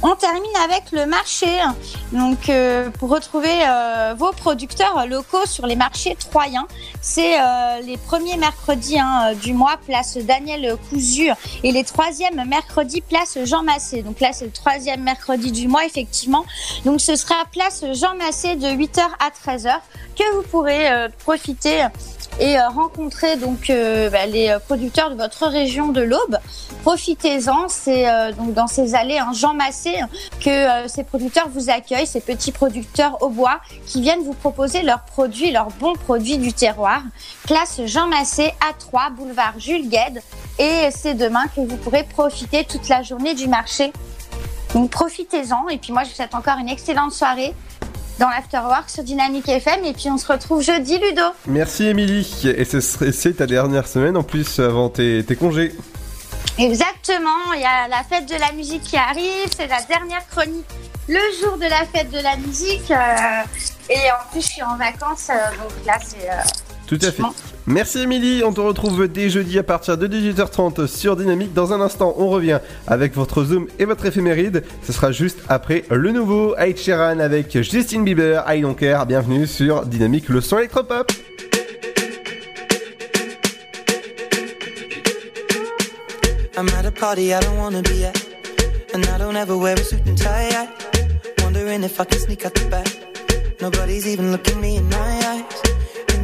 On 0.02 0.14
termine 0.14 0.42
avec 0.64 0.92
le 0.92 1.06
marché. 1.06 1.46
Donc, 2.12 2.48
euh, 2.48 2.90
pour 2.90 3.10
retrouver 3.10 3.50
euh, 3.66 4.14
vos 4.16 4.32
producteurs 4.32 5.06
locaux 5.06 5.46
sur 5.46 5.66
les 5.66 5.76
marchés 5.76 6.16
troyens, 6.16 6.66
c'est 7.00 7.40
euh, 7.40 7.80
les 7.80 7.96
premiers 7.96 8.36
mercredis 8.36 8.98
hein, 8.98 9.32
du 9.42 9.52
mois, 9.52 9.76
place 9.84 10.16
Daniel 10.18 10.76
Cousu, 10.88 11.30
et 11.62 11.72
les 11.72 11.84
troisièmes 11.84 12.44
mercredis, 12.46 13.00
place 13.00 13.38
Jean 13.44 13.62
Massé. 13.62 14.02
Donc 14.02 14.20
là, 14.20 14.32
c'est 14.32 14.46
le 14.46 14.52
troisième 14.52 15.02
mercredi 15.02 15.52
du 15.52 15.68
mois, 15.68 15.84
effectivement. 15.84 16.44
Donc, 16.84 17.00
ce 17.00 17.16
sera 17.16 17.34
place 17.52 17.84
Jean 17.92 18.14
Massé 18.16 18.56
de 18.56 18.68
8h 18.68 19.00
à 19.20 19.30
13h 19.30 19.74
que 20.16 20.34
vous 20.36 20.42
pourrez 20.42 20.88
profiter 21.24 21.84
et 22.40 22.58
euh, 22.58 22.68
rencontrer 22.68 23.36
donc 23.36 23.70
euh, 23.70 24.10
bah, 24.10 24.26
les 24.26 24.48
euh, 24.48 24.58
producteurs 24.58 25.10
de 25.10 25.14
votre 25.14 25.46
région 25.46 25.88
de 25.88 26.00
l'Aube. 26.00 26.38
Profitez-en, 26.82 27.68
c'est 27.68 28.06
donc 28.34 28.52
dans 28.52 28.66
ces 28.66 28.94
allées 28.94 29.18
hein, 29.18 29.32
Jean 29.32 29.54
Massé 29.54 29.94
que 30.40 30.50
euh, 30.50 30.88
ces 30.88 31.02
producteurs 31.02 31.48
vous 31.48 31.70
accueillent, 31.70 32.06
ces 32.06 32.20
petits 32.20 32.52
producteurs 32.52 33.22
au 33.22 33.30
bois 33.30 33.60
qui 33.86 34.02
viennent 34.02 34.22
vous 34.22 34.34
proposer 34.34 34.82
leurs 34.82 35.02
produits, 35.02 35.50
leurs 35.50 35.70
bons 35.80 35.94
produits 35.94 36.36
du 36.36 36.52
terroir. 36.52 37.02
Place 37.44 37.80
Jean 37.86 38.06
Massé 38.06 38.52
à 38.68 38.74
3 38.78 39.10
boulevard 39.10 39.54
Jules 39.58 39.88
Gued 39.88 40.20
et 40.58 40.90
c'est 40.90 41.14
demain 41.14 41.46
que 41.54 41.60
vous 41.60 41.76
pourrez 41.76 42.04
profiter 42.04 42.64
toute 42.64 42.88
la 42.88 43.02
journée 43.02 43.34
du 43.34 43.48
marché. 43.48 43.92
Donc 44.74 44.90
profitez-en 44.90 45.68
et 45.68 45.78
puis 45.78 45.92
moi 45.92 46.02
je 46.02 46.10
vous 46.10 46.16
souhaite 46.16 46.34
encore 46.34 46.58
une 46.58 46.68
excellente 46.68 47.12
soirée 47.12 47.54
dans 48.18 48.28
l'Afterwork 48.28 48.88
sur 48.88 49.02
Dynamique 49.02 49.48
FM 49.48 49.84
et 49.84 49.92
puis 49.92 50.08
on 50.10 50.18
se 50.18 50.30
retrouve 50.30 50.62
jeudi 50.62 50.98
Ludo. 50.98 51.22
Merci 51.46 51.84
Émilie. 51.86 52.26
Et 52.44 52.64
c'est 52.64 53.36
ta 53.36 53.46
dernière 53.46 53.86
semaine 53.86 54.16
en 54.16 54.22
plus 54.22 54.58
avant 54.58 54.88
tes, 54.88 55.24
tes 55.24 55.36
congés. 55.36 55.74
Exactement, 56.56 57.52
il 57.54 57.62
y 57.62 57.64
a 57.64 57.88
la 57.88 58.04
fête 58.04 58.26
de 58.26 58.36
la 58.38 58.52
musique 58.52 58.82
qui 58.82 58.96
arrive, 58.96 59.50
c'est 59.56 59.66
la 59.66 59.82
dernière 59.82 60.24
chronique 60.28 60.64
le 61.08 61.18
jour 61.40 61.56
de 61.58 61.64
la 61.64 61.84
fête 61.84 62.10
de 62.10 62.18
la 62.18 62.36
musique 62.36 62.90
euh, 62.90 63.42
et 63.90 64.10
en 64.10 64.30
plus 64.30 64.40
je 64.40 64.46
suis 64.46 64.62
en 64.62 64.76
vacances 64.76 65.28
euh, 65.30 65.50
donc 65.62 65.72
là 65.86 65.98
c'est 66.02 66.30
euh, 66.30 66.34
Tout 66.86 66.98
à 67.02 67.12
fait. 67.12 67.22
Merci 67.66 68.00
Émilie, 68.00 68.42
on 68.44 68.52
te 68.52 68.60
retrouve 68.60 69.08
dès 69.08 69.30
jeudi 69.30 69.58
à 69.58 69.62
partir 69.62 69.96
de 69.96 70.06
18h30 70.06 70.86
sur 70.86 71.16
Dynamique. 71.16 71.54
Dans 71.54 71.72
un 71.72 71.80
instant, 71.80 72.14
on 72.18 72.28
revient 72.28 72.58
avec 72.86 73.14
votre 73.14 73.42
Zoom 73.42 73.68
et 73.78 73.86
votre 73.86 74.04
éphéméride. 74.04 74.64
Ce 74.82 74.92
sera 74.92 75.12
juste 75.12 75.38
après 75.48 75.84
le 75.90 76.12
nouveau 76.12 76.54
Ed 76.58 76.76
Sheeran 76.76 77.20
avec 77.20 77.56
Justin 77.62 78.02
Bieber, 78.02 78.44
I 78.46 78.60
Don't 78.60 78.74
Care. 78.74 79.06
Bienvenue 79.06 79.46
sur 79.46 79.86
Dynamique, 79.86 80.28
le 80.28 80.42
son 80.42 80.58
électropop. 80.58 81.10
I'm 86.56 86.68
at 86.78 86.84
a 86.84 86.90
party 86.90 87.32
I 87.32 87.40
don't 87.40 87.58
wanna 87.58 87.80
be 87.80 88.04
at. 88.04 88.14
And 88.94 89.02
I 89.06 89.18
don't 89.18 89.36
ever 89.36 89.56
wear 89.56 89.74
a 89.74 89.82
suit 89.82 90.06
and 90.06 90.16
tie. 90.16 90.68
Wondering 91.42 91.82
if 91.82 91.98
I 91.98 92.04
can 92.04 92.20
sneak 92.20 92.44
out 92.44 92.52
the 92.52 92.68
back. 92.68 92.86
Nobody's 93.62 94.06
even 94.06 94.32
looking 94.32 94.60
me 94.60 94.76
in 94.76 94.88
my 94.90 94.98
eyes. 94.98 95.63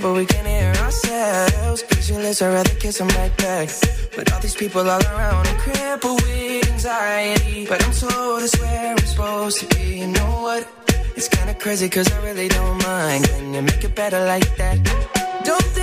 But 0.00 0.12
we 0.14 0.26
can't 0.26 0.46
hear 0.46 0.72
ourselves. 0.84 1.82
Pictureless, 1.82 2.40
I'd 2.40 2.54
rather 2.54 2.74
kiss 2.74 2.98
them 2.98 3.08
right 3.08 3.36
back. 3.36 3.68
But 4.14 4.32
all 4.32 4.40
these 4.40 4.54
people 4.54 4.88
all 4.88 5.02
around, 5.02 5.46
I'm 5.48 5.58
crippled 5.58 6.22
with 6.22 6.70
anxiety. 6.70 7.66
But 7.66 7.84
I'm 7.84 7.92
told 7.92 8.42
it's 8.42 8.56
where 8.60 8.92
I'm 8.92 8.98
supposed 8.98 9.58
to 9.60 9.66
be. 9.74 9.98
You 10.00 10.06
know 10.06 10.30
what? 10.46 10.68
It's 11.16 11.28
kinda 11.28 11.54
crazy, 11.54 11.88
cause 11.88 12.10
I 12.12 12.18
really 12.24 12.48
don't 12.48 12.80
mind. 12.84 13.24
Can 13.28 13.54
you 13.54 13.62
make 13.62 13.82
it 13.82 13.94
better 13.96 14.24
like 14.24 14.48
that? 14.56 14.76
Don't 15.44 15.77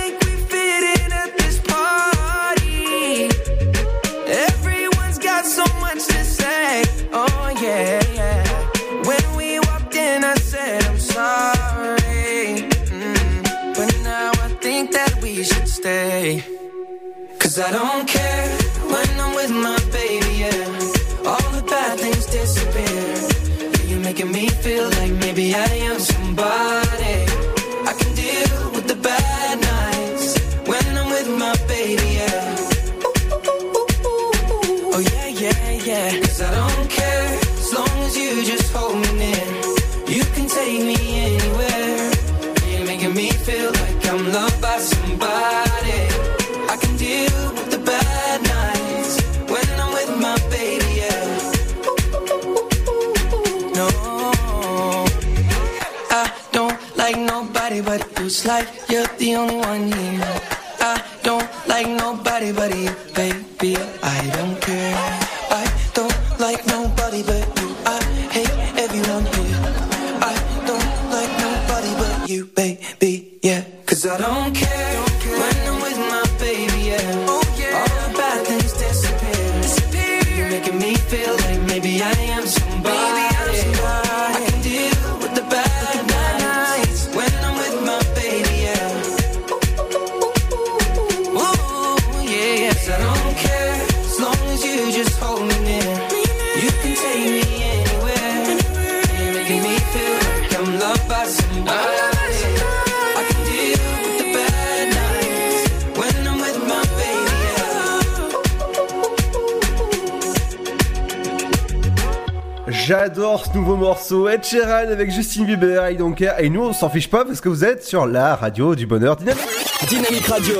Sheeran 114.46 114.92
avec 114.92 115.10
Justin 115.10 115.42
Bieber, 115.42 115.90
I 115.90 115.96
don't 115.96 116.14
care. 116.14 116.38
Et 116.38 116.48
nous, 116.48 116.62
on 116.62 116.72
s'en 116.72 116.88
fiche 116.88 117.10
pas 117.10 117.24
parce 117.24 117.40
que 117.40 117.48
vous 117.48 117.64
êtes 117.64 117.84
sur 117.84 118.06
la 118.06 118.36
radio 118.36 118.76
du 118.76 118.86
bonheur 118.86 119.16
dynamique. 119.16 119.42
Dynamique 119.88 120.26
Radio. 120.26 120.54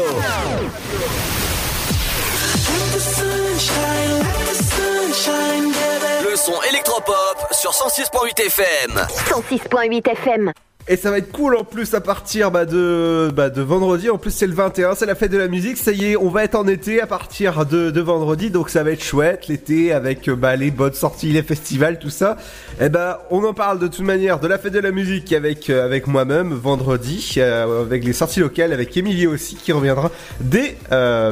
Le 6.24 6.36
son 6.36 6.60
électropop 6.68 7.46
sur 7.52 7.70
106.8 7.70 8.46
FM. 8.46 9.06
106.8 9.30 10.10
FM. 10.10 10.52
Et 10.88 10.96
ça 10.96 11.10
va 11.10 11.18
être 11.18 11.32
cool 11.32 11.56
en 11.56 11.64
plus 11.64 11.94
à 11.94 12.00
partir 12.00 12.52
bah, 12.52 12.64
de, 12.64 13.32
bah, 13.34 13.50
de 13.50 13.60
vendredi. 13.60 14.08
En 14.08 14.18
plus, 14.18 14.30
c'est 14.30 14.46
le 14.46 14.54
21, 14.54 14.94
c'est 14.94 15.06
la 15.06 15.16
fête 15.16 15.32
de 15.32 15.36
la 15.36 15.48
musique. 15.48 15.78
Ça 15.78 15.90
y 15.90 16.12
est, 16.12 16.16
on 16.16 16.28
va 16.28 16.44
être 16.44 16.54
en 16.54 16.68
été 16.68 17.00
à 17.00 17.08
partir 17.08 17.66
de, 17.66 17.90
de 17.90 18.00
vendredi. 18.00 18.50
Donc 18.50 18.70
ça 18.70 18.84
va 18.84 18.92
être 18.92 19.02
chouette 19.02 19.48
l'été 19.48 19.92
avec 19.92 20.28
euh, 20.28 20.36
bah, 20.36 20.54
les 20.54 20.70
bonnes 20.70 20.92
sorties, 20.92 21.32
les 21.32 21.42
festivals, 21.42 21.98
tout 21.98 22.10
ça. 22.10 22.36
Et 22.80 22.88
ben, 22.88 23.18
on 23.32 23.42
en 23.42 23.52
parle 23.52 23.80
de 23.80 23.88
toute 23.88 24.04
manière 24.04 24.38
de 24.38 24.46
la 24.46 24.58
fête 24.58 24.74
de 24.74 24.78
la 24.78 24.92
musique 24.92 25.32
avec, 25.32 25.70
euh, 25.70 25.84
avec 25.84 26.06
moi-même 26.06 26.54
vendredi, 26.54 27.34
euh, 27.38 27.82
avec 27.82 28.04
les 28.04 28.12
sorties 28.12 28.38
locales, 28.38 28.72
avec 28.72 28.96
Émilie 28.96 29.26
aussi 29.26 29.56
qui 29.56 29.72
reviendra 29.72 30.12
dès 30.38 30.76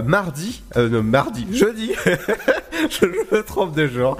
mardi. 0.04 0.62
Non, 0.76 1.04
mardi, 1.04 1.46
jeudi. 1.52 1.92
je, 2.90 3.06
me 3.06 3.42
trompe 3.42 3.74
de 3.74 3.86
jour. 3.86 4.16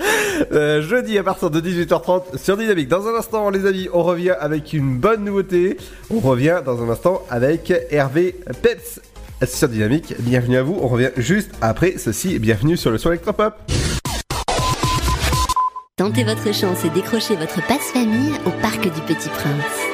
Euh, 0.53 0.83
jeudi 0.83 1.19
à 1.19 1.23
partir 1.23 1.51
de 1.51 1.61
18h30 1.61 2.37
sur 2.37 2.57
Dynamique. 2.57 2.89
Dans 2.89 3.07
un 3.07 3.15
instant, 3.15 3.51
les 3.51 3.67
amis, 3.67 3.89
on 3.93 4.03
revient 4.03 4.35
avec 4.39 4.73
une 4.73 4.99
bonne 4.99 5.25
nouveauté. 5.25 5.77
On 6.11 6.21
revient 6.21 6.61
dans 6.65 6.83
un 6.83 6.89
instant 6.89 7.23
avec 7.31 7.73
Hervé 7.91 8.37
Peps 8.63 9.01
sur 9.47 9.69
Dynamique. 9.69 10.15
Bienvenue 10.21 10.57
à 10.57 10.63
vous. 10.63 10.79
On 10.81 10.89
revient 10.89 11.11
juste 11.17 11.51
après 11.61 11.99
ceci. 11.99 12.39
Bienvenue 12.39 12.77
sur 12.77 12.91
le 12.91 12.99
son 12.99 13.11
électropop. 13.11 13.55
Tentez 15.97 16.25
votre 16.25 16.53
chance 16.53 16.85
et 16.85 16.91
décrochez 16.91 17.37
votre 17.37 17.65
passe-famille 17.67 18.33
au 18.47 18.51
Parc 18.61 18.83
du 18.83 19.01
Petit 19.03 19.29
Prince. 19.29 19.94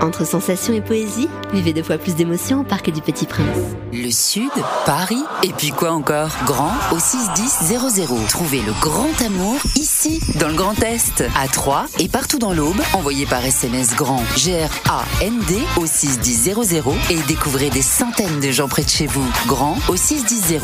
Entre 0.00 0.24
sensations 0.24 0.72
et 0.72 0.80
poésie, 0.80 1.28
vivez 1.52 1.72
deux 1.72 1.82
fois 1.82 1.98
plus 1.98 2.14
d'émotions 2.14 2.60
au 2.60 2.64
Parc 2.64 2.90
du 2.90 3.00
Petit 3.00 3.26
Prince. 3.26 3.46
Le 3.92 4.10
Sud, 4.10 4.50
Paris, 4.86 5.22
et 5.42 5.52
puis 5.52 5.70
quoi 5.70 5.90
encore? 5.90 6.30
Grand 6.44 6.72
au 6.92 6.98
61000. 6.98 8.26
Trouvez 8.28 8.60
le 8.60 8.72
grand 8.80 9.20
amour 9.24 9.58
ici, 9.74 10.20
dans 10.36 10.48
le 10.48 10.54
Grand 10.54 10.80
Est, 10.82 11.24
à 11.36 11.48
Troyes 11.48 11.86
et 11.98 12.08
partout 12.08 12.38
dans 12.38 12.52
l'Aube. 12.52 12.80
Envoyez 12.92 13.26
par 13.26 13.44
SMS 13.44 13.96
grand 13.96 14.22
G-R-A-N-D 14.36 15.58
au 15.76 15.86
61000 15.86 16.82
et 17.10 17.18
découvrez 17.26 17.70
des 17.70 17.82
centaines 17.82 18.40
de 18.40 18.50
gens 18.52 18.68
près 18.68 18.84
de 18.84 18.90
chez 18.90 19.06
vous. 19.06 19.26
Grand 19.46 19.76
au 19.88 19.96
61000. 19.96 20.60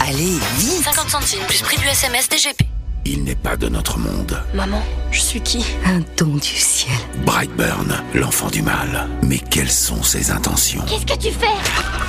Allez, 0.00 0.38
vite 0.58 0.84
50 0.84 1.10
centimes 1.10 1.44
plus 1.48 1.62
prix 1.62 1.76
du 1.78 1.86
SMS 1.86 2.28
DGP. 2.28 2.75
Il 3.08 3.22
n'est 3.22 3.36
pas 3.36 3.56
de 3.56 3.68
notre 3.68 3.98
monde. 4.00 4.42
Maman, 4.52 4.82
je 5.12 5.20
suis 5.20 5.40
qui? 5.40 5.64
Un 5.84 6.00
don 6.16 6.34
du 6.34 6.42
ciel. 6.42 6.92
Brightburn, 7.24 8.02
l'enfant 8.14 8.48
du 8.50 8.62
mal. 8.62 9.08
Mais 9.22 9.38
quelles 9.38 9.70
sont 9.70 10.02
ses 10.02 10.32
intentions? 10.32 10.82
Qu'est-ce 10.88 11.06
que 11.06 11.16
tu 11.16 11.32
fais? 11.32 11.46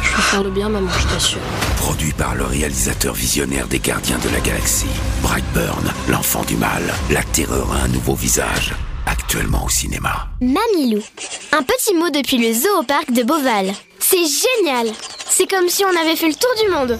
Je 0.02 0.16
veux 0.16 0.22
faire 0.24 0.44
le 0.44 0.50
bien, 0.50 0.70
maman, 0.70 0.90
je 0.90 1.14
t'assure. 1.14 1.40
Produit 1.78 2.14
par 2.14 2.34
le 2.34 2.46
réalisateur 2.46 3.14
visionnaire 3.14 3.68
des 3.68 3.78
Gardiens 3.78 4.18
de 4.18 4.30
la 4.30 4.40
Galaxie. 4.40 4.88
Brightburn, 5.22 5.86
l'enfant 6.10 6.44
du 6.46 6.56
mal. 6.56 6.82
La 7.12 7.22
terreur 7.22 7.72
a 7.74 7.84
un 7.84 7.90
nouveau 7.90 8.16
visage. 8.16 8.74
Actuellement 9.06 9.66
au 9.66 9.70
cinéma. 9.70 10.30
Mamilou. 10.42 11.04
Un 11.52 11.62
petit 11.62 11.94
mot 11.94 12.10
depuis 12.10 12.40
le 12.40 12.52
zoo 12.54 12.80
au 12.80 12.84
parc 12.84 13.12
de 13.12 13.22
Beauval. 13.22 13.72
C'est 14.00 14.18
génial 14.18 14.92
C'est 15.30 15.48
comme 15.48 15.70
si 15.70 15.86
on 15.86 16.02
avait 16.02 16.16
fait 16.16 16.30
le 16.30 16.34
tour 16.34 16.50
du 16.66 16.72
monde. 16.72 17.00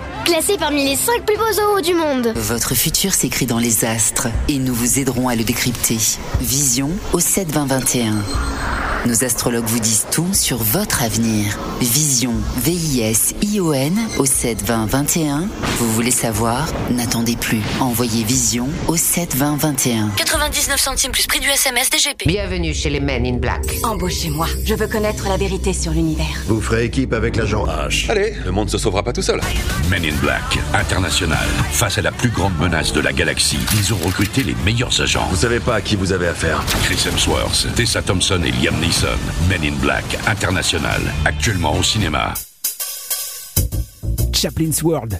Classé 0.25 0.55
parmi 0.57 0.85
les 0.85 0.95
5 0.95 1.25
plus 1.25 1.35
beaux 1.37 1.51
zoos 1.51 1.81
du 1.81 1.93
monde. 1.93 2.33
Votre 2.35 2.75
futur 2.75 3.13
s'écrit 3.13 3.45
dans 3.45 3.57
les 3.57 3.85
astres 3.85 4.27
et 4.47 4.59
nous 4.59 4.73
vous 4.73 4.99
aiderons 4.99 5.27
à 5.27 5.35
le 5.35 5.43
décrypter. 5.43 5.97
Vision 6.39 6.89
au 7.13 7.19
7 7.19 7.51
20 7.51 7.65
21. 7.65 8.13
Nos 9.07 9.23
astrologues 9.23 9.65
vous 9.65 9.79
disent 9.79 10.05
tout 10.11 10.31
sur 10.31 10.57
votre 10.57 11.01
avenir. 11.01 11.57
Vision, 11.79 12.33
V-I-S-I-O-N 12.57 13.97
au 14.19 14.25
7 14.27 14.63
20 14.63 14.85
21. 14.85 15.47
Vous 15.79 15.91
voulez 15.93 16.11
savoir? 16.11 16.67
N'attendez 16.91 17.35
plus. 17.35 17.61
Envoyez 17.79 18.23
Vision 18.23 18.69
au 18.87 18.97
7 18.97 19.35
20 19.35 19.55
21. 19.57 20.09
99 20.17 20.79
centimes 20.79 21.11
plus 21.11 21.25
prix 21.25 21.39
du 21.39 21.47
SMS 21.47 21.89
DGP. 21.89 22.27
Bienvenue 22.27 22.75
chez 22.75 22.91
les 22.91 22.99
Men 22.99 23.25
in 23.25 23.37
Black. 23.37 23.63
Embauchez-moi. 23.81 24.45
Je 24.63 24.75
veux 24.75 24.87
connaître 24.87 25.27
la 25.27 25.37
vérité 25.37 25.73
sur 25.73 25.93
l'univers. 25.93 26.43
Vous 26.45 26.61
ferez 26.61 26.85
équipe 26.85 27.13
avec 27.13 27.37
l'agent 27.37 27.65
H. 27.65 28.07
Allez, 28.11 28.35
le 28.45 28.51
monde 28.51 28.69
se 28.69 28.77
sauvera 28.77 29.01
pas 29.01 29.13
tout 29.13 29.23
seul. 29.23 29.41
Men 29.89 30.05
in 30.05 30.10
Black, 30.21 30.59
international. 30.73 31.47
Face 31.71 31.97
à 31.97 32.01
la 32.01 32.11
plus 32.11 32.29
grande 32.29 32.57
menace 32.59 32.93
de 32.93 33.01
la 33.01 33.13
galaxie, 33.13 33.59
ils 33.73 33.93
ont 33.93 33.97
recruté 33.97 34.43
les 34.43 34.55
meilleurs 34.65 35.01
agents. 35.01 35.27
Vous 35.29 35.37
savez 35.37 35.59
pas 35.59 35.75
à 35.75 35.81
qui 35.81 35.95
vous 35.95 36.11
avez 36.11 36.27
affaire. 36.27 36.63
Chris 36.83 37.03
Hemsworth, 37.07 37.67
Tessa 37.75 38.01
Thompson 38.01 38.41
et 38.43 38.51
Liam 38.51 38.79
Neeson. 38.79 39.07
Men 39.49 39.63
in 39.63 39.75
Black, 39.81 40.03
international. 40.27 41.01
Actuellement 41.25 41.77
au 41.77 41.83
cinéma. 41.83 42.33
Chaplin's 44.33 44.81
World, 44.81 45.19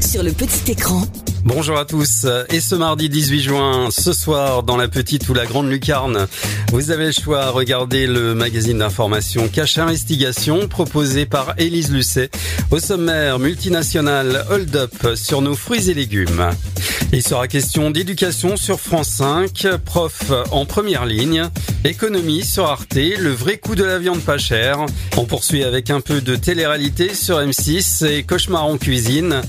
Sur 0.00 0.22
le 0.22 0.30
petit 0.30 0.70
écran. 0.70 1.02
Bonjour 1.44 1.76
à 1.76 1.84
tous. 1.84 2.26
Et 2.50 2.60
ce 2.60 2.76
mardi 2.76 3.08
18 3.08 3.40
juin, 3.40 3.88
ce 3.90 4.12
soir, 4.12 4.62
dans 4.62 4.76
la 4.76 4.86
petite 4.86 5.28
ou 5.28 5.34
la 5.34 5.44
grande 5.44 5.68
lucarne, 5.68 6.28
vous 6.70 6.90
avez 6.92 7.06
le 7.06 7.12
choix. 7.12 7.50
Regardez 7.50 8.06
le 8.06 8.34
magazine 8.34 8.78
d'information 8.78 9.48
Cache 9.48 9.78
Investigation 9.78 10.68
proposé 10.68 11.26
par 11.26 11.54
Élise 11.58 11.90
Lucet. 11.90 12.30
Au 12.70 12.78
sommaire, 12.78 13.40
multinational 13.40 14.44
Hold 14.50 14.76
Up 14.76 15.16
sur 15.16 15.42
nos 15.42 15.56
fruits 15.56 15.90
et 15.90 15.94
légumes. 15.94 16.50
Il 17.12 17.22
sera 17.22 17.46
question 17.46 17.90
d'éducation 17.90 18.56
sur 18.56 18.80
France 18.80 19.08
5, 19.08 19.76
prof 19.84 20.32
en 20.50 20.66
première 20.66 21.06
ligne, 21.06 21.48
économie 21.84 22.44
sur 22.44 22.66
Arte, 22.66 22.96
le 22.96 23.30
vrai 23.30 23.58
coût 23.58 23.76
de 23.76 23.84
la 23.84 23.98
viande 23.98 24.20
pas 24.20 24.38
chère. 24.38 24.84
On 25.16 25.24
poursuit 25.24 25.62
avec 25.62 25.90
un 25.90 26.00
peu 26.00 26.20
de 26.20 26.34
télé-réalité 26.34 27.14
sur 27.14 27.38
M6 27.38 28.04
et 28.06 28.24
cauchemar 28.24 28.64
en 28.66 28.76
cuisine. 28.76 29.42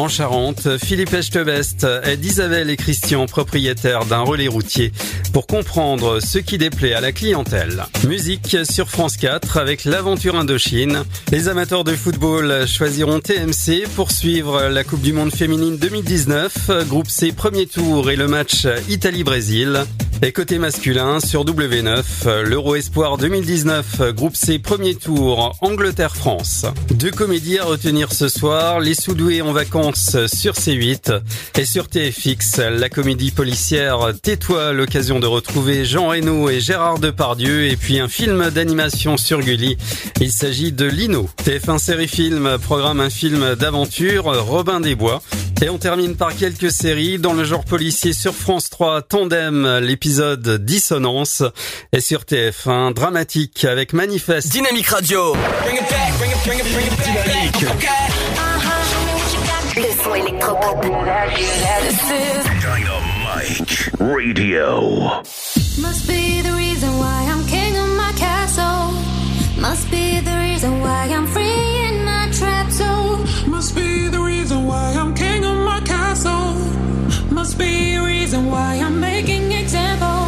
En 0.00 0.08
Charente, 0.08 0.78
Philippe 0.78 1.12
Echtebest 1.12 1.86
aide 2.04 2.24
Isabelle 2.24 2.70
et 2.70 2.78
Christian, 2.78 3.26
propriétaires 3.26 4.06
d'un 4.06 4.22
relais 4.22 4.48
routier, 4.48 4.92
pour 5.34 5.46
comprendre 5.46 6.20
ce 6.20 6.38
qui 6.38 6.56
déplaît 6.56 6.94
à 6.94 7.02
la 7.02 7.12
clientèle. 7.12 7.84
Musique 8.08 8.56
sur 8.64 8.88
France 8.88 9.18
4 9.18 9.58
avec 9.58 9.84
l'aventure 9.84 10.36
Indochine. 10.36 11.02
Les 11.32 11.48
amateurs 11.48 11.84
de 11.84 11.92
football 11.92 12.66
choisiront 12.66 13.20
TMC 13.20 13.86
pour 13.94 14.10
suivre 14.10 14.68
la 14.68 14.84
Coupe 14.84 15.02
du 15.02 15.12
Monde 15.12 15.34
féminine 15.34 15.76
2019, 15.76 16.86
groupe 16.88 17.10
C 17.10 17.32
premier 17.32 17.66
tour 17.66 18.10
et 18.10 18.16
le 18.16 18.26
match 18.26 18.66
Italie-Brésil. 18.88 19.84
Et 20.22 20.32
côté 20.32 20.58
masculin, 20.58 21.18
sur 21.18 21.46
W9, 21.46 22.42
l'Euro 22.42 22.76
Espoir 22.76 23.16
2019, 23.16 24.12
groupe 24.12 24.36
C 24.36 24.58
premier 24.58 24.94
tour, 24.94 25.56
Angleterre-France. 25.62 26.66
Deux 26.92 27.10
comédies 27.10 27.58
à 27.58 27.64
retenir 27.64 28.12
ce 28.12 28.28
soir, 28.28 28.80
Les 28.80 28.92
Soudoués 28.92 29.40
en 29.40 29.54
vacances 29.54 30.18
sur 30.26 30.52
C8 30.52 31.22
et 31.56 31.64
sur 31.64 31.88
TFX, 31.88 32.58
la 32.58 32.90
comédie 32.90 33.30
policière 33.30 34.10
Tais-toi, 34.22 34.74
l'occasion 34.74 35.20
de 35.20 35.26
retrouver 35.26 35.86
Jean 35.86 36.08
Reno 36.08 36.50
et 36.50 36.60
Gérard 36.60 36.98
Depardieu 36.98 37.68
et 37.68 37.76
puis 37.76 37.98
un 37.98 38.08
film 38.08 38.50
d'animation 38.50 39.16
sur 39.16 39.40
Gulli. 39.40 39.78
Il 40.20 40.32
s'agit 40.32 40.70
de 40.70 40.84
Lino. 40.84 41.30
TF1 41.46 41.78
série 41.78 42.08
film 42.08 42.58
programme 42.62 43.00
un 43.00 43.10
film 43.10 43.54
d'aventure, 43.54 44.24
Robin 44.24 44.80
des 44.80 44.94
Bois. 44.94 45.22
Et 45.62 45.68
on 45.68 45.76
termine 45.76 46.16
par 46.16 46.34
quelques 46.34 46.70
séries 46.70 47.18
dans 47.18 47.34
le 47.34 47.44
genre 47.44 47.66
policier 47.66 48.14
sur 48.14 48.34
France 48.34 48.70
3, 48.70 49.02
Tandem, 49.02 49.78
l'épisode 49.82 50.09
Dissonance 50.10 51.42
et 51.92 52.00
sur 52.00 52.22
TF1, 52.22 52.92
dramatique 52.94 53.64
avec 53.64 53.92
Manifeste. 53.92 54.48
Dynamique 54.48 54.88
Radio. 54.88 55.34
Le 59.76 59.82
son 60.02 60.14
électro. 60.14 60.56
l'électropop. 60.56 60.82
Dynamite 62.60 63.90
Radio. 64.00 65.22
Must 65.78 66.06
be 66.06 66.42
the 66.42 66.52
reason 66.56 66.98
why 66.98 67.28
I'm 67.30 67.46
king 67.46 67.76
of 67.76 67.88
my 67.96 68.12
castle. 68.18 68.92
Must 69.60 69.88
be 69.90 70.20
the 70.20 70.36
reason 70.38 70.80
why 70.80 71.06
I'm 71.08 71.26
free 71.28 71.79
be 77.60 77.98
reason 77.98 78.46
why 78.50 78.80
I'm 78.80 78.98
making 78.98 79.52
examples 79.52 80.19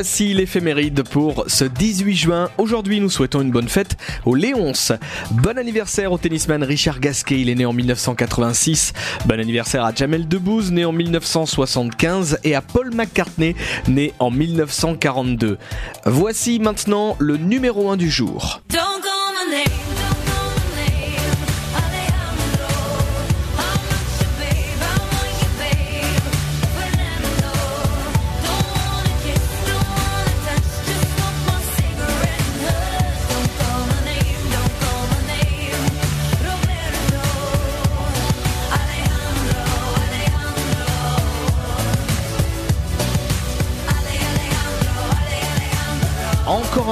voici 0.00 0.32
l'éphéméride 0.32 1.02
pour 1.02 1.44
ce 1.46 1.66
18 1.66 2.16
juin. 2.16 2.48
Aujourd'hui, 2.56 3.00
nous 3.00 3.10
souhaitons 3.10 3.42
une 3.42 3.50
bonne 3.50 3.68
fête 3.68 3.98
au 4.24 4.34
Léonce. 4.34 4.92
Bon 5.30 5.58
anniversaire 5.58 6.10
au 6.10 6.16
tennisman 6.16 6.62
Richard 6.62 7.00
Gasquet, 7.00 7.38
il 7.38 7.50
est 7.50 7.54
né 7.54 7.66
en 7.66 7.74
1986. 7.74 8.94
Bon 9.26 9.38
anniversaire 9.38 9.84
à 9.84 9.94
Jamel 9.94 10.26
Debbouze, 10.26 10.72
né 10.72 10.86
en 10.86 10.92
1975, 10.92 12.38
et 12.44 12.54
à 12.54 12.62
Paul 12.62 12.94
McCartney, 12.94 13.54
né 13.88 14.14
en 14.20 14.30
1942. 14.30 15.58
Voici 16.06 16.60
maintenant 16.60 17.14
le 17.18 17.36
numéro 17.36 17.90
1 17.90 17.98
du 17.98 18.08
jour. 18.08 18.59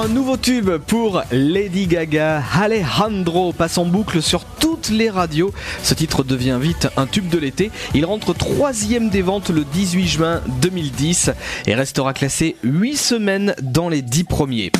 Nouveau 0.09 0.37
tube 0.37 0.69
pour 0.87 1.23
Lady 1.31 1.87
Gaga. 1.87 2.41
Alejandro 2.53 3.53
passe 3.53 3.77
en 3.77 3.85
boucle 3.85 4.21
sur 4.21 4.43
toutes 4.43 4.89
les 4.89 5.09
radios. 5.09 5.53
Ce 5.83 5.93
titre 5.93 6.23
devient 6.23 6.57
vite 6.59 6.87
un 6.97 7.05
tube 7.05 7.29
de 7.29 7.37
l'été. 7.37 7.71
Il 7.93 8.05
rentre 8.05 8.33
troisième 8.33 9.09
des 9.09 9.21
ventes 9.21 9.49
le 9.49 9.63
18 9.63 10.07
juin 10.07 10.41
2010 10.61 11.31
et 11.67 11.75
restera 11.75 12.13
classé 12.13 12.55
8 12.63 12.97
semaines 12.97 13.55
dans 13.61 13.89
les 13.89 14.01
10 14.01 14.23
premiers. 14.23 14.71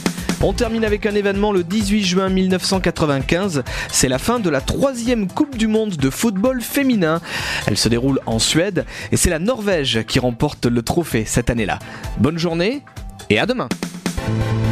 On 0.41 0.53
termine 0.53 0.85
avec 0.85 1.05
un 1.05 1.15
événement 1.15 1.51
le 1.51 1.63
18 1.63 2.03
juin 2.03 2.29
1995. 2.29 3.63
C'est 3.91 4.09
la 4.09 4.19
fin 4.19 4.39
de 4.39 4.49
la 4.49 4.61
troisième 4.61 5.27
Coupe 5.27 5.57
du 5.57 5.67
Monde 5.67 5.95
de 5.97 6.09
football 6.09 6.61
féminin. 6.61 7.21
Elle 7.67 7.77
se 7.77 7.89
déroule 7.89 8.19
en 8.25 8.39
Suède 8.39 8.85
et 9.11 9.17
c'est 9.17 9.29
la 9.29 9.39
Norvège 9.39 10.03
qui 10.07 10.19
remporte 10.19 10.65
le 10.65 10.81
trophée 10.81 11.25
cette 11.25 11.49
année-là. 11.49 11.79
Bonne 12.19 12.37
journée 12.37 12.83
et 13.29 13.37
à 13.37 13.45
demain. 13.45 13.69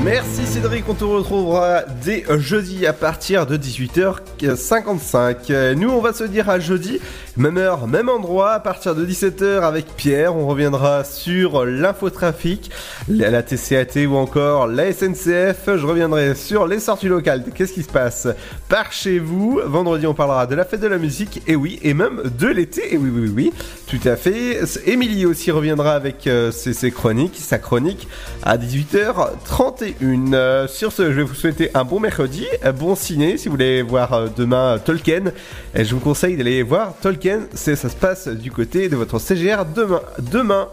Merci 0.04 0.46
Cédric, 0.46 0.86
on 0.88 0.94
te 0.94 1.04
retrouvera 1.04 1.82
dès 2.04 2.24
jeudi 2.38 2.86
à 2.88 2.94
partir 2.94 3.46
de 3.46 3.58
18h55. 3.58 5.74
Nous 5.74 5.90
on 5.90 6.00
va 6.00 6.14
se 6.14 6.24
dire 6.24 6.50
à 6.50 6.60
jeudi, 6.60 7.02
même 7.38 7.58
heure, 7.58 7.88
même 7.88 8.10
endroit, 8.10 8.52
à 8.52 8.60
partir 8.60 8.96
de 8.96 9.06
17h 9.06 9.62
avec 9.62 9.86
Pierre. 9.96 10.36
On 10.36 10.48
reviendra 10.48 11.04
sur 11.04 11.66
l'infotrafic, 11.66 12.72
la 13.08 13.44
TCAT 13.44 14.06
ou 14.08 14.16
encore 14.16 14.68
la 14.68 14.92
SNCF. 14.92 15.66
Je 15.78 15.86
reviendrai 15.86 16.36
sur 16.36 16.68
les 16.68 16.80
sorties 16.80 17.08
locales. 17.08 17.44
Qu'est-ce 17.54 17.74
qui 17.74 17.84
se 17.84 17.90
passe 17.90 18.28
par 18.70 18.92
chez 18.92 19.20
vous? 19.20 19.62
Vendredi 19.66 20.08
on 20.08 20.14
parlera 20.14 20.48
de 20.48 20.56
la 20.56 20.66
fête 20.66 20.82
de 20.82 20.88
la 20.88 20.98
musique, 20.98 21.42
et 21.48 21.56
oui, 21.56 21.80
et 21.84 21.94
même 21.94 22.22
de 22.38 22.48
l'été, 22.48 22.94
et 22.94 22.98
oui, 22.98 23.10
oui, 23.14 23.32
oui, 23.34 23.54
tout 23.88 24.08
à 24.08 24.16
fait. 24.16 24.60
Émilie 24.86 25.26
aussi 25.26 25.52
reviendra 25.52 25.94
avec 25.94 26.28
euh, 26.28 26.52
ses, 26.52 26.74
ses 26.74 26.92
chroniques, 26.92 27.38
sa 27.38 27.60
chronique 27.60 28.08
à 28.44 28.58
18h31. 28.58 30.34
Euh, 30.34 30.68
sur 30.68 30.92
ce, 30.92 31.12
je 31.12 31.18
vais 31.18 31.24
vous 31.24 31.36
souhaiter 31.36 31.70
un 31.74 31.84
bon 31.84 32.00
mercredi, 32.00 32.46
un 32.64 32.74
bon 32.74 32.96
ciné. 32.96 33.38
Si 33.38 33.48
vous 33.48 33.54
voulez 33.54 33.82
voir 33.82 34.14
euh, 34.14 34.28
demain 34.36 34.76
euh, 34.76 34.78
Tolkien, 34.78 35.32
et 35.76 35.84
je 35.84 35.94
vous 35.94 36.00
conseille 36.00 36.38
d'aller 36.38 36.64
voir 36.64 36.94
Tolkien. 37.02 37.27
C'est, 37.54 37.76
ça 37.76 37.90
se 37.90 37.96
passe 37.96 38.28
du 38.28 38.52
côté 38.52 38.90
de 38.90 38.96
votre 38.96 39.20
CGR 39.20 39.66
demain. 39.66 40.02
Demain. 40.20 40.68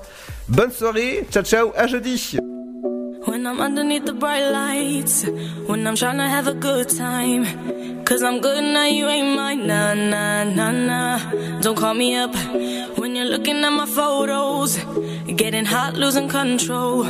Bonne 0.49 0.71
soirée, 0.71 1.27
ciao 1.31 1.43
ciao, 1.43 1.73
à 1.77 1.87
jeudi. 1.87 2.37
When 3.27 3.47
I'm 3.47 3.61
underneath 3.61 4.05
the 4.05 4.13
bright 4.13 4.51
lights. 4.51 5.25
When 5.67 5.87
I'm 5.87 5.97
trying 5.97 6.19
to 6.19 6.29
have 6.29 6.47
a 6.47 6.55
good 6.55 6.89
time. 6.89 7.47
Cause 8.05 8.23
I'm 8.23 8.41
good 8.41 8.63
now, 8.63 8.85
you 8.85 9.09
ain't 9.09 9.35
mine. 9.35 9.67
Nah, 9.67 9.95
nah, 9.95 10.45
nah, 10.45 10.71
nah. 10.71 11.19
Don't 11.63 11.77
call 11.77 11.95
me 11.95 12.15
up 12.17 12.35
when 12.99 13.17
you're 13.17 13.25
looking 13.25 13.65
at 13.65 13.71
my 13.71 13.87
photos. 13.87 14.77
Getting 15.27 15.65
hot, 15.65 15.95
losing 15.95 16.29
control. 16.29 17.07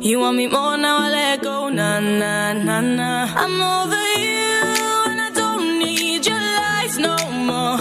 You 0.00 0.18
want 0.18 0.36
me 0.36 0.48
more 0.48 0.76
now, 0.76 0.98
I 0.98 1.10
let 1.10 1.42
go. 1.42 1.68
Nah, 1.68 2.00
nah, 2.00 2.52
nah, 2.54 2.80
nah. 2.80 3.28
I'm 3.36 3.62
over 3.62 4.04
you, 4.18 4.52
and 5.06 5.20
I 5.20 5.30
don't 5.32 5.78
need 5.78 6.26
your 6.26 6.40
lies 6.58 6.98
no 6.98 7.16
more. 7.30 7.78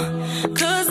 Cause 0.53 0.90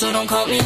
So 0.00 0.10
don't 0.10 0.26
call 0.26 0.46
me. 0.46 0.58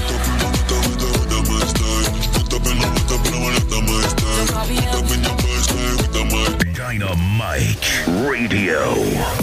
Dynamite 6.73 8.05
Radio. 8.29 8.79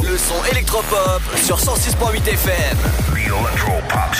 Le 0.02 0.18
son 0.18 0.46
électropop 0.50 1.22
sur 1.44 1.58
106.8 1.58 2.26
FM. 2.26 2.78
The 3.14 3.28
Electropop 3.28 4.16